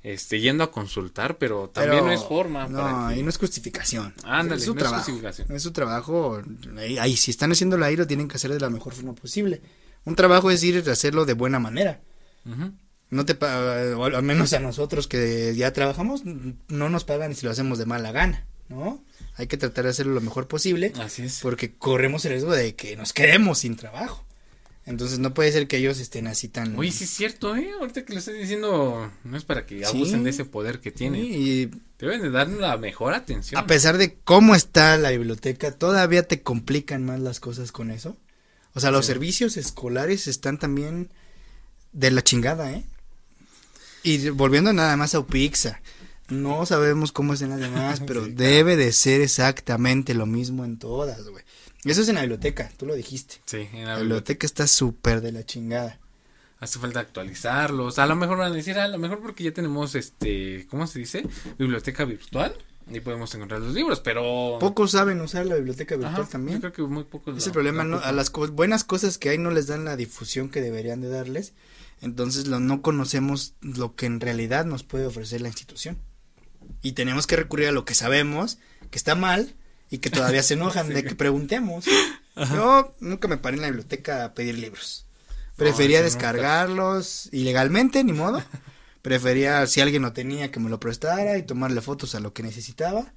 este, 0.03 0.41
yendo 0.41 0.65
a 0.65 0.73
consultar, 0.73 1.39
pero 1.39 1.69
también 1.71 2.05
Pero- 2.05 2.07
no 2.07 2.13
es 2.13 2.25
forma. 2.27 2.67
No, 2.67 2.79
para 2.79 3.15
que- 3.15 3.21
y 3.21 3.23
no 3.23 3.29
es 3.31 3.39
justificación. 3.39 4.13
Ándale, 4.25 4.59
es 4.61 4.65
su 4.67 4.75
no 4.75 4.79
es 4.81 4.83
trabajo. 4.83 5.05
justificación. 5.05 5.53
Es 5.53 5.63
su 5.63 5.71
trabajo. 5.73 6.43
Ahí, 6.77 6.99
ahí, 6.99 7.17
si 7.17 7.31
están 7.31 7.53
haciéndolo 7.53 7.85
ahí, 7.85 7.95
lo 7.97 8.07
tienen 8.07 8.27
que 8.29 8.37
hacer 8.37 8.53
de 8.53 8.59
la 8.61 8.69
mejor 8.71 8.95
forma 8.95 9.15
posible. 9.15 9.63
Un 10.05 10.17
trabajo 10.17 10.51
es 10.51 10.63
ir 10.65 10.83
a 10.89 10.93
hacerlo 10.93 11.25
de 11.25 11.35
buena 11.35 11.61
manera. 11.61 12.01
No 13.11 13.25
te 13.27 13.35
o 13.95 14.05
al 14.05 14.23
menos 14.23 14.53
a 14.55 14.59
nosotros 14.59 15.07
que 15.07 15.55
ya 15.55 15.73
trabajamos, 15.73 16.23
no 16.25 16.89
nos 16.89 17.05
pagan 17.05 17.35
si 17.37 17.45
lo 17.47 17.53
hacemos 17.53 17.79
de 17.79 17.85
mala 17.87 18.11
gana, 18.11 18.47
¿no? 18.69 19.05
Hay 19.37 19.47
que 19.47 19.59
tratar 19.59 19.85
de 19.85 19.91
hacerlo 19.91 20.15
lo 20.15 20.21
mejor 20.23 20.49
posible 20.49 20.93
Así 20.99 21.23
es. 21.23 21.41
porque 21.43 21.75
corremos 21.77 22.25
el 22.25 22.33
riesgo 22.33 22.53
de 22.53 22.75
que 22.75 22.97
nos 22.97 23.13
quedemos 23.13 23.59
sin 23.59 23.77
trabajo. 23.77 24.25
Entonces 24.85 25.21
no 25.21 25.33
puede 25.33 25.53
ser 25.53 25.69
que 25.69 25.77
ellos 25.77 26.01
estén 26.01 26.27
así 26.27 26.49
tan... 26.49 26.77
Oye, 26.77 26.91
sí 26.91 27.05
es 27.05 27.11
cierto, 27.11 27.55
¿eh? 27.55 27.71
Ahorita 27.79 28.05
que 28.05 28.15
lo 28.15 28.19
estoy 28.19 28.37
diciendo, 28.39 29.13
no 29.23 29.37
es 29.37 29.45
para 29.45 29.65
que 29.65 29.79
Sí. 29.79 29.85
abusen 29.85 30.25
de 30.25 30.31
ese 30.31 30.45
poder 30.45 30.81
que 30.81 30.91
tienen. 30.91 31.23
Y 31.25 31.71
Deben 32.01 32.21
de 32.21 32.31
dar 32.31 32.49
la 32.49 32.77
mejor 32.79 33.15
atención. 33.15 33.63
a 33.63 33.67
pesar 33.69 33.97
de 33.97 34.17
cómo 34.25 34.57
está 34.57 34.97
la 34.97 35.11
biblioteca, 35.11 35.71
todavía 35.71 36.27
te 36.27 36.43
complican 36.43 37.05
más 37.05 37.21
las 37.21 37.39
cosas 37.39 37.71
con 37.71 37.93
eso. 37.93 38.17
O 38.75 38.81
sea, 38.81 38.91
los 38.91 39.07
Sí. 39.07 39.13
servicios 39.13 39.57
escolares 39.57 40.27
están 40.27 40.59
también 40.59 41.11
de 41.93 42.11
la 42.11 42.23
chingada, 42.25 42.73
¿eh? 42.73 42.85
Y 44.03 44.31
volviendo 44.31 44.73
nada 44.73 44.97
más 44.97 45.15
a 45.15 45.21
Upixa, 45.21 45.81
no 46.29 46.67
sabemos 46.67 47.13
cómo 47.13 47.35
es 47.35 47.43
en 47.43 47.51
las 47.51 47.61
demás, 47.61 48.01
pero 48.07 48.25
Sí, 48.25 48.33
debe 48.33 48.77
de 48.77 48.91
ser 48.93 49.21
exactamente 49.21 50.15
lo 50.15 50.27
mismo 50.27 50.65
en 50.65 50.79
todas, 50.79 51.23
güey. 51.29 51.45
Eso 51.85 52.03
es 52.03 52.09
en 52.09 52.15
la 52.15 52.21
biblioteca, 52.23 52.71
tú 52.77 52.87
lo 52.87 52.95
dijiste. 52.95 53.37
Sí, 53.45 53.57
en 53.57 53.63
la 53.63 53.69
La 53.69 53.73
biblioteca. 53.73 53.99
biblioteca 53.99 54.47
está 54.47 54.67
súper 54.67 55.21
de 55.21 55.33
la 55.33 55.45
chingada. 55.45 55.99
Hace 56.61 56.79
falta 56.79 57.01
actualizarlos. 57.01 57.99
A 57.99 58.07
lo 58.07 58.15
mejor 58.15 58.39
van 58.39 58.53
a 58.53 58.55
decir, 58.55 58.79
a 58.79 58.87
lo 58.87 58.99
mejor 58.99 59.21
porque 59.21 59.43
ya 59.45 59.53
tenemos, 59.53 59.95
este, 59.97 60.67
¿cómo 60.71 60.87
se 60.87 61.01
dice? 61.01 61.27
Biblioteca 61.59 62.05
virtual. 62.05 62.55
Y 62.91 62.99
podemos 63.01 63.33
encontrar 63.35 63.61
los 63.61 63.75
libros, 63.75 64.01
pero... 64.01 64.59
Pocos 64.61 64.91
saben 64.91 65.21
usar 65.21 65.47
la 65.47 65.55
biblioteca 65.55 65.95
Ajá, 65.95 66.05
virtual 66.05 66.27
yo 66.27 66.31
también. 66.31 66.61
creo 66.61 66.73
que 66.73 66.83
muy 66.83 67.05
pocos. 67.05 67.37
Es 67.39 67.47
el 67.47 67.53
problema, 67.53 67.85
¿no? 67.85 67.99
A 67.99 68.11
las 68.13 68.31
co- 68.31 68.49
buenas 68.49 68.83
cosas 68.85 69.19
que 69.19 69.29
hay 69.29 69.39
no 69.39 69.51
les 69.51 69.69
dan 69.69 69.85
la 69.85 69.97
difusión 69.97 70.49
que 70.51 70.61
deberían 70.61 71.01
de 71.01 71.09
darles. 71.09 71.53
Entonces 72.01 72.49
lo, 72.49 72.59
no 72.59 72.83
conocemos 72.83 73.55
lo 73.61 73.95
que 73.95 74.07
en 74.07 74.21
realidad 74.21 74.65
nos 74.65 74.83
puede 74.83 75.07
ofrecer 75.07 75.41
la 75.41 75.49
institución. 75.49 75.97
Y 76.83 76.93
tenemos 76.93 77.29
que 77.29 77.37
recurrir 77.37 77.69
a 77.69 77.73
lo 77.73 77.85
que 77.85 77.95
sabemos, 77.95 78.59
que 78.91 78.99
está 78.99 79.15
mal 79.15 79.55
y 79.93 79.99
que 79.99 80.09
todavía 80.09 80.43
se 80.43 80.55
enojan 80.55 80.89
de 80.95 81.05
que 81.05 81.15
preguntemos. 81.15 81.85
Yo 82.35 82.95
nunca 82.99 83.29
me 83.29 83.37
paré 83.37 83.57
en 83.57 83.63
la 83.63 83.69
biblioteca 83.69 84.25
a 84.25 84.35
pedir 84.35 84.59
libros. 84.59 85.05
Prefería 85.57 85.99
nunca. 85.99 86.05
descargarlos 86.07 87.29
ilegalmente, 87.31 88.03
ni 88.03 88.15
modo. 88.15 88.43
Prefería, 89.03 89.67
si 89.67 89.83
alguien 89.83 90.03
lo 90.03 90.15
tenía, 90.15 90.51
que 90.51 90.61
me 90.61 90.71
lo 90.71 90.81
prestara 90.81 91.37
y 91.37 91.43
tomarle 91.43 91.83
fotos 91.83 92.15
a 92.15 92.21
lo 92.21 92.33
que 92.33 92.43
necesitaba. 92.43 93.13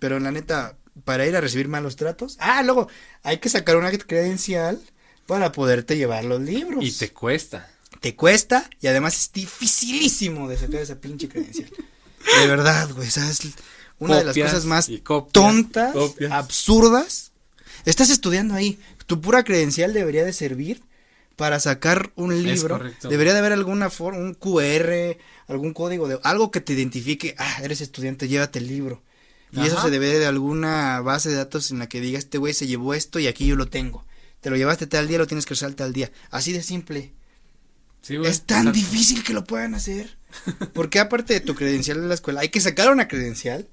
Pero 0.00 0.18
la 0.18 0.32
neta, 0.32 0.76
para 1.04 1.26
ir 1.26 1.36
a 1.36 1.40
recibir 1.40 1.68
malos 1.68 1.94
tratos. 1.94 2.36
Ah, 2.40 2.62
luego, 2.64 2.88
hay 3.22 3.38
que 3.38 3.48
sacar 3.48 3.76
una 3.76 3.92
credencial 3.92 4.80
para 5.26 5.52
poderte 5.52 5.96
llevar 5.96 6.24
los 6.24 6.40
libros. 6.40 6.84
Y 6.84 6.90
te 6.90 7.12
cuesta. 7.12 7.70
Te 8.00 8.16
cuesta 8.16 8.68
y 8.80 8.88
además 8.88 9.14
es 9.14 9.32
dificilísimo 9.32 10.48
de 10.48 10.56
sacar 10.56 10.80
esa 10.80 11.00
pinche 11.00 11.28
credencial. 11.28 11.70
De 12.40 12.46
verdad, 12.48 12.90
güey, 12.90 13.06
esa 13.06 13.24
una 13.98 14.16
de 14.18 14.24
las 14.24 14.36
cosas 14.36 14.64
más 14.64 14.90
copias, 15.02 15.32
tontas, 15.32 15.92
copias. 15.92 16.32
absurdas. 16.32 17.32
Estás 17.84 18.10
estudiando 18.10 18.54
ahí. 18.54 18.78
Tu 19.06 19.20
pura 19.20 19.44
credencial 19.44 19.92
debería 19.92 20.24
de 20.24 20.32
servir 20.32 20.82
para 21.36 21.60
sacar 21.60 22.10
un 22.16 22.42
libro. 22.42 22.80
Debería 23.08 23.32
de 23.32 23.38
haber 23.38 23.52
alguna 23.52 23.90
forma, 23.90 24.18
un 24.18 24.34
QR, 24.34 25.16
algún 25.46 25.72
código 25.72 26.08
de 26.08 26.18
algo 26.24 26.50
que 26.50 26.60
te 26.60 26.72
identifique. 26.72 27.34
Ah, 27.38 27.58
eres 27.62 27.80
estudiante, 27.80 28.26
llévate 28.28 28.58
el 28.58 28.66
libro. 28.66 29.02
Y 29.52 29.64
eso 29.64 29.80
se 29.80 29.90
debe 29.90 30.18
de 30.18 30.26
alguna 30.26 31.00
base 31.00 31.30
de 31.30 31.36
datos 31.36 31.70
en 31.70 31.78
la 31.78 31.88
que 31.88 32.00
diga 32.00 32.18
este 32.18 32.36
güey 32.36 32.52
se 32.52 32.66
llevó 32.66 32.94
esto 32.94 33.18
y 33.20 33.26
aquí 33.26 33.46
yo 33.46 33.56
lo 33.56 33.68
tengo. 33.68 34.04
Te 34.40 34.50
lo 34.50 34.56
llevaste 34.56 34.86
tal 34.86 35.08
día, 35.08 35.18
lo 35.18 35.26
tienes 35.26 35.46
que 35.46 35.54
usar 35.54 35.72
tal 35.74 35.92
día. 35.92 36.10
Así 36.30 36.52
de 36.52 36.62
simple. 36.62 37.12
Sí, 38.02 38.16
Es 38.24 38.42
tan 38.42 38.68
exacto. 38.68 38.72
difícil 38.72 39.24
que 39.24 39.32
lo 39.32 39.44
puedan 39.44 39.74
hacer. 39.74 40.18
Porque 40.74 40.98
aparte 41.00 41.34
de 41.34 41.40
tu 41.40 41.54
credencial 41.54 42.00
de 42.00 42.06
la 42.08 42.14
escuela, 42.14 42.40
hay 42.40 42.48
que 42.50 42.60
sacar 42.60 42.92
una 42.92 43.08
credencial 43.08 43.68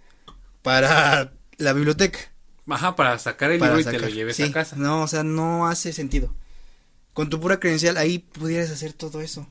para 0.64 1.34
la 1.58 1.74
biblioteca. 1.74 2.20
Ajá, 2.70 2.96
para 2.96 3.20
sacar 3.20 3.52
el 3.52 3.60
para 3.60 3.76
libro 3.76 3.90
y 3.90 3.94
te 3.94 4.00
lo 4.00 4.08
lleves 4.10 4.38
Sí, 4.38 4.44
a 4.44 4.52
casa. 4.52 4.76
No, 4.78 5.04
o 5.04 5.08
sea, 5.08 5.24
no 5.24 5.68
hace 5.68 5.92
sentido. 5.94 6.34
Con 7.14 7.30
tu 7.30 7.40
pura 7.40 7.60
credencial 7.60 7.98
ahí 7.98 8.20
pudieras 8.20 8.72
hacer 8.72 8.94
todo 8.94 9.22
eso. 9.22 9.48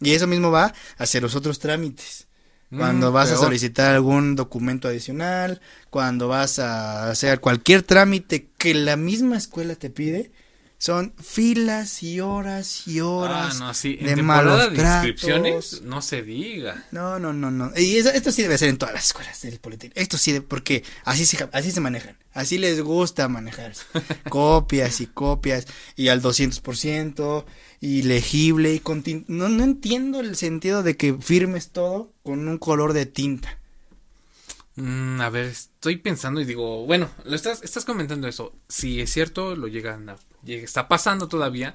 Y 0.00 0.12
eso 0.12 0.26
mismo 0.26 0.50
va 0.50 0.74
hacia 0.98 1.20
los 1.20 1.34
otros 1.34 1.58
trámites. 1.58 2.28
Cuando 2.76 3.10
Mm, 3.10 3.14
vas 3.14 3.30
a 3.30 3.36
solicitar 3.36 3.94
algún 3.94 4.36
documento 4.36 4.88
adicional, 4.88 5.60
cuando 5.90 6.28
vas 6.28 6.58
a 6.58 7.10
hacer 7.10 7.40
cualquier 7.40 7.82
trámite 7.82 8.50
que 8.58 8.74
la 8.74 8.96
misma 8.96 9.36
escuela 9.36 9.76
te 9.76 9.90
pide, 9.90 10.32
son 10.84 11.14
filas 11.18 12.02
y 12.02 12.20
horas 12.20 12.86
y 12.86 13.00
horas 13.00 13.56
Ah, 13.56 13.58
no, 13.68 13.72
sí. 13.74 13.96
En 14.00 14.16
de 14.16 14.22
malos 14.22 14.70
de 14.70 14.76
tratos. 14.76 15.06
inscripciones, 15.08 15.80
no 15.80 16.02
se 16.02 16.22
diga. 16.22 16.84
No, 16.90 17.18
no, 17.18 17.32
no, 17.32 17.50
no. 17.50 17.72
Y 17.74 17.96
eso- 17.96 18.10
esto 18.10 18.30
sí 18.30 18.42
debe 18.42 18.58
ser 18.58 18.68
en 18.68 18.76
todas 18.76 18.92
las 18.94 19.06
escuelas 19.06 19.40
del 19.40 19.58
Politécnico. 19.60 19.98
Esto 19.98 20.18
sí, 20.18 20.32
de- 20.32 20.42
porque 20.42 20.84
así 21.04 21.24
se, 21.24 21.48
así 21.52 21.70
se 21.70 21.80
manejan. 21.80 22.18
Así 22.34 22.58
les 22.58 22.82
gusta 22.82 23.28
manejarse. 23.28 23.84
copias 24.28 25.00
y 25.00 25.06
copias. 25.06 25.66
Y 25.96 26.08
al 26.08 26.20
200%. 26.20 27.44
Y 27.80 28.02
legible. 28.02 28.74
Y 28.74 28.80
con 28.80 29.02
no, 29.26 29.48
no 29.48 29.64
entiendo 29.64 30.20
el 30.20 30.36
sentido 30.36 30.82
de 30.82 30.96
que 30.98 31.14
firmes 31.14 31.70
todo 31.70 32.12
con 32.22 32.46
un 32.46 32.58
color 32.58 32.92
de 32.92 33.06
tinta. 33.06 33.58
Mm, 34.76 35.20
a 35.20 35.30
ver, 35.30 35.46
estoy 35.46 35.96
pensando 35.98 36.40
y 36.40 36.44
digo, 36.44 36.84
bueno, 36.86 37.08
lo 37.24 37.36
estás, 37.36 37.62
estás 37.62 37.84
comentando 37.84 38.26
eso. 38.26 38.52
Si 38.68 39.00
es 39.00 39.12
cierto, 39.12 39.54
lo 39.54 39.68
llegan 39.68 40.08
a, 40.08 40.16
llega- 40.44 40.64
está 40.64 40.88
pasando 40.88 41.28
todavía. 41.28 41.74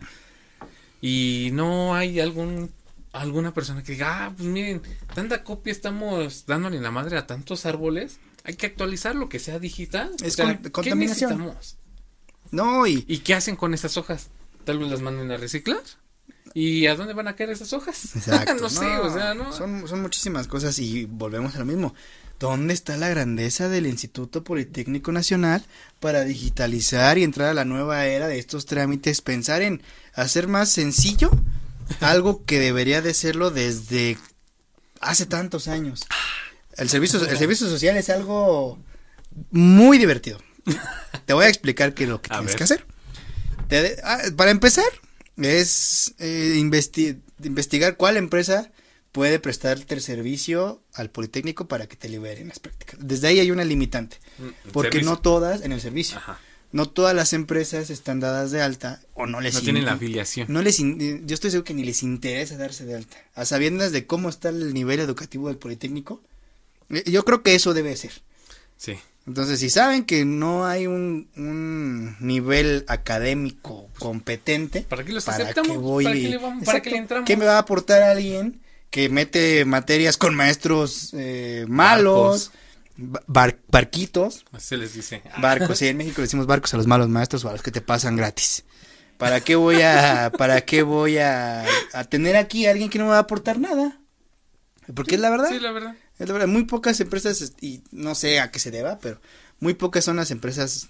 Y 1.01 1.49
no 1.53 1.95
hay 1.95 2.19
algún 2.19 2.71
alguna 3.11 3.53
persona 3.53 3.81
que 3.83 3.93
diga, 3.93 4.25
ah, 4.25 4.33
pues 4.35 4.47
miren, 4.47 4.81
tanta 5.15 5.43
copia 5.43 5.71
estamos 5.71 6.45
dándole 6.45 6.77
en 6.77 6.83
la 6.83 6.91
madre 6.91 7.17
a 7.17 7.25
tantos 7.25 7.65
árboles. 7.65 8.19
Hay 8.43 8.55
que 8.55 8.67
actualizar 8.67 9.15
lo 9.15 9.29
que 9.29 9.39
sea 9.39 9.59
digital. 9.59 10.11
Es 10.21 10.33
O 10.33 10.35
sea, 10.35 10.45
con- 10.45 10.57
¿qué 10.63 10.71
contaminación. 10.71 11.31
necesitamos? 11.31 11.77
No, 12.51 12.85
y 12.87 13.05
¿Y 13.07 13.19
qué 13.19 13.33
hacen 13.35 13.55
con 13.55 13.73
esas 13.73 13.95
hojas? 13.97 14.29
Tal 14.65 14.77
vez 14.79 14.89
las 14.89 15.01
manden 15.01 15.31
a 15.31 15.37
reciclar. 15.37 15.81
¿Y 16.53 16.87
a 16.87 16.95
dónde 16.95 17.13
van 17.13 17.27
a 17.27 17.35
caer 17.35 17.51
esas 17.51 17.73
hojas? 17.73 18.15
Exacto. 18.15 18.55
no 18.61 18.69
sé, 18.69 18.85
o 18.97 19.13
sea, 19.13 19.33
no. 19.33 19.53
Son, 19.53 19.87
son 19.87 20.01
muchísimas 20.01 20.47
cosas 20.47 20.77
y 20.79 21.05
volvemos 21.05 21.55
a 21.55 21.59
lo 21.59 21.65
mismo. 21.65 21.93
¿Dónde 22.39 22.73
está 22.73 22.95
la 22.97 23.09
grandeza 23.09 23.67
del 23.67 23.85
Instituto 23.85 24.43
Politécnico 24.45 25.11
Nacional 25.11 25.65
para 25.99 26.23
digitalizar 26.23 27.17
y 27.17 27.23
entrar 27.23 27.49
a 27.49 27.53
la 27.53 27.65
nueva 27.65 28.05
era 28.05 28.27
de 28.29 28.39
estos 28.39 28.65
trámites? 28.65 29.21
Pensar 29.21 29.61
en 29.61 29.81
hacer 30.13 30.47
más 30.47 30.69
sencillo 30.69 31.29
algo 31.99 32.45
que 32.45 32.59
debería 32.59 33.01
de 33.01 33.13
serlo 33.13 33.51
desde 33.51 34.17
hace 35.01 35.25
tantos 35.25 35.67
años. 35.67 36.01
El 36.77 36.87
servicio, 36.87 37.19
el 37.27 37.37
servicio 37.37 37.67
social 37.67 37.97
es 37.97 38.09
algo 38.09 38.79
muy 39.51 39.97
divertido. 39.97 40.39
Te 41.25 41.33
voy 41.33 41.45
a 41.45 41.49
explicar 41.49 41.93
qué 41.93 42.03
es 42.05 42.09
lo 42.09 42.21
que 42.21 42.29
A 42.31 42.37
tienes 42.37 42.51
ver. 42.53 42.57
que 42.57 42.63
hacer. 42.63 42.85
Te 43.67 43.81
de- 43.81 44.01
ah, 44.03 44.19
para 44.37 44.51
empezar, 44.51 44.85
es 45.35 46.13
eh, 46.19 46.53
investi- 46.57 47.19
investigar 47.43 47.97
cuál 47.97 48.15
empresa 48.15 48.71
puede 49.11 49.39
prestarte 49.39 49.95
el 49.95 50.01
servicio 50.01 50.81
al 50.93 51.09
Politécnico 51.09 51.67
para 51.67 51.87
que 51.87 51.95
te 51.95 52.09
liberen 52.09 52.47
las 52.49 52.59
prácticas. 52.59 52.99
Desde 53.01 53.27
ahí 53.27 53.39
hay 53.39 53.51
una 53.51 53.63
limitante, 53.65 54.17
Mm, 54.37 54.47
porque 54.71 54.91
servicio. 54.93 55.11
no 55.11 55.19
todas 55.19 55.61
en 55.63 55.71
el 55.71 55.81
servicio, 55.81 56.17
Ajá. 56.17 56.39
no 56.71 56.87
todas 56.87 57.15
las 57.15 57.33
empresas 57.33 57.89
están 57.89 58.19
dadas 58.19 58.51
de 58.51 58.61
alta 58.61 59.01
o 59.15 59.25
no 59.25 59.41
les 59.41 59.55
No 59.55 59.61
tienen 59.61 59.85
la 59.85 59.93
afiliación. 59.93 60.45
no 60.49 60.61
les 60.61 60.79
in- 60.79 60.97
eh, 61.01 61.21
yo 61.25 61.33
estoy 61.33 61.49
seguro 61.51 61.65
que 61.65 61.73
ni 61.73 61.83
les 61.83 62.03
interesa 62.03 62.55
darse 62.57 62.85
de 62.85 62.95
alta, 62.95 63.17
a 63.33 63.45
sabiendas 63.45 63.91
de 63.91 64.05
cómo 64.05 64.29
está 64.29 64.49
el 64.49 64.73
nivel 64.73 64.99
educativo 64.99 65.47
del 65.47 65.57
Politécnico. 65.57 66.21
eh, 66.91 67.03
Yo 67.09 67.25
creo 67.25 67.41
que 67.43 67.55
eso 67.55 67.73
debe 67.73 67.95
ser. 67.95 68.11
Sí. 68.77 68.93
Entonces, 69.27 69.59
si 69.59 69.69
saben 69.69 70.05
que 70.05 70.25
no 70.25 70.65
hay 70.65 70.87
un, 70.87 71.29
un 71.35 72.15
nivel 72.19 72.83
académico 72.87 73.87
competente, 73.99 74.81
¿Para 74.89 75.03
qué 75.03 75.11
los 75.11 75.25
¿para 75.25 75.37
aceptamos? 75.43 75.71
qué 75.71 75.77
voy 75.77 76.03
¿Para 76.05 76.15
qué 76.15 76.29
le 76.29 76.37
vamos? 76.37 76.63
¿Para 76.63 76.81
qué 76.81 76.89
le 76.91 76.97
entramos? 76.97 77.27
¿Qué 77.27 77.37
me 77.37 77.45
va 77.45 77.55
a 77.55 77.59
aportar 77.59 78.01
alguien 78.01 78.59
que 78.89 79.09
mete 79.09 79.65
materias 79.65 80.17
con 80.17 80.35
maestros 80.35 81.11
eh, 81.13 81.65
malos, 81.67 82.51
ba- 82.97 83.23
bar- 83.27 83.59
barquitos, 83.67 84.45
Así 84.51 84.75
les 84.77 84.93
dice. 84.93 85.21
Barcos, 85.41 85.77
sí, 85.79 85.87
en 85.87 85.97
México 85.97 86.17
le 86.21 86.23
decimos 86.23 86.45
barcos 86.47 86.73
a 86.73 86.77
los 86.77 86.87
malos 86.87 87.09
maestros 87.09 87.45
o 87.45 87.49
a 87.49 87.53
los 87.53 87.61
que 87.61 87.71
te 87.71 87.81
pasan 87.81 88.15
gratis. 88.15 88.63
¿Para 89.17 89.41
qué 89.41 89.55
voy 89.55 89.81
a, 89.81 90.31
para 90.37 90.61
qué 90.61 90.81
voy 90.81 91.17
a, 91.17 91.65
a 91.93 92.03
tener 92.05 92.37
aquí 92.37 92.65
a 92.65 92.71
alguien 92.71 92.89
que 92.89 92.97
no 92.99 93.05
me 93.05 93.11
va 93.11 93.17
a 93.17 93.21
aportar 93.21 93.59
nada? 93.59 93.99
Porque 94.95 95.15
es 95.15 95.21
la 95.21 95.29
verdad. 95.29 95.49
Sí, 95.49 95.59
la 95.59 95.71
verdad. 95.71 95.95
Es 96.17 96.27
la 96.27 96.33
verdad, 96.33 96.47
muy 96.47 96.63
pocas 96.63 96.99
empresas, 96.99 97.53
y 97.61 97.81
no 97.91 98.15
sé 98.15 98.39
a 98.39 98.49
qué 98.51 98.59
se 98.59 98.71
deba, 98.71 98.97
pero 98.99 99.21
muy 99.59 99.73
pocas 99.73 100.05
son 100.05 100.15
las 100.15 100.31
empresas 100.31 100.87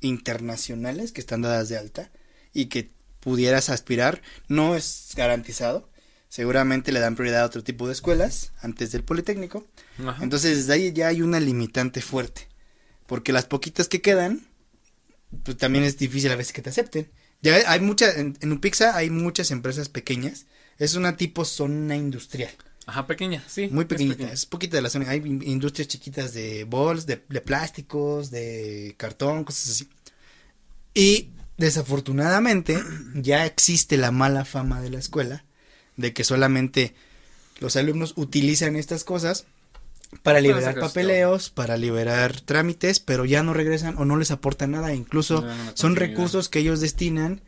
internacionales 0.00 1.12
que 1.12 1.20
están 1.20 1.42
dadas 1.42 1.68
de 1.68 1.78
alta 1.78 2.10
y 2.52 2.66
que 2.66 2.90
pudieras 3.20 3.70
aspirar. 3.70 4.22
No 4.48 4.74
es 4.76 5.12
garantizado. 5.16 5.88
Seguramente 6.30 6.92
le 6.92 7.00
dan 7.00 7.16
prioridad 7.16 7.42
a 7.42 7.46
otro 7.46 7.64
tipo 7.64 7.86
de 7.88 7.92
escuelas 7.92 8.52
antes 8.62 8.92
del 8.92 9.02
Politécnico. 9.02 9.66
Ajá. 10.06 10.22
Entonces, 10.22 10.56
desde 10.58 10.72
ahí 10.72 10.92
ya 10.92 11.08
hay 11.08 11.22
una 11.22 11.40
limitante 11.40 12.00
fuerte. 12.00 12.48
Porque 13.08 13.32
las 13.32 13.46
poquitas 13.46 13.88
que 13.88 14.00
quedan, 14.00 14.46
pues 15.42 15.56
también 15.56 15.82
es 15.84 15.98
difícil 15.98 16.30
a 16.30 16.36
veces 16.36 16.52
que 16.52 16.62
te 16.62 16.70
acepten. 16.70 17.10
Ya 17.42 17.56
hay 17.66 17.80
muchas, 17.80 18.16
en, 18.16 18.38
en 18.40 18.52
Upixa 18.52 18.96
hay 18.96 19.10
muchas 19.10 19.50
empresas 19.50 19.88
pequeñas. 19.88 20.46
Es 20.78 20.94
una 20.94 21.16
tipo 21.16 21.44
zona 21.44 21.96
industrial. 21.96 22.52
Ajá, 22.86 23.06
pequeña, 23.08 23.42
sí. 23.48 23.68
Muy 23.72 23.82
es 23.82 23.88
pequeñita, 23.88 24.16
pequeña. 24.18 24.32
es 24.32 24.46
poquita 24.46 24.76
de 24.76 24.82
la 24.82 24.90
zona. 24.90 25.10
Hay 25.10 25.18
in- 25.18 25.42
industrias 25.42 25.88
chiquitas 25.88 26.32
de 26.32 26.62
bols, 26.64 27.06
de, 27.06 27.20
de 27.28 27.40
plásticos, 27.40 28.30
de 28.30 28.94
cartón, 28.96 29.42
cosas 29.42 29.68
así. 29.70 29.88
Y 30.94 31.30
desafortunadamente 31.56 32.80
ya 33.14 33.46
existe 33.46 33.96
la 33.96 34.12
mala 34.12 34.44
fama 34.44 34.80
de 34.80 34.90
la 34.90 34.98
escuela 35.00 35.44
de 36.00 36.12
que 36.12 36.24
solamente 36.24 36.94
los 37.60 37.76
alumnos 37.76 38.14
utilizan 38.16 38.76
estas 38.76 39.04
cosas 39.04 39.46
para 40.22 40.40
liberar 40.40 40.74
papeleos, 40.78 41.50
para 41.50 41.76
liberar 41.76 42.40
trámites, 42.40 42.98
pero 43.00 43.24
ya 43.24 43.42
no 43.42 43.54
regresan 43.54 43.96
o 43.98 44.04
no 44.04 44.16
les 44.16 44.30
aportan 44.30 44.72
nada. 44.72 44.92
Incluso 44.94 45.42
No 45.42 45.72
son 45.74 45.96
recursos 45.96 46.48
que 46.48 46.58
ellos 46.58 46.80
destinan, 46.80 47.42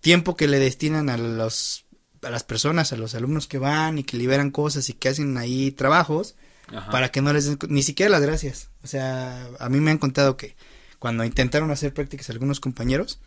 tiempo 0.00 0.36
que 0.36 0.46
le 0.46 0.58
destinan 0.58 1.10
a 1.10 1.16
los 1.16 1.84
a 2.22 2.30
las 2.30 2.44
personas, 2.44 2.92
a 2.92 2.96
los 2.96 3.14
alumnos 3.14 3.46
que 3.46 3.58
van 3.58 3.98
y 3.98 4.04
que 4.04 4.16
liberan 4.16 4.50
cosas 4.50 4.88
y 4.88 4.94
que 4.94 5.08
hacen 5.08 5.36
ahí 5.36 5.70
trabajos 5.70 6.34
Ajá. 6.74 6.90
para 6.90 7.10
que 7.10 7.22
no 7.22 7.32
les 7.32 7.44
den 7.44 7.58
ni 7.68 7.82
siquiera 7.82 8.10
las 8.10 8.22
gracias. 8.22 8.70
O 8.82 8.86
sea, 8.86 9.48
a 9.58 9.68
mí 9.68 9.80
me 9.80 9.90
han 9.90 9.98
contado 9.98 10.36
que 10.36 10.56
cuando 10.98 11.24
intentaron 11.24 11.70
hacer 11.70 11.92
prácticas 11.92 12.30
algunos 12.30 12.58
compañeros, 12.58 13.20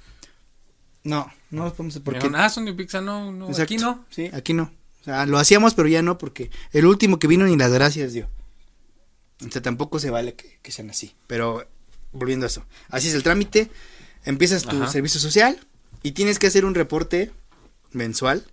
no, 1.03 1.31
no 1.51 1.63
los 1.65 1.73
podemos 1.73 1.93
hacer 1.93 2.03
porque 2.03 2.19
Dijeron, 2.19 2.39
ah, 2.41 2.49
son 2.49 2.65
de 2.65 2.73
Pizza, 2.73 3.01
no, 3.01 3.31
no, 3.31 3.45
Exacto. 3.47 3.63
aquí 3.63 3.77
no. 3.77 4.05
Sí, 4.09 4.29
aquí 4.33 4.53
no. 4.53 4.71
O 5.01 5.03
sea, 5.03 5.25
lo 5.25 5.37
hacíamos, 5.37 5.73
pero 5.73 5.87
ya 5.87 6.01
no, 6.01 6.17
porque 6.17 6.51
el 6.73 6.85
último 6.85 7.19
que 7.19 7.27
vino 7.27 7.45
ni 7.45 7.55
las 7.55 7.71
gracias 7.71 8.13
dio. 8.13 8.29
O 9.45 9.49
sea, 9.49 9.61
tampoco 9.61 9.99
se 9.99 10.09
vale 10.09 10.33
que, 10.35 10.59
que 10.61 10.71
sean 10.71 10.89
así. 10.89 11.15
Pero, 11.27 11.65
volviendo 12.11 12.45
a 12.45 12.47
eso. 12.47 12.65
Así 12.89 13.07
es 13.07 13.13
el 13.13 13.23
trámite. 13.23 13.71
Empiezas 14.25 14.63
tu 14.63 14.75
Ajá. 14.75 14.91
servicio 14.91 15.19
social 15.21 15.57
y 16.03 16.11
tienes 16.11 16.37
que 16.39 16.47
hacer 16.47 16.65
un 16.65 16.75
reporte 16.75 17.31
mensual 17.93 18.45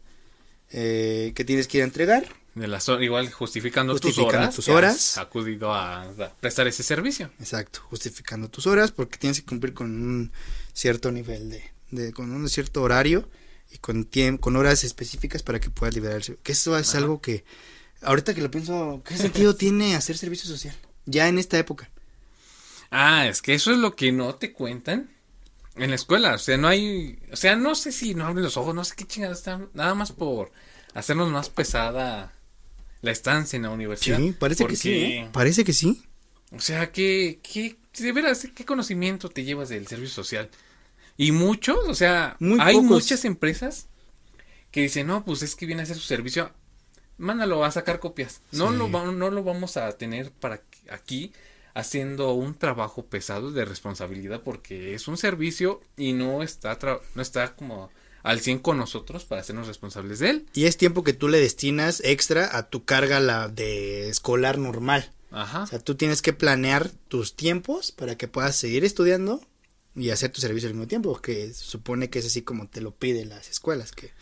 eh, 0.71 1.33
que 1.35 1.45
tienes 1.45 1.67
que 1.67 1.79
ir 1.79 1.83
a 1.83 1.87
entregar. 1.87 2.27
De 2.55 2.69
las 2.69 2.89
igual 2.89 3.31
justificando, 3.31 3.93
Justificando 3.93 4.29
tus 4.31 4.39
horas. 4.39 4.55
tus 4.55 4.69
horas. 4.69 5.19
acudido 5.19 5.75
a, 5.75 6.03
a 6.05 6.31
prestar 6.41 6.67
ese 6.67 6.83
servicio. 6.83 7.31
Exacto, 7.39 7.81
justificando 7.91 8.49
tus 8.49 8.67
horas 8.67 8.93
porque 8.93 9.19
tienes 9.19 9.41
que 9.41 9.47
cumplir 9.47 9.75
con 9.75 9.91
un 9.91 10.33
cierto 10.73 11.13
nivel 11.13 11.51
de, 11.51 11.63
de 11.91 12.13
con 12.13 12.33
un 12.33 12.49
cierto 12.49 12.83
horario 12.83 13.29
y 13.71 13.79
con 13.79 14.05
tiempo, 14.05 14.43
con 14.43 14.57
horas 14.57 14.85
específicas 14.85 15.43
para 15.43 15.61
que 15.61 15.71
puedas 15.71 15.95
liberar 15.95 16.17
el 16.17 16.25
servicio. 16.25 16.43
Que 16.43 16.53
eso 16.53 16.79
es 16.79 16.91
Ajá. 16.91 16.99
algo 16.99 17.21
que 17.21 17.45
ahorita 18.03 18.35
que 18.35 18.43
lo 18.43 18.51
pienso, 18.51 19.03
¿qué 19.05 19.17
sentido 19.17 19.55
tiene 19.57 19.97
hacer 19.97 20.17
servicio 20.17 20.49
social? 20.49 20.75
Ya 21.05 21.29
en 21.29 21.39
esta 21.39 21.59
época. 21.59 21.91
Ah, 22.91 23.27
es 23.27 23.43
que 23.43 23.55
eso 23.55 23.73
es 23.73 23.79
lo 23.79 23.97
que 23.97 24.13
no 24.13 24.35
te 24.37 24.53
cuentan 24.53 25.11
en 25.77 25.91
la 25.91 25.97
escuela. 25.97 26.35
O 26.35 26.39
sea, 26.39 26.57
no 26.57 26.69
hay. 26.69 27.19
O 27.33 27.37
sea, 27.37 27.57
no 27.57 27.75
sé 27.75 27.93
si 27.93 28.15
no 28.15 28.27
abren 28.27 28.45
los 28.45 28.57
ojos, 28.57 28.75
no 28.75 28.85
sé 28.85 28.95
qué 28.97 29.05
chingadas 29.05 29.39
están. 29.39 29.69
Nada 29.75 29.95
más 29.95 30.13
por 30.13 30.53
hacernos 30.95 31.31
más 31.31 31.49
pesada 31.49 32.33
la 33.03 33.11
estancia 33.11 33.57
en 33.57 33.65
la 33.65 33.71
universidad. 33.71 34.19
Sí, 34.19 34.33
parece 34.33 34.67
que 34.67 34.77
sí. 34.77 34.91
¿eh? 34.91 35.29
Parece 35.33 35.65
que 35.65 35.73
sí. 35.73 36.03
O 36.53 36.61
sea, 36.61 36.93
que, 36.93 37.41
que, 37.43 37.77
de 37.99 38.13
veras, 38.13 38.47
¿qué 38.55 38.65
conocimiento 38.65 39.29
te 39.29 39.45
llevas 39.45 39.69
del 39.69 39.87
servicio 39.87 40.15
social? 40.15 40.49
Y 41.17 41.33
muchos, 41.33 41.79
o 41.89 41.95
sea, 41.95 42.37
hay 42.61 42.81
muchas 42.81 43.25
empresas 43.25 43.89
que 44.71 44.83
dicen, 44.83 45.07
no, 45.07 45.25
pues 45.25 45.43
es 45.43 45.57
que 45.57 45.67
viene 45.67 45.83
a 45.83 45.85
hacer 45.85 45.97
su 45.97 46.03
servicio, 46.03 46.51
mándalo 47.17 47.65
a 47.65 47.71
sacar 47.71 48.01
copias. 48.01 48.43
No, 48.53 48.71
lo, 48.71 48.89
no 48.89 49.31
lo 49.31 49.43
vamos 49.43 49.77
a 49.77 49.91
tener 49.93 50.31
para 50.31 50.61
aquí 50.91 51.33
haciendo 51.75 52.33
un 52.33 52.55
trabajo 52.55 53.05
pesado 53.05 53.53
de 53.53 53.67
responsabilidad 53.67 54.41
porque 54.43 54.95
es 54.95 55.09
un 55.09 55.19
servicio 55.19 55.83
y 55.97 56.15
no 56.15 56.43
está, 56.43 56.79
no 57.15 57.23
está 57.23 57.55
como 57.55 57.91
al 58.23 58.41
100 58.41 58.59
con 58.61 58.79
nosotros 58.79 59.25
para 59.25 59.43
hacernos 59.43 59.67
responsables 59.69 60.19
de 60.19 60.31
él. 60.31 60.47
Y 60.55 60.65
es 60.65 60.79
tiempo 60.79 61.05
que 61.05 61.13
tú 61.13 61.29
le 61.29 61.39
destinas 61.39 62.01
extra 62.03 62.57
a 62.57 62.69
tu 62.69 62.85
carga 62.85 63.21
la 63.21 63.49
de 63.49 64.09
escolar 64.09 64.59
normal. 64.59 65.13
Ajá. 65.31 65.63
O 65.63 65.67
sea, 65.67 65.79
tú 65.79 65.97
tienes 65.97 66.23
que 66.23 66.33
planear 66.33 66.91
tus 67.09 67.37
tiempos 67.37 67.93
para 67.93 68.17
que 68.17 68.27
puedas 68.27 68.57
seguir 68.57 68.85
estudiando 68.85 69.43
y 69.97 70.11
hacer 70.11 70.31
tu 70.31 70.41
servicio 70.41 70.69
al 70.69 70.75
mismo 70.75 70.87
tiempo, 70.87 71.21
que 71.21 71.53
supone 71.55 72.11
que 72.11 72.19
es 72.19 72.27
así 72.27 72.43
como 72.43 72.69
te 72.69 72.81
lo 72.81 72.93
piden 72.93 73.31
las 73.31 73.49
escuelas, 73.49 73.93
que 73.93 74.13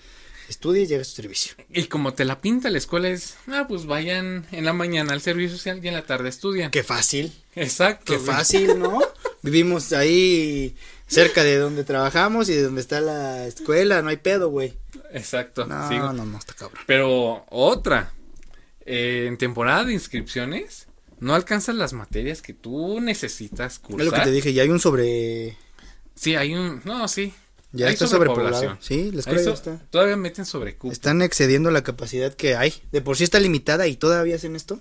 estudies 0.49 0.85
y 0.85 0.93
llegues 0.93 1.09
a 1.09 1.11
tu 1.11 1.17
servicio. 1.17 1.55
Y 1.69 1.85
como 1.85 2.15
te 2.15 2.25
la 2.25 2.41
pinta 2.41 2.71
la 2.71 2.79
escuela 2.79 3.09
es, 3.09 3.37
ah, 3.49 3.67
pues 3.69 3.87
vayan 3.87 4.47
en 4.53 4.65
la 4.65 4.73
mañana 4.73 5.13
al 5.13 5.21
servicio 5.21 5.57
social 5.57 5.81
y 5.83 5.89
en 5.89 5.95
la 5.95 6.07
tarde 6.07 6.29
estudian. 6.29 6.71
Qué 6.71 6.85
fácil. 6.85 7.33
Exacto. 7.55 8.13
Qué 8.13 8.19
fácil, 8.19 8.79
¿no? 8.79 9.01
Vivimos 9.43 9.93
ahí 9.93 10.77
cerca 11.07 11.45
de 11.45 11.59
donde 11.59 11.85
trabajamos 11.85 12.49
y 12.49 12.55
de 12.55 12.63
donde 12.63 12.81
está 12.81 13.01
la 13.01 13.47
escuela, 13.47 14.01
no 14.01 14.09
hay 14.09 14.17
pedo, 14.17 14.49
güey. 14.49 14.75
Exacto. 15.13 15.67
No, 15.67 16.13
no, 16.13 16.25
no, 16.25 16.39
está 16.39 16.55
cabrón. 16.55 16.83
Pero 16.87 17.45
otra, 17.51 18.13
eh, 18.87 19.27
en 19.29 19.37
temporada 19.37 19.85
de 19.85 19.93
inscripciones, 19.93 20.87
no 21.21 21.35
alcanzas 21.35 21.75
las 21.75 21.93
materias 21.93 22.43
que 22.43 22.55
tú 22.55 23.01
necesitas 23.01 23.79
cursar. 23.79 24.01
Es 24.01 24.07
lo 24.07 24.13
que 24.13 24.25
te 24.25 24.31
dije, 24.31 24.53
ya 24.53 24.63
hay 24.63 24.71
un 24.71 24.81
sobre 24.81 25.57
Sí, 26.15 26.37
hay 26.37 26.55
un. 26.55 26.81
No, 26.85 27.09
sí. 27.09 27.35
Ya 27.73 27.91
está 27.91 28.07
sobrepoblado. 28.07 28.79
Sí, 28.81 29.11
la 29.11 29.21
escuela 29.21 29.43
ya 29.43 29.51
está. 29.51 29.79
Todavía 29.91 30.17
meten 30.17 30.47
sobrecupo. 30.47 30.93
Están 30.93 31.23
excediendo 31.23 31.73
la 31.73 31.83
capacidad 31.83 32.33
que 32.33 32.55
hay. 32.55 32.73
De 32.93 33.01
por 33.01 33.17
sí 33.17 33.25
está 33.25 33.41
limitada 33.41 33.89
y 33.89 33.97
todavía 33.97 34.37
hacen 34.37 34.55
esto. 34.55 34.81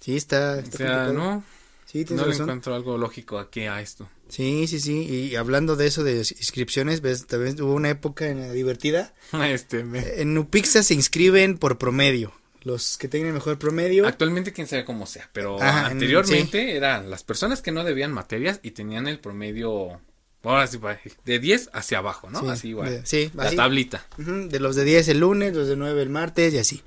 Sí, 0.00 0.16
está. 0.16 0.62
o 0.66 0.76
sea, 0.76 1.06
no. 1.12 1.42
Sí, 1.86 2.04
no 2.10 2.26
le 2.26 2.36
encuentro 2.36 2.74
algo 2.74 2.98
lógico 2.98 3.38
aquí 3.38 3.62
a 3.62 3.80
esto. 3.80 4.10
Sí, 4.28 4.66
sí, 4.66 4.78
sí. 4.78 5.04
Y 5.04 5.36
hablando 5.36 5.74
de 5.74 5.86
eso 5.86 6.04
de 6.04 6.18
inscripciones, 6.18 7.00
ves, 7.00 7.26
también 7.26 7.58
hubo 7.62 7.72
una 7.72 7.88
época 7.88 8.26
en 8.26 8.52
divertida. 8.52 9.14
este, 9.32 9.80
En 10.20 10.36
Upixa 10.36 10.82
se 10.82 10.92
inscriben 10.92 11.56
por 11.56 11.78
promedio 11.78 12.37
los 12.62 12.98
que 12.98 13.08
tengan 13.08 13.34
mejor 13.34 13.58
promedio. 13.58 14.06
Actualmente 14.06 14.52
quién 14.52 14.66
sabe 14.66 14.84
cómo 14.84 15.06
sea, 15.06 15.28
pero 15.32 15.60
anteriormente 15.60 16.76
eran 16.76 17.10
las 17.10 17.24
personas 17.24 17.62
que 17.62 17.72
no 17.72 17.84
debían 17.84 18.12
materias 18.12 18.60
y 18.62 18.72
tenían 18.72 19.06
el 19.06 19.18
promedio 19.20 20.00
ahora 20.42 20.66
sí 20.66 20.78
de 21.24 21.38
10 21.38 21.70
hacia 21.72 21.98
abajo, 21.98 22.30
¿no? 22.30 22.38
así 22.50 22.68
igual. 22.68 23.02
sí, 23.04 23.30
la 23.34 23.50
tablita. 23.54 24.06
de 24.16 24.60
los 24.60 24.76
de 24.76 24.84
10 24.84 25.08
el 25.08 25.20
lunes, 25.20 25.54
los 25.54 25.68
de 25.68 25.76
9 25.76 26.02
el 26.02 26.10
martes 26.10 26.54
y 26.54 26.58
así. 26.58 26.82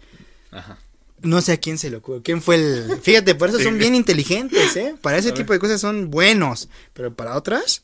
Ajá. 0.51 0.77
No 1.21 1.41
sé 1.41 1.53
a 1.53 1.57
quién 1.57 1.77
se 1.77 1.91
lo 1.91 1.99
ocurrió. 1.99 2.23
¿Quién 2.23 2.41
fue 2.41 2.55
el.? 2.55 2.99
Fíjate, 3.01 3.35
por 3.35 3.49
eso 3.49 3.59
son 3.59 3.77
bien 3.77 3.93
inteligentes, 3.93 4.75
¿eh? 4.75 4.95
Para 5.01 5.17
ese 5.17 5.31
tipo 5.31 5.53
de 5.53 5.59
cosas 5.59 5.79
son 5.79 6.09
buenos. 6.09 6.67
Pero 6.93 7.13
para 7.13 7.37
otras, 7.37 7.83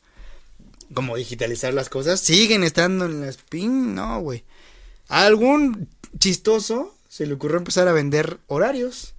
como 0.92 1.16
digitalizar 1.16 1.72
las 1.72 1.88
cosas, 1.88 2.20
siguen 2.20 2.64
estando 2.64 3.06
en 3.06 3.20
las 3.20 3.36
pin. 3.36 3.94
No, 3.94 4.20
güey. 4.20 4.44
Algún 5.06 5.88
chistoso 6.18 6.97
se 7.18 7.26
le 7.26 7.34
ocurrió 7.34 7.56
empezar 7.56 7.88
a 7.88 7.92
vender 7.92 8.38
horarios. 8.46 9.16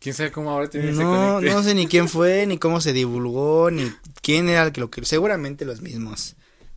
¿Quién 0.00 0.16
sabe 0.16 0.32
cómo 0.32 0.50
ahora 0.50 0.68
tiene 0.68 0.90
No, 0.90 1.40
no 1.40 1.62
sé 1.62 1.72
ni 1.76 1.86
quién 1.86 2.08
fue, 2.08 2.44
ni 2.48 2.58
cómo 2.58 2.80
se 2.80 2.92
divulgó, 2.92 3.70
ni 3.70 3.88
quién 4.20 4.48
era 4.48 4.64
el 4.64 4.72
que 4.72 4.80
lo 4.80 4.90
que... 4.90 5.04
Seguramente 5.04 5.64
los 5.64 5.80
mismos. 5.80 6.34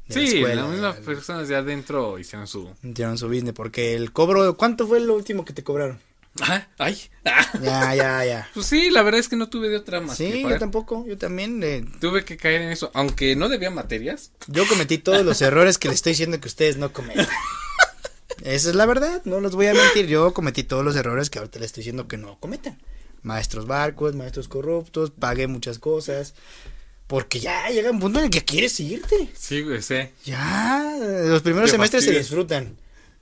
sí, 0.08 0.40
las 0.42 0.70
mismas 0.70 0.98
personas 0.98 1.48
de 1.48 1.56
adentro 1.56 2.20
hicieron 2.20 2.46
su... 2.46 2.70
Hicieron 2.84 3.18
su 3.18 3.28
business, 3.28 3.56
porque 3.56 3.96
el 3.96 4.12
cobro... 4.12 4.56
¿Cuánto 4.58 4.88
fue 4.88 5.00
lo 5.00 5.16
último 5.16 5.44
que 5.44 5.54
te 5.54 5.64
cobraron? 5.64 5.98
Ah, 6.40 6.68
ay. 6.78 7.02
Ya, 7.64 7.96
ya, 7.96 8.24
ya. 8.24 8.50
Pues 8.54 8.68
sí, 8.68 8.92
la 8.92 9.02
verdad 9.02 9.20
es 9.20 9.30
que 9.30 9.38
no 9.38 9.50
tuve 9.50 9.70
de 9.70 9.78
otra 9.78 10.02
más. 10.02 10.18
Sí, 10.18 10.44
yo 10.44 10.60
tampoco, 10.60 11.04
yo 11.08 11.18
también. 11.18 11.64
Eh, 11.64 11.84
tuve 12.00 12.24
que 12.26 12.38
caer 12.38 12.62
en 12.62 12.70
eso, 12.70 12.92
aunque 12.94 13.36
no 13.36 13.50
debía 13.50 13.72
materias. 13.72 14.34
Yo 14.46 14.68
cometí 14.68 15.00
todos 15.00 15.26
los 15.26 15.42
errores 15.42 15.80
que 15.80 15.88
le 15.88 15.96
estoy 15.96 16.12
diciendo 16.12 16.40
que 16.40 16.48
ustedes 16.48 16.78
no 16.78 16.94
cometen. 16.94 17.26
Esa 18.44 18.70
es 18.70 18.76
la 18.76 18.86
verdad, 18.86 19.22
no 19.26 19.40
los 19.40 19.56
voy 19.56 19.68
a 19.68 19.74
mentir. 19.74 20.08
Yo 20.08 20.34
cometí 20.34 20.64
todos 20.64 20.86
los 20.86 20.96
errores 20.96 21.30
que 21.30 21.40
ahorita 21.40 21.60
les 21.60 21.68
estoy 21.68 21.82
diciendo 21.82 22.08
que 22.08 22.18
no 22.18 22.40
cometen. 22.40 22.78
Maestros 23.24 23.68
barcos, 23.68 24.16
maestros 24.16 24.48
corruptos, 24.48 25.12
pagué 25.12 25.48
muchas 25.48 25.80
cosas. 25.80 26.34
Porque 27.08 27.40
ya 27.40 27.70
llega 27.70 27.90
un 27.90 28.00
punto 28.00 28.20
en 28.20 28.26
el 28.26 28.32
que 28.32 28.44
quieres 28.44 28.80
irte. 28.80 29.30
Sí, 29.34 29.62
güey, 29.62 29.82
sí. 29.82 30.10
Ya, 30.26 30.98
los 31.26 31.42
primeros 31.42 31.72
semestres 31.72 32.04
se 32.04 32.12
disfrutan. 32.12 32.78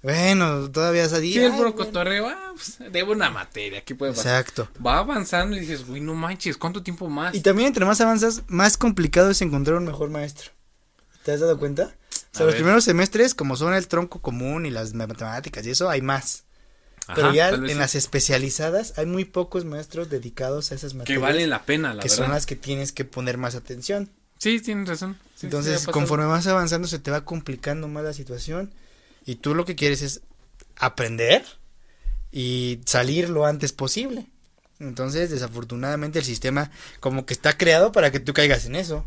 Bueno, 0.05 0.69
todavía 0.69 1.05
es 1.05 1.13
a 1.13 1.19
Sí, 1.19 1.35
el 1.39 1.53
brocotorreo, 1.53 2.27
ah, 2.27 2.53
pues, 2.53 2.77
debo 2.91 3.13
una 3.13 3.31
materia, 3.31 3.83
¿qué 3.83 3.95
puede 3.95 4.11
pasar? 4.13 4.39
Exacto. 4.39 4.69
Va 4.85 4.99
avanzando 4.99 5.57
y 5.57 5.61
dices, 5.61 5.83
uy, 5.89 5.99
no 5.99 6.13
manches, 6.13 6.57
¿cuánto 6.57 6.83
tiempo 6.83 7.09
más? 7.09 7.33
Y 7.33 7.41
también 7.41 7.69
entre 7.69 7.85
más 7.85 7.99
avanzas, 8.01 8.43
más 8.45 8.77
complicado 8.77 9.31
es 9.31 9.41
encontrar 9.41 9.77
un 9.77 9.85
mejor 9.85 10.11
maestro. 10.11 10.51
¿Te 11.23 11.31
has 11.31 11.39
dado 11.39 11.57
cuenta? 11.57 11.95
O 12.35 12.37
sea, 12.37 12.47
los 12.47 12.55
primeros 12.55 12.83
semestres, 12.83 13.33
como 13.33 13.55
son 13.55 13.73
el 13.73 13.87
tronco 13.87 14.19
común 14.21 14.65
y 14.65 14.69
las 14.69 14.93
matemáticas 14.93 15.65
y 15.65 15.69
eso, 15.69 15.89
hay 15.89 16.01
más. 16.01 16.43
Pero 17.15 17.33
ya 17.33 17.47
en 17.47 17.77
las 17.77 17.95
especializadas 17.95 18.97
hay 18.97 19.05
muy 19.05 19.23
pocos 19.23 19.63
maestros 19.63 20.09
dedicados 20.09 20.71
a 20.71 20.75
esas 20.75 20.95
materias. 20.95 21.17
Que 21.17 21.21
valen 21.23 21.49
la 21.49 21.63
pena, 21.63 21.93
la 21.93 22.03
que 22.03 22.09
son 22.09 22.31
las 22.31 22.45
que 22.45 22.57
tienes 22.57 22.91
que 22.91 23.05
poner 23.05 23.37
más 23.37 23.55
atención. 23.55 24.09
Sí, 24.37 24.59
tienes 24.59 24.89
razón. 24.89 25.17
Entonces, 25.41 25.85
conforme 25.85 26.25
vas 26.25 26.45
avanzando, 26.47 26.89
se 26.89 26.99
te 26.99 27.09
va 27.09 27.23
complicando 27.23 27.87
más 27.87 28.03
la 28.03 28.11
situación. 28.11 28.73
Y 29.25 29.35
tú 29.35 29.55
lo 29.55 29.63
que 29.63 29.75
quieres 29.75 30.01
es 30.01 30.19
aprender 30.75 31.45
y 32.33 32.81
salir 32.85 33.29
lo 33.29 33.45
antes 33.45 33.71
posible. 33.71 34.27
Entonces, 34.81 35.29
desafortunadamente, 35.29 36.19
el 36.19 36.25
sistema 36.25 36.69
como 36.99 37.25
que 37.25 37.33
está 37.33 37.57
creado 37.57 37.93
para 37.93 38.11
que 38.11 38.19
tú 38.19 38.33
caigas 38.33 38.65
en 38.65 38.75
eso. 38.75 39.05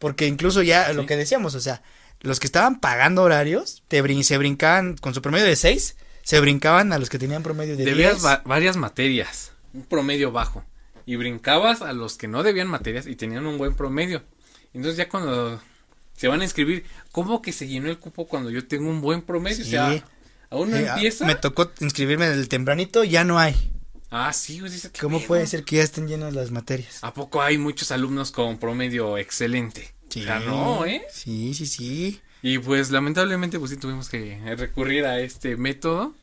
Porque 0.00 0.26
incluso 0.26 0.62
ya 0.62 0.92
lo 0.92 1.06
que 1.06 1.16
decíamos, 1.16 1.54
o 1.54 1.60
sea, 1.60 1.80
los 2.24 2.40
que 2.40 2.46
estaban 2.46 2.80
pagando 2.80 3.22
horarios 3.22 3.82
te 3.86 4.02
se 4.24 4.38
brincaban 4.38 4.96
con 4.96 5.14
su 5.14 5.22
promedio 5.22 5.44
de 5.44 5.56
6, 5.56 5.96
se 6.22 6.40
brincaban 6.40 6.92
a 6.92 6.98
los 6.98 7.10
que 7.10 7.18
tenían 7.18 7.42
promedio 7.42 7.76
de 7.76 7.84
Debías 7.84 8.22
varias 8.44 8.76
materias, 8.76 9.52
un 9.72 9.84
promedio 9.84 10.32
bajo. 10.32 10.64
Y 11.06 11.16
brincabas 11.16 11.82
a 11.82 11.92
los 11.92 12.16
que 12.16 12.28
no 12.28 12.42
debían 12.42 12.66
materias 12.66 13.06
y 13.06 13.14
tenían 13.14 13.44
un 13.44 13.58
buen 13.58 13.74
promedio. 13.74 14.22
Entonces 14.72 14.96
ya 14.96 15.10
cuando 15.10 15.60
se 16.16 16.28
van 16.28 16.40
a 16.40 16.44
inscribir, 16.44 16.84
¿cómo 17.12 17.42
que 17.42 17.52
se 17.52 17.68
llenó 17.68 17.90
el 17.90 17.98
cupo 17.98 18.26
cuando 18.26 18.48
yo 18.48 18.66
tengo 18.66 18.88
un 18.88 19.02
buen 19.02 19.20
promedio? 19.20 19.62
O 19.62 19.68
sea, 19.68 20.02
aún 20.48 20.70
no 20.70 20.78
empieza. 20.78 21.26
Me 21.26 21.34
tocó 21.34 21.70
inscribirme 21.80 22.26
del 22.26 22.48
tempranito, 22.48 23.04
ya 23.04 23.22
no 23.22 23.38
hay. 23.38 23.54
Ah, 24.10 24.32
sí, 24.32 24.60
dice 24.60 24.90
¿Cómo 24.98 25.20
puede 25.20 25.46
ser 25.46 25.64
que 25.64 25.76
ya 25.76 25.82
estén 25.82 26.08
llenas 26.08 26.32
las 26.32 26.52
materias? 26.52 27.00
¿A 27.02 27.12
poco 27.12 27.42
hay 27.42 27.58
muchos 27.58 27.90
alumnos 27.90 28.30
con 28.30 28.58
promedio 28.58 29.18
excelente? 29.18 29.92
Sí. 30.22 30.46
no, 30.46 30.86
¿eh? 30.86 31.04
Sí, 31.10 31.54
sí, 31.54 31.66
sí. 31.66 32.20
Y 32.42 32.58
pues 32.58 32.90
lamentablemente 32.90 33.58
pues 33.58 33.70
sí 33.70 33.76
tuvimos 33.76 34.08
que 34.08 34.38
recurrir 34.56 35.06
a 35.06 35.20
este 35.20 35.56
método. 35.56 36.14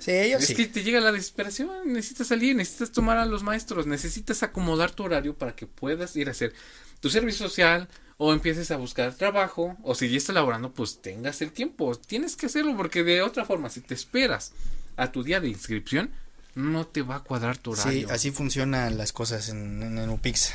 Sí, 0.00 0.10
ellos 0.10 0.42
es 0.42 0.56
que 0.56 0.66
te 0.66 0.82
llega 0.82 1.00
la 1.00 1.12
desesperación, 1.12 1.92
necesitas 1.92 2.26
salir, 2.26 2.54
necesitas 2.56 2.92
tomar 2.92 3.16
a 3.16 3.24
los 3.24 3.42
maestros, 3.42 3.86
necesitas 3.86 4.42
acomodar 4.42 4.90
tu 4.90 5.04
horario 5.04 5.34
para 5.34 5.54
que 5.54 5.66
puedas 5.66 6.14
ir 6.16 6.28
a 6.28 6.32
hacer 6.32 6.52
tu 7.00 7.08
servicio 7.08 7.48
social 7.48 7.88
o 8.16 8.32
empieces 8.32 8.70
a 8.70 8.76
buscar 8.76 9.14
trabajo 9.14 9.76
o 9.82 9.94
si 9.94 10.10
ya 10.10 10.18
estás 10.18 10.34
laborando 10.34 10.72
pues 10.72 11.00
tengas 11.00 11.40
el 11.42 11.52
tiempo, 11.52 11.94
tienes 11.94 12.36
que 12.36 12.46
hacerlo 12.46 12.76
porque 12.76 13.02
de 13.02 13.22
otra 13.22 13.44
forma 13.44 13.70
si 13.70 13.80
te 13.80 13.94
esperas 13.94 14.52
a 14.96 15.10
tu 15.10 15.22
día 15.22 15.40
de 15.40 15.48
inscripción 15.48 16.10
no 16.54 16.86
te 16.86 17.02
va 17.02 17.16
a 17.16 17.20
cuadrar 17.20 17.58
tu 17.58 17.72
horario. 17.72 18.08
Sí, 18.08 18.12
así 18.12 18.30
funcionan 18.30 18.96
las 18.96 19.12
cosas 19.12 19.48
en, 19.48 19.82
en 19.82 20.08
UPIX. 20.08 20.54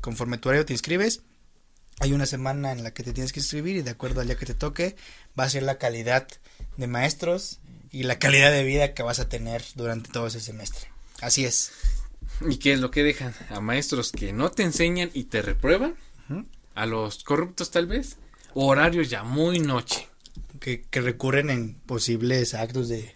Conforme 0.00 0.38
tu 0.38 0.48
horario 0.48 0.66
te 0.66 0.74
inscribes, 0.74 1.22
hay 2.00 2.12
una 2.12 2.26
semana 2.26 2.72
en 2.72 2.82
la 2.82 2.92
que 2.92 3.02
te 3.02 3.12
tienes 3.12 3.32
que 3.32 3.40
inscribir 3.40 3.76
y 3.76 3.82
de 3.82 3.90
acuerdo 3.90 4.20
al 4.20 4.26
día 4.26 4.36
que 4.36 4.46
te 4.46 4.54
toque 4.54 4.96
va 5.38 5.44
a 5.44 5.50
ser 5.50 5.62
la 5.62 5.78
calidad 5.78 6.28
de 6.76 6.86
maestros 6.86 7.60
y 7.90 8.02
la 8.02 8.18
calidad 8.18 8.52
de 8.52 8.64
vida 8.64 8.94
que 8.94 9.02
vas 9.02 9.18
a 9.18 9.28
tener 9.28 9.62
durante 9.74 10.10
todo 10.10 10.26
ese 10.26 10.40
semestre. 10.40 10.88
Así 11.20 11.44
es. 11.44 11.72
¿Y 12.46 12.56
qué 12.56 12.74
es 12.74 12.80
lo 12.80 12.90
que 12.90 13.02
dejan? 13.02 13.34
A 13.48 13.60
maestros 13.60 14.12
que 14.12 14.32
no 14.32 14.50
te 14.50 14.62
enseñan 14.62 15.10
y 15.14 15.24
te 15.24 15.40
reprueban, 15.40 15.94
a 16.74 16.84
los 16.84 17.24
corruptos 17.24 17.70
tal 17.70 17.86
vez, 17.86 18.18
horarios 18.54 19.08
ya 19.08 19.22
muy 19.22 19.60
noche. 19.60 20.08
Que, 20.60 20.82
que 20.82 21.00
recurren 21.00 21.50
en 21.50 21.74
posibles 21.74 22.54
actos 22.54 22.88
de, 22.88 23.14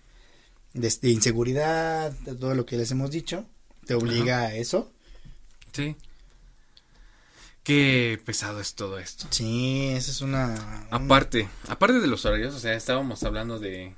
de, 0.75 0.95
de 1.01 1.11
inseguridad, 1.11 2.13
de 2.13 2.35
todo 2.35 2.55
lo 2.55 2.67
que 2.67 2.77
les 2.77 2.91
hemos 2.91 3.11
dicho, 3.11 3.47
te 3.87 3.95
obliga 3.95 4.43
a 4.43 4.55
eso. 4.55 4.93
Sí. 5.73 5.97
Qué 7.63 8.21
pesado 8.25 8.61
es 8.61 8.75
todo 8.75 8.99
esto. 8.99 9.27
Sí, 9.31 9.89
esa 9.95 10.11
es 10.11 10.21
una... 10.23 10.87
un- 10.91 10.95
Aparte, 11.05 11.49
aparte 11.69 12.01
de 12.01 12.07
los 12.07 12.25
horarios, 12.25 12.55
o 12.55 12.59
sea, 12.59 12.75
estábamos 12.75 13.23
hablando 13.23 13.59
de 13.59 13.95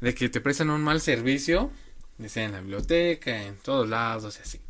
de 0.00 0.14
que 0.14 0.30
te 0.30 0.40
prestan 0.40 0.70
un 0.70 0.82
mal 0.82 1.00
servicio, 1.02 1.70
sea 2.26 2.44
en 2.44 2.52
la 2.52 2.60
biblioteca, 2.62 3.42
en 3.42 3.56
todos 3.58 3.86
lados 3.88 4.38
y 4.38 4.42
así. 4.42 4.60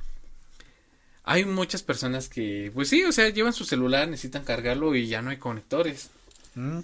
Hay 1.23 1.45
muchas 1.45 1.85
personas 1.85 2.29
que, 2.29 2.73
pues 2.75 2.89
sí, 2.89 3.05
o 3.05 3.13
sea, 3.13 3.29
llevan 3.29 3.53
su 3.53 3.65
celular, 3.65 4.09
necesitan 4.09 4.43
cargarlo 4.45 4.93
y 4.97 5.07
ya 5.07 5.23
no 5.23 5.31
hay 5.31 5.37
conectores. 5.37 6.11
Mm, 6.57 6.81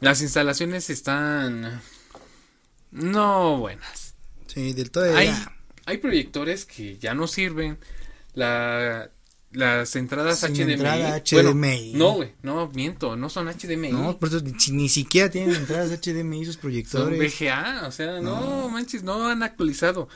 Las 0.00 0.20
instalaciones 0.20 0.90
están 0.90 1.80
no 2.90 3.56
buenas. 3.56 4.14
Sí, 4.48 4.74
del 4.74 4.90
todo 4.90 5.04
Hay, 5.16 5.34
hay 5.86 5.96
proyectores 5.98 6.66
que 6.66 6.98
ya 6.98 7.14
no 7.14 7.26
sirven. 7.26 7.78
La, 8.34 9.10
las 9.52 9.96
entradas 9.96 10.40
Sin 10.40 10.54
HDMI. 10.54 10.72
entrada 10.72 11.22
bueno, 11.32 11.50
HDMI. 11.50 11.92
no, 11.94 12.12
güey, 12.14 12.32
no, 12.42 12.68
miento, 12.68 13.16
no 13.16 13.30
son 13.30 13.48
HDMI. 13.48 13.92
No, 13.92 14.18
por 14.18 14.28
eso 14.28 14.40
ni, 14.40 14.52
ni 14.76 14.88
siquiera 14.88 15.30
tienen 15.30 15.54
entradas 15.54 15.90
HDMI 15.90 16.44
sus 16.44 16.54
Son 16.54 16.60
proyectores. 16.62 17.18
VGA, 17.40 17.86
o 17.86 17.92
sea, 17.92 18.20
no. 18.20 18.68
manches, 18.68 19.02
no 19.02 19.26
han 19.26 19.42
actualizado. 19.42 20.08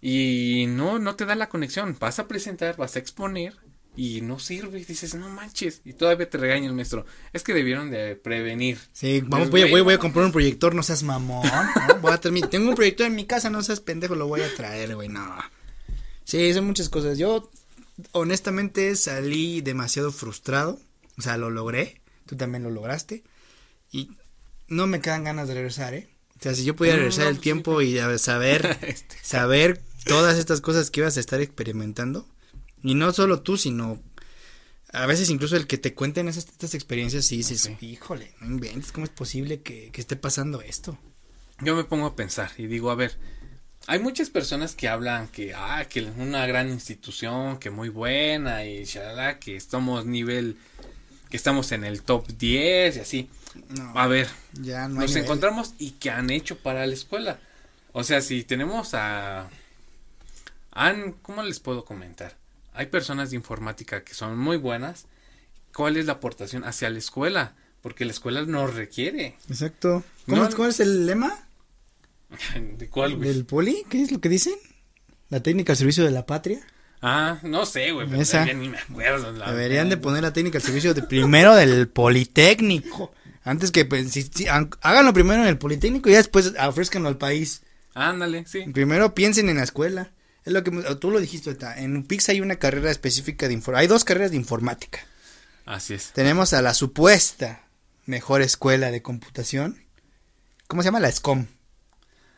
Y 0.00 0.66
no, 0.68 0.98
no 0.98 1.14
te 1.14 1.24
da 1.24 1.34
la 1.36 1.48
conexión. 1.48 1.96
Vas 1.98 2.18
a 2.18 2.26
presentar, 2.26 2.76
vas 2.76 2.96
a 2.96 2.98
exponer 2.98 3.54
y 3.96 4.20
no 4.20 4.38
sirve. 4.40 4.84
Dices, 4.84 5.14
no 5.14 5.28
manches. 5.28 5.80
Y 5.84 5.92
todavía 5.92 6.28
te 6.28 6.38
regaña 6.38 6.66
el 6.66 6.74
maestro. 6.74 7.06
Es 7.32 7.44
que 7.44 7.54
debieron 7.54 7.90
de 7.90 8.16
prevenir. 8.16 8.78
Sí, 8.92 9.22
vamos, 9.24 9.50
voy, 9.50 9.70
voy, 9.70 9.80
voy 9.80 9.94
a 9.94 9.98
comprar 9.98 10.26
un 10.26 10.32
proyector, 10.32 10.74
no 10.74 10.82
seas 10.82 11.04
mamón. 11.04 11.46
¿no? 11.46 12.00
Voy 12.00 12.12
a 12.12 12.18
tengo 12.18 12.68
un 12.70 12.74
proyector 12.74 13.06
en 13.06 13.14
mi 13.14 13.26
casa, 13.26 13.48
no 13.48 13.62
seas 13.62 13.80
pendejo, 13.80 14.16
lo 14.16 14.26
voy 14.26 14.40
a 14.40 14.54
traer, 14.54 14.94
güey, 14.96 15.08
no. 15.08 15.36
Sí, 16.24 16.52
son 16.52 16.66
muchas 16.66 16.88
cosas. 16.88 17.16
Yo, 17.16 17.50
honestamente, 18.12 18.94
salí 18.96 19.60
demasiado 19.60 20.12
frustrado. 20.12 20.78
O 21.18 21.22
sea, 21.22 21.36
lo 21.36 21.50
logré. 21.50 22.00
Tú 22.26 22.36
también 22.36 22.62
lo 22.62 22.70
lograste. 22.70 23.22
Y 23.90 24.10
no 24.68 24.86
me 24.86 25.00
quedan 25.00 25.24
ganas 25.24 25.48
de 25.48 25.54
regresar, 25.54 25.94
¿eh? 25.94 26.08
O 26.38 26.42
sea, 26.42 26.54
si 26.54 26.64
yo 26.64 26.74
pudiera 26.74 26.96
regresar 26.96 27.24
no, 27.24 27.30
el 27.30 27.36
pues 27.36 27.40
sí, 27.40 27.42
tiempo 27.42 27.82
y 27.82 27.98
saber, 28.18 28.78
Este, 28.82 29.16
saber 29.22 29.82
todas 30.04 30.38
estas 30.38 30.60
cosas 30.60 30.90
que 30.90 31.00
ibas 31.00 31.16
a 31.16 31.20
estar 31.20 31.40
experimentando. 31.40 32.26
Y 32.82 32.94
no 32.94 33.12
solo 33.12 33.42
tú, 33.42 33.56
sino 33.56 34.02
a 34.92 35.06
veces 35.06 35.30
incluso 35.30 35.56
el 35.56 35.66
que 35.66 35.78
te 35.78 35.94
cuenten 35.94 36.28
esas, 36.28 36.48
estas 36.48 36.74
experiencias 36.74 37.30
y 37.32 37.38
dices, 37.38 37.70
híjole, 37.80 38.34
no 38.40 38.48
inventes, 38.48 38.92
¿cómo 38.92 39.04
es 39.04 39.12
posible 39.12 39.62
que, 39.62 39.90
que 39.90 40.00
esté 40.00 40.16
pasando 40.16 40.60
esto? 40.60 40.98
yo 41.62 41.76
me 41.76 41.84
pongo 41.84 42.06
a 42.06 42.16
pensar 42.16 42.50
y 42.58 42.66
digo, 42.66 42.90
a 42.90 42.94
ver, 42.94 43.16
hay 43.86 43.98
muchas 43.98 44.30
personas 44.30 44.74
que 44.74 44.88
hablan 44.88 45.28
que, 45.28 45.54
ah, 45.54 45.84
que 45.88 46.02
una 46.02 46.46
gran 46.46 46.68
institución, 46.68 47.58
que 47.58 47.70
muy 47.70 47.88
buena 47.88 48.64
y 48.64 48.84
shalala, 48.84 49.38
que 49.38 49.56
estamos 49.56 50.06
nivel, 50.06 50.56
que 51.30 51.36
estamos 51.36 51.72
en 51.72 51.84
el 51.84 52.02
top 52.02 52.26
10 52.28 52.96
y 52.96 53.00
así. 53.00 53.30
No, 53.68 53.98
A 53.98 54.06
ver, 54.06 54.28
ya 54.54 54.88
no 54.88 55.00
nos 55.00 55.10
nivel. 55.10 55.24
encontramos 55.24 55.74
y 55.78 55.92
que 55.92 56.10
han 56.10 56.30
hecho 56.30 56.58
para 56.58 56.86
la 56.86 56.94
escuela. 56.94 57.38
O 57.92 58.04
sea, 58.04 58.20
si 58.22 58.44
tenemos 58.44 58.94
a... 58.94 59.48
Han, 60.70 61.12
¿Cómo 61.22 61.42
les 61.42 61.60
puedo 61.60 61.84
comentar? 61.84 62.36
Hay 62.72 62.86
personas 62.86 63.30
de 63.30 63.36
informática 63.36 64.02
que 64.04 64.14
son 64.14 64.38
muy 64.38 64.56
buenas. 64.56 65.04
¿Cuál 65.74 65.96
es 65.98 66.06
la 66.06 66.14
aportación 66.14 66.64
hacia 66.64 66.88
la 66.88 66.98
escuela? 66.98 67.54
Porque 67.82 68.04
la 68.06 68.12
escuela 68.12 68.42
nos 68.42 68.72
requiere. 68.74 69.36
Exacto. 69.50 70.02
¿Cómo, 70.26 70.42
No, 70.44 70.56
¿Cuál 70.56 70.70
es 70.70 70.80
el 70.80 71.04
lema 71.04 71.46
¿De 72.78 72.88
cuál, 72.88 73.16
güey? 73.16 73.28
del 73.28 73.44
poli? 73.44 73.84
¿Qué 73.88 74.02
es 74.02 74.10
lo 74.12 74.20
que 74.20 74.28
dicen? 74.28 74.54
La 75.28 75.42
técnica 75.42 75.72
al 75.72 75.76
servicio 75.76 76.04
de 76.04 76.10
la 76.10 76.26
patria. 76.26 76.60
Ah, 77.00 77.38
no 77.42 77.66
sé, 77.66 77.90
güey. 77.92 78.08
Esa. 78.20 78.44
ni 78.46 78.68
me 78.68 78.78
acuerdo. 78.78 79.32
la 79.32 79.50
Deberían 79.50 79.88
de 79.88 79.96
poner 79.96 80.22
la 80.22 80.32
técnica 80.32 80.58
al 80.58 80.62
servicio 80.64 80.94
de 80.94 81.02
primero 81.02 81.54
del 81.54 81.88
politécnico. 81.88 83.12
Antes 83.44 83.72
que 83.72 83.84
pues, 83.84 84.12
si- 84.12 84.22
si- 84.22 84.46
háganlo 84.46 85.12
primero 85.12 85.42
en 85.42 85.48
el 85.48 85.58
politécnico 85.58 86.08
y 86.08 86.12
después 86.12 86.52
ofrezcanlo 86.60 87.08
al 87.08 87.18
país. 87.18 87.62
Ándale, 87.94 88.46
sí. 88.46 88.60
Primero 88.72 89.14
piensen 89.14 89.48
en 89.48 89.56
la 89.56 89.64
escuela. 89.64 90.12
Es 90.44 90.52
lo 90.52 90.62
que 90.62 90.70
tú 91.00 91.10
lo 91.10 91.20
dijiste 91.20 91.50
ahorita. 91.50 91.78
En 91.80 91.96
UPIX 91.96 92.28
hay 92.30 92.40
una 92.40 92.56
carrera 92.56 92.90
específica 92.90 93.48
de 93.48 93.54
informática. 93.54 93.80
Hay 93.80 93.86
dos 93.88 94.04
carreras 94.04 94.30
de 94.30 94.36
informática. 94.36 95.00
Así 95.64 95.94
es. 95.94 96.12
Tenemos 96.12 96.52
a 96.52 96.62
la 96.62 96.74
supuesta 96.74 97.64
mejor 98.06 98.42
escuela 98.42 98.90
de 98.90 99.02
computación. 99.02 99.82
¿Cómo 100.68 100.82
se 100.82 100.86
llama? 100.88 101.00
La 101.00 101.10
SCOM. 101.12 101.46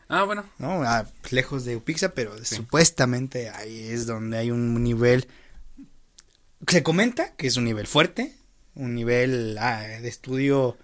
Ah, 0.07 0.23
bueno. 0.23 0.45
¿no? 0.59 0.83
Ah, 0.83 1.07
lejos 1.31 1.65
de 1.65 1.75
Upixa, 1.75 2.09
pero 2.09 2.43
supuestamente 2.43 3.49
ahí 3.49 3.87
es 3.89 4.05
donde 4.05 4.37
hay 4.37 4.51
un 4.51 4.83
nivel. 4.83 5.27
Se 6.67 6.83
comenta 6.83 7.35
que 7.35 7.47
es 7.47 7.57
un 7.57 7.65
nivel 7.65 7.87
fuerte, 7.87 8.35
un 8.75 8.93
nivel 8.93 9.57
ah, 9.59 9.81
de 9.81 10.07
estudio, 10.07 10.77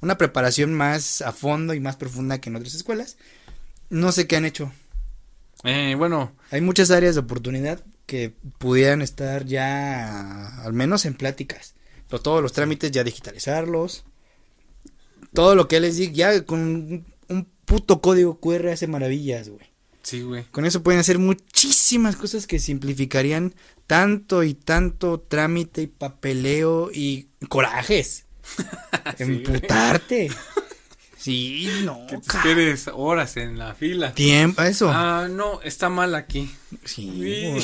una 0.00 0.16
preparación 0.16 0.72
más 0.72 1.22
a 1.22 1.32
fondo 1.32 1.74
y 1.74 1.80
más 1.80 1.96
profunda 1.96 2.40
que 2.40 2.48
en 2.50 2.56
otras 2.56 2.74
escuelas. 2.74 3.16
No 3.90 4.12
sé 4.12 4.26
qué 4.26 4.36
han 4.36 4.44
hecho. 4.44 4.72
Eh, 5.64 5.94
bueno, 5.96 6.32
Hay 6.50 6.60
muchas 6.60 6.90
áreas 6.90 7.14
de 7.14 7.22
oportunidad 7.22 7.80
que 8.06 8.34
pudieran 8.58 9.00
estar 9.02 9.46
ya 9.46 10.62
al 10.62 10.72
menos 10.72 11.04
en 11.04 11.14
pláticas. 11.14 11.74
Pero 12.08 12.22
todos 12.22 12.42
los 12.42 12.52
trámites 12.52 12.90
ya 12.90 13.02
digitalizarlos. 13.02 14.04
Todo 15.32 15.54
lo 15.54 15.68
que 15.68 15.80
les 15.80 15.96
digo, 15.96 16.12
ya 16.12 16.44
con 16.44 17.06
un, 17.28 17.48
puto 17.64 18.00
código 18.00 18.40
QR 18.40 18.68
hace 18.68 18.86
maravillas, 18.86 19.48
güey. 19.48 19.66
sí, 20.02 20.20
güey. 20.22 20.44
Con 20.50 20.66
eso 20.66 20.82
pueden 20.82 21.00
hacer 21.00 21.18
muchísimas 21.18 22.16
cosas 22.16 22.46
que 22.46 22.58
simplificarían 22.58 23.54
tanto 23.86 24.42
y 24.44 24.54
tanto 24.54 25.20
trámite 25.20 25.82
y 25.82 25.86
papeleo 25.86 26.90
y 26.92 27.28
corajes. 27.48 28.26
Sí. 29.18 29.24
Emputarte. 29.24 30.30
Sí, 31.24 31.80
no. 31.84 32.06
Que 32.08 32.16
esperes 32.16 32.90
horas 32.92 33.38
en 33.38 33.58
la 33.58 33.74
fila. 33.74 34.12
Tiempo, 34.12 34.60
eso. 34.62 34.90
Ah, 34.92 35.26
no, 35.30 35.62
está 35.62 35.88
mal 35.88 36.14
aquí. 36.14 36.54
sí, 36.84 37.18
de 37.20 37.56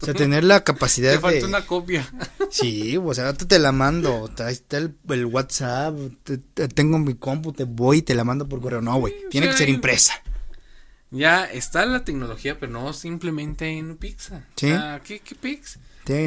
O 0.00 0.04
sea, 0.04 0.14
tener 0.14 0.44
la 0.44 0.62
capacidad 0.62 1.12
Te 1.12 1.18
falta 1.18 1.38
de... 1.40 1.44
una 1.46 1.66
copia. 1.66 2.08
Sí, 2.48 2.96
o 2.96 3.12
sea, 3.12 3.32
te 3.32 3.58
la 3.58 3.72
mando. 3.72 4.30
Ahí 4.38 4.52
está 4.52 4.78
el, 4.78 4.94
el 5.08 5.26
WhatsApp. 5.26 5.96
te- 6.22 6.38
te- 6.38 6.68
tengo 6.68 6.98
mi 7.00 7.14
compu, 7.14 7.52
te 7.52 7.64
voy 7.64 7.98
y 7.98 8.02
te 8.02 8.14
la 8.14 8.22
mando 8.22 8.48
por 8.48 8.60
correo. 8.60 8.80
No, 8.80 8.96
güey. 9.00 9.14
Sí, 9.14 9.26
Tiene 9.30 9.46
sea, 9.48 9.54
que 9.54 9.58
ser 9.58 9.68
impresa. 9.68 10.14
Ya 11.10 11.44
está 11.44 11.84
la 11.86 12.04
tecnología, 12.04 12.58
pero 12.60 12.70
no 12.72 12.92
simplemente 12.92 13.68
en 13.68 13.96
Pizza. 13.96 14.44
Sí. 14.54 14.68
¿qué, 15.04 15.18
qué 15.20 15.34
Pix? 15.34 15.78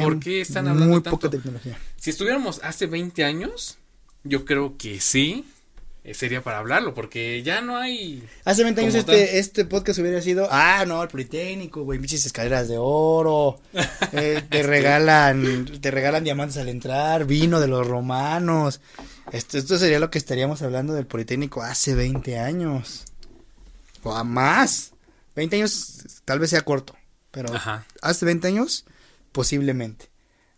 ¿Por 0.02 0.20
qué 0.20 0.42
están 0.42 0.68
hablando 0.68 0.92
Muy 0.92 1.02
tanto? 1.02 1.18
poca 1.18 1.30
tecnología. 1.30 1.78
Si 1.96 2.10
estuviéramos 2.10 2.60
hace 2.62 2.84
20 2.86 3.24
años, 3.24 3.78
yo 4.24 4.44
creo 4.44 4.76
que 4.76 5.00
sí, 5.00 5.46
sería 6.14 6.42
para 6.42 6.58
hablarlo, 6.58 6.94
porque 6.94 7.42
ya 7.42 7.60
no 7.60 7.76
hay... 7.76 8.26
Hace 8.44 8.64
20 8.64 8.80
años 8.80 8.94
este, 8.94 9.12
tal. 9.12 9.36
este 9.36 9.64
podcast 9.64 9.98
hubiera 9.98 10.20
sido, 10.22 10.48
ah, 10.50 10.84
no, 10.86 11.02
el 11.02 11.08
Politécnico, 11.08 11.82
güey, 11.84 11.98
pinches 11.98 12.26
escaleras 12.26 12.68
de 12.68 12.76
oro, 12.78 13.60
eh, 14.12 14.42
te 14.48 14.62
regalan, 14.62 15.66
te 15.80 15.90
regalan 15.90 16.24
diamantes 16.24 16.56
al 16.56 16.68
entrar, 16.68 17.26
vino 17.26 17.60
de 17.60 17.68
los 17.68 17.86
romanos. 17.86 18.80
Esto, 19.32 19.58
esto 19.58 19.78
sería 19.78 20.00
lo 20.00 20.10
que 20.10 20.18
estaríamos 20.18 20.62
hablando 20.62 20.94
del 20.94 21.06
Politécnico 21.06 21.62
hace 21.62 21.94
20 21.94 22.38
años. 22.38 23.04
O 24.02 24.14
a 24.14 24.24
más. 24.24 24.92
20 25.36 25.56
años 25.56 26.22
tal 26.24 26.38
vez 26.38 26.50
sea 26.50 26.62
corto, 26.62 26.96
pero 27.30 27.54
Ajá. 27.54 27.86
hace 28.02 28.24
20 28.26 28.48
años, 28.48 28.84
posiblemente. 29.32 30.10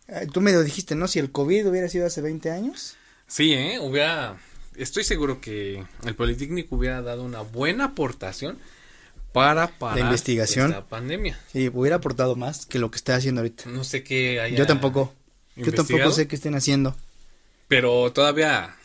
Eh, 0.08 0.26
Tú 0.32 0.40
me 0.40 0.52
lo 0.52 0.62
dijiste, 0.62 0.94
¿no? 0.94 1.08
Si 1.08 1.18
el 1.18 1.30
COVID 1.30 1.68
hubiera 1.68 1.88
sido 1.88 2.06
hace 2.06 2.20
20 2.20 2.50
años. 2.50 2.96
Sí, 3.26 3.52
¿eh? 3.52 3.78
Hubiera... 3.80 4.38
Estoy 4.76 5.04
seguro 5.04 5.40
que 5.40 5.84
el 6.04 6.14
Politécnico 6.14 6.76
hubiera 6.76 7.02
dado 7.02 7.22
una 7.24 7.40
buena 7.40 7.86
aportación 7.86 8.58
para 9.32 9.78
parar 9.78 9.98
investigación. 9.98 10.70
esta 10.70 10.86
pandemia. 10.86 11.38
Sí, 11.52 11.70
hubiera 11.72 11.96
aportado 11.96 12.36
más 12.36 12.66
que 12.66 12.78
lo 12.78 12.90
que 12.90 12.96
está 12.96 13.16
haciendo 13.16 13.40
ahorita. 13.40 13.64
No 13.66 13.84
sé 13.84 14.02
qué 14.02 14.40
haya 14.40 14.56
Yo 14.56 14.66
tampoco. 14.66 15.12
Yo 15.56 15.72
tampoco 15.72 16.10
sé 16.12 16.28
qué 16.28 16.36
estén 16.36 16.54
haciendo. 16.54 16.96
Pero 17.68 18.12
todavía 18.12 18.76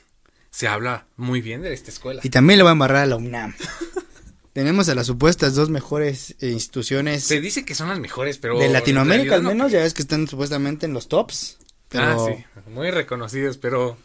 se 0.52 0.68
habla 0.68 1.06
muy 1.16 1.42
bien 1.42 1.62
de 1.62 1.74
esta 1.74 1.92
escuela. 1.92 2.22
Y 2.24 2.30
también 2.30 2.58
le 2.58 2.64
voy 2.64 2.70
a 2.70 2.74
embarrar 2.74 3.04
a 3.04 3.06
la 3.06 3.16
UNAM. 3.16 3.54
Tenemos 4.54 4.90
a 4.90 4.96
las 4.96 5.06
supuestas 5.06 5.54
dos 5.54 5.70
mejores 5.70 6.36
eh, 6.40 6.50
instituciones 6.50 7.24
Se 7.24 7.40
dice 7.40 7.64
que 7.64 7.76
son 7.76 7.90
las 7.90 8.00
mejores, 8.00 8.40
pero... 8.40 8.58
de 8.58 8.68
Latinoamérica 8.70 9.36
al 9.36 9.44
no 9.44 9.50
menos, 9.50 9.72
ya 9.72 9.82
ves 9.82 9.94
que 9.94 10.02
están 10.02 10.28
supuestamente 10.28 10.88
en 10.88 10.94
los 10.94 11.08
tops. 11.08 11.60
Pero 11.90 12.04
Ah, 12.04 12.18
sí, 12.26 12.44
muy 12.72 12.90
reconocidos, 12.90 13.58
pero 13.58 13.98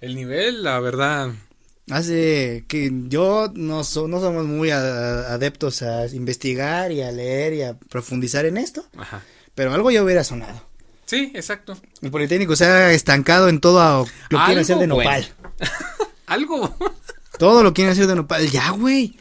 el 0.00 0.14
nivel, 0.14 0.62
la 0.62 0.78
verdad, 0.80 1.30
hace 1.90 2.64
que 2.68 2.90
yo 3.08 3.50
no, 3.54 3.84
so- 3.84 4.08
no 4.08 4.20
somos 4.20 4.44
muy 4.46 4.70
a- 4.70 5.32
adeptos 5.32 5.82
a 5.82 6.06
investigar 6.08 6.92
y 6.92 7.02
a 7.02 7.12
leer 7.12 7.52
y 7.54 7.62
a 7.62 7.74
profundizar 7.78 8.44
en 8.46 8.56
esto, 8.56 8.84
ajá. 8.96 9.22
pero 9.54 9.72
algo 9.72 9.90
ya 9.90 10.02
hubiera 10.02 10.24
sonado. 10.24 10.64
Sí, 11.06 11.30
exacto. 11.34 11.78
El 12.02 12.10
Politécnico 12.10 12.56
se 12.56 12.64
ha 12.64 12.92
estancado 12.92 13.48
en 13.48 13.60
todo 13.60 14.06
lo 14.28 14.38
que 14.38 14.44
quiere 14.46 14.60
hacer 14.62 14.78
de 14.78 14.86
nopal. 14.88 15.26
bueno. 15.58 15.72
Algo, 16.26 16.76
Todo 17.38 17.62
lo 17.62 17.72
quieren 17.72 17.92
hacer 17.92 18.08
de 18.08 18.16
nopal. 18.16 18.50
Ya, 18.50 18.70
güey. 18.70 19.16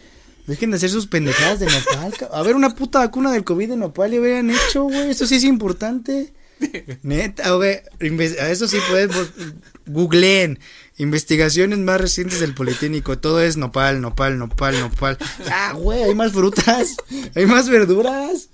Dejen 0.48 0.72
de 0.72 0.78
hacer 0.78 0.90
sus 0.90 1.06
pendejadas 1.06 1.60
de 1.60 1.68
nopal. 1.68 2.14
A 2.32 2.42
ver, 2.42 2.56
una 2.56 2.74
puta 2.74 3.00
vacuna 3.00 3.32
del 3.32 3.44
COVID 3.44 3.70
de 3.70 3.78
nopal 3.78 4.10
le 4.10 4.20
hubieran 4.20 4.50
hecho, 4.50 4.84
güey. 4.86 5.12
Eso 5.12 5.28
sí 5.28 5.36
es 5.36 5.44
importante. 5.44 6.34
Neta, 7.04 7.52
güey. 7.52 7.82
Eso 8.00 8.68
sí 8.68 8.78
pueden. 8.90 9.10
bu- 9.12 9.54
Googleen. 9.88 10.60
Investigaciones 10.98 11.80
más 11.80 12.00
recientes 12.00 12.40
del 12.40 12.54
Politécnico. 12.54 13.18
Todo 13.18 13.42
es 13.42 13.58
nopal, 13.58 14.02
nopal, 14.02 14.38
nopal, 14.40 14.80
nopal. 14.80 15.18
Ah, 15.52 15.74
güey, 15.74 16.04
hay 16.04 16.16
más 16.16 16.32
frutas. 16.32 16.96
Hay 17.36 17.46
más 17.46 17.70
verduras. 17.70 18.50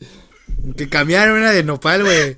Que 0.78 0.89
cambiaron 0.89 1.39
una 1.39 1.52
de 1.52 1.64
nopal, 1.64 2.04
güey. 2.04 2.36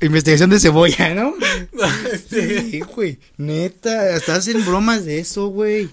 Investigación 0.00 0.50
de 0.50 0.60
cebolla, 0.60 1.14
¿no? 1.14 1.34
Sí, 2.30 2.80
güey. 2.80 3.18
Neta, 3.38 4.14
hasta 4.14 4.36
hacen 4.36 4.64
bromas 4.64 5.04
de 5.04 5.20
eso, 5.20 5.48
güey. 5.48 5.88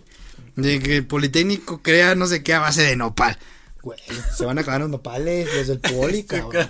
De 0.56 0.80
que 0.80 0.98
el 0.98 1.06
Politécnico 1.08 1.82
crea 1.82 2.14
no 2.16 2.28
sé 2.28 2.44
qué 2.44 2.54
a 2.54 2.60
base 2.60 2.82
de 2.84 2.96
nopal. 2.96 3.38
Güey, 3.82 4.00
se 4.38 4.46
van 4.46 4.58
a 4.58 4.62
acabar 4.62 4.82
los 4.82 4.90
nopales, 4.90 5.48
los 5.56 5.68
del 5.68 5.80
poli, 5.80 6.24
cabrón. 6.24 6.70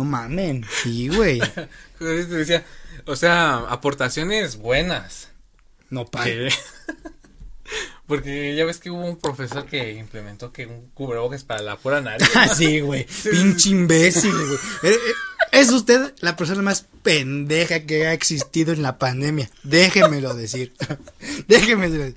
No 0.00 0.04
mamen. 0.04 0.64
Sí, 0.82 1.08
güey. 1.08 1.40
O 3.06 3.16
sea, 3.16 3.58
aportaciones 3.68 4.56
buenas. 4.56 5.28
Nopal. 5.90 6.24
Que- 6.24 6.50
Porque 8.06 8.56
ya 8.56 8.64
ves 8.64 8.78
que 8.78 8.90
hubo 8.90 9.04
un 9.04 9.18
profesor 9.18 9.66
que 9.66 9.92
implementó 9.92 10.52
que 10.52 10.66
un 10.66 10.88
cubrebocas 10.94 11.44
para 11.44 11.62
la 11.62 11.76
pura 11.76 12.00
nariz. 12.00 12.28
Ah, 12.34 12.48
sí, 12.56 12.80
güey. 12.80 13.06
Pinche 13.30 13.70
imbécil, 13.70 14.32
güey. 14.32 14.58
Eh, 14.82 14.94
eh, 14.94 14.98
Es 15.52 15.70
usted 15.70 16.12
la 16.20 16.34
persona 16.36 16.62
más 16.62 16.86
pendeja 17.02 17.80
que 17.80 18.06
ha 18.06 18.12
existido 18.12 18.72
en 18.72 18.82
la 18.82 18.98
pandemia. 18.98 19.48
Déjemelo 19.62 20.34
decir. 20.34 20.72
Déjemelo 21.46 21.94
decir. 21.94 22.16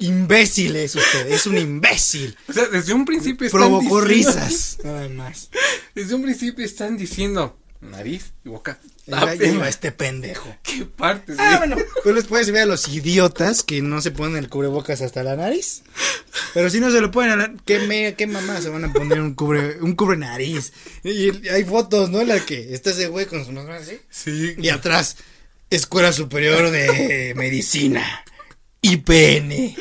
Imbécil 0.00 0.76
es 0.76 0.94
usted. 0.96 1.30
Es 1.30 1.46
un 1.46 1.56
imbécil. 1.58 2.36
O 2.48 2.52
sea, 2.52 2.66
desde 2.66 2.92
un 2.94 3.04
principio 3.04 3.46
están 3.46 3.60
Provocó 3.60 4.04
diciendo- 4.04 4.32
risas. 4.32 4.78
Nada 4.84 5.08
más. 5.08 5.50
Desde 5.94 6.14
un 6.14 6.22
principio 6.22 6.64
están 6.64 6.96
diciendo 6.96 7.56
nariz 7.80 8.32
y 8.44 8.48
boca. 8.50 8.78
Llegó 9.38 9.64
este 9.64 9.90
pendejo. 9.90 10.54
¿Qué 10.62 10.84
partes? 10.84 11.36
Ah, 11.38 11.56
bueno, 11.58 11.76
pues 12.02 12.14
les 12.14 12.24
puedes 12.26 12.50
ver 12.50 12.62
a 12.62 12.66
los 12.66 12.86
idiotas 12.88 13.62
que 13.62 13.80
no 13.82 14.00
se 14.02 14.10
ponen 14.10 14.36
el 14.36 14.48
cubrebocas 14.50 15.00
hasta 15.00 15.22
la 15.22 15.34
nariz. 15.36 15.82
Pero 16.54 16.68
si 16.70 16.78
no 16.80 16.90
se 16.90 17.00
lo 17.00 17.10
ponen 17.10 17.30
a 17.32 17.36
la... 17.36 17.54
¿Qué, 17.64 17.78
me, 17.80 18.14
qué 18.14 18.26
mamá 18.26 18.60
se 18.60 18.68
van 18.68 18.84
a 18.84 18.92
poner 18.92 19.20
un 19.20 19.34
cubre, 19.34 19.78
un 19.80 19.94
cubre 19.96 20.16
nariz? 20.18 20.72
Y 21.04 21.48
hay 21.48 21.64
fotos, 21.64 22.10
¿no? 22.10 22.20
En 22.20 22.28
la 22.28 22.44
que 22.44 22.74
está 22.74 22.90
ese 22.90 23.08
güey 23.08 23.26
con 23.26 23.44
su 23.44 23.52
mano 23.52 23.72
así. 23.72 23.98
Sí. 24.10 24.54
Y 24.58 24.68
atrás, 24.68 25.16
Escuela 25.70 26.12
Superior 26.12 26.70
de 26.70 27.32
Medicina. 27.36 28.24
IPN. 28.82 29.74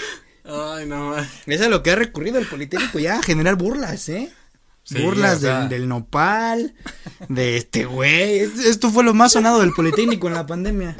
Ay, 0.45 0.85
no. 0.87 1.15
es 1.17 1.67
lo 1.69 1.83
que 1.83 1.91
ha 1.91 1.95
recurrido 1.95 2.39
el 2.39 2.47
Politécnico 2.47 2.99
ya 2.99 3.19
a 3.19 3.23
generar 3.23 3.55
burlas, 3.55 4.09
¿eh? 4.09 4.31
Sí, 4.83 4.99
burlas 5.03 5.41
del, 5.41 5.69
del 5.69 5.87
nopal, 5.87 6.73
de 7.27 7.57
este 7.57 7.85
güey. 7.85 8.39
Es- 8.39 8.57
Esto 8.59 8.89
fue 8.89 9.03
lo 9.03 9.13
más 9.13 9.33
sonado 9.33 9.59
del 9.59 9.73
Politécnico 9.73 10.27
en 10.27 10.33
la 10.33 10.47
pandemia. 10.47 10.97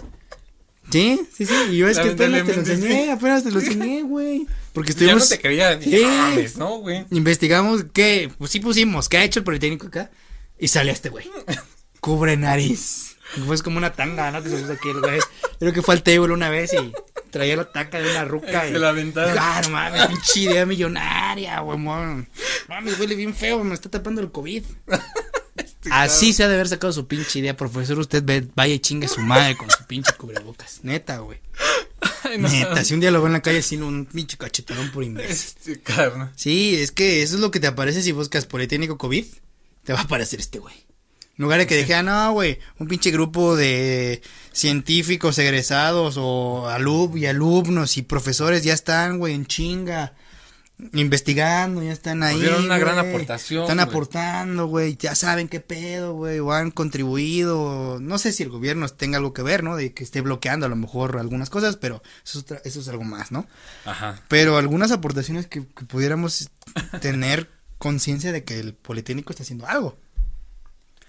Sí, 0.92 1.20
sí, 1.36 1.46
sí. 1.46 1.54
Y 1.72 1.78
yo 1.78 1.88
es 1.88 1.98
que 2.00 2.10
apenas 2.10 2.46
te 2.46 2.54
lo 2.54 2.60
enseñé, 2.62 3.04
sí. 3.06 3.10
apenas 3.10 3.44
te 3.44 3.52
lo 3.52 3.60
enseñé, 3.60 4.02
güey. 4.04 4.46
Porque 4.74 4.94
Ya 4.94 4.98
no 5.14 5.18
estuvimos. 5.18 5.30
te 5.30 5.40
creía. 5.40 5.80
Sí. 5.82 5.90
Dije, 5.90 6.02
"No 6.04 6.08
mames, 6.12 6.58
¿no, 6.58 6.78
güey? 6.80 7.06
Investigamos 7.12 7.86
qué, 7.94 8.32
pues 8.38 8.52
sí 8.52 8.60
pusimos, 8.60 9.10
qué 9.10 9.18
ha 9.18 9.24
hecho 9.24 9.40
el 9.40 9.44
Politécnico 9.46 9.88
acá. 9.88 10.12
Y 10.60 10.68
salió 10.68 10.92
este 10.92 11.10
güey. 11.10 11.30
Cubre 12.00 12.38
nariz. 12.38 13.16
Pues 13.46 13.62
como 13.62 13.78
una 13.78 13.94
tanga, 13.94 14.32
¿no? 14.32 14.42
Que 14.44 14.50
se 14.50 14.58
puso 14.58 14.74
aquí 14.74 14.90
el 14.90 15.00
güey. 15.02 15.20
Creo 15.60 15.74
que 15.74 15.82
fue 15.84 15.94
al 15.96 16.02
table 16.04 16.34
una 16.34 16.50
vez 16.50 16.74
y 16.74 16.92
traía 17.30 17.56
la 17.56 17.72
tanga 17.72 18.00
de 18.00 18.12
una 18.12 18.26
ruca. 18.26 18.68
y- 18.70 18.72
Se 18.74 18.80
la 18.80 18.90
aventaron. 18.90 19.36
Ah, 19.40 19.62
no 19.64 19.70
mames, 19.70 20.08
pinche 20.08 20.40
idea 20.42 20.66
millonaria, 20.66 21.60
güey. 21.62 21.78
mon. 21.78 22.28
Mames, 22.68 23.00
huele 23.00 23.16
bien 23.16 23.34
feo, 23.34 23.64
me 23.64 23.74
está 23.74 23.90
tapando 23.90 24.22
el 24.22 24.32
COVID. 24.32 24.64
Así 25.92 26.34
se 26.34 26.44
ha 26.44 26.48
de 26.48 26.56
haber 26.56 26.68
sacado 26.68 26.92
su 26.94 27.08
pinche 27.08 27.40
idea, 27.40 27.56
profesor. 27.56 27.98
Usted 28.00 28.24
ve, 28.24 28.48
vaya 28.56 28.74
y 28.74 28.80
chingue 28.80 29.06
a 29.06 29.10
su 29.10 29.22
madre 29.22 29.56
con 29.58 29.70
su 29.72 29.86
pinche 29.86 30.12
cubrebocas. 30.18 30.80
Neta, 30.84 31.20
güey. 31.20 31.40
Ay, 32.24 32.38
no. 32.38 32.50
Neta, 32.50 32.84
si 32.84 32.94
un 32.94 33.00
día 33.00 33.12
lo 33.12 33.20
veo 33.20 33.28
en 33.28 33.34
la 33.34 33.42
calle 33.42 33.62
sin 33.62 33.82
un 33.84 34.06
pinche 34.06 34.38
cachetadón 34.38 34.92
por 34.92 35.04
imbécil. 35.04 35.34
Este. 35.76 35.82
Sí, 36.36 36.76
es 36.76 36.92
que 36.92 37.24
eso 37.24 37.36
es 37.36 37.42
lo 37.42 37.50
que 37.52 37.60
te 37.60 37.68
aparece 37.68 38.02
si 38.02 38.12
buscas 38.12 38.46
Politécnico 38.46 38.98
COVID. 38.98 39.26
Te 39.84 39.94
va 39.94 40.00
a 40.00 40.04
aparecer 40.04 40.40
este 40.40 40.60
güey. 40.60 40.76
En 41.40 41.44
lugar 41.44 41.60
de 41.60 41.68
que 41.68 41.78
dije, 41.78 41.94
ah, 41.96 42.04
no, 42.04 42.34
güey, 42.34 42.60
un 42.80 42.88
pinche 42.90 43.12
grupo 43.12 43.56
de 43.56 44.22
científicos 44.52 45.38
egresados 45.40 46.16
o 46.20 46.68
alumnos 46.68 47.18
y 47.18 47.26
alumnos 47.28 47.98
y 47.98 48.02
profesores 48.02 48.64
ya 48.64 48.74
están, 48.74 49.18
güey, 49.20 49.34
en 49.34 49.46
chinga. 49.48 50.14
Investigando, 50.94 51.84
ya 51.84 51.92
están 51.92 52.24
ahí. 52.24 52.40
Dieron 52.40 52.64
una 52.64 52.78
gran 52.78 52.98
aportación, 53.00 53.64
Están 53.64 53.82
aportando, 53.82 54.68
güey. 54.68 54.96
Ya 54.98 55.14
saben 55.14 55.50
qué 55.50 55.60
pedo, 55.60 56.14
güey. 56.14 56.40
O 56.40 56.54
han 56.54 56.72
contribuido. 56.72 58.00
No 58.02 58.18
sé 58.18 58.32
si 58.32 58.44
el 58.44 58.50
gobierno 58.50 58.88
tenga 58.88 59.18
algo 59.18 59.34
que 59.34 59.42
ver, 59.42 59.62
¿no? 59.62 59.76
De 59.76 59.94
que 59.94 60.04
esté 60.06 60.22
bloqueando 60.22 60.66
a 60.66 60.70
lo 60.70 60.78
mejor 60.78 61.18
algunas 61.20 61.50
cosas, 61.50 61.76
pero 61.76 62.02
eso 62.24 62.40
es, 62.40 62.44
otra- 62.46 62.62
eso 62.64 62.80
es 62.80 62.88
algo 62.88 63.04
más, 63.04 63.32
¿no? 63.32 63.46
Ajá. 63.86 64.22
Pero 64.30 64.58
algunas 64.58 64.92
aportaciones 64.92 65.48
que, 65.48 65.66
que 65.68 65.84
pudiéramos 65.86 66.50
tener 67.02 67.50
conciencia 67.78 68.32
de 68.32 68.46
que 68.46 68.60
el 68.60 68.74
Politécnico 68.74 69.32
está 69.34 69.44
haciendo 69.44 69.68
algo. 69.68 69.98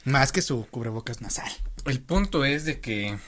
Más 0.04 0.32
que 0.32 0.42
su 0.42 0.66
cubrebocas 0.70 1.20
nasal. 1.20 1.50
El 1.84 2.00
punto 2.00 2.44
es 2.44 2.64
de 2.64 2.80
que 2.80 3.18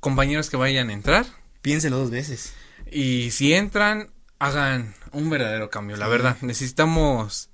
compañeros 0.00 0.50
que 0.50 0.56
vayan 0.56 0.90
a 0.90 0.92
entrar 0.92 1.26
Piénselo 1.62 1.98
dos 1.98 2.10
veces. 2.10 2.52
y 2.90 3.30
si 3.30 3.54
entran 3.54 4.10
hagan 4.38 4.94
un 5.12 5.30
verdadero 5.30 5.70
cambio, 5.70 5.96
la 5.96 6.08
verdad. 6.08 6.36
Necesitamos 6.42 7.48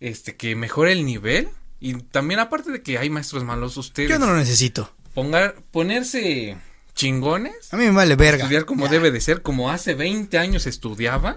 este 0.00 0.36
que 0.36 0.56
mejore 0.56 0.92
el 0.92 1.04
nivel 1.04 1.48
y 1.78 1.94
también 1.94 2.40
aparte 2.40 2.72
de 2.72 2.82
que 2.82 2.98
hay 2.98 3.10
maestros 3.10 3.44
malos 3.44 3.76
ustedes 3.76 4.08
Yo 4.10 4.18
no 4.18 4.26
lo 4.26 4.36
necesito. 4.36 4.92
pongar 5.14 5.56
ponerse 5.70 6.56
chingones, 6.94 7.72
A 7.72 7.76
mí 7.76 7.84
me 7.84 7.90
vale 7.92 8.16
verga. 8.16 8.44
estudiar 8.44 8.64
como 8.64 8.86
Ya. 8.86 8.92
debe 8.92 9.10
de 9.10 9.20
ser, 9.20 9.42
como 9.42 9.70
hace 9.70 9.94
20 9.94 10.36
años 10.38 10.66
estudiaban 10.66 11.36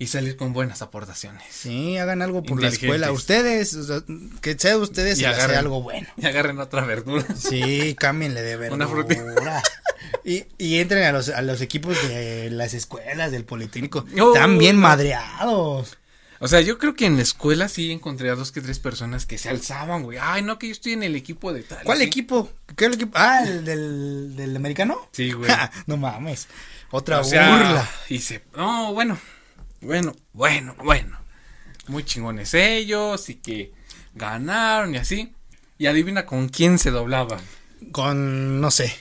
y 0.00 0.06
salir 0.06 0.38
con 0.38 0.54
buenas 0.54 0.80
aportaciones. 0.80 1.44
Sí, 1.50 1.98
hagan 1.98 2.22
algo 2.22 2.42
por 2.42 2.60
la 2.62 2.68
escuela. 2.68 3.12
Ustedes, 3.12 3.74
o 3.74 3.84
sea, 3.84 4.02
que 4.40 4.58
sea 4.58 4.70
de 4.70 4.78
ustedes 4.78 5.20
Y 5.20 5.26
hacer 5.26 5.40
agarren. 5.40 5.58
algo 5.58 5.82
bueno. 5.82 6.08
Y 6.16 6.24
agarren 6.24 6.58
otra 6.58 6.86
verdura. 6.86 7.26
Sí, 7.36 7.94
cámbienle 7.98 8.40
de 8.40 8.56
verdura. 8.56 8.86
Una 8.86 8.88
frutita. 8.88 9.62
Y, 10.24 10.46
y 10.56 10.78
entren 10.78 11.04
a 11.04 11.12
los, 11.12 11.28
a 11.28 11.42
los 11.42 11.60
equipos 11.60 11.96
de 12.08 12.48
las 12.50 12.72
escuelas 12.72 13.30
del 13.30 13.44
Politécnico. 13.44 14.06
Oh, 14.18 14.32
Están 14.34 14.56
bien 14.56 14.76
madreados. 14.76 15.98
O 16.38 16.48
sea, 16.48 16.62
yo 16.62 16.78
creo 16.78 16.94
que 16.94 17.04
en 17.04 17.16
la 17.16 17.22
escuela 17.22 17.68
sí 17.68 17.92
encontré 17.92 18.30
a 18.30 18.34
dos 18.36 18.52
que 18.52 18.62
tres 18.62 18.78
personas 18.78 19.26
que 19.26 19.36
se 19.36 19.50
alzaban, 19.50 20.02
güey. 20.02 20.16
Ay, 20.18 20.40
no, 20.40 20.58
que 20.58 20.68
yo 20.68 20.72
estoy 20.72 20.94
en 20.94 21.02
el 21.02 21.14
equipo 21.14 21.52
de 21.52 21.62
tal. 21.62 21.84
¿Cuál 21.84 21.98
¿sí? 21.98 22.04
equipo? 22.04 22.50
¿Qué 22.74 22.86
equipo? 22.86 23.12
Ah, 23.14 23.42
el 23.46 23.66
del, 23.66 24.34
del 24.34 24.56
americano. 24.56 24.96
Sí, 25.12 25.32
güey. 25.32 25.50
no 25.86 25.98
mames. 25.98 26.48
Otra 26.90 27.20
O 27.20 27.24
sea, 27.24 27.50
burla. 27.50 27.90
Y 28.08 28.20
se. 28.20 28.40
No, 28.56 28.94
bueno. 28.94 29.18
Bueno, 29.80 30.14
bueno, 30.32 30.74
bueno. 30.84 31.18
Muy 31.86 32.04
chingones 32.04 32.54
ellos 32.54 33.28
y 33.30 33.36
que 33.36 33.72
ganaron 34.14 34.94
y 34.94 34.98
así. 34.98 35.34
Y 35.78 35.86
adivina 35.86 36.26
con 36.26 36.48
quién 36.48 36.78
se 36.78 36.90
doblaban. 36.90 37.40
Con, 37.92 38.60
no 38.60 38.70
sé, 38.70 38.94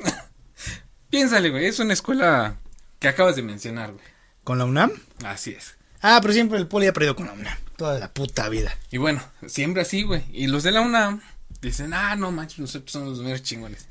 Piénsale, 1.10 1.48
güey. 1.50 1.66
Es 1.66 1.78
una 1.78 1.94
escuela 1.94 2.56
que 2.98 3.08
acabas 3.08 3.36
de 3.36 3.42
mencionar, 3.42 3.92
güey. 3.92 4.04
con 4.44 4.58
la 4.58 4.66
UNAM. 4.66 4.90
Así 5.24 5.52
es. 5.52 5.76
Ah, 6.02 6.18
pero 6.20 6.34
siempre 6.34 6.58
el 6.58 6.66
poli 6.68 6.86
ha 6.86 6.92
perdido 6.92 7.16
con 7.16 7.26
la 7.26 7.32
UNAM. 7.32 7.56
Toda 7.76 7.98
la 7.98 8.12
puta 8.12 8.48
vida. 8.48 8.76
Y 8.90 8.98
bueno, 8.98 9.22
siempre 9.46 9.82
así, 9.82 10.02
güey. 10.02 10.24
Y 10.32 10.46
los 10.48 10.62
de 10.62 10.72
la 10.72 10.80
UNAM 10.82 11.22
dicen, 11.62 11.92
ah, 11.94 12.14
no 12.16 12.30
manches, 12.30 12.58
nosotros 12.58 12.92
somos 12.92 13.08
los 13.16 13.20
meros 13.20 13.42
chingones. 13.42 13.86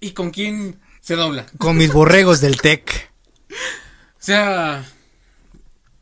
¿Y 0.00 0.12
con 0.12 0.30
quién 0.30 0.78
se 1.00 1.16
dobla? 1.16 1.46
Con 1.58 1.76
mis 1.76 1.92
borregos 1.92 2.40
del 2.40 2.60
TEC. 2.60 3.10
O 4.20 4.20
sea, 4.28 4.84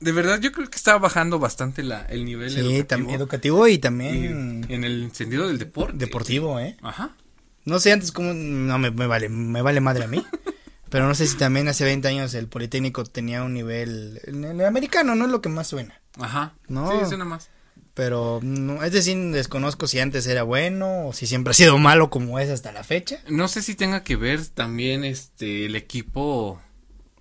de 0.01 0.13
verdad 0.13 0.41
yo 0.41 0.53
creo 0.53 0.69
que 0.69 0.77
está 0.77 0.99
bajando 0.99 1.39
bastante 1.39 1.83
la, 1.83 2.03
el 2.07 2.25
nivel 2.25 2.51
Sí, 2.51 2.59
educativo. 2.61 2.87
también 2.87 3.17
educativo 3.21 3.69
y 3.69 3.73
Y 3.75 3.79
también 3.79 4.67
en 4.69 4.85
el 4.85 5.11
sentido 5.13 5.49
del 5.49 5.59
deporte. 5.59 5.97
deportivo, 5.97 6.61
¿eh? 6.61 6.77
Ajá. 6.83 7.17
No 7.65 7.79
sé 7.81 7.93
antes 7.93 8.13
cómo, 8.13 8.33
no 8.33 8.79
me, 8.79 8.91
me 8.91 9.07
vale, 9.07 9.29
me 9.29 9.63
vale 9.63 9.81
madre 9.81 10.05
a 10.05 10.09
mí. 10.09 10.25
pero 10.91 11.07
no 11.09 11.15
sé 11.15 11.27
si 11.27 11.37
también 11.37 11.67
hace 11.69 11.85
20 11.85 12.07
años 12.09 12.35
el 12.35 12.47
Politécnico 12.49 13.05
tenía 13.05 13.43
un 13.43 13.55
nivel, 13.55 14.21
el, 14.25 14.45
el 14.45 14.65
americano 14.65 15.15
no 15.15 15.25
es 15.25 15.31
lo 15.31 15.41
que 15.43 15.49
más 15.49 15.67
suena. 15.67 16.01
Ajá. 16.19 16.55
No. 16.69 16.91
Sí, 17.01 17.07
suena 17.09 17.25
más. 17.25 17.49
Pero, 17.95 18.41
no, 18.43 18.85
es 18.85 18.93
decir, 18.93 19.17
desconozco 19.33 19.87
si 19.87 19.99
antes 20.01 20.27
era 20.27 20.43
bueno 20.43 21.07
o 21.09 21.13
si 21.15 21.27
siempre 21.27 21.53
ha 21.53 21.55
sido 21.55 21.79
malo 21.79 22.11
como 22.11 22.39
es 22.39 22.51
hasta 22.51 22.71
la 22.71 22.85
fecha. 22.85 23.21
No 23.29 23.49
sé 23.49 23.63
si 23.63 23.75
tenga 23.75 24.05
que 24.05 24.17
ver 24.17 24.47
también 24.49 25.03
este 25.03 25.65
el 25.65 25.75
equipo 25.77 26.61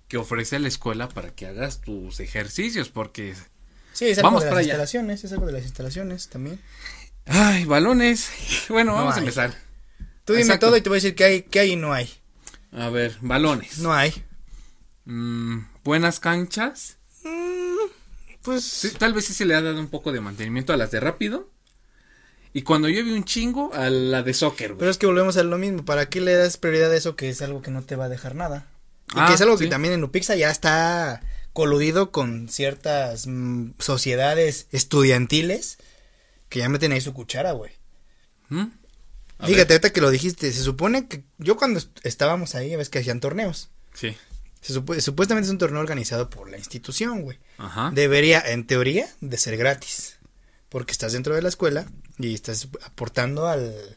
que 0.08 0.16
ofrece 0.18 0.58
la 0.58 0.68
escuela 0.68 1.08
para 1.08 1.30
que 1.34 1.46
hagas 1.46 1.80
tus 1.80 2.20
ejercicios, 2.20 2.88
porque 2.88 3.34
Sí, 3.92 4.06
es 4.06 4.18
algo 4.18 4.28
Vamos 4.28 4.42
de 4.42 4.48
para 4.50 4.56
las 4.60 4.64
allá. 4.66 4.72
instalaciones, 4.74 5.24
es 5.24 5.32
algo 5.32 5.46
de 5.46 5.52
las 5.52 5.62
instalaciones 5.64 6.28
también. 6.28 6.60
ay, 7.26 7.64
balones. 7.64 8.28
Bueno, 8.68 8.92
No 8.92 8.98
vamos 8.98 9.14
a 9.14 9.16
hay. 9.16 9.22
empezar. 9.22 9.54
Tú 10.24 10.32
dime 10.34 10.42
Exacto. 10.44 10.66
todo 10.66 10.76
y 10.76 10.80
te 10.82 10.88
voy 10.88 10.96
a 10.96 11.00
decir 11.00 11.14
qué 11.14 11.24
hay, 11.24 11.42
qué 11.42 11.60
hay 11.60 11.72
y 11.72 11.76
no 11.76 11.92
hay. 11.92 12.10
A 12.72 12.88
ver, 12.90 13.16
balones. 13.20 13.78
No 13.78 13.92
hay. 13.94 14.12
mm, 15.06 15.58
buenas 15.84 16.20
canchas. 16.20 16.98
Pues 18.42 18.64
Sí, 18.64 18.90
tal 18.90 19.12
vez 19.12 19.24
sí 19.24 19.34
se 19.34 19.44
le 19.44 19.54
ha 19.54 19.62
dado 19.62 19.80
un 19.80 19.88
poco 19.88 20.12
de 20.12 20.20
mantenimiento 20.20 20.72
a 20.72 20.76
las 20.76 20.90
de 20.90 21.00
rápido. 21.00 21.50
Y 22.52 22.62
cuando 22.62 22.88
llueve 22.88 23.12
un 23.12 23.24
chingo, 23.24 23.72
a 23.74 23.90
la 23.90 24.22
de 24.22 24.32
soccer, 24.34 24.68
güey. 24.70 24.78
Pero 24.78 24.90
es 24.90 24.98
que 24.98 25.06
volvemos 25.06 25.36
a 25.36 25.42
lo 25.42 25.58
mismo. 25.58 25.84
¿Para 25.84 26.08
qué 26.08 26.20
le 26.20 26.34
das 26.34 26.56
prioridad 26.56 26.90
a 26.92 26.96
eso 26.96 27.16
que 27.16 27.28
es 27.28 27.42
algo 27.42 27.60
que 27.60 27.70
no 27.70 27.82
te 27.82 27.96
va 27.96 28.04
a 28.06 28.08
dejar 28.08 28.34
nada? 28.34 28.66
Y 29.14 29.18
Ah, 29.18 29.26
que 29.28 29.34
es 29.34 29.40
algo 29.40 29.56
que 29.56 29.66
también 29.68 29.94
en 29.94 30.04
Upixa 30.04 30.34
ya 30.36 30.50
está 30.50 31.22
coludido 31.52 32.10
con 32.10 32.48
ciertas 32.48 33.26
mm, 33.26 33.70
sociedades 33.78 34.66
estudiantiles 34.72 35.78
que 36.48 36.58
ya 36.60 36.68
meten 36.68 36.92
ahí 36.92 37.00
su 37.00 37.14
cuchara, 37.14 37.52
güey. 37.52 37.72
¿Mm? 38.48 38.66
Fíjate, 39.44 39.74
ahorita 39.74 39.92
que 39.92 40.00
lo 40.00 40.10
dijiste, 40.10 40.50
se 40.52 40.62
supone 40.62 41.08
que 41.08 41.22
yo 41.38 41.56
cuando 41.56 41.78
est- 41.78 41.98
estábamos 42.04 42.54
ahí, 42.54 42.74
ves 42.76 42.88
que 42.88 42.98
hacían 43.00 43.20
torneos. 43.20 43.68
Sí. 43.94 44.16
Se 44.62 44.74
supu- 44.74 44.98
supuestamente 45.00 45.46
es 45.46 45.50
un 45.52 45.58
torneo 45.58 45.80
organizado 45.80 46.30
por 46.30 46.50
la 46.50 46.56
institución, 46.58 47.22
güey. 47.22 47.38
Ajá. 47.58 47.90
Debería, 47.94 48.40
en 48.40 48.66
teoría, 48.66 49.08
de 49.20 49.36
ser 49.38 49.56
gratis. 49.56 50.16
Porque 50.68 50.92
estás 50.92 51.12
dentro 51.12 51.34
de 51.34 51.42
la 51.42 51.48
escuela 51.48 51.86
y 52.18 52.34
estás 52.34 52.68
aportando 52.84 53.46
al 53.46 53.96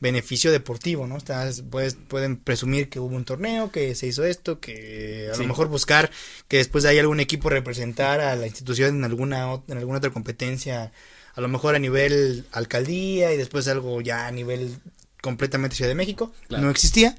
beneficio 0.00 0.50
deportivo, 0.50 1.06
¿no? 1.06 1.16
Estás, 1.16 1.62
puedes, 1.70 1.94
pueden 1.94 2.36
presumir 2.38 2.88
que 2.88 2.98
hubo 3.00 3.14
un 3.14 3.24
torneo, 3.24 3.70
que 3.70 3.94
se 3.94 4.06
hizo 4.06 4.24
esto, 4.24 4.58
que 4.60 5.28
a 5.30 5.34
Sí. 5.34 5.42
lo 5.42 5.48
mejor 5.48 5.68
buscar 5.68 6.10
que 6.48 6.56
después 6.56 6.84
hay 6.86 6.98
algún 6.98 7.20
equipo 7.20 7.50
representar 7.50 8.20
a 8.20 8.34
la 8.36 8.46
institución 8.46 8.96
en 8.96 9.04
alguna, 9.04 9.46
ot- 9.52 9.64
en 9.68 9.78
alguna 9.78 9.98
otra 9.98 10.10
competencia, 10.10 10.92
a 11.34 11.40
lo 11.40 11.48
mejor 11.48 11.74
a 11.74 11.78
nivel 11.78 12.46
alcaldía 12.52 13.32
y 13.32 13.36
después 13.36 13.68
algo 13.68 14.00
ya 14.00 14.26
a 14.26 14.30
nivel 14.30 14.78
completamente 15.22 15.76
Ciudad 15.76 15.90
de 15.90 15.94
México. 15.94 16.32
Claro. 16.48 16.64
No 16.64 16.70
existía, 16.70 17.16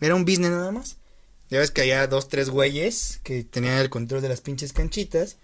era 0.00 0.14
un 0.14 0.24
business 0.26 0.50
nada 0.50 0.70
más. 0.70 0.96
Ya 1.50 1.58
ves 1.60 1.70
que 1.70 1.80
había 1.80 2.06
dos, 2.06 2.28
tres 2.28 2.50
güeyes 2.50 3.20
que 3.22 3.42
tenían 3.42 3.78
el 3.78 3.88
control 3.88 4.20
de 4.20 4.28
las 4.28 4.42
pinches 4.42 4.74
canchitas. 4.74 5.38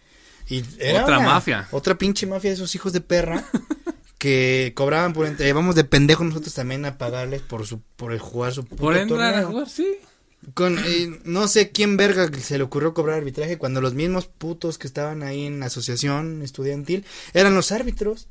Y 0.50 0.62
era 0.78 1.04
Otra 1.04 1.18
una- 1.18 1.26
mafia. 1.28 1.66
Otra 1.70 1.96
pinche 1.96 2.26
mafia 2.26 2.50
de 2.50 2.56
esos 2.56 2.74
hijos 2.74 2.92
de 2.92 3.00
perra 3.00 3.42
que 4.24 4.72
cobraban 4.74 5.12
por 5.12 5.26
entre. 5.26 5.52
Vamos 5.52 5.74
de 5.74 5.84
pendejos 5.84 6.26
nosotros 6.26 6.54
también 6.54 6.86
a 6.86 6.96
pagarles 6.96 7.42
por 7.42 7.66
su 7.66 7.82
por 7.96 8.10
el 8.14 8.18
jugar 8.20 8.54
su 8.54 8.64
puto 8.64 8.80
Por 8.80 8.96
entrar 8.96 9.34
a 9.34 9.44
jugar, 9.44 9.68
sí. 9.68 9.98
Con, 10.54 10.78
eh, 10.78 11.20
no 11.24 11.46
sé 11.46 11.72
quién 11.72 11.98
verga 11.98 12.30
que 12.30 12.40
se 12.40 12.56
le 12.56 12.64
ocurrió 12.64 12.94
cobrar 12.94 13.18
arbitraje 13.18 13.58
cuando 13.58 13.82
los 13.82 13.92
mismos 13.92 14.26
putos 14.26 14.78
que 14.78 14.86
estaban 14.86 15.22
ahí 15.22 15.44
en 15.44 15.60
la 15.60 15.66
asociación 15.66 16.40
estudiantil 16.40 17.04
eran 17.34 17.54
los 17.54 17.70
árbitros. 17.70 18.28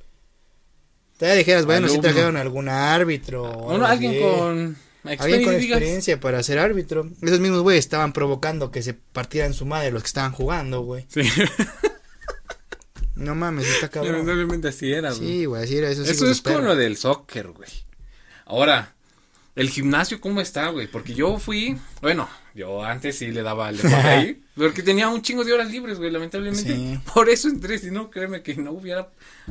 Te 1.18 1.36
dijeras, 1.36 1.68
bueno, 1.68 1.88
si 1.88 1.94
Alumno. 1.94 2.10
trajeron 2.10 2.38
algún 2.38 2.70
árbitro. 2.70 3.44
o 3.44 3.66
Uno, 3.68 3.86
algo 3.86 3.86
alguien 3.86 4.20
con 4.20 4.78
Alguien 5.04 5.44
con 5.44 5.54
experiencia, 5.54 5.58
digas. 5.60 5.78
experiencia 5.78 6.20
para 6.20 6.42
ser 6.42 6.58
árbitro. 6.58 7.08
Esos 7.22 7.40
mismos 7.40 7.62
güeyes 7.62 7.86
estaban 7.86 8.14
provocando 8.14 8.72
que 8.72 8.82
se 8.82 8.96
partieran 8.96 9.54
su 9.54 9.68
madre 9.68 9.92
los 9.92 10.02
que 10.02 10.08
estaban 10.08 10.32
jugando, 10.32 10.82
güey. 10.82 11.06
Sí. 11.08 11.22
No 13.24 13.36
mames, 13.36 13.68
está 13.68 13.90
cabrón. 13.90 14.14
Lamentablemente 14.14 14.68
así 14.68 14.92
era, 14.92 15.12
güey. 15.14 15.20
Sí, 15.28 15.46
güey, 15.46 15.64
así 15.64 15.78
era 15.78 15.90
Eso 15.90 16.04
hijos 16.04 16.22
es 16.30 16.42
como 16.42 16.60
lo 16.60 16.76
del 16.76 16.98
soccer, 16.98 17.48
güey. 17.50 17.70
Ahora, 18.46 18.94
el 19.56 19.70
gimnasio, 19.70 20.20
¿cómo 20.20 20.42
está, 20.42 20.70
güey? 20.70 20.88
Porque 20.88 21.14
yo 21.14 21.38
fui, 21.40 21.78
bueno, 22.02 22.28
yo 22.56 22.84
antes 22.84 23.18
sí 23.18 23.28
le 23.32 23.42
daba 23.44 23.68
al 23.68 23.78
deporte 23.78 23.96
ahí, 24.08 24.44
porque 24.56 24.84
tenía 24.84 25.10
un 25.10 25.22
chingo 25.22 25.44
de 25.44 25.54
horas 25.54 25.72
libres, 25.72 25.98
güey, 25.98 26.12
lamentablemente. 26.12 26.76
Sí. 26.76 27.00
Por 27.14 27.30
eso 27.30 27.48
entré, 27.48 27.78
si 27.80 27.92
no, 27.92 28.10
créeme 28.10 28.42
que 28.42 28.56
no 28.56 28.72
hubiera 28.72 29.10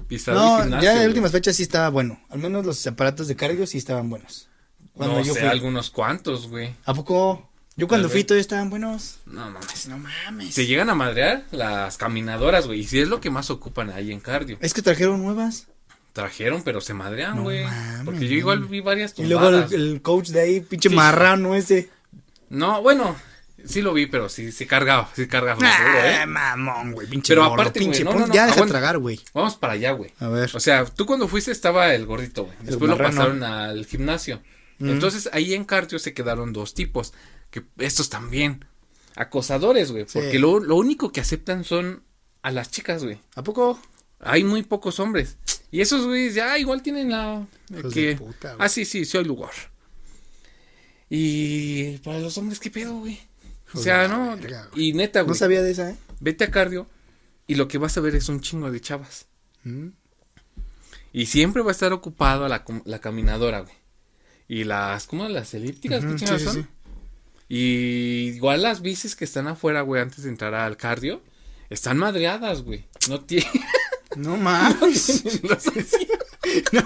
pisado 0.09 0.39
No, 0.39 0.57
el 0.59 0.63
gimnasio. 0.65 0.91
ya 0.93 1.03
en 1.03 1.09
últimas 1.09 1.33
fechas 1.33 1.57
sí 1.57 1.63
estaba 1.63 1.89
bueno. 1.89 2.21
Al 2.31 2.39
menos 2.41 2.67
los 2.67 2.87
aparatos 2.87 3.29
de 3.29 3.37
cardio 3.37 3.67
sí 3.67 3.79
estaban 3.79 4.11
buenos. 4.11 4.49
Cuando 4.93 5.17
no 5.17 5.25
yo 5.25 5.33
sé, 5.35 5.41
fui. 5.41 5.49
algunos 5.49 5.91
cuantos, 5.91 6.49
güey. 6.49 6.75
¿A 6.85 6.93
poco? 6.95 7.49
Yo 7.77 7.89
cuando 7.89 8.09
fui 8.11 8.23
todavía 8.25 8.43
estaban 8.43 8.69
buenos. 8.71 9.19
No 9.27 9.51
mames. 9.51 9.89
No 9.89 9.99
mames. 9.99 10.55
Se 10.55 10.67
llegan 10.67 10.91
a 10.91 10.95
madrear 10.95 11.45
las 11.53 11.97
caminadoras, 11.97 12.67
güey, 12.67 12.81
y 12.81 12.85
si 12.85 13.01
es 13.01 13.09
lo 13.09 13.21
que 13.21 13.31
más 13.31 13.51
ocupan 13.51 13.91
ahí 13.91 14.13
en 14.13 14.21
cardio. 14.21 14.59
Es 14.61 14.75
que 14.75 14.83
trajeron 14.83 15.23
nuevas. 15.23 15.69
Trajeron, 16.13 16.63
pero 16.63 16.83
se 16.83 16.93
madrean, 16.93 17.37
No 17.37 17.45
güey. 17.45 17.65
mames, 17.65 18.05
porque 18.05 18.29
yo 18.29 18.35
igual 18.35 18.65
vi 18.67 18.81
varias 18.81 19.15
Y 19.19 19.25
luego 19.25 19.47
el, 19.49 19.53
tumbadas. 19.55 19.73
el 19.73 20.03
coach 20.03 20.29
de 20.29 20.41
ahí, 20.43 20.61
pinche 20.61 20.91
Sí. 20.91 20.95
marrano 20.95 21.55
ese. 21.55 21.89
No, 22.51 22.83
bueno, 22.83 23.17
sí 23.65 23.81
lo 23.81 23.95
vi, 23.95 24.05
pero 24.05 24.29
sí, 24.29 24.53
sí 24.53 24.67
cargaba, 24.67 25.09
sí 25.17 25.27
cargaba. 25.27 25.59
¿eh? 25.67 26.19
Ah, 26.21 26.27
mamón, 26.27 26.93
güey, 26.93 27.07
pinche 27.09 27.31
Pero 27.33 27.49
gordo, 27.49 27.55
aparte, 27.55 27.79
pinche. 27.81 28.05
no, 28.05 28.13
no, 28.13 28.27
no, 28.27 28.35
ya 28.35 28.43
deja 28.43 28.57
aguanta. 28.57 28.73
tragar, 28.75 28.99
güey. 28.99 29.19
Vamos 29.33 29.57
para 29.57 29.73
allá, 29.73 29.93
güey. 29.93 30.13
A 30.21 30.29
ver. 30.29 30.51
O 30.53 30.61
sea, 30.61 30.85
tú 30.85 31.07
cuando 31.07 31.27
fuiste 31.29 31.51
estaba 31.51 31.95
el 31.95 32.05
gordito, 32.05 32.45
güey. 32.45 32.57
Después 32.61 32.91
lo 32.91 32.99
pasaron 32.99 33.43
al 33.43 33.87
gimnasio. 33.87 34.43
Mm. 34.79 34.91
Entonces 34.91 35.31
ahí 35.33 35.55
en 35.55 35.65
cardio 35.65 35.99
se 35.99 36.13
quedaron 36.13 36.53
dos 36.53 36.75
tipos. 36.75 37.15
Que 37.53 37.63
estos 37.79 38.09
también. 38.11 38.65
Acosadores, 39.15 39.93
güey. 39.93 40.05
Sí. 40.09 40.19
Porque 40.19 40.41
lo, 40.41 40.59
lo 40.59 40.75
único 40.75 41.13
que 41.13 41.21
aceptan 41.21 41.63
son 41.63 42.03
a 42.43 42.51
las 42.51 42.71
chicas, 42.73 43.05
güey. 43.05 43.21
¿A 43.37 43.45
poco? 43.45 43.81
Hay 44.19 44.43
muy 44.43 44.63
pocos 44.65 44.99
hombres. 44.99 45.37
Y 45.71 45.81
esos 45.81 46.05
güeyes 46.07 46.35
ya 46.35 46.59
igual 46.59 46.83
tienen 46.83 47.11
la. 47.11 47.47
Que, 47.93 48.07
de 48.09 48.17
puta, 48.17 48.55
güey. 48.55 48.67
ah, 48.67 48.69
sí, 48.69 48.85
sí, 48.85 49.05
sí 49.05 49.17
hay 49.19 49.25
lugar. 49.25 49.53
Y 51.11 51.99
para 51.99 52.19
los 52.21 52.37
hombres, 52.39 52.59
¿qué 52.59 52.71
pedo, 52.71 52.95
güey? 53.01 53.21
O 53.75 53.79
sea, 53.79 54.09
no. 54.09 54.37
verga, 54.37 54.69
güey. 54.73 54.89
Y 54.89 54.93
neta, 54.95 55.21
No 55.21 55.27
güey. 55.27 55.39
sabía 55.39 55.63
de 55.63 55.71
esa, 55.73 55.91
¿eh? 55.91 55.97
Vete 56.21 56.45
a 56.45 56.51
cardio. 56.51 56.87
Y 57.47 57.57
lo 57.57 57.69
que 57.69 57.79
vas 57.79 57.97
a 57.97 58.01
ver 58.01 58.15
es 58.15 58.29
un 58.29 58.41
chingo 58.41 58.71
de 58.71 58.81
chavas. 58.81 59.27
Mm. 59.65 59.89
Y 61.13 61.27
siempre 61.27 61.63
va 61.63 61.71
a 61.71 61.73
estar 61.73 61.93
ocupado 61.93 62.49
la, 62.49 62.65
la 62.85 62.99
caminadora, 63.01 63.61
güey. 63.61 63.75
Y 64.49 64.65
las, 64.65 65.07
¿cómo? 65.07 65.29
Las 65.29 65.53
elípticas, 65.55 66.05
¿qué 66.05 66.19
sí, 66.19 66.27
son? 66.27 66.55
sí. 66.55 66.67
Y 67.55 68.33
igual 68.35 68.63
las 68.63 68.81
bicis 68.81 69.15
que 69.15 69.27
están 69.27 69.47
afuera, 69.47 69.83
güey, 69.83 70.01
antes 70.01 70.23
de 70.23 70.31
entrar 70.31 70.55
al 70.55 70.79
cardio, 70.79 71.21
están 71.69 71.99
madreadas, 71.99 72.63
güey. 72.63 72.87
No 73.11 73.21
tienen 73.27 73.51
No 74.17 74.39
mames. 74.39 75.23
asientos. 75.51 75.91
No. 76.73 76.83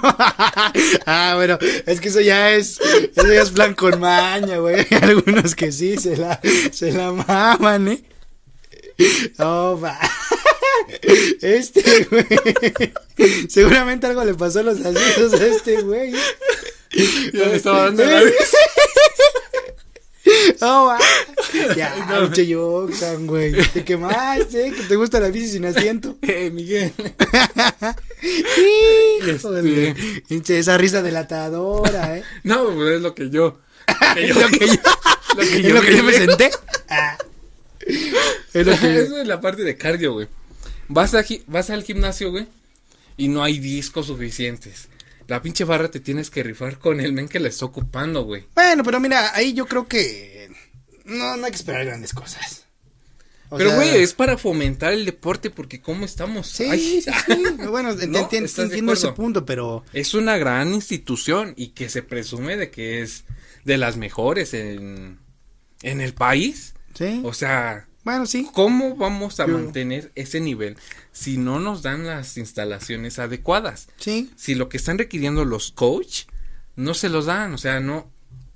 ah, 1.07 1.35
bueno, 1.37 1.57
es 1.87 2.01
que 2.01 2.09
eso 2.09 2.21
ya 2.21 2.53
es, 2.53 2.81
eso 2.81 3.33
ya 3.33 3.43
es 3.43 3.51
plan 3.51 3.75
con 3.75 4.01
maña, 4.01 4.59
güey. 4.59 4.75
Hay 4.81 4.87
algunos 5.03 5.55
que 5.55 5.71
sí 5.71 5.99
se 5.99 6.17
la, 6.17 6.41
se 6.73 6.91
la 6.91 7.13
maman, 7.13 7.87
eh. 7.87 8.05
Oh, 9.39 9.79
va. 9.81 9.97
Este, 11.43 12.09
güey. 12.11 12.27
Seguramente 13.49 14.09
algo 14.09 14.25
le 14.25 14.35
pasó 14.35 14.59
a 14.59 14.63
los 14.65 14.81
asientos 14.81 15.41
a 15.41 15.47
este, 15.47 15.83
güey. 15.83 16.11
Ya 17.33 17.45
me 17.47 17.55
estaba 17.55 17.85
dando 17.85 18.05
la 18.05 18.21
Oh, 20.61 20.87
va. 20.89 20.99
Ya, 21.75 21.95
pinche 22.21 22.47
Yoxan, 22.47 23.27
güey. 23.27 23.53
Te 23.69 23.85
quemaste, 23.85 24.73
que 24.73 24.83
te 24.83 24.97
gusta 24.97 25.21
la 25.21 25.29
bici 25.29 25.49
sin 25.49 25.67
asiento. 25.67 26.17
Eh, 26.27 26.51
Miguel. 26.51 26.93
Híjole, 29.27 29.95
pinche 30.29 30.59
esa 30.59 30.77
risa 30.77 31.03
delatadora, 31.03 32.19
eh. 32.19 32.25
No, 32.43 32.65
pues 32.75 32.97
es 32.97 33.03
lo 33.03 33.15
que 33.15 33.31
yo. 33.31 33.61
Es 34.17 34.35
lo 34.35 34.49
que 34.49 34.67
yo, 34.67 34.75
Lo 35.37 35.43
que 35.43 35.57
es 35.57 35.73
lo 35.73 35.81
que 35.81 35.97
yo 35.97 36.03
me 36.03 36.13
senté. 36.13 36.51
Ah. 36.89 37.17
Es 38.53 38.67
lo 38.67 38.79
que 38.79 39.01
Eso 39.01 39.19
es 39.19 39.27
la 39.27 39.41
parte 39.41 39.63
de 39.63 39.77
cardio, 39.77 40.15
güey. 40.15 40.29
Vas, 40.89 41.15
a 41.15 41.25
vas 41.47 41.71
al 41.71 41.85
gimnasio, 41.85 42.31
güey, 42.31 42.47
y 43.17 43.29
no 43.29 43.43
hay 43.43 43.59
discos 43.59 44.07
suficientes. 44.07 44.89
La 45.29 45.43
pinche 45.43 45.65
barra 45.65 45.91
te 45.91 46.01
tienes 46.01 46.31
que 46.31 46.43
rifar 46.43 46.79
con 46.79 47.01
el 47.01 47.13
men 47.13 47.29
que 47.29 47.41
la 47.41 47.49
está 47.49 47.65
ocupando, 47.65 48.23
güey. 48.25 48.47
Bueno, 48.55 48.83
pero 48.85 49.01
mira, 49.01 49.35
ahí 49.35 49.53
yo 49.55 49.67
creo 49.67 49.87
que 49.89 50.51
no, 51.05 51.37
no 51.37 51.45
hay 51.47 51.51
que 51.51 51.57
esperar 51.57 51.85
grandes 51.85 52.13
cosas. 52.13 52.65
O 53.49 53.57
Pero, 53.57 53.77
güey, 53.77 54.03
es 54.03 54.13
para 54.13 54.37
fomentar 54.39 54.93
el 54.93 55.05
deporte 55.05 55.51
porque 55.51 55.81
¿cómo 55.81 56.05
estamos? 56.05 56.49
Sí, 56.49 56.65
Ay, 56.69 56.81
sí, 56.81 57.03
sí. 57.03 57.45
Bueno, 57.71 57.93
No, 57.93 58.29
ent- 58.29 58.33
¿estás 58.45 58.57
de 58.57 58.63
entiendo 58.65 58.93
ese 58.93 59.13
punto, 59.13 59.45
pero 59.45 59.85
Es 59.93 60.15
una 60.15 60.37
gran 60.37 60.75
institución 60.75 61.55
y 61.57 61.69
que 61.69 61.89
se 61.89 62.03
presume 62.03 62.57
de 62.57 62.71
que 62.73 63.03
es 63.03 63.25
de 63.65 63.79
las 63.79 63.97
mejores 63.97 64.53
en, 64.53 65.21
en 65.83 66.01
el 66.01 66.13
país. 66.13 66.75
sí. 66.95 67.21
O 67.25 67.33
sea, 67.33 67.87
Bueno, 68.07 68.25
sí. 68.25 68.49
¿cómo 68.53 68.95
vamos 68.95 69.41
a 69.41 69.49
Yo- 69.49 69.55
mantener 69.59 70.13
ese 70.15 70.39
nivel 70.41 70.77
si 71.11 71.39
no 71.39 71.59
nos 71.59 71.83
dan 71.83 72.07
las 72.07 72.37
instalaciones 72.37 73.19
adecuadas? 73.19 73.89
Sí. 73.99 74.31
si 74.37 74.55
lo 74.55 74.69
que 74.69 74.77
están 74.77 74.97
requiriendo 74.97 75.45
los 75.45 75.73
coach 75.73 76.23
no 76.77 76.95
se 76.95 77.09
los 77.09 77.27
dan, 77.27 77.53
o 77.53 77.59
sea, 77.59 77.81
no 77.81 78.09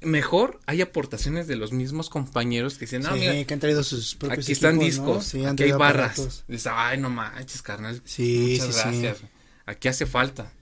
mejor 0.03 0.61
hay 0.66 0.82
aportaciones 0.82 1.48
de 1.48 1.57
los 1.57 1.72
mismos 1.72 2.09
compañeros 2.11 2.74
que 2.78 2.84
dicen, 2.86 3.03
"No, 3.03 3.12
sí, 3.14 3.18
mira, 3.20 3.44
que 3.44 3.53
han 3.55 3.59
traído 3.61 3.82
sus 3.82 4.14
propios 4.14 4.44
aquí 4.46 4.53
están 4.53 4.76
¿no? 4.76 4.82
discos, 4.84 5.24
Sí, 5.24 5.44
han 5.44 5.55
aquí 5.55 5.64
hay 5.64 5.72
barras." 5.72 6.44
Dices, 6.46 6.70
"Ay, 6.72 6.98
no 6.98 7.11
manches, 7.11 7.61
carnal." 7.61 8.01
Sí, 8.05 8.57
Muchas 8.61 8.66
sí, 8.66 8.72
sí. 8.72 9.01
gracias. 9.03 9.30
Aquí 9.66 9.88
hace 9.88 10.07
falta. 10.07 10.53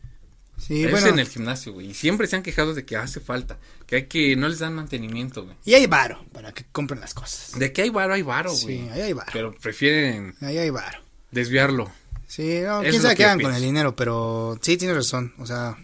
Sí, 0.59 0.85
es 0.85 0.91
bueno. 0.91 1.07
en 1.07 1.19
el 1.21 1.29
gimnasio, 1.29 1.73
güey, 1.73 1.91
y 1.91 1.95
siempre 1.95 2.27
se 2.27 2.37
han 2.37 2.43
quejado 2.43 2.75
de 2.75 2.85
que 2.85 2.97
hace 2.97 3.21
falta, 3.21 3.59
que 3.87 3.97
hay 3.97 4.07
que 4.07 4.37
no 4.37 4.49
les 4.49 4.59
dan 4.59 4.75
mantenimiento, 4.75 5.45
güey. 5.45 5.57
Y 5.65 5.75
hay 5.75 5.87
varo 5.87 6.25
para 6.33 6.53
que 6.53 6.65
compren 6.73 7.01
las 7.01 7.15
cosas. 7.15 7.59
De 7.59 7.73
que 7.73 7.83
hay 7.83 7.91
varo, 7.91 8.13
hay 8.15 8.23
varo, 8.23 8.51
Sí, 8.55 8.65
güey. 8.65 8.89
ahí 8.91 9.01
hay 9.03 9.13
varo. 9.13 9.31
Pero 9.33 9.55
prefieren 9.55 10.35
Ahí 10.41 10.59
hay 10.59 10.71
varo. 10.71 10.99
desviarlo. 11.31 11.91
Sí, 12.27 12.61
no, 12.65 12.81
quién 12.83 12.95
es 12.95 13.01
sabe 13.03 13.15
qué 13.17 13.25
hagan 13.25 13.41
con 13.41 13.55
el 13.55 13.63
dinero, 13.63 13.97
pero 13.97 14.59
sí, 14.61 14.77
tienes 14.77 14.97
razón. 14.97 15.33
O 15.39 15.47
sea, 15.47 15.77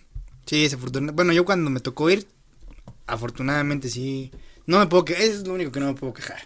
sí, 0.44 0.62
desafortunadamente. 0.64 1.14
Bueno, 1.16 1.32
yo 1.32 1.44
cuando 1.46 1.70
me 1.70 1.80
tocó 1.80 2.10
ir, 2.10 2.26
afortunadamente 3.06 3.88
sí. 3.88 4.30
No 4.66 4.78
me 4.78 4.86
puedo 4.86 5.04
quejar, 5.04 5.22
es 5.22 5.46
lo 5.46 5.54
único 5.54 5.70
que 5.72 5.80
no 5.80 5.86
me 5.86 5.94
puedo 5.94 6.12
quejar. 6.14 6.42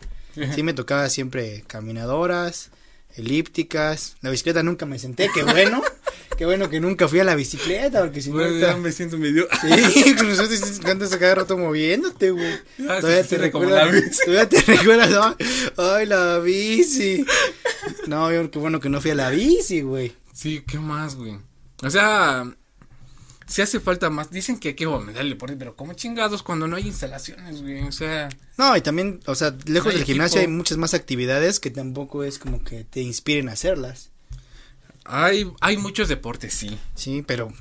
Sí 0.54 0.62
me 0.62 0.72
tocaba 0.72 1.08
siempre 1.08 1.64
caminadoras, 1.66 2.70
elípticas. 3.16 4.16
La 4.20 4.30
bicicleta 4.30 4.62
nunca 4.62 4.86
me 4.86 4.98
senté, 4.98 5.28
qué 5.34 5.42
bueno. 5.42 5.82
qué 6.36 6.44
bueno 6.46 6.68
que 6.70 6.80
nunca 6.80 7.08
fui 7.08 7.20
a 7.20 7.24
la 7.24 7.34
bicicleta, 7.34 8.00
porque 8.02 8.20
si 8.20 8.30
no. 8.30 8.40
Ahorita- 8.40 8.72
ya 8.72 8.76
me 8.76 8.92
siento 8.92 9.16
medio. 9.18 9.48
Sí, 9.92 10.14
con 10.16 10.28
nosotros 10.28 10.80
andas 10.84 11.12
a 11.12 11.18
cada 11.18 11.36
rato 11.36 11.56
moviéndote, 11.58 12.30
güey. 12.30 12.52
Ah, 12.88 12.98
Todavía 13.00 13.22
sí, 13.22 13.28
te 13.30 13.38
recuerdas. 13.38 14.18
Todavía 14.24 14.48
te 14.48 14.60
recuerdas. 14.72 15.36
Ay, 15.76 16.06
la 16.06 16.38
bici. 16.38 17.24
No, 18.06 18.32
yo, 18.32 18.50
qué 18.50 18.58
bueno 18.58 18.80
que 18.80 18.88
no 18.88 19.00
fui 19.00 19.10
a 19.12 19.14
la 19.14 19.30
bici, 19.30 19.80
güey. 19.82 20.12
Sí, 20.32 20.62
¿qué 20.66 20.78
más, 20.78 21.16
güey? 21.16 21.38
O 21.82 21.90
sea, 21.90 22.44
si 23.46 23.62
hace 23.62 23.80
falta 23.80 24.10
más. 24.10 24.30
Dicen 24.30 24.58
que 24.58 24.68
hay 24.68 24.74
que 24.74 24.84
aumentar 24.84 25.22
el 25.22 25.30
deporte, 25.30 25.56
pero 25.56 25.74
como 25.76 25.94
chingados 25.94 26.42
cuando 26.42 26.68
no 26.68 26.76
hay 26.76 26.86
instalaciones, 26.86 27.62
güey. 27.62 27.82
O 27.84 27.92
sea, 27.92 28.28
No, 28.56 28.76
y 28.76 28.80
también, 28.80 29.20
o 29.26 29.34
sea, 29.34 29.54
lejos 29.66 29.92
del 29.94 30.04
gimnasio 30.04 30.40
hay 30.40 30.48
muchas 30.48 30.76
más 30.78 30.94
actividades 30.94 31.58
que 31.60 31.70
tampoco 31.70 32.22
es 32.24 32.38
como 32.38 32.62
que 32.62 32.84
te 32.84 33.00
inspiren 33.00 33.48
a 33.48 33.52
hacerlas. 33.52 34.10
Hay, 35.08 35.50
hay 35.60 35.76
muchos 35.76 36.08
deportes, 36.08 36.54
sí. 36.54 36.78
Sí, 36.94 37.22
pero 37.26 37.52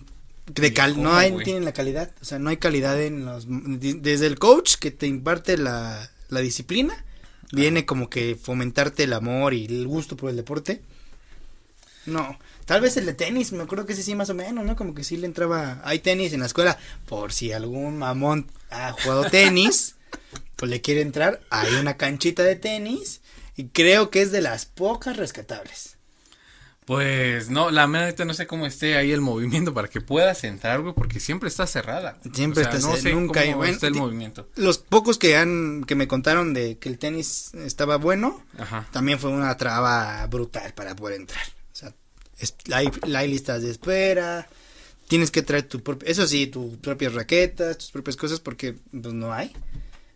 de 0.47 0.67
¿Y 0.67 0.71
cal 0.71 0.93
cómo, 0.93 1.05
no 1.05 1.15
hay, 1.15 1.35
tienen 1.43 1.65
la 1.65 1.73
calidad, 1.73 2.11
o 2.21 2.25
sea, 2.25 2.39
no 2.39 2.49
hay 2.49 2.57
calidad 2.57 3.01
en 3.01 3.25
los 3.25 3.45
desde 3.47 4.27
el 4.27 4.39
coach 4.39 4.75
que 4.75 4.91
te 4.91 5.07
imparte 5.07 5.57
la, 5.57 6.09
la 6.29 6.39
disciplina, 6.39 7.03
viene 7.51 7.85
como 7.85 8.09
que 8.09 8.35
fomentarte 8.35 9.03
el 9.03 9.13
amor 9.13 9.53
y 9.53 9.65
el 9.65 9.87
gusto 9.87 10.15
por 10.15 10.29
el 10.29 10.35
deporte. 10.35 10.81
No, 12.05 12.39
tal 12.65 12.79
vez 12.79 12.95
el 12.95 13.05
de 13.05 13.13
tenis, 13.13 13.51
me 13.51 13.63
acuerdo 13.63 13.85
que 13.85 13.91
ese 13.91 14.03
sí 14.03 14.15
más 14.15 14.29
o 14.29 14.33
menos, 14.33 14.65
¿no? 14.65 14.77
Como 14.77 14.95
que 14.95 15.03
sí 15.03 15.17
le 15.17 15.25
entraba, 15.25 15.81
hay 15.83 15.99
tenis 15.99 16.31
en 16.31 16.39
la 16.39 16.45
escuela, 16.45 16.77
por 17.05 17.33
si 17.33 17.51
algún 17.51 17.97
mamón 17.97 18.47
ha 18.69 18.93
jugado 18.93 19.29
tenis, 19.29 19.95
pues 20.55 20.71
le 20.71 20.79
quiere 20.79 21.01
entrar, 21.01 21.41
hay 21.49 21.73
una 21.75 21.97
canchita 21.97 22.43
de 22.43 22.55
tenis 22.55 23.19
y 23.57 23.65
creo 23.65 24.09
que 24.09 24.21
es 24.21 24.31
de 24.31 24.41
las 24.41 24.65
pocas 24.65 25.17
rescatables. 25.17 25.96
Pues 26.88 27.49
no, 27.49 27.69
la 27.69 27.85
neta 27.85 28.23
no 28.23 28.33
sé 28.33 28.47
cómo 28.47 28.65
esté 28.65 28.95
ahí 28.95 29.11
el 29.11 29.19
movimiento 29.19 29.73
para 29.73 29.89
que 29.89 29.99
puedas 29.99 30.45
entrar, 30.45 30.79
güey, 30.79 30.93
porque 30.95 31.19
siempre 31.19 31.49
está 31.49 31.67
cerrada. 31.67 32.17
güey. 32.23 32.33
Siempre 32.33 32.61
O 32.63 32.65
sea, 32.65 32.73
está 32.77 32.88
no 32.88 32.95
cer- 32.95 33.01
sé 33.01 33.13
nunca 33.13 33.41
hay- 33.41 33.51
cómo 33.51 33.65
está 33.65 33.88
el 33.88 33.95
movimiento. 33.95 34.47
Los 34.55 34.77
pocos 34.77 35.17
que 35.17 35.35
han, 35.35 35.83
que 35.83 35.95
me 35.95 36.07
contaron 36.07 36.53
de 36.53 36.77
que 36.77 36.88
el 36.88 36.97
tenis 36.97 37.53
estaba 37.55 37.97
bueno, 37.97 38.41
Ajá. 38.57 38.88
también 38.93 39.19
fue 39.19 39.31
una 39.31 39.55
traba 39.57 40.25
brutal 40.27 40.73
para 40.75 40.95
poder 40.95 41.19
entrar. 41.19 41.43
O 41.73 41.75
sea, 41.75 41.93
es- 42.39 42.55
hay, 42.73 42.89
hay 43.13 43.27
listas 43.29 43.61
de 43.63 43.69
espera, 43.71 44.47
tienes 45.09 45.29
que 45.29 45.41
traer 45.41 45.63
tu 45.67 45.83
propio, 45.83 46.07
eso 46.07 46.25
sí, 46.25 46.47
tus 46.47 46.77
propias 46.77 47.13
raquetas, 47.13 47.79
tus 47.79 47.91
propias 47.91 48.15
cosas, 48.15 48.39
porque 48.39 48.75
pues 48.91 49.13
no 49.13 49.33
hay. 49.33 49.51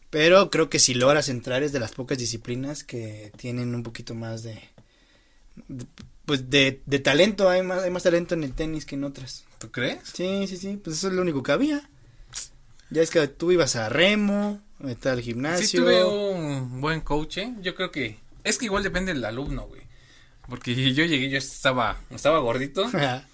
Pero 0.09 0.49
creo 0.49 0.69
que 0.69 0.80
si 0.80 0.93
logras 0.93 1.28
entrar 1.28 1.63
es 1.63 1.74
de 1.74 1.82
las 1.82 1.91
pocas 1.91 2.17
disciplinas 2.17 2.86
que 2.86 3.34
tienen 3.36 3.76
un 3.76 3.84
poquito 3.84 4.15
más 4.15 4.43
de, 4.43 4.57
de- 5.67 5.86
pues 6.26 6.49
de, 6.49 6.82
de 6.86 6.99
talento, 6.99 7.49
hay 7.49 7.63
más, 7.63 7.84
hay 7.84 7.91
más 7.91 8.03
talento 8.03 8.36
en 8.36 8.43
el 8.43 8.53
tenis 8.53 8.86
que 8.86 8.95
en 8.95 9.03
otras. 9.03 9.45
¿Tú 9.57 9.72
crees? 9.72 9.99
Sí, 10.13 10.45
sí, 10.47 10.57
sí, 10.57 10.80
pues 10.84 10.97
eso 10.97 11.07
es 11.07 11.13
lo 11.13 11.22
único 11.22 11.43
que 11.43 11.51
había. 11.51 11.89
Ya 12.89 13.01
es 13.01 13.09
que 13.09 13.26
tú 13.28 13.51
ibas 13.51 13.76
a 13.76 13.89
remo, 13.89 14.61
está 14.86 15.13
al 15.13 15.22
gimnasio. 15.22 15.67
Sí 15.67 15.78
tuve 15.78 16.03
un 16.03 16.82
buen 16.82 17.01
coach, 17.01 17.38
¿eh? 17.38 17.53
Yo 17.61 17.76
creo 17.76 17.91
que 17.91 18.17
es 18.43 18.57
que 18.57 18.65
igual 18.65 18.84
depende 18.84 19.13
del 19.13 19.24
alumno, 19.24 19.67
güey. 19.67 19.82
Porque 20.49 20.76
yo 20.93 21.05
llegué, 21.05 21.30
yo 21.30 21.38
estaba 21.38 21.97
estaba 22.09 22.39
gordito 22.39 22.89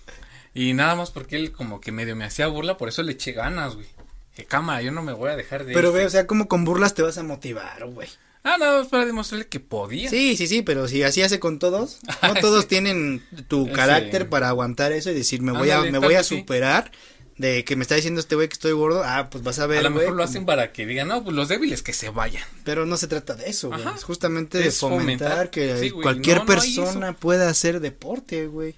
y 0.53 0.73
nada 0.73 0.95
más 0.95 1.11
porque 1.11 1.35
él 1.35 1.51
como 1.51 1.81
que 1.81 1.91
medio 1.91 2.15
me 2.15 2.25
hacía 2.25 2.47
burla, 2.47 2.77
por 2.77 2.89
eso 2.89 3.03
le 3.03 3.13
eché 3.13 3.31
ganas, 3.31 3.75
güey. 3.75 3.87
Que 4.35 4.45
cámara, 4.45 4.83
yo 4.83 4.91
no 4.91 5.01
me 5.01 5.13
voy 5.13 5.31
a 5.31 5.35
dejar 5.35 5.65
de 5.65 5.73
Pero 5.73 5.87
este". 5.87 5.99
ve, 5.99 6.05
o 6.05 6.09
sea, 6.11 6.27
como 6.27 6.47
con 6.47 6.63
burlas 6.63 6.93
te 6.93 7.01
vas 7.01 7.17
a 7.17 7.23
motivar, 7.23 7.83
güey. 7.87 8.07
Ah, 8.43 8.55
nada 8.59 8.79
más 8.79 8.87
para 8.87 9.05
demostrarle 9.05 9.47
que 9.47 9.59
podía. 9.59 10.09
Sí, 10.09 10.37
sí, 10.37 10.47
sí, 10.47 10.61
pero 10.61 10.87
si 10.87 11.03
así 11.03 11.21
hace 11.21 11.39
con 11.39 11.59
todos, 11.59 11.99
no 12.23 12.35
Sí. 12.35 12.41
todos 12.41 12.67
tienen 12.67 13.23
tu 13.47 13.71
carácter 13.71 14.29
para 14.29 14.47
aguantar 14.49 14.91
eso 14.93 15.11
y 15.11 15.13
decir, 15.13 15.41
me 15.41 15.51
voy 15.51 15.69
a, 15.71 15.81
me 15.81 15.97
voy 15.97 16.15
a 16.15 16.23
sí. 16.23 16.37
superar 16.37 16.91
de 17.37 17.63
que 17.65 17.75
me 17.75 17.83
está 17.83 17.93
diciendo 17.93 18.19
este 18.19 18.33
güey 18.35 18.47
que 18.47 18.53
estoy 18.53 18.71
gordo, 18.71 19.03
ah, 19.05 19.29
pues 19.29 19.43
vas 19.43 19.59
a 19.59 19.67
ver, 19.67 19.79
a 19.79 19.81
lo 19.83 19.89
mejor 19.91 20.05
lo 20.05 20.11
como- 20.15 20.23
hacen 20.23 20.45
para 20.45 20.71
que 20.71 20.85
digan, 20.87 21.07
no, 21.09 21.23
pues 21.23 21.35
los 21.35 21.47
débiles 21.49 21.83
que 21.83 21.93
se 21.93 22.09
vayan. 22.09 22.43
Pero 22.63 22.85
no 22.87 22.97
se 22.97 23.07
trata 23.07 23.35
de 23.35 23.49
eso, 23.49 23.67
güey. 23.69 23.81
Es 23.95 24.03
justamente 24.03 24.57
de 24.57 24.71
fomentar, 24.71 25.29
fomentar. 25.29 25.49
que 25.51 25.91
cualquier 25.91 26.37
no, 26.37 26.43
no 26.43 26.47
persona 26.47 27.13
pueda 27.13 27.49
hacer 27.49 27.79
deporte, 27.79 28.47
güey. 28.47 28.73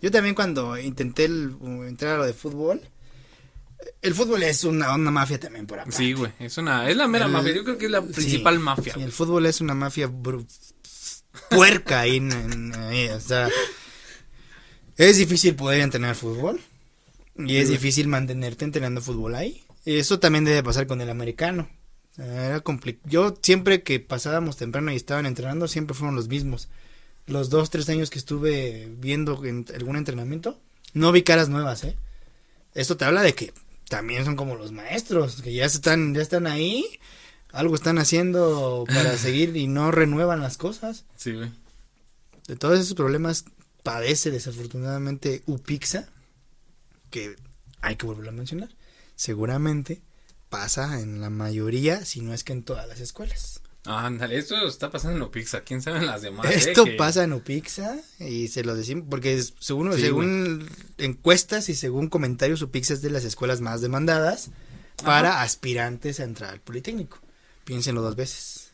Yo 0.00 0.10
también 0.10 0.34
cuando 0.34 0.76
intenté 0.78 1.26
el- 1.26 1.54
entrar 1.86 2.14
a 2.14 2.18
lo 2.18 2.24
de 2.26 2.32
fútbol, 2.32 2.80
el 4.02 4.14
fútbol 4.14 4.42
es 4.42 4.64
una, 4.64 4.94
una 4.94 5.10
mafia 5.10 5.38
también 5.40 5.66
por 5.66 5.78
aparte. 5.80 5.96
Sí, 5.96 6.12
güey, 6.12 6.32
es 6.38 6.56
una, 6.58 6.88
es 6.88 6.96
la 6.96 7.08
mera 7.08 7.26
El- 7.26 7.32
mafia, 7.32 7.52
yo 7.54 7.64
creo 7.64 7.78
que 7.78 7.86
es 7.86 7.90
la 7.90 8.02
principal 8.02 8.54
Sí, 8.56 8.60
mafia. 8.62 8.94
sí, 8.94 9.02
el 9.02 9.12
fútbol 9.12 9.46
es 9.46 9.60
una 9.60 9.74
mafia 9.74 10.10
puerca 11.50 12.00
ahí, 12.00 12.16
en- 12.16 12.32
en- 12.32 12.74
ahí, 12.74 13.08
o 13.08 13.20
sea, 13.20 13.48
es 14.96 15.16
difícil 15.18 15.54
poder 15.54 15.80
entrenar 15.80 16.14
fútbol 16.14 16.60
y 17.36 17.56
es 17.56 17.68
Sí. 17.68 17.74
difícil 17.74 18.08
mantenerte 18.08 18.64
entrenando 18.64 19.00
fútbol 19.00 19.34
ahí. 19.34 19.64
Eso 19.84 20.18
también 20.20 20.44
debe 20.44 20.62
pasar 20.62 20.86
con 20.86 21.00
el 21.00 21.10
americano. 21.10 21.68
Era 22.18 22.62
compli- 22.62 22.98
Yo 23.04 23.34
siempre 23.42 23.82
que 23.82 23.98
pasábamos 23.98 24.56
temprano 24.58 24.92
y 24.92 24.96
estaban 24.96 25.24
entrenando 25.26 25.66
siempre 25.66 25.94
fueron 25.94 26.14
los 26.14 26.28
mismos. 26.28 26.68
Los 27.26 27.48
dos, 27.50 27.70
tres 27.70 27.88
años 27.88 28.10
que 28.10 28.18
estuve 28.18 28.88
viendo 28.98 29.44
en 29.44 29.64
algún 29.74 29.96
entrenamiento, 29.96 30.60
no 30.92 31.10
vi 31.10 31.22
caras 31.22 31.48
nuevas, 31.48 31.84
¿eh? 31.84 31.96
Esto 32.74 32.96
te 32.96 33.04
habla 33.06 33.22
de 33.22 33.34
que 33.34 33.52
también 33.92 34.24
son 34.24 34.36
como 34.36 34.56
los 34.56 34.72
maestros, 34.72 35.42
que 35.42 35.52
ya 35.52 35.66
están, 35.66 36.14
ya 36.14 36.22
están 36.22 36.46
ahí, 36.46 36.98
algo 37.50 37.74
están 37.74 37.98
haciendo 37.98 38.84
para 38.88 39.18
seguir 39.18 39.54
y 39.54 39.66
no 39.66 39.90
renuevan 39.90 40.40
las 40.40 40.56
cosas. 40.56 41.04
Sí, 41.16 41.32
güey. 41.32 41.52
De 42.48 42.56
todos 42.56 42.80
esos 42.80 42.94
problemas 42.94 43.44
padece 43.82 44.30
desafortunadamente 44.30 45.42
UPIXA, 45.44 46.08
que 47.10 47.36
hay 47.82 47.96
que 47.96 48.06
volverlo 48.06 48.30
a 48.30 48.34
mencionar. 48.34 48.70
Seguramente 49.14 50.00
pasa 50.48 50.98
en 51.00 51.20
la 51.20 51.28
mayoría, 51.28 52.06
si 52.06 52.22
no 52.22 52.32
es 52.32 52.44
que 52.44 52.54
en 52.54 52.62
todas 52.62 52.88
las 52.88 52.98
escuelas. 52.98 53.60
Ándale, 53.84 54.38
esto 54.38 54.66
está 54.68 54.90
pasando 54.92 55.16
en 55.16 55.22
Opixa, 55.22 55.62
quién 55.62 55.82
sabe 55.82 55.98
en 55.98 56.06
las 56.06 56.22
demás. 56.22 56.46
eh, 56.46 56.54
Esto 56.54 56.84
que- 56.84 56.92
pasa 56.92 57.24
en 57.24 57.32
UPIXA 57.32 57.96
y 58.20 58.46
se 58.48 58.62
lo 58.62 58.76
decimos 58.76 59.06
porque 59.10 59.34
es- 59.34 59.54
según, 59.58 59.92
Sí, 59.94 60.02
según 60.02 60.68
encuestas 60.98 61.68
y 61.68 61.74
según 61.74 62.08
comentarios 62.08 62.62
UPIXA 62.62 62.94
es 62.94 63.02
de 63.02 63.10
las 63.10 63.24
escuelas 63.24 63.60
más 63.60 63.80
demandadas 63.80 64.50
para 65.04 65.42
aspirantes 65.42 66.20
a 66.20 66.24
entrar 66.24 66.50
al 66.50 66.60
Politécnico. 66.60 67.18
Piénsenlo 67.64 68.02
dos 68.02 68.14
veces. 68.14 68.70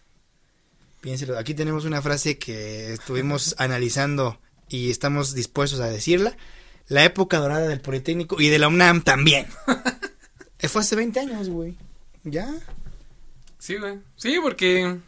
Piénsenlo. 1.01 1.39
Aquí 1.39 1.55
tenemos 1.55 1.85
una 1.87 2.03
frase 2.03 2.37
que 2.39 2.93
estuvimos 2.93 3.55
analizando 3.59 4.39
y 4.69 4.91
estamos 4.91 5.35
dispuestos 5.35 5.81
a 5.81 5.87
decirla. 5.89 6.37
La 6.89 7.05
época 7.05 7.39
dorada 7.39 7.67
del 7.69 7.81
Politécnico 7.81 8.41
y 8.41 8.49
de 8.49 8.59
la 8.59 8.69
UNAM 8.69 9.03
también. 9.03 9.47
Eh, 10.61 10.67
Fue 10.67 10.81
hace 10.81 10.97
20 10.97 11.21
años, 11.21 11.49
güey. 11.49 11.77
Ya. 12.25 12.53
Sí, 13.59 13.77
güey. 13.77 13.99
Sí, 14.17 14.39
porque 14.43 14.99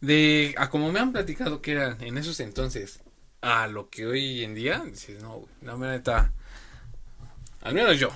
de 0.00 0.54
a 0.58 0.68
como 0.70 0.90
me 0.92 1.00
han 1.00 1.12
platicado 1.12 1.62
que 1.62 1.72
era 1.72 1.96
en 2.00 2.18
esos 2.18 2.40
entonces 2.40 3.00
a 3.40 3.66
lo 3.66 3.90
que 3.90 4.06
hoy 4.06 4.44
en 4.44 4.54
día, 4.54 4.82
dices, 4.84 5.20
no, 5.22 5.36
güey, 5.36 5.48
la 5.62 5.76
neta, 5.76 6.32
al 7.60 7.74
menos 7.74 7.98
yo, 7.98 8.10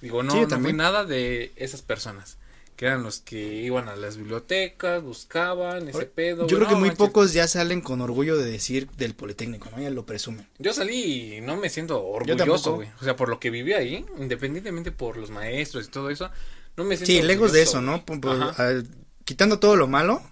digo, 0.00 0.22
no, 0.22 0.32
Sí, 0.32 0.40
yo 0.40 0.46
no 0.46 0.60
fui 0.60 0.72
nada 0.72 1.04
de 1.04 1.52
esas 1.56 1.82
personas, 1.82 2.38
que 2.74 2.86
eran 2.86 3.02
los 3.02 3.20
que 3.20 3.36
iban 3.36 3.88
a 3.88 3.96
las 3.96 4.16
bibliotecas, 4.16 5.02
buscaban 5.02 5.88
ese 5.88 6.06
pedo. 6.06 6.46
Yo 6.46 6.56
güey, 6.56 6.66
creo 6.66 6.68
que 6.68 6.74
no 6.74 6.80
muy 6.80 6.88
manches. 6.88 7.06
pocos 7.06 7.32
ya 7.34 7.46
salen 7.46 7.82
con 7.82 8.00
orgullo 8.00 8.38
de 8.38 8.50
decir 8.50 8.88
del 8.96 9.14
Politécnico, 9.14 9.68
¿no? 9.70 9.80
Ya 9.80 9.90
lo 9.90 10.06
presumen. 10.06 10.48
Yo 10.58 10.72
salí 10.72 11.36
y 11.36 11.40
no 11.42 11.56
me 11.56 11.68
siento 11.68 12.02
orgulloso, 12.02 12.76
güey. 12.76 12.88
O 12.98 13.04
sea, 13.04 13.14
por 13.14 13.28
lo 13.28 13.38
que 13.38 13.50
viví 13.50 13.74
ahí, 13.74 14.06
independientemente 14.18 14.90
por 14.90 15.18
los 15.18 15.30
maestros 15.30 15.86
y 15.86 15.90
todo 15.90 16.08
eso, 16.08 16.30
no 16.76 16.84
me 16.84 16.96
siento 16.96 17.06
Sí, 17.12 17.22
lejos 17.22 17.52
de 17.52 17.62
eso, 17.62 17.80
¿no? 17.80 18.04
Por- 18.04 18.20
por- 18.20 18.42
Ajá. 18.42 18.54
ah, 18.58 18.82
quitando 19.24 19.58
todo 19.58 19.76
lo 19.76 19.88
malo, 19.88 20.22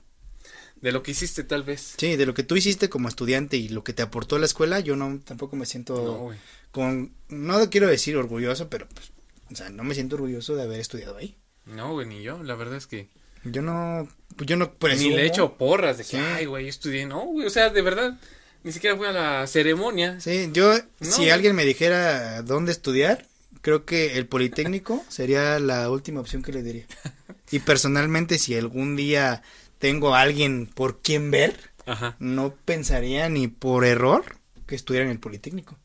De 0.80 0.92
lo 0.92 1.02
que 1.02 1.10
hiciste 1.10 1.44
tal 1.44 1.62
vez. 1.62 1.94
sí, 1.98 2.16
de 2.16 2.26
lo 2.26 2.34
que 2.34 2.42
tú 2.42 2.56
hiciste 2.56 2.88
como 2.88 3.08
estudiante 3.08 3.56
y 3.56 3.68
lo 3.68 3.84
que 3.84 3.92
te 3.92 4.02
aportó 4.02 4.38
la 4.38 4.46
escuela, 4.46 4.80
yo 4.80 4.96
no 4.96 5.20
tampoco 5.24 5.56
me 5.56 5.66
siento 5.66 5.94
No, 6.30 6.36
con 6.70 7.12
no 7.28 7.68
quiero 7.70 7.86
decir 7.88 8.16
orgulloso, 8.16 8.68
pero 8.70 8.86
pues 8.88 9.12
o 9.52 9.56
sea, 9.56 9.68
no 9.70 9.82
me 9.84 9.94
siento 9.94 10.14
orgulloso 10.16 10.54
de 10.56 10.62
haber 10.62 10.80
estudiado 10.80 11.16
ahí. 11.16 11.36
No, 11.66 11.92
güey, 11.92 12.06
ni 12.06 12.22
yo. 12.22 12.42
La 12.42 12.54
verdad 12.54 12.76
es 12.76 12.86
que 12.86 13.08
Yo 13.44 13.62
no 13.62 14.08
pues, 14.36 14.48
yo 14.48 14.56
no 14.56 14.66
ni 14.66 14.72
presumo. 14.78 15.16
le 15.16 15.26
echo 15.26 15.54
porras 15.58 15.98
de 15.98 16.04
que, 16.04 16.10
Sí. 16.10 16.16
ay, 16.16 16.46
güey, 16.46 16.64
yo 16.64 16.70
estudié. 16.70 17.04
No, 17.06 17.24
güey, 17.26 17.46
o 17.46 17.50
sea, 17.50 17.68
de 17.70 17.82
verdad, 17.82 18.18
ni 18.62 18.72
siquiera 18.72 18.96
fui 18.96 19.06
a 19.06 19.12
la 19.12 19.46
ceremonia. 19.46 20.20
Sí, 20.20 20.50
yo 20.52 20.72
No, 20.74 20.80
si 21.00 21.16
güey. 21.18 21.30
alguien 21.30 21.54
me 21.56 21.64
dijera 21.64 22.42
dónde 22.42 22.70
estudiar, 22.72 23.26
creo 23.60 23.84
que 23.84 24.16
el 24.18 24.26
Politécnico 24.26 25.04
sería 25.08 25.58
la 25.58 25.90
última 25.90 26.20
opción 26.20 26.42
que 26.42 26.52
le 26.52 26.62
diría. 26.62 26.86
Y 27.52 27.58
personalmente 27.58 28.38
si 28.38 28.54
algún 28.56 28.94
día 28.94 29.42
tengo 29.80 30.14
a 30.14 30.20
alguien 30.20 30.66
por 30.66 31.02
quien 31.02 31.32
ver, 31.32 31.72
Ajá. 31.84 32.14
no 32.20 32.54
pensaría 32.64 33.28
ni 33.28 33.48
por 33.48 33.84
error 33.84 34.24
que 34.68 34.76
estudiara 34.76 35.06
en 35.06 35.10
el 35.10 35.18
Politécnico. 35.18 35.76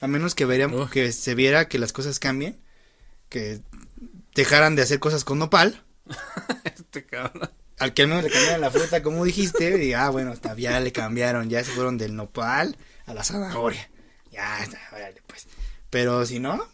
A 0.00 0.06
menos 0.06 0.36
que 0.36 0.44
verían, 0.44 0.72
Uf. 0.72 0.90
que 0.90 1.10
se 1.10 1.34
viera 1.34 1.66
que 1.68 1.80
las 1.80 1.92
cosas 1.92 2.20
cambien, 2.20 2.60
que 3.28 3.60
dejaran 4.36 4.76
de 4.76 4.82
hacer 4.82 5.00
cosas 5.00 5.24
con 5.24 5.40
nopal. 5.40 5.82
Este 6.64 7.04
cabrón. 7.04 7.50
al 7.78 7.92
que 7.92 8.02
al 8.02 8.08
menos 8.08 8.22
le 8.24 8.30
cambiaron 8.30 8.60
la 8.60 8.70
fruta, 8.70 9.02
como 9.02 9.24
dijiste, 9.24 9.84
y 9.84 9.92
ah, 9.92 10.10
bueno, 10.10 10.32
ya 10.56 10.78
le 10.80 10.92
cambiaron, 10.92 11.50
ya 11.50 11.64
se 11.64 11.72
fueron 11.72 11.98
del 11.98 12.14
nopal 12.14 12.76
a 13.06 13.14
la 13.14 13.24
zanahoria. 13.24 13.90
Ya 14.30 14.62
está, 14.62 14.78
órale, 14.92 15.22
pues. 15.26 15.48
Pero 15.90 16.24
si 16.24 16.38
no, 16.38 16.64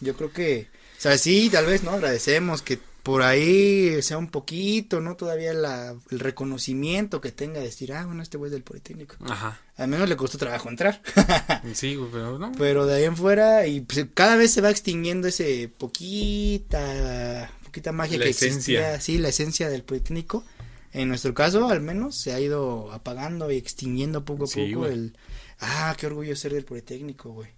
yo 0.00 0.14
creo 0.16 0.32
que, 0.32 0.68
o 0.98 1.00
sea, 1.00 1.16
sí, 1.18 1.48
tal 1.50 1.66
vez, 1.66 1.82
¿no? 1.82 1.90
Agradecemos 1.92 2.62
que 2.62 2.78
por 3.02 3.22
ahí 3.22 4.02
sea 4.02 4.18
un 4.18 4.28
poquito, 4.28 5.00
¿no? 5.00 5.14
Todavía 5.16 5.52
la, 5.54 5.94
el 6.10 6.18
reconocimiento 6.18 7.20
que 7.20 7.30
tenga 7.30 7.60
de 7.60 7.66
decir, 7.66 7.92
ah, 7.92 8.04
bueno, 8.04 8.20
este 8.22 8.36
güey 8.36 8.48
es 8.48 8.52
del 8.52 8.64
Politécnico. 8.64 9.14
Ajá. 9.28 9.60
Al 9.76 9.86
menos 9.88 10.08
le 10.08 10.16
costó 10.16 10.38
trabajo 10.38 10.68
entrar. 10.68 11.00
Sí, 11.74 11.96
pero 12.12 12.38
no. 12.38 12.50
Pero 12.58 12.84
de 12.86 12.94
ahí 12.96 13.04
en 13.04 13.16
fuera, 13.16 13.66
y 13.66 13.80
pues, 13.82 14.06
cada 14.14 14.36
vez 14.36 14.52
se 14.52 14.60
va 14.60 14.70
extinguiendo 14.70 15.28
ese 15.28 15.68
poquita, 15.78 17.50
poquita 17.64 17.92
magia 17.92 18.18
La 18.18 18.24
que 18.24 18.30
esencia. 18.30 18.56
existía, 18.94 19.00
sí, 19.00 19.18
la 19.18 19.28
esencia 19.28 19.68
del 19.68 19.82
Politécnico. 19.84 20.44
En 20.92 21.08
nuestro 21.08 21.34
caso, 21.34 21.68
al 21.68 21.80
menos, 21.82 22.16
se 22.16 22.32
ha 22.32 22.40
ido 22.40 22.90
apagando 22.92 23.50
y 23.50 23.56
extinguiendo 23.56 24.24
poco 24.24 24.44
a 24.44 24.46
Sí, 24.46 24.66
poco 24.68 24.80
güey. 24.86 24.92
el, 24.94 25.18
ah, 25.60 25.94
qué 25.98 26.06
orgullo 26.06 26.34
ser 26.36 26.54
del 26.54 26.64
Politécnico, 26.64 27.30
güey. 27.32 27.50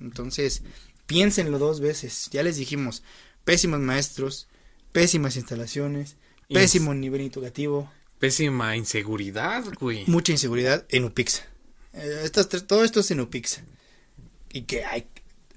Entonces, 0.00 0.62
piénsenlo 1.06 1.58
dos 1.58 1.80
veces. 1.80 2.28
Ya 2.32 2.42
les 2.42 2.56
dijimos, 2.56 3.02
pésimos 3.44 3.80
maestros, 3.80 4.48
pésimas 4.92 5.36
instalaciones, 5.36 6.16
pésimo 6.48 6.94
nivel 6.94 7.20
educativo, 7.22 7.90
Pésima 8.18 8.76
inseguridad, 8.76 9.64
güey. 9.80 10.04
mucha 10.06 10.32
inseguridad 10.32 10.86
en 10.88 11.04
Upixa. 11.04 11.44
Eh, 11.92 12.20
estas 12.24 12.48
tres- 12.48 12.66
todo 12.66 12.84
esto 12.84 13.00
es 13.00 13.10
en 13.10 13.20
Upixa. 13.20 13.62
Y 14.52 14.62
que 14.62 14.84
hay 14.84 15.06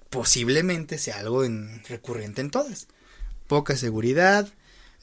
posiblemente 0.09 0.97
sea 0.97 1.19
algo 1.19 1.43
en, 1.43 1.83
recurrente 1.87 2.41
en 2.41 2.49
todas. 2.51 2.87
Poca 3.47 3.75
seguridad, 3.77 4.51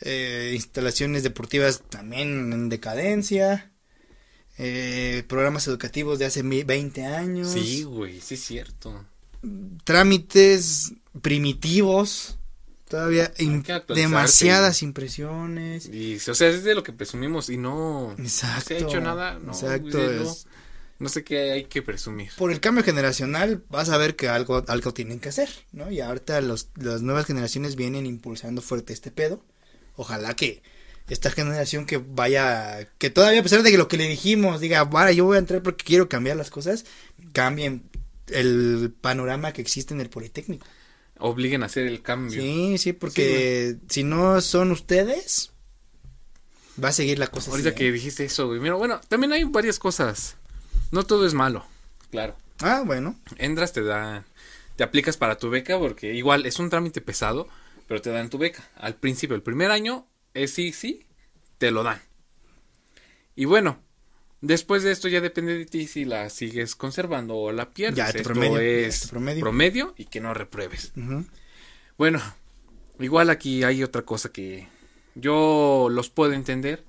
eh, 0.01 0.53
instalaciones 0.55 1.23
deportivas 1.23 1.83
también 1.89 2.53
en 2.53 2.69
decadencia, 2.69 3.71
eh, 4.59 5.25
programas 5.29 5.67
educativos 5.69 6.19
de 6.19 6.27
hace 6.27 6.43
mi- 6.43 6.65
20 6.65 7.05
años, 7.07 7.53
Sí, 7.53 7.83
güey, 7.85 8.21
sí 8.21 8.35
es 8.35 8.45
cierto. 8.45 9.05
Trámites 9.85 10.93
primitivos, 11.23 12.39
todavía 12.89 13.33
in- 13.39 13.65
demasiadas 13.95 14.83
impresiones. 14.83 15.87
Y, 15.87 16.17
o 16.17 16.35
sea, 16.35 16.49
es 16.49 16.65
de 16.65 16.75
lo 16.75 16.83
que 16.83 16.93
presumimos 16.93 17.49
y 17.51 17.57
no, 17.57 18.15
no 18.17 18.25
Exacto. 18.25 18.65
se 18.69 18.75
ha 18.75 18.79
hecho 18.79 19.01
nada. 19.01 19.39
No, 19.39 19.53
exacto. 19.53 19.99
no, 19.99 20.23
es- 20.31 20.47
no 21.01 21.09
sé 21.09 21.25
qué 21.25 21.51
hay 21.53 21.65
que 21.65 21.83
presumir. 21.83 22.31
por 22.39 22.53
el 22.53 22.61
cambio 22.61 22.85
generacional 22.85 23.65
vas 23.69 23.89
a 23.91 23.99
ver 23.99 24.15
que 24.15 24.29
algo, 24.29 24.65
algo 24.69 24.95
tienen 24.95 25.19
que 25.19 25.29
hacer, 25.29 25.49
¿no? 25.73 25.91
Y 25.91 26.01
ahorita 26.01 26.41
los, 26.41 26.69
las 26.77 27.03
nuevas 27.03 27.27
generaciones 27.27 27.75
vienen 27.75 28.07
impulsando 28.07 28.63
fuerte 28.63 28.93
este 28.93 29.11
pedo. 29.11 29.45
Ojalá 29.97 30.35
que 30.35 30.63
esta 31.09 31.31
generación 31.31 31.85
que 31.85 31.99
vaya, 31.99 32.89
que 32.99 33.11
todavía 33.11 33.41
a 33.41 33.43
pesar 33.43 33.63
de 33.65 33.71
que 33.73 33.77
lo 33.77 33.89
que 33.89 33.97
le 33.99 34.09
dijimos, 34.09 34.61
diga, 34.61 34.85
vaya, 34.85 35.11
yo 35.13 35.25
voy 35.25 35.37
a 35.37 35.41
entrar 35.41 35.63
porque 35.63 35.85
quiero 35.85 36.09
cambiar 36.09 36.37
las 36.37 36.51
cosas, 36.51 36.85
cambien 37.33 37.83
el 38.29 38.95
panorama 39.01 39.53
que 39.53 39.63
existe 39.63 39.95
en 39.95 40.01
el 40.01 40.11
Politécnico. 40.11 40.67
Obliguen 41.19 41.63
a 41.63 41.67
hacer 41.67 41.87
el 41.87 42.03
cambio. 42.03 42.41
Sí, 42.41 42.77
sí, 42.79 42.93
porque 42.93 43.77
si 43.89 44.03
no 44.03 44.41
son 44.41 44.73
ustedes, 44.73 45.53
va 46.83 46.89
a 46.89 46.93
seguir 46.93 47.19
la 47.19 47.29
cosa 47.29 47.51
Ahorita 47.51 47.71
así, 47.71 47.79
que 47.79 47.89
¿eh? 47.89 47.93
dijiste 47.93 48.25
eso, 48.25 48.49
güey. 48.49 48.61
Mira, 48.61 48.75
bueno, 48.75 49.01
también 49.09 49.33
hay 49.33 49.45
varias 49.45 49.79
cosas. 49.79 50.37
No 50.91 51.05
todo 51.05 51.27
es 51.27 51.35
malo. 51.35 51.65
Claro. 52.11 52.37
Ah, 52.61 52.83
bueno. 52.85 53.19
Entras, 53.39 53.73
te 53.73 53.83
da, 53.83 54.25
te 54.77 54.85
aplicas 54.85 55.17
para 55.17 55.39
tu 55.39 55.51
beca 55.51 55.79
porque 55.79 56.15
igual 56.15 56.47
es 56.47 56.59
un 56.59 56.71
trámite 56.71 57.01
pesado, 57.01 57.49
pero 57.87 58.01
te 58.01 58.11
dan 58.11 58.31
tu 58.31 58.39
beca. 58.39 58.69
Al 58.77 58.97
principio, 58.97 59.37
el 59.37 59.43
primer 59.43 59.71
año 59.71 60.07
es 60.35 60.53
sí, 60.53 60.73
sí, 60.73 61.07
te 61.59 61.71
lo 61.71 61.83
dan. 61.83 62.03
Y 63.37 63.45
bueno, 63.47 63.79
después 64.45 64.83
de 64.83 64.93
esto 64.93 65.09
ya 65.09 65.21
depende 65.21 65.57
de 65.59 65.65
ti 65.67 65.87
si 65.87 66.05
la 66.05 66.31
sigues 66.31 66.75
conservando 66.77 67.37
o 67.37 67.53
la 67.53 67.71
pierdes. 67.71 67.97
Ya, 67.97 68.09
Esto 68.09 68.23
promedio, 68.23 68.59
es 68.61 69.09
promedio. 69.09 69.41
promedio 69.41 69.95
y 69.97 70.05
que 70.05 70.21
no 70.21 70.35
repruebes. 70.35 70.93
Bueno, 71.99 72.21
igual 73.01 73.31
aquí 73.31 73.63
hay 73.65 73.83
otra 73.83 74.03
cosa 74.03 74.31
que 74.31 74.69
yo 75.15 75.89
los 75.91 76.11
puedo 76.11 76.33
entender. 76.33 76.85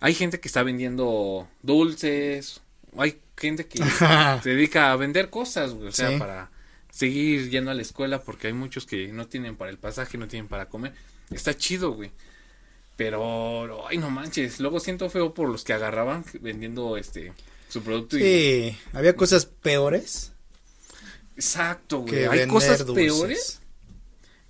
Hay 0.00 0.14
gente 0.14 0.40
que 0.40 0.48
está 0.48 0.62
vendiendo 0.62 1.48
dulces, 1.62 2.60
hay 2.96 3.18
gente 3.36 3.66
que 3.66 3.78
se 4.42 4.50
dedica 4.50 4.92
a 4.92 4.96
vender 4.96 5.30
cosas, 5.30 5.70
o 5.72 5.92
sea, 5.92 6.10
Sí. 6.10 6.18
para 6.18 6.50
seguir 6.90 7.50
yendo 7.50 7.70
a 7.70 7.74
la 7.74 7.82
escuela 7.82 8.20
porque 8.22 8.46
hay 8.48 8.52
muchos 8.52 8.86
que 8.86 9.08
no 9.08 9.26
tienen 9.26 9.56
para 9.56 9.70
el 9.70 9.78
pasaje, 9.78 10.16
no 10.18 10.28
tienen 10.28 10.48
para 10.48 10.68
comer. 10.68 10.92
Está 11.30 11.56
chido, 11.56 11.92
güey. 11.92 12.12
Pero, 12.96 13.88
ay, 13.88 13.98
no 13.98 14.10
manches, 14.10 14.60
luego 14.60 14.78
siento 14.80 15.10
feo 15.10 15.34
por 15.34 15.48
los 15.48 15.64
que 15.64 15.72
agarraban 15.72 16.24
vendiendo 16.40 16.96
este 16.96 17.32
su 17.68 17.82
producto 17.82 18.16
y 18.16 18.20
Sí, 18.20 18.76
había 18.92 19.16
cosas 19.16 19.46
peores 19.46 20.32
exacto, 21.36 22.00
güey. 22.00 22.24
Hay 22.26 22.46
cosas 22.46 22.86
dulces. 22.86 23.04
peores 23.12 23.60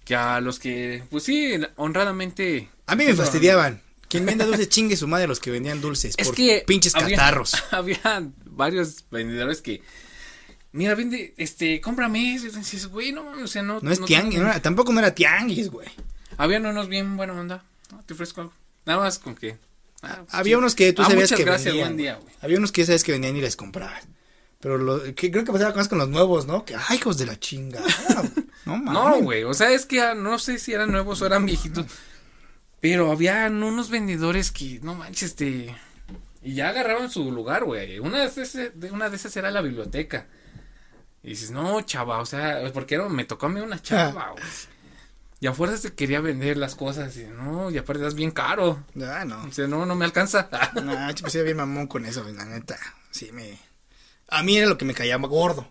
que 0.05 0.14
a 0.14 0.40
los 0.40 0.59
que, 0.59 1.03
pues 1.11 1.24
sí, 1.24 1.55
honradamente. 1.76 2.68
A 2.86 2.95
mí 2.95 3.05
me 3.05 3.14
fastidiaban. 3.14 3.80
Quien 4.09 4.26
venda 4.26 4.45
dulces 4.45 4.68
chingue 4.68 4.97
su 4.97 5.09
madre 5.09 5.26
los 5.26 5.40
que 5.40 5.51
vendían 5.51 5.80
dulces. 5.80 6.14
Es 6.18 6.26
por 6.28 6.36
que. 6.36 6.62
pinches 6.66 6.95
había- 6.95 7.16
catarros. 7.16 7.55
Había 7.70 8.28
varios 8.45 9.05
vendedores 9.11 9.61
que. 9.61 9.82
Mira, 10.72 10.95
vende, 10.95 11.34
este, 11.36 11.80
cómprame 11.80 12.34
eso. 12.34 12.90
Güey, 12.90 13.12
no 13.12 13.30
o 13.30 13.47
sea, 13.47 13.62
no. 13.62 13.80
No 13.80 13.90
es 13.90 14.01
no 14.01 14.07
tianguis, 14.07 14.40
no 14.40 14.61
tampoco 14.61 14.92
no 14.92 14.99
era 15.01 15.14
tianguis, 15.14 15.70
güey. 15.70 15.88
Habían 16.36 16.66
unos 16.66 16.88
bien 16.88 17.16
buena 17.16 17.32
onda. 17.32 17.64
No, 17.93 18.03
te 18.05 18.14
ofrezco 18.14 18.41
algo. 18.43 18.53
Nada 18.87 19.01
más 19.01 19.18
con 19.18 19.35
que. 19.35 19.57
ah, 20.03 20.22
Había 20.30 20.57
sí. 20.57 20.59
unos 20.59 20.74
que 20.74 20.93
tú 20.93 21.03
Ah, 21.03 21.07
sabías 21.07 21.22
muchas 21.30 21.39
que 21.39 21.45
gracias, 21.45 21.74
vendían. 21.74 21.89
buen 21.89 21.97
día, 21.97 22.14
güey. 22.16 22.35
Había 22.43 22.59
unos 22.59 22.72
que 22.72 22.82
ya 22.82 22.87
sabes 22.87 23.05
que 23.05 23.12
vendían 23.12 23.37
y 23.37 23.41
les 23.41 23.57
comprabas. 23.57 24.05
Pero 24.61 24.78
lo 24.78 25.03
que 25.14 25.30
creo 25.30 25.45
que 25.45 25.53
pasaba 25.53 25.74
más 25.74 25.89
con 25.89 25.99
los 25.99 26.09
nuevos, 26.09 26.47
¿no? 26.47 26.64
Que, 26.64 26.74
ay, 26.74 26.97
hijos 26.97 27.18
de 27.18 27.26
la 27.26 27.39
chinga. 27.39 27.82
No 28.66 28.78
mames. 28.78 28.93
No, 28.95 29.20
güey, 29.20 29.45
o 29.45 29.53
sea, 29.53 29.70
es 29.72 29.85
que 29.85 30.01
ah, 30.01 30.14
no 30.14 30.39
sé 30.39 30.59
si 30.59 30.72
eran 30.72 30.91
nuevos 30.91 31.20
o 31.20 31.26
eran 31.26 31.45
viejitos. 31.45 31.85
Pero 32.80 33.12
habían 33.12 33.62
unos 33.62 33.91
vendedores 33.91 34.51
que, 34.51 34.80
no 34.82 34.95
manches, 34.95 35.30
este. 35.30 35.76
Y 36.43 36.55
ya 36.55 36.70
agarraban 36.70 37.11
su 37.11 37.30
lugar, 37.30 37.64
güey. 37.64 37.99
Una 37.99 38.20
de 38.20 38.24
esas, 38.26 38.57
una 38.91 39.11
de 39.11 39.16
esas 39.16 39.37
era 39.37 39.51
la 39.51 39.61
biblioteca. 39.61 40.28
Y 41.22 41.28
dices, 41.30 41.51
no, 41.51 41.78
chava, 41.82 42.20
o 42.20 42.26
sea, 42.26 42.62
porque 42.72 42.95
era- 42.95 43.07
me 43.11 43.24
tocó 43.26 43.47
a 43.47 43.49
mí 43.51 43.61
una 43.61 43.80
chava, 43.82 44.30
güey. 44.30 44.45
Y 45.45 45.47
a 45.47 45.53
fuerzas 45.53 45.82
te 45.82 45.92
quería 45.92 46.22
vender 46.22 46.57
las 46.57 46.74
cosas. 46.74 47.14
Y 47.18 47.24
no, 47.24 47.70
y 47.70 47.76
aparte 47.76 48.01
das 48.01 48.14
bien 48.14 48.30
caro. 48.30 48.82
Ah, 49.03 49.26
no. 49.26 49.45
O 49.45 49.53
sea, 49.53 49.66
no, 49.66 49.84
no 49.84 49.95
me 49.95 50.07
alcanza. 50.07 50.49
No, 50.82 51.11
yo 51.11 51.20
pues 51.20 51.45
bien 51.45 51.59
mamón 51.59 51.86
con 51.86 52.07
eso, 52.07 52.24
la 52.32 52.47
neta. 52.47 52.78
Sí, 53.11 53.30
me. 53.30 53.59
A 54.30 54.42
mí 54.42 54.57
era 54.57 54.66
lo 54.66 54.78
que 54.78 54.86
me 54.86 54.95
caía 54.95 55.18
gordo. 55.18 55.68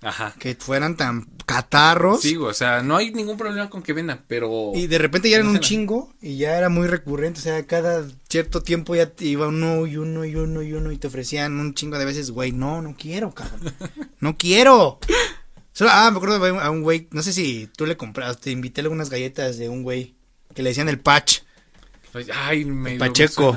Ajá. 0.00 0.34
Que 0.40 0.56
fueran 0.56 0.96
tan 0.96 1.28
catarros. 1.46 2.20
Sí, 2.20 2.36
o 2.36 2.52
sea, 2.52 2.82
no 2.82 2.96
hay 2.96 3.12
ningún 3.12 3.36
problema 3.36 3.70
con 3.70 3.84
que 3.84 3.92
vendan, 3.92 4.24
pero. 4.26 4.72
Y 4.74 4.88
de 4.88 4.98
repente 4.98 5.30
ya 5.30 5.36
eran 5.36 5.50
un 5.50 5.60
chingo 5.60 6.12
y 6.20 6.38
ya 6.38 6.58
era 6.58 6.68
muy 6.68 6.88
recurrente, 6.88 7.38
o 7.38 7.42
sea, 7.44 7.64
cada 7.64 8.04
cierto 8.28 8.60
tiempo 8.60 8.96
ya 8.96 9.06
te 9.06 9.26
iba 9.26 9.46
uno 9.46 9.86
y 9.86 9.98
uno 9.98 10.24
y 10.24 10.34
uno 10.34 10.62
y 10.62 10.72
uno 10.72 10.90
y 10.90 10.98
te 10.98 11.06
ofrecían 11.06 11.60
un 11.60 11.74
chingo 11.74 11.96
de 11.96 12.06
veces, 12.06 12.32
güey, 12.32 12.50
no, 12.50 12.82
no 12.82 12.96
quiero, 12.98 13.30
cabrón, 13.32 13.72
no 14.18 14.36
quiero. 14.36 14.98
Solo, 15.72 15.90
ah, 15.92 16.10
me 16.10 16.16
acuerdo 16.18 16.38
de 16.38 16.52
un- 16.52 16.60
a 16.60 16.70
un 16.70 16.82
güey, 16.82 17.08
no 17.12 17.22
sé 17.22 17.32
si 17.32 17.68
tú 17.76 17.86
le 17.86 17.96
compraste, 17.96 18.44
te 18.44 18.50
invité 18.50 18.80
algunas 18.82 19.08
galletas 19.10 19.56
de 19.58 19.68
un 19.68 19.82
güey 19.82 20.14
que 20.54 20.62
le 20.62 20.70
decían 20.70 20.88
el 20.88 21.00
patch. 21.00 21.40
Pues, 22.12 22.26
Ay, 22.34 22.64
me. 22.64 22.96
Pacheco. 22.98 23.56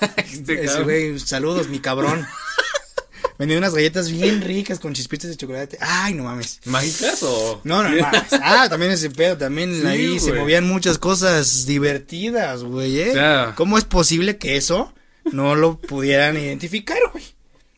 Este 0.16 0.64
Ese 0.64 0.82
güey, 0.82 1.18
saludos, 1.18 1.68
mi 1.68 1.80
cabrón. 1.80 2.26
Vendía 3.38 3.56
unas 3.58 3.74
galletas 3.74 4.10
bien 4.10 4.40
ricas 4.42 4.78
con 4.78 4.92
chispitas 4.94 5.30
de 5.30 5.36
chocolate. 5.36 5.78
Ay, 5.80 6.12
no 6.14 6.24
mames. 6.24 6.60
¿Mágicas 6.66 7.22
o.? 7.22 7.60
No, 7.64 7.82
no, 7.82 7.88
no. 7.90 8.06
Ah, 8.42 8.66
también 8.68 8.92
ese 8.92 9.10
pedo, 9.10 9.36
también 9.38 9.80
Sí, 9.80 9.86
ahí 9.86 10.20
se 10.20 10.32
movían 10.34 10.66
muchas 10.66 10.98
cosas 10.98 11.64
divertidas, 11.66 12.62
güey, 12.64 13.00
¿eh? 13.00 13.14
¿Cómo 13.56 13.78
es 13.78 13.84
posible 13.84 14.36
que 14.38 14.56
eso 14.56 14.92
no 15.32 15.54
lo 15.54 15.78
pudieran 15.78 16.36
identificar, 16.38 16.98
güey? 17.12 17.24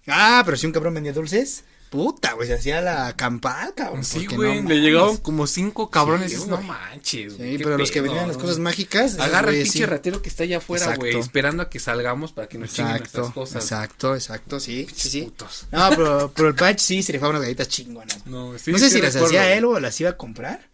Ah, 0.08 0.42
pero 0.44 0.56
si 0.56 0.66
un 0.66 0.72
cabrón 0.72 0.94
vendía 0.94 1.12
dulces, 1.12 1.62
puta, 1.92 2.32
güey, 2.32 2.48
se 2.48 2.54
hacía 2.54 2.80
la 2.80 3.14
campal, 3.14 3.74
cabrón. 3.74 4.02
Sí, 4.02 4.24
güey, 4.26 4.62
no 4.62 4.68
le 4.70 4.80
llegaban 4.80 5.18
como 5.18 5.46
cinco 5.46 5.90
cabrones. 5.90 6.32
Sí, 6.32 6.38
no 6.48 6.56
güey. 6.56 6.66
manches, 6.66 7.36
güey. 7.36 7.58
Sí, 7.58 7.62
pero 7.62 7.76
los 7.76 7.90
que 7.90 8.00
pedo, 8.00 8.04
vendían 8.12 8.28
las 8.28 8.38
cosas 8.38 8.58
mágicas. 8.58 9.18
Agarra 9.18 9.50
el 9.50 9.56
pinche 9.62 9.80
sí. 9.80 9.84
ratero 9.84 10.22
que 10.22 10.30
está 10.30 10.44
allá 10.44 10.56
afuera, 10.56 10.86
güey, 10.96 11.10
Exacto. 11.10 11.18
esperando 11.18 11.62
a 11.62 11.68
que 11.68 11.78
salgamos 11.78 12.32
para 12.32 12.48
que 12.48 12.56
nos 12.56 12.72
chinguen 12.72 12.96
nuestras 12.96 13.26
Exacto, 13.26 13.40
cosas. 13.40 13.62
exacto, 13.62 14.14
exacto, 14.14 14.58
sí, 14.58 14.86
sí, 14.94 15.10
sí. 15.10 15.22
Putos. 15.24 15.66
No, 15.70 15.90
pero, 15.90 16.32
pero 16.34 16.48
el 16.48 16.54
patch 16.54 16.78
sí 16.78 17.02
se 17.02 17.12
le 17.12 17.18
unas 17.18 17.42
galletas 17.42 17.68
chingonas. 17.68 18.26
No, 18.26 18.58
sí, 18.58 18.72
no 18.72 18.78
sé 18.78 18.88
si 18.88 19.02
las 19.02 19.12
recuerdo, 19.12 19.26
hacía 19.26 19.42
güey. 19.44 19.58
él 19.58 19.64
o 19.66 19.78
las 19.78 20.00
iba 20.00 20.08
a 20.08 20.16
comprar. 20.16 20.70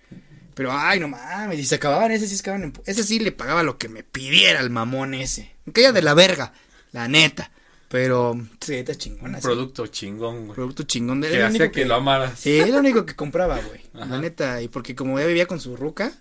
Pero, 0.54 0.72
ay, 0.72 1.00
no 1.00 1.08
mames, 1.08 1.58
y 1.58 1.64
se 1.64 1.74
acababan 1.74 2.12
ese, 2.12 2.28
sí 2.28 2.36
se 2.36 2.42
acababan 2.42 2.64
en... 2.64 2.72
Ese 2.86 3.02
sí 3.02 3.18
le 3.18 3.32
pagaba 3.32 3.64
lo 3.64 3.76
que 3.76 3.88
me 3.88 4.04
pidiera 4.04 4.60
el 4.60 4.70
mamón 4.70 5.14
ese. 5.14 5.52
Aunque 5.66 5.92
de 5.92 6.02
la 6.02 6.14
verga, 6.14 6.52
la 6.92 7.08
neta. 7.08 7.50
Pero, 7.88 8.34
sí, 8.60 8.72
galletas 8.72 8.96
Un 8.96 9.00
chingonas. 9.00 9.40
sí. 9.40 9.46
producto 9.46 9.86
chingón, 9.86 10.44
güey. 10.46 10.54
Producto 10.54 10.82
chingón. 10.82 11.22
Que 11.22 11.28
Era 11.28 11.36
el 11.36 11.44
hacía 11.46 11.60
único 11.64 11.72
que 11.74 11.84
lo 11.86 11.94
amaras. 11.94 12.38
Sí, 12.38 12.58
era 12.58 12.66
lo 12.68 12.78
único 12.80 13.06
que 13.06 13.16
compraba, 13.16 13.58
güey. 13.60 13.80
Ajá. 13.94 14.04
La 14.06 14.18
neta, 14.20 14.60
y 14.62 14.68
porque 14.68 14.94
como 14.94 15.18
ya 15.18 15.26
vivía 15.26 15.46
con 15.46 15.60
su 15.60 15.76
ruca, 15.76 16.12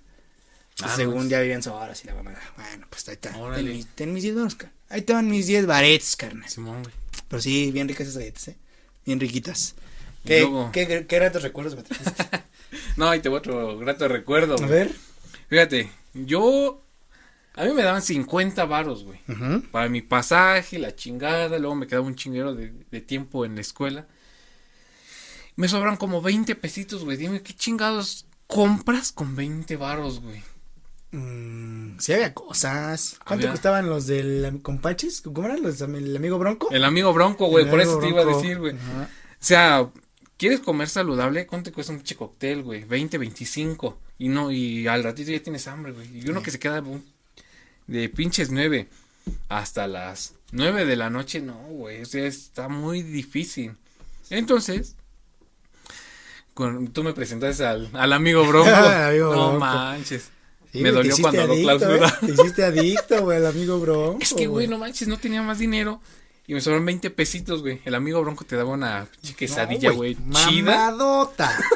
Pues 0.80 0.92
Ah, 0.92 0.96
según 0.96 1.24
no. 1.24 1.30
ya 1.30 1.40
vivían 1.42 1.64
solas 1.64 2.04
y 2.04 2.08
la 2.08 2.14
mamá. 2.14 2.34
Bueno, 2.56 2.86
pues 2.90 3.08
ahí 3.10 3.16
está. 3.16 3.32
Ten 3.32 3.66
mis, 3.66 3.88
ten 3.96 4.14
mis 4.14 4.22
10 4.24 4.36
baros, 4.36 4.54
car- 4.56 4.72
Ahí 4.90 5.02
te 5.02 5.12
van 5.12 5.28
mis 5.28 5.48
10 5.48 5.66
baretes, 5.66 6.16
carnal. 6.16 6.48
Simón, 6.48 6.84
güey. 6.84 6.94
Pero 7.28 7.42
sí, 7.42 7.72
bien 7.72 7.88
ricas 7.88 8.06
esas 8.08 8.20
galletas, 8.20 8.50
¿eh? 8.50 8.56
Bien 9.04 9.20
riquitas. 9.20 9.74
¿Qué, 10.24 10.42
luego- 10.42 10.70
qué, 10.72 10.88
qué, 10.88 11.08
qué 11.08 11.20
ratos 11.20 11.42
recuerdos 11.44 11.76
me 11.76 11.82
trajiste? 11.84 12.14
No, 12.96 13.10
ahí 13.10 13.22
te 13.22 13.30
voy 13.30 13.40
otro 13.40 13.78
grato 13.80 14.08
recuerdo, 14.08 14.54
A 14.54 14.58
güey. 14.58 14.70
ver. 14.70 14.92
Fíjate, 15.50 15.90
yo. 16.14 16.82
A 17.58 17.66
mí 17.66 17.74
me 17.74 17.82
daban 17.84 18.02
50 18.02 18.66
varos, 18.66 19.04
güey. 19.04 19.20
Para 19.72 19.90
mi 19.90 20.02
pasaje, 20.02 20.78
la 20.80 20.96
chingada. 20.96 21.58
Luego 21.60 21.76
me 21.76 21.88
quedaba 21.88 22.06
un 22.06 22.16
chinguero 22.16 22.54
de, 22.54 22.72
de 22.92 23.02
tiempo 23.02 23.46
en 23.46 23.56
la 23.56 23.62
escuela. 23.62 24.08
Me 25.56 25.68
sobran 25.68 25.98
como 25.98 26.22
20 26.22 26.56
pesitos, 26.56 27.04
güey. 27.04 27.18
Dime, 27.18 27.42
¿qué 27.42 27.54
chingados 27.54 28.28
compras 28.46 29.12
con 29.12 29.36
20 29.36 29.76
varos, 29.76 30.22
güey? 30.22 30.44
Mm, 31.12 31.98
sí 32.00 32.14
había 32.14 32.34
cosas. 32.34 33.16
¿Cuánto 33.26 33.46
Había- 33.46 33.52
costaban 33.52 33.88
los 33.90 34.06
del 34.08 34.60
compaches? 34.62 35.22
¿Cómo 35.22 35.46
eran 35.48 35.64
los 35.64 35.80
del 35.80 36.16
amigo 36.16 36.38
Bronco? 36.38 36.70
El 36.72 36.84
amigo 36.84 37.12
Bronco, 37.14 37.48
güey. 37.48 37.64
El 37.66 37.70
Por 37.72 37.82
eso 37.82 37.98
te 38.00 38.10
iba 38.10 38.22
a 38.22 38.26
decir, 38.26 38.60
güey. 38.60 38.76
Ajá. 38.76 39.10
O 39.32 39.36
sea, 39.40 39.90
¿quieres 40.38 40.60
comer 40.60 40.90
saludable? 40.90 41.48
¿Cuánto 41.48 41.72
te 41.72 41.74
cuesta 41.74 41.92
un 41.92 42.00
pinche 42.00 42.16
cóctel, 42.16 42.62
güey? 42.62 42.84
20, 42.84 43.18
25. 43.18 44.00
Y 44.20 44.30
no, 44.30 44.52
y 44.52 44.88
al 44.88 45.04
ratito 45.04 45.32
ya 45.32 45.42
tienes 45.42 45.68
hambre, 45.68 45.92
güey. 45.94 46.20
Y 46.24 46.30
uno 46.30 46.44
que 46.44 46.52
se 46.52 46.60
queda 46.60 46.82
un- 46.82 47.04
de 47.88 48.10
pinches 48.10 48.52
9 48.52 48.88
hasta 49.50 49.88
las 49.88 50.34
9 50.52 50.86
de 50.86 50.96
la 50.96 51.10
noche, 51.10 51.42
no, 51.42 51.56
güey. 51.70 52.02
O 52.02 52.06
sea, 52.06 52.26
está 52.26 52.70
muy 52.70 53.02
difícil. 53.02 53.74
Entonces, 54.30 54.96
tú 56.94 57.04
me 57.04 57.14
presentaste 57.14 57.66
al, 57.66 57.90
al 57.94 58.14
amigo 58.14 58.46
Bronco. 58.46 58.70
Al 58.74 59.04
amigo 59.10 59.34
no 59.36 59.50
Bronco. 59.50 59.60
manches. 59.60 60.30
Sí, 60.72 60.82
me 60.82 60.92
dolió 60.92 61.16
cuando 61.22 61.48
lo 61.48 61.56
clausura. 61.56 62.08
¿eh? 62.10 62.26
Te 62.26 62.32
hiciste 62.34 62.64
adicto, 62.66 63.22
güey, 63.24 63.38
al 63.38 63.46
amigo 63.46 63.80
Bronco. 63.80 64.18
Es 64.22 64.34
que, 64.34 64.48
güey, 64.48 64.68
no 64.68 64.78
manches, 64.78 65.08
no 65.08 65.18
tenía 65.18 65.42
más 65.42 65.60
dinero. 65.60 66.02
Y 66.46 66.54
me 66.54 66.62
sobraron 66.62 66.86
20 66.86 67.10
pesitos, 67.12 67.62
güey. 67.62 67.82
El 67.86 67.96
amigo 67.96 68.22
Bronco 68.22 68.44
te 68.46 68.56
daba 68.56 68.72
una 68.72 69.08
quesadilla, 69.38 69.90
No, 69.90 69.96
güey, 69.96 70.16
chida. 70.16 70.92
Mamadota. 70.92 71.58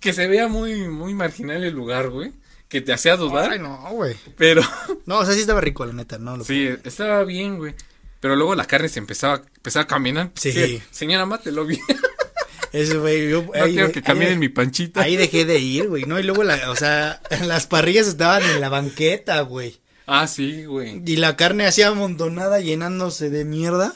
Que 0.00 0.12
se 0.12 0.28
veía 0.28 0.46
muy, 0.46 0.86
muy 0.86 1.12
marginal 1.12 1.64
el 1.64 1.74
lugar, 1.74 2.08
güey. 2.10 2.32
Que 2.68 2.80
te 2.80 2.92
hacía 2.92 3.16
dudar. 3.16 3.50
Ay, 3.52 3.58
no, 3.58 3.78
güey. 3.92 4.14
Pero 4.36 4.62
No, 5.06 5.18
o 5.18 5.24
sea, 5.24 5.34
sí 5.34 5.40
estaba 5.40 5.60
rico, 5.60 5.84
la 5.86 5.92
neta, 5.92 6.18
no. 6.18 6.36
Lo 6.36 6.44
sí, 6.44 6.68
estaba 6.84 7.24
bien, 7.24 7.56
güey. 7.56 7.74
Pero 8.20 8.36
luego 8.36 8.54
la 8.54 8.66
carne 8.66 8.88
se 8.88 8.98
empezaba, 8.98 9.42
empezaba 9.56 9.84
a 9.84 9.86
caminar. 9.86 10.30
Sí. 10.34 10.82
Señora, 10.90 11.24
mátelo 11.24 11.64
bien. 11.64 11.80
Ese, 12.72 12.98
güey, 12.98 13.30
yo. 13.30 13.42
No 13.42 13.64
ahí 13.64 13.72
quiero 13.72 13.90
que 13.92 14.02
de- 14.02 14.36
mi 14.36 14.48
panchita. 14.50 15.00
Ahí 15.00 15.16
dejé 15.16 15.44
de 15.46 15.58
ir, 15.58 15.88
güey, 15.88 16.04
¿no? 16.04 16.18
Y 16.20 16.22
luego, 16.22 16.44
la, 16.44 16.70
o 16.70 16.76
sea, 16.76 17.22
las 17.46 17.66
parrillas 17.66 18.06
estaban 18.06 18.42
en 18.42 18.60
la 18.60 18.68
banqueta, 18.68 19.40
güey. 19.40 19.80
Ah, 20.06 20.26
sí, 20.26 20.64
güey. 20.64 21.02
Y 21.06 21.16
la 21.16 21.36
carne 21.36 21.66
así 21.66 21.82
amontonada, 21.82 22.60
llenándose 22.60 23.30
de 23.30 23.44
mierda. 23.44 23.94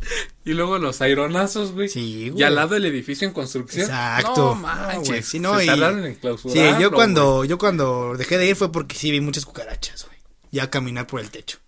Y 0.44 0.54
luego 0.54 0.78
los 0.78 1.00
aironazos, 1.02 1.72
güey. 1.72 1.88
Sí, 1.88 2.30
güey. 2.30 2.40
Y 2.40 2.44
al 2.44 2.54
lado 2.56 2.74
del 2.74 2.86
edificio 2.86 3.28
en 3.28 3.34
construcción. 3.34 3.84
Exacto. 3.84 4.36
No 4.36 4.54
manches. 4.56 5.08
güey, 5.08 5.22
sí, 5.22 5.38
no, 5.38 5.56
se 5.58 5.64
y- 5.64 5.66
tardaron 5.66 6.04
en 6.06 6.14
Sí, 6.14 6.20
clausurarlo, 6.20 6.80
yo 6.80 6.90
cuando, 6.90 7.36
güey. 7.36 7.48
yo 7.48 7.58
cuando 7.58 8.14
dejé 8.16 8.38
de 8.38 8.46
ir 8.48 8.56
fue 8.56 8.72
porque 8.72 8.96
sí 8.96 9.10
vi 9.10 9.20
muchas 9.20 9.44
cucarachas, 9.46 10.06
güey. 10.06 10.18
Ya 10.50 10.70
caminar 10.70 11.06
por 11.06 11.20
el 11.20 11.30
techo. 11.30 11.58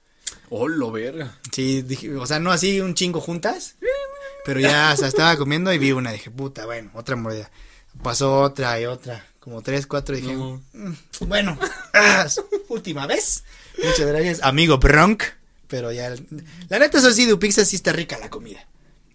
Oh, 0.49 0.69
lo 0.69 0.91
verga. 0.91 1.39
Sí, 1.53 1.83
dije, 1.83 2.15
o 2.17 2.27
sea, 2.27 2.41
no 2.41 2.51
así 2.51 2.81
un 2.81 2.95
chingo 2.95 3.21
juntas. 3.21 3.77
Pero 4.45 4.59
ya, 4.59 4.91
o 4.93 4.97
sea, 4.97 5.07
estaba 5.09 5.37
comiendo 5.37 5.73
y 5.73 5.79
vi 5.79 5.93
una. 5.93 6.11
Dije, 6.11 6.31
puta, 6.31 6.67
bueno, 6.67 6.91
otra 6.95 7.15
mordida. 7.15 7.51
Pasó 8.03 8.41
otra 8.41 8.81
y 8.81 8.87
otra. 8.87 9.25
Como 9.39 9.63
tres, 9.63 9.87
cuatro. 9.87 10.17
Dije, 10.17 10.33
No. 10.35 10.61
"Mm, 10.73 10.93
bueno, 11.27 11.59
ah, 11.95 12.27
última 12.69 13.07
vez. 13.07 13.45
Muchas 13.79 14.07
gracias, 14.07 14.41
amigo 14.43 14.79
Bronc. 14.79 15.23
Pero 15.73 15.91
ya, 15.91 16.11
la 16.69 16.79
neta, 16.79 16.99
eso 16.99 17.11
sí, 17.13 17.25
de 17.25 17.33
sí 17.65 17.77
está 17.77 17.93
rica 17.93 18.19
la 18.19 18.29
comida. 18.29 18.69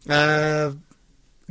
Ah, 0.09 0.71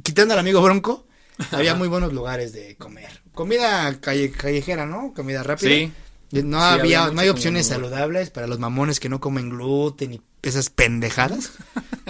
quitando 0.03 0.35
al 0.35 0.41
amigo 0.41 0.61
Bronco, 0.61 1.07
había 1.53 1.77
muy 1.77 1.87
buenos 1.87 2.13
lugares 2.13 2.53
de 2.53 2.75
comer. 2.75 3.23
Comida 3.33 4.01
calle- 4.01 4.33
callejera, 4.33 4.85
¿no? 4.85 5.13
Comida 5.15 5.45
rápida. 5.45 5.71
Sí. 5.71 5.93
No 6.33 6.59
Sí, 6.59 6.65
había, 6.65 7.05
había 7.05 7.15
no 7.15 7.21
hay 7.21 7.29
opciones 7.29 7.69
saludables 7.69 8.31
para 8.31 8.49
los 8.49 8.59
mamones 8.59 8.99
que 8.99 9.09
no 9.09 9.21
comen 9.21 9.49
gluten 9.51 10.15
y 10.15 10.23
esas 10.43 10.71
pendejadas. 10.71 11.53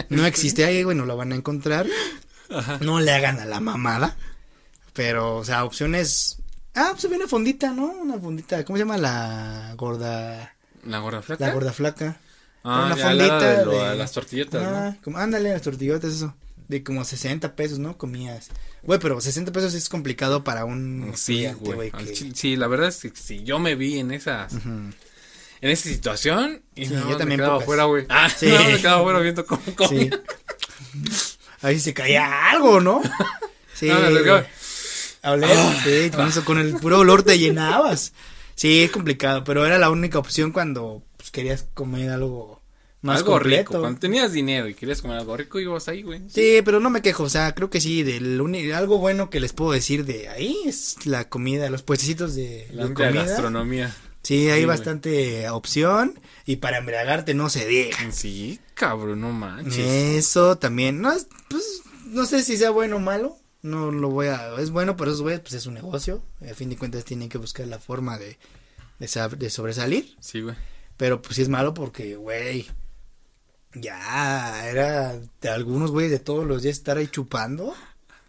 No 0.09 0.25
existe 0.25 0.65
ahí, 0.65 0.83
güey, 0.83 0.97
no 0.97 1.05
lo 1.05 1.19
van 1.19 1.33
a 1.33 1.37
encontrar. 1.37 1.87
Ajá. 2.49 2.79
No 2.81 2.99
le 3.01 3.13
hagan 3.13 3.41
a 3.41 3.45
la 3.45 3.61
mamada. 3.61 4.17
Pero, 4.95 5.37
o 5.37 5.45
sea, 5.45 5.65
opciones. 5.65 6.39
Ah, 6.75 6.93
pues 6.93 7.07
viene 7.11 7.27
fondita, 7.27 7.73
¿no? 7.73 7.89
Una 7.89 8.19
fondita. 8.19 8.65
¿Cómo 8.65 8.79
se 8.79 8.85
llama 8.85 8.97
la 8.97 9.75
gorda? 9.77 10.55
¿La 10.87 10.99
gorda 11.01 11.21
flaca? 11.21 11.47
La 11.47 11.53
gorda 11.53 11.73
flaca. 11.75 12.21
Ah, 12.69 12.87
una 12.87 12.97
ya, 12.97 13.03
la 13.15 13.25
fondita 13.27 13.59
de 13.59 13.65
lo- 13.65 13.91
de- 13.91 13.97
las 13.97 14.13
tortilletas, 14.13 14.63
Ah, 14.67 14.91
¿no? 14.97 15.03
como, 15.03 15.19
ándale, 15.19 15.51
las 15.53 15.63
tortillotas, 15.63 16.13
eso. 16.15 16.35
De 16.69 16.83
como 16.83 17.05
60 17.05 17.55
pesos, 17.55 17.79
¿no? 17.79 17.97
Comías. 17.97 18.49
Güey, 18.83 18.99
pero 18.99 19.21
60 19.21 19.53
pesos 19.53 19.73
es 19.75 19.89
complicado 19.89 20.43
para 20.43 20.65
un 20.65 21.13
Sí, 21.15 21.45
estudiante, 21.45 21.73
güey. 21.75 21.91
que- 21.93 22.33
Sí, 22.35 22.57
la 22.57 22.67
verdad 22.67 22.89
es 22.89 22.97
que 22.99 23.13
si 23.15 23.45
yo 23.45 23.59
me 23.61 23.77
vi 23.77 23.99
en 24.01 24.11
esas, 24.11 24.53
Ujú. 24.55 24.69
en 24.69 25.71
esa 25.71 25.89
situación, 25.89 26.63
y 26.75 26.87
Sí, 26.87 26.95
no, 26.95 27.01
yo 27.03 27.07
me 27.11 27.17
también 27.17 27.39
quedaba 27.39 27.55
pocas. 27.55 27.65
afuera, 27.65 27.85
güey. 27.85 28.07
Ah, 28.09 28.29
Sí. 28.37 28.47
no, 28.49 28.65
me 28.65 28.79
quedaba 28.79 29.01
afuera 29.01 29.21
viendo 29.21 29.47
cómo 29.47 29.63
Sí. 29.65 29.73
comía. 29.75 30.21
Ahí 31.63 31.79
se 31.81 31.95
caía 31.95 32.51
algo, 32.51 32.81
¿no? 32.81 33.01
Sí. 33.75 33.89
No, 33.89 34.01
me 34.01 34.07
acercaba. 34.07 34.47
Hablé, 35.23 35.47
sí, 35.85 36.11
con 36.11 36.29
eso, 36.29 36.45
con 36.47 36.59
el 36.59 36.75
puro 36.77 37.01
olor 37.01 37.23
te 37.25 37.39
llenabas. 37.39 38.13
Sí, 38.55 38.83
es 38.85 38.91
complicado, 38.91 39.45
pero 39.45 39.67
era 39.67 39.79
la 39.79 39.91
única 39.91 40.19
opción 40.19 40.51
cuando 40.51 41.03
pues, 41.19 41.31
querías 41.31 41.67
comer 41.75 42.09
algo 42.11 42.56
más 43.07 43.19
algo 43.19 43.33
completo. 43.33 43.71
rico. 43.71 43.81
Cuando 43.81 43.99
tenías 44.01 44.33
dinero 44.33 44.69
y 44.69 44.75
querías 44.75 45.01
comer 45.01 45.19
algo 45.19 45.37
rico, 45.37 45.59
ibas 45.61 45.89
ahí, 45.89 46.03
güey. 46.03 46.21
Sí, 46.29 46.61
pero 46.65 46.81
no 46.81 46.91
me 46.91 47.01
quejo, 47.03 47.23
o 47.25 47.29
sea, 47.29 47.55
creo 47.55 47.71
que 47.71 47.81
sí, 47.81 48.03
del 48.03 48.41
algo 48.75 48.99
bueno 48.99 49.31
que 49.31 49.41
les 49.41 49.53
puedo 49.53 49.73
decir 49.73 50.05
de 50.05 50.29
ahí 50.29 50.57
es 50.67 51.07
la 51.07 51.29
comida, 51.29 51.71
los 51.71 51.83
puestecitos 51.83 52.35
de, 52.35 52.69
La 52.73 52.83
de 52.83 52.89
amplia 52.89 53.09
comida. 53.09 53.25
gastronomía. 53.25 53.97
Sí, 54.23 54.35
hay 54.51 54.61
Sí, 54.61 54.65
güey. 54.65 54.65
bastante 54.67 55.49
opción 55.51 56.19
y 56.47 56.57
para 56.57 56.79
embriagarte 56.79 57.33
no 57.35 57.49
se 57.49 57.65
diga. 57.67 57.97
Sí, 58.11 58.59
cabrón, 58.75 59.21
no 59.21 59.31
manches. 59.33 59.79
Eso 59.79 60.59
también, 60.59 61.01
no 61.01 61.13
es, 61.13 61.29
pues, 61.49 61.83
no 62.07 62.27
sé 62.27 62.43
si 62.43 62.57
sea 62.57 62.71
bueno 62.71 62.97
o 62.97 63.01
malo, 63.01 63.37
no 63.63 63.91
lo 63.93 64.11
voy 64.11 64.27
a, 64.29 64.55
es 64.61 64.71
bueno, 64.71 64.97
pero 64.97 65.11
esos 65.13 65.23
güeyes, 65.23 65.41
pues 65.41 65.55
es 65.55 65.67
un 65.67 65.75
negocio, 65.75 66.23
a 66.49 66.55
fin 66.55 66.71
de 66.71 66.77
cuentas 66.77 67.05
tienen 67.05 67.29
que 67.29 67.39
buscar 67.39 67.67
la 67.69 67.79
forma 67.79 68.19
de, 68.19 68.37
de, 68.99 69.29
de 69.39 69.51
sobresalir, 69.51 70.17
Sí, 70.21 70.41
güey. 70.41 70.57
pero 70.97 71.23
pues 71.23 71.37
sí 71.37 71.43
es 71.43 71.49
malo 71.49 71.73
porque, 71.75 72.17
güey, 72.17 72.67
ya 73.81 74.69
era 74.69 75.19
de 75.41 75.49
algunos 75.49 75.91
güeyes 75.91 76.13
de 76.13 76.19
todos 76.19 76.47
los 76.47 76.63
días 76.63 76.77
estar 76.77 76.97
ahí 76.97 77.09
chupando, 77.09 77.75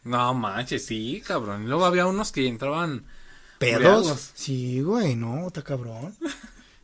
No 0.03 0.33
manches, 0.33 0.85
sí, 0.85 1.21
cabrón. 1.25 1.63
Y 1.63 1.67
luego 1.67 1.85
había 1.85 2.05
unos 2.05 2.31
que 2.31 2.47
entraban. 2.47 3.05
pedos, 3.59 4.31
sí, 4.35 4.81
güey, 4.81 5.15
no, 5.15 5.47
está 5.47 5.63
cabrón, 5.63 6.15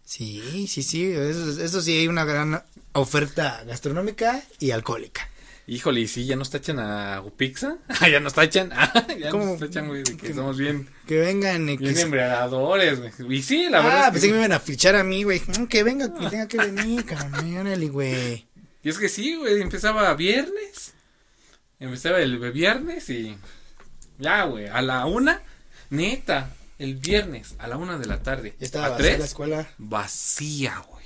sí, 0.04 0.68
sí, 0.68 0.84
sí, 0.84 1.12
eso, 1.12 1.62
eso 1.62 1.82
sí 1.82 1.98
hay 1.98 2.08
una 2.08 2.26
gran 2.26 2.64
oferta 2.94 3.64
gastronómica 3.66 4.44
y 4.60 4.72
alcohólica. 4.72 5.30
Híjole, 5.66 6.02
y 6.02 6.08
sí, 6.08 6.26
ya 6.26 6.36
nos 6.36 6.50
tachan 6.50 6.80
a 6.80 7.24
pizza. 7.38 7.78
ya 8.12 8.20
nos 8.20 8.34
tachan. 8.34 8.72
ya 9.20 9.30
¿Cómo? 9.30 9.46
nos 9.46 9.60
tachan, 9.60 9.88
güey, 9.88 10.04
de 10.04 10.18
que 10.18 10.34
somos 10.34 10.58
bien, 10.58 10.90
Que 11.08 11.20
vengan 11.20 11.66
que 11.68 11.78
bien 11.78 11.98
embriagadores, 11.98 13.00
güey. 13.00 13.38
Y 13.38 13.42
sí, 13.42 13.70
la 13.70 13.80
ah, 13.80 13.84
verdad. 13.84 14.08
es 14.08 14.12
pensé 14.12 14.28
que 14.28 14.34
que 14.34 14.34
me 14.34 14.40
iban 14.46 14.52
a 14.52 14.60
fichar 14.60 14.96
a 14.96 15.04
mí, 15.04 15.24
güey. 15.24 15.42
Mm, 15.60 15.66
Que 15.66 15.84
venga, 15.84 16.14
que 16.14 16.28
tenga 16.28 16.48
que 16.48 16.58
venir, 16.58 17.06
cabrón. 17.06 17.92
Güey. 17.92 18.46
Y 18.84 18.90
es 18.90 18.98
que 18.98 19.10
sí, 19.10 19.36
güey, 19.36 19.62
empezaba 19.62 20.14
viernes. 20.14 20.94
Empezaba 21.80 22.20
el 22.20 22.38
viernes 22.52 23.10
y. 23.10 23.38
Ya, 24.20 24.44
güey, 24.44 24.68
a 24.68 24.82
la 24.82 25.06
una. 25.06 25.42
Neta, 25.90 26.50
el 26.80 26.96
viernes, 26.96 27.56
a 27.60 27.68
la 27.68 27.78
una 27.78 27.98
de 27.98 28.06
la 28.08 28.22
tarde. 28.24 28.56
Estaba 28.60 28.88
a 28.88 28.90
vacía 28.90 29.06
la 29.12 29.16
tres, 29.18 29.26
escuela. 29.28 29.70
vacía, 29.78 30.84
güey. 30.90 31.06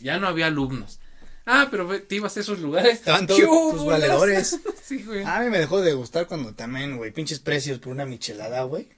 Ya 0.00 0.18
no 0.18 0.26
había 0.26 0.46
alumnos. 0.46 0.98
Ah, 1.44 1.68
pero 1.70 1.88
te 2.02 2.14
ibas 2.14 2.36
a 2.36 2.40
esos 2.40 2.60
lugares. 2.60 2.94
Estaban 2.94 3.26
todos 3.26 3.40
¡Qué 3.40 3.46
tus 3.46 3.84
valedores. 3.84 4.58
sí, 4.84 5.02
güey. 5.02 5.24
A 5.24 5.40
mí 5.40 5.50
me 5.50 5.58
dejó 5.58 5.80
de 5.80 5.92
gustar 5.92 6.26
cuando 6.28 6.54
también, 6.54 6.96
güey, 6.96 7.10
pinches 7.12 7.40
precios 7.40 7.78
por 7.78 7.92
una 7.92 8.06
michelada, 8.06 8.62
güey. 8.62 8.88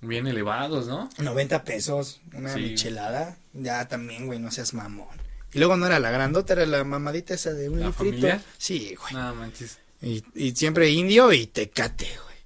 Bien 0.00 0.26
elevados, 0.26 0.86
¿no? 0.88 1.08
90 1.18 1.62
pesos, 1.64 2.20
una 2.34 2.52
Sí. 2.52 2.60
michelada. 2.60 3.36
Ya 3.52 3.86
también, 3.86 4.26
güey, 4.26 4.38
no 4.40 4.50
seas 4.50 4.74
mamón. 4.74 5.21
Y 5.52 5.58
luego 5.58 5.76
no 5.76 5.86
era 5.86 6.00
la 6.00 6.10
grandota, 6.10 6.54
era 6.54 6.66
la 6.66 6.82
mamadita 6.84 7.34
esa 7.34 7.52
de 7.52 7.68
un 7.68 7.80
¿La 7.80 7.88
litrito. 7.88 8.28
Sí, 8.56 8.94
güey. 9.00 9.14
No 9.14 9.34
manches. 9.34 9.78
Y, 10.00 10.24
y 10.34 10.52
siempre 10.52 10.90
indio 10.90 11.32
y 11.32 11.46
tecate, 11.46 12.06
güey. 12.06 12.36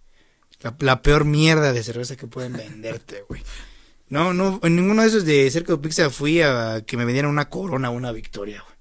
La, 0.61 0.77
la 0.81 1.03
peor 1.03 1.25
mierda 1.25 1.73
de 1.73 1.83
cerveza 1.83 2.17
que 2.17 2.27
pueden 2.27 2.55
venderte, 2.55 3.25
güey. 3.29 3.43
No, 4.09 4.33
no, 4.33 4.61
en 4.63 4.77
ninguno 4.77 5.03
de 5.03 5.09
esos 5.09 5.25
de 5.25 5.51
cerca 5.51 5.73
de 5.73 5.79
Pizza 5.79 6.11
fui 6.11 6.41
a 6.41 6.83
que 6.87 6.97
me 6.97 7.05
vendieran 7.05 7.31
una 7.31 7.49
corona 7.49 7.91
o 7.91 7.93
una 7.93 8.13
victoria, 8.13 8.63
güey. 8.63 8.77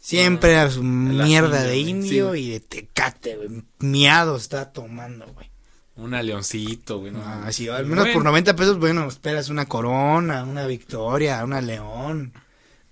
Siempre 0.00 0.52
era 0.52 0.70
su 0.70 0.82
mierda 0.82 1.62
de 1.62 1.78
indio 1.78 2.34
sí. 2.34 2.40
y 2.40 2.50
de 2.50 2.60
tecate, 2.60 3.36
güey. 3.36 3.62
Miado 3.78 4.36
está 4.36 4.72
tomando, 4.72 5.26
güey. 5.32 5.50
Una 5.96 6.22
leoncito, 6.22 6.98
güey. 6.98 7.12
no. 7.12 7.22
Ah, 7.24 7.50
sí, 7.52 7.68
al 7.68 7.86
menos 7.86 8.06
por 8.06 8.14
Bueno, 8.14 8.30
90 8.30 8.56
pesos, 8.56 8.78
bueno, 8.78 9.06
esperas 9.06 9.48
una 9.50 9.66
corona, 9.66 10.44
una 10.44 10.66
victoria, 10.66 11.44
una 11.44 11.60
león. 11.60 12.32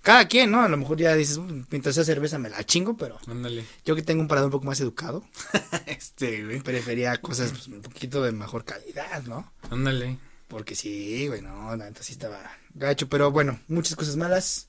Cada 0.01 0.27
quien, 0.27 0.49
¿no? 0.51 0.61
A 0.61 0.69
lo 0.69 0.77
mejor 0.77 0.97
ya 0.97 1.13
dices, 1.15 1.37
"Mm, 1.37 1.63
mientras 1.69 1.95
sea 1.95 2.03
cerveza 2.03 2.37
me 2.39 2.49
la 2.49 2.63
chingo, 2.63 2.95
pero 2.95 3.17
Ándale. 3.27 3.65
yo 3.85 3.95
que 3.95 4.01
tengo 4.01 4.21
un 4.21 4.27
paladar 4.27 4.45
un 4.47 4.51
poco 4.51 4.65
más 4.65 4.79
educado, 4.79 5.23
Este, 5.85 6.43
güey. 6.45 6.61
prefería 6.61 7.17
cosas 7.21 7.51
pues, 7.51 7.67
un 7.67 7.81
poquito 7.81 8.23
de 8.23 8.31
mejor 8.31 8.63
calidad, 8.65 9.23
¿no? 9.23 9.51
Ándale. 9.69 10.17
Porque 10.47 10.75
sí, 10.75 11.27
güey, 11.27 11.41
no, 11.41 11.75
la 11.75 11.85
neta 11.85 12.01
sí 12.01 12.13
estaba 12.13 12.39
gacho, 12.73 13.07
pero 13.09 13.29
bueno, 13.31 13.59
muchas 13.67 13.95
cosas 13.95 14.15
malas, 14.15 14.67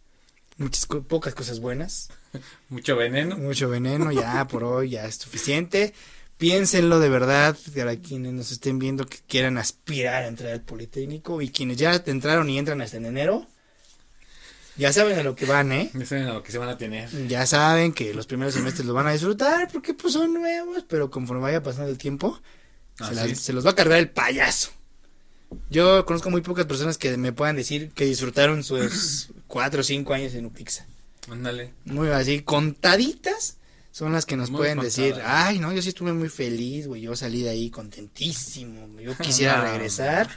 muchas 0.58 0.84
co- 0.86 1.02
pocas 1.02 1.34
cosas 1.34 1.60
buenas, 1.60 2.10
Mucho 2.68 2.96
veneno. 2.96 3.36
mucho 3.38 3.68
veneno, 3.68 4.12
ya 4.12 4.46
por 4.46 4.64
hoy 4.64 4.90
ya 4.90 5.06
es 5.06 5.14
suficiente. 5.16 5.94
Piénsenlo 6.38 7.00
de 7.00 7.08
verdad, 7.10 7.56
para 7.76 7.96
quienes 7.96 8.32
nos 8.32 8.50
estén 8.50 8.78
viendo 8.78 9.06
que 9.06 9.18
quieran 9.28 9.58
aspirar 9.58 10.22
a 10.24 10.26
entrar 10.28 10.52
al 10.52 10.62
Politécnico 10.62 11.42
y 11.42 11.50
quienes 11.50 11.76
ya 11.76 12.02
entraron 12.06 12.48
y 12.48 12.58
entran 12.58 12.80
hasta 12.80 12.96
en 12.96 13.04
enero, 13.06 13.46
ya 14.76 14.92
saben 14.92 15.18
a 15.18 15.22
lo 15.22 15.34
que 15.34 15.46
van, 15.46 15.72
¿eh? 15.72 15.90
Ya 15.94 16.06
saben 16.06 16.26
a 16.26 16.34
lo 16.34 16.42
que 16.42 16.52
se 16.52 16.58
van 16.58 16.68
a 16.68 16.78
tener. 16.78 17.08
Ya 17.28 17.46
saben 17.46 17.92
que 17.92 18.14
los 18.14 18.26
primeros 18.26 18.54
semestres 18.54 18.86
los 18.86 18.94
van 18.94 19.06
a 19.06 19.12
disfrutar 19.12 19.68
porque 19.72 19.94
pues 19.94 20.12
son 20.14 20.32
nuevos, 20.34 20.84
pero 20.88 21.10
conforme 21.10 21.42
vaya 21.42 21.62
pasando 21.62 21.90
el 21.90 21.98
tiempo, 21.98 22.40
se, 22.98 23.14
las- 23.14 23.48
los 23.50 23.66
va 23.66 23.70
a 23.70 23.74
cargar 23.74 23.98
el 23.98 24.10
payaso. 24.10 24.70
Yo 25.68 26.06
conozco 26.06 26.30
muy 26.30 26.42
pocas 26.42 26.66
personas 26.66 26.96
que 26.96 27.16
me 27.16 27.32
puedan 27.32 27.56
decir 27.56 27.90
que 27.90 28.04
disfrutaron 28.04 28.62
sus 28.62 29.28
cuatro 29.48 29.80
o 29.80 29.84
cinco 29.84 30.14
años 30.14 30.34
en 30.34 30.46
Upixa. 30.46 30.86
Ándale. 31.28 31.72
Muy 31.84 32.08
así, 32.08 32.40
contaditas 32.40 33.56
son 33.92 34.12
las 34.12 34.24
que 34.26 34.36
nos 34.36 34.50
Muy 34.50 34.58
pueden 34.58 34.78
decir, 34.80 35.16
ay, 35.24 35.58
no, 35.58 35.72
yo 35.72 35.82
sí 35.82 35.88
estuve 35.88 36.12
muy 36.12 36.28
feliz, 36.28 36.86
güey, 36.86 37.02
yo 37.02 37.16
salí 37.16 37.42
de 37.42 37.50
ahí 37.50 37.70
contentísimo, 37.70 39.00
yo 39.00 39.16
quisiera 39.20 39.60
regresar. 39.72 40.28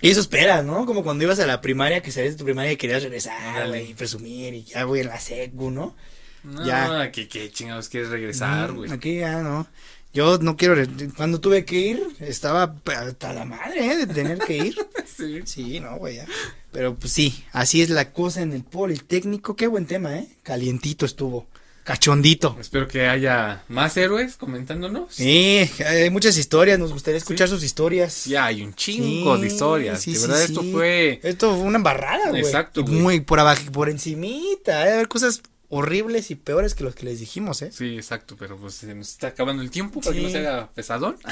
Y 0.00 0.10
eso 0.10 0.20
esperas, 0.20 0.64
¿no? 0.64 0.86
Como 0.86 1.02
cuando 1.02 1.24
ibas 1.24 1.40
a 1.40 1.46
la 1.46 1.60
primaria, 1.60 2.00
que 2.00 2.12
salías 2.12 2.34
de 2.34 2.38
tu 2.38 2.44
primaria 2.44 2.72
y 2.72 2.76
querías 2.76 3.02
regresar, 3.02 3.66
güey, 3.68 3.90
y 3.90 3.94
presumir, 3.94 4.54
y 4.54 4.62
ya 4.64 4.84
voy 4.84 5.00
en 5.00 5.08
la 5.08 5.18
secu, 5.18 5.70
¿no? 5.70 5.96
No, 6.44 6.64
Ya. 6.64 7.10
que 7.10 7.26
qué 7.28 7.50
chingados 7.50 7.88
quieres 7.88 8.10
regresar, 8.10 8.72
güey. 8.72 8.90
Aquí 8.92 9.16
ya 9.18 9.42
no. 9.42 9.66
Yo 10.14 10.38
no 10.38 10.56
quiero. 10.56 10.74
Cuando 11.16 11.40
tuve 11.40 11.64
que 11.64 11.76
ir, 11.76 12.02
estaba 12.20 12.74
hasta 12.96 13.32
la 13.32 13.44
madre, 13.44 13.84
¿eh? 13.92 14.06
De 14.06 14.14
tener 14.14 14.38
que 14.38 14.56
ir. 14.56 14.76
Sí. 15.18 15.40
Sí, 15.46 15.80
no, 15.80 15.96
güey, 15.96 16.14
ya. 16.16 16.26
Pero 16.70 16.94
pues 16.94 17.12
sí, 17.12 17.44
así 17.50 17.82
es 17.82 17.90
la 17.90 18.12
cosa 18.12 18.40
en 18.40 18.52
el 18.52 18.62
Politécnico. 18.62 19.56
Qué 19.56 19.66
buen 19.66 19.84
tema, 19.86 20.16
¿eh? 20.16 20.28
Calientito 20.44 21.04
estuvo. 21.06 21.48
Cachondito. 21.88 22.54
Espero 22.60 22.86
que 22.86 23.06
haya 23.08 23.62
más 23.68 23.96
héroes 23.96 24.36
comentándonos. 24.36 25.06
Sí, 25.14 25.70
hay 25.86 26.10
muchas 26.10 26.36
historias. 26.36 26.78
Nos 26.78 26.92
gustaría 26.92 27.16
escuchar 27.16 27.48
sus 27.48 27.64
historias. 27.64 28.26
Ya 28.26 28.44
hay 28.44 28.60
un 28.60 28.74
chingo 28.74 29.36
Sí, 29.36 29.40
de 29.40 29.46
historias. 29.48 30.02
sí, 30.02 30.12
de 30.12 30.18
verdad, 30.20 30.42
esto 30.42 30.62
fue. 30.70 31.18
Esto 31.22 31.56
fue 31.56 31.64
una 31.64 31.76
embarrada, 31.78 32.28
güey. 32.28 32.42
Exacto, 32.42 32.80
Y 32.80 32.82
güey. 32.82 32.94
Muy 32.98 33.20
por 33.20 33.40
abajo, 33.40 33.72
por 33.72 33.88
encimita. 33.88 34.82
Hay 34.82 35.06
cosas 35.06 35.40
horribles 35.70 36.30
y 36.30 36.34
peores 36.34 36.74
que 36.74 36.84
los 36.84 36.94
que 36.94 37.06
les 37.06 37.20
dijimos, 37.20 37.62
¿eh? 37.62 37.70
Sí, 37.72 37.96
exacto, 37.96 38.36
pero 38.38 38.58
pues 38.58 38.74
se 38.74 38.94
nos 38.94 39.08
está 39.08 39.28
acabando 39.28 39.62
el 39.62 39.70
tiempo 39.70 40.02
para 40.02 40.14
que 40.14 40.20
no 40.20 40.28
se 40.28 40.38
haga 40.46 40.68
pesadón. 40.74 41.16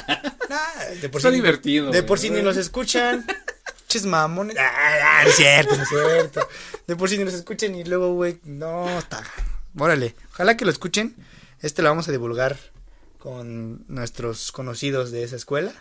Ah, 0.49 0.85
de 1.01 1.09
por 1.09 1.19
Está 1.19 1.29
divertido. 1.29 1.91
De 1.91 2.03
por 2.03 2.17
sí 2.19 2.29
ni 2.29 2.41
los 2.41 2.55
escuchan. 2.55 3.27
Ches 3.89 4.05
mamones. 4.05 4.55
Ah, 4.57 4.71
ah, 4.73 5.23
es 5.27 5.35
cierto, 5.35 5.75
no 5.75 5.83
es 5.83 5.89
cierto. 5.89 6.47
De 6.87 6.95
por 6.95 7.09
sí 7.09 7.17
ni 7.17 7.25
los 7.25 7.33
escuchan 7.33 7.75
y 7.75 7.83
luego, 7.83 8.13
güey, 8.13 8.39
no, 8.45 8.97
está. 8.97 9.21
Órale, 9.77 10.15
ojalá 10.31 10.57
que 10.57 10.65
lo 10.65 10.71
escuchen. 10.71 11.15
Este 11.61 11.81
lo 11.81 11.89
vamos 11.89 12.07
a 12.07 12.11
divulgar 12.11 12.57
con 13.17 13.85
nuestros 13.87 14.51
conocidos 14.51 15.11
de 15.11 15.23
esa 15.23 15.35
escuela. 15.35 15.73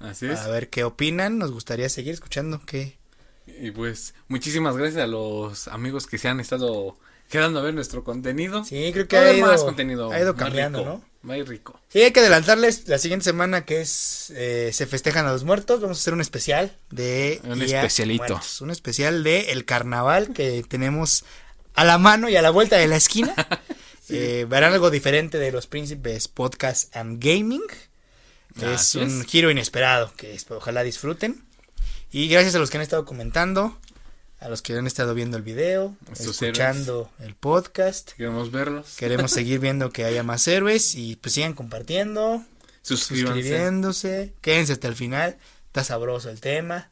Así 0.00 0.26
es. 0.26 0.40
A 0.40 0.48
ver 0.48 0.70
qué 0.70 0.84
opinan. 0.84 1.38
Nos 1.38 1.52
gustaría 1.52 1.88
seguir 1.88 2.14
escuchando 2.14 2.60
qué. 2.66 2.98
Y 3.46 3.70
pues, 3.70 4.14
muchísimas 4.28 4.76
gracias 4.76 5.02
a 5.02 5.06
los 5.06 5.68
amigos 5.68 6.06
que 6.06 6.18
se 6.18 6.28
han 6.28 6.40
estado 6.40 6.96
quedando 7.28 7.60
a 7.60 7.62
ver 7.62 7.74
nuestro 7.74 8.04
contenido. 8.04 8.64
Sí, 8.64 8.90
creo 8.92 9.08
que 9.08 9.16
ha 9.16 9.32
ido, 9.32 9.46
más 9.46 9.62
contenido. 9.62 10.10
ha 10.10 10.20
ido 10.20 10.34
cambiando, 10.34 10.78
rico, 10.78 11.02
¿no? 11.22 11.36
Ir 11.36 11.48
rico. 11.48 11.80
Sí, 11.88 12.02
hay 12.02 12.12
que 12.12 12.20
adelantarles 12.20 12.86
la 12.86 12.98
siguiente 12.98 13.24
semana 13.24 13.64
que 13.64 13.80
es 13.80 14.30
eh, 14.36 14.70
se 14.72 14.86
festejan 14.86 15.26
a 15.26 15.32
los 15.32 15.44
muertos. 15.44 15.80
Vamos 15.80 15.98
a 15.98 16.00
hacer 16.00 16.14
un 16.14 16.20
especial 16.20 16.76
de 16.90 17.40
Un 17.44 17.62
especialito. 17.62 18.24
Muertos, 18.24 18.60
un 18.60 18.70
especial 18.70 19.24
de 19.24 19.52
el 19.52 19.64
carnaval 19.64 20.32
que 20.32 20.64
tenemos 20.68 21.24
a 21.74 21.84
la 21.84 21.98
mano 21.98 22.28
y 22.28 22.36
a 22.36 22.42
la 22.42 22.50
vuelta 22.50 22.76
de 22.76 22.86
la 22.88 22.96
esquina. 22.96 23.34
Eh, 24.10 24.44
verán 24.46 24.74
algo 24.74 24.90
diferente 24.90 25.38
de 25.38 25.50
los 25.50 25.66
príncipes 25.66 26.28
podcast 26.28 26.94
and 26.94 27.24
gaming. 27.24 27.62
Es 28.58 28.62
Así 28.62 28.98
un 28.98 29.22
es. 29.22 29.26
giro 29.26 29.50
inesperado 29.50 30.12
que 30.14 30.34
es- 30.34 30.44
ojalá 30.50 30.82
disfruten. 30.82 31.42
Y 32.12 32.28
gracias 32.28 32.54
a 32.54 32.58
los 32.58 32.68
que 32.68 32.76
han 32.76 32.82
estado 32.82 33.06
comentando, 33.06 33.78
a 34.40 34.50
los 34.50 34.60
que 34.60 34.76
han 34.76 34.86
estado 34.86 35.14
viendo 35.14 35.38
el 35.38 35.42
video, 35.42 35.96
Estos 36.12 36.42
escuchando 36.42 37.10
el 37.20 37.34
podcast. 37.34 38.12
Queremos 38.12 38.50
verlos. 38.50 38.94
Queremos 38.98 39.30
seguir 39.32 39.58
viendo 39.58 39.88
que 39.90 40.04
haya 40.04 40.22
más 40.22 40.46
héroes 40.48 40.94
y 40.96 41.16
pues 41.16 41.32
sigan 41.32 41.54
compartiendo, 41.54 42.44
Suscríbanse. 42.82 43.40
suscribiéndose, 43.40 44.34
quédense 44.42 44.74
hasta 44.74 44.88
el 44.88 44.96
final, 44.96 45.38
está 45.68 45.82
sabroso 45.82 46.28
el 46.28 46.42
tema. 46.42 46.90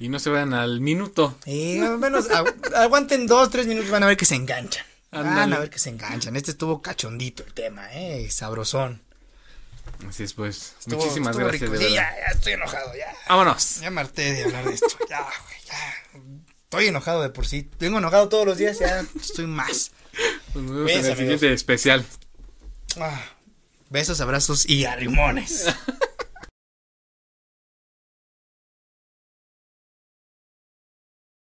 Y 0.00 0.08
no 0.08 0.18
se 0.18 0.30
vayan 0.30 0.52
al 0.54 0.80
minuto. 0.80 1.36
Y 1.46 1.78
al 1.78 1.98
menos 1.98 2.28
agu- 2.30 2.74
aguanten 2.74 3.26
dos, 3.28 3.50
tres 3.50 3.66
minutos, 3.66 3.90
van 3.90 4.02
a 4.02 4.06
ver 4.06 4.16
que 4.16 4.24
se 4.24 4.34
enganchan. 4.34 4.84
Van 5.12 5.52
a 5.52 5.58
ver 5.58 5.70
que 5.70 5.78
se 5.78 5.90
enganchan. 5.90 6.34
Este 6.36 6.50
estuvo 6.52 6.80
cachondito 6.82 7.44
el 7.44 7.52
tema, 7.52 7.88
eh, 7.92 8.28
sabrosón. 8.30 9.02
Así 10.08 10.22
es, 10.22 10.32
pues. 10.32 10.74
Estuvo- 10.80 11.00
Muchísimas 11.00 11.30
estuvo 11.36 11.48
gracias. 11.48 11.70
rico. 11.70 11.78
de 11.82 11.88
Sí, 11.88 11.94
ya, 11.94 12.14
ya 12.18 12.32
estoy 12.32 12.52
enojado, 12.54 12.92
ya. 12.96 13.12
Vámonos. 13.28 13.80
Ya 13.80 13.90
me 13.90 14.00
harté 14.00 14.32
de 14.32 14.44
hablar 14.44 14.64
de 14.64 14.74
esto. 14.74 14.86
Ya, 15.08 15.20
güey, 15.20 15.60
ya. 15.66 16.30
Estoy 16.64 16.86
enojado 16.86 17.22
de 17.22 17.30
por 17.30 17.46
sí. 17.46 17.62
Tengo 17.78 17.98
enojado 17.98 18.28
todos 18.28 18.46
los 18.46 18.56
días, 18.56 18.78
ya 18.78 19.04
estoy 19.20 19.46
más. 19.46 19.90
Pues 20.52 20.64
nos 20.64 20.74
vemos 20.76 20.90
en 20.92 21.06
el 21.06 21.16
siguiente 21.16 21.52
especial. 21.52 22.04
Ah, 22.98 23.20
besos, 23.90 24.20
abrazos 24.20 24.66
y 24.68 24.84
arrimones. 24.86 25.66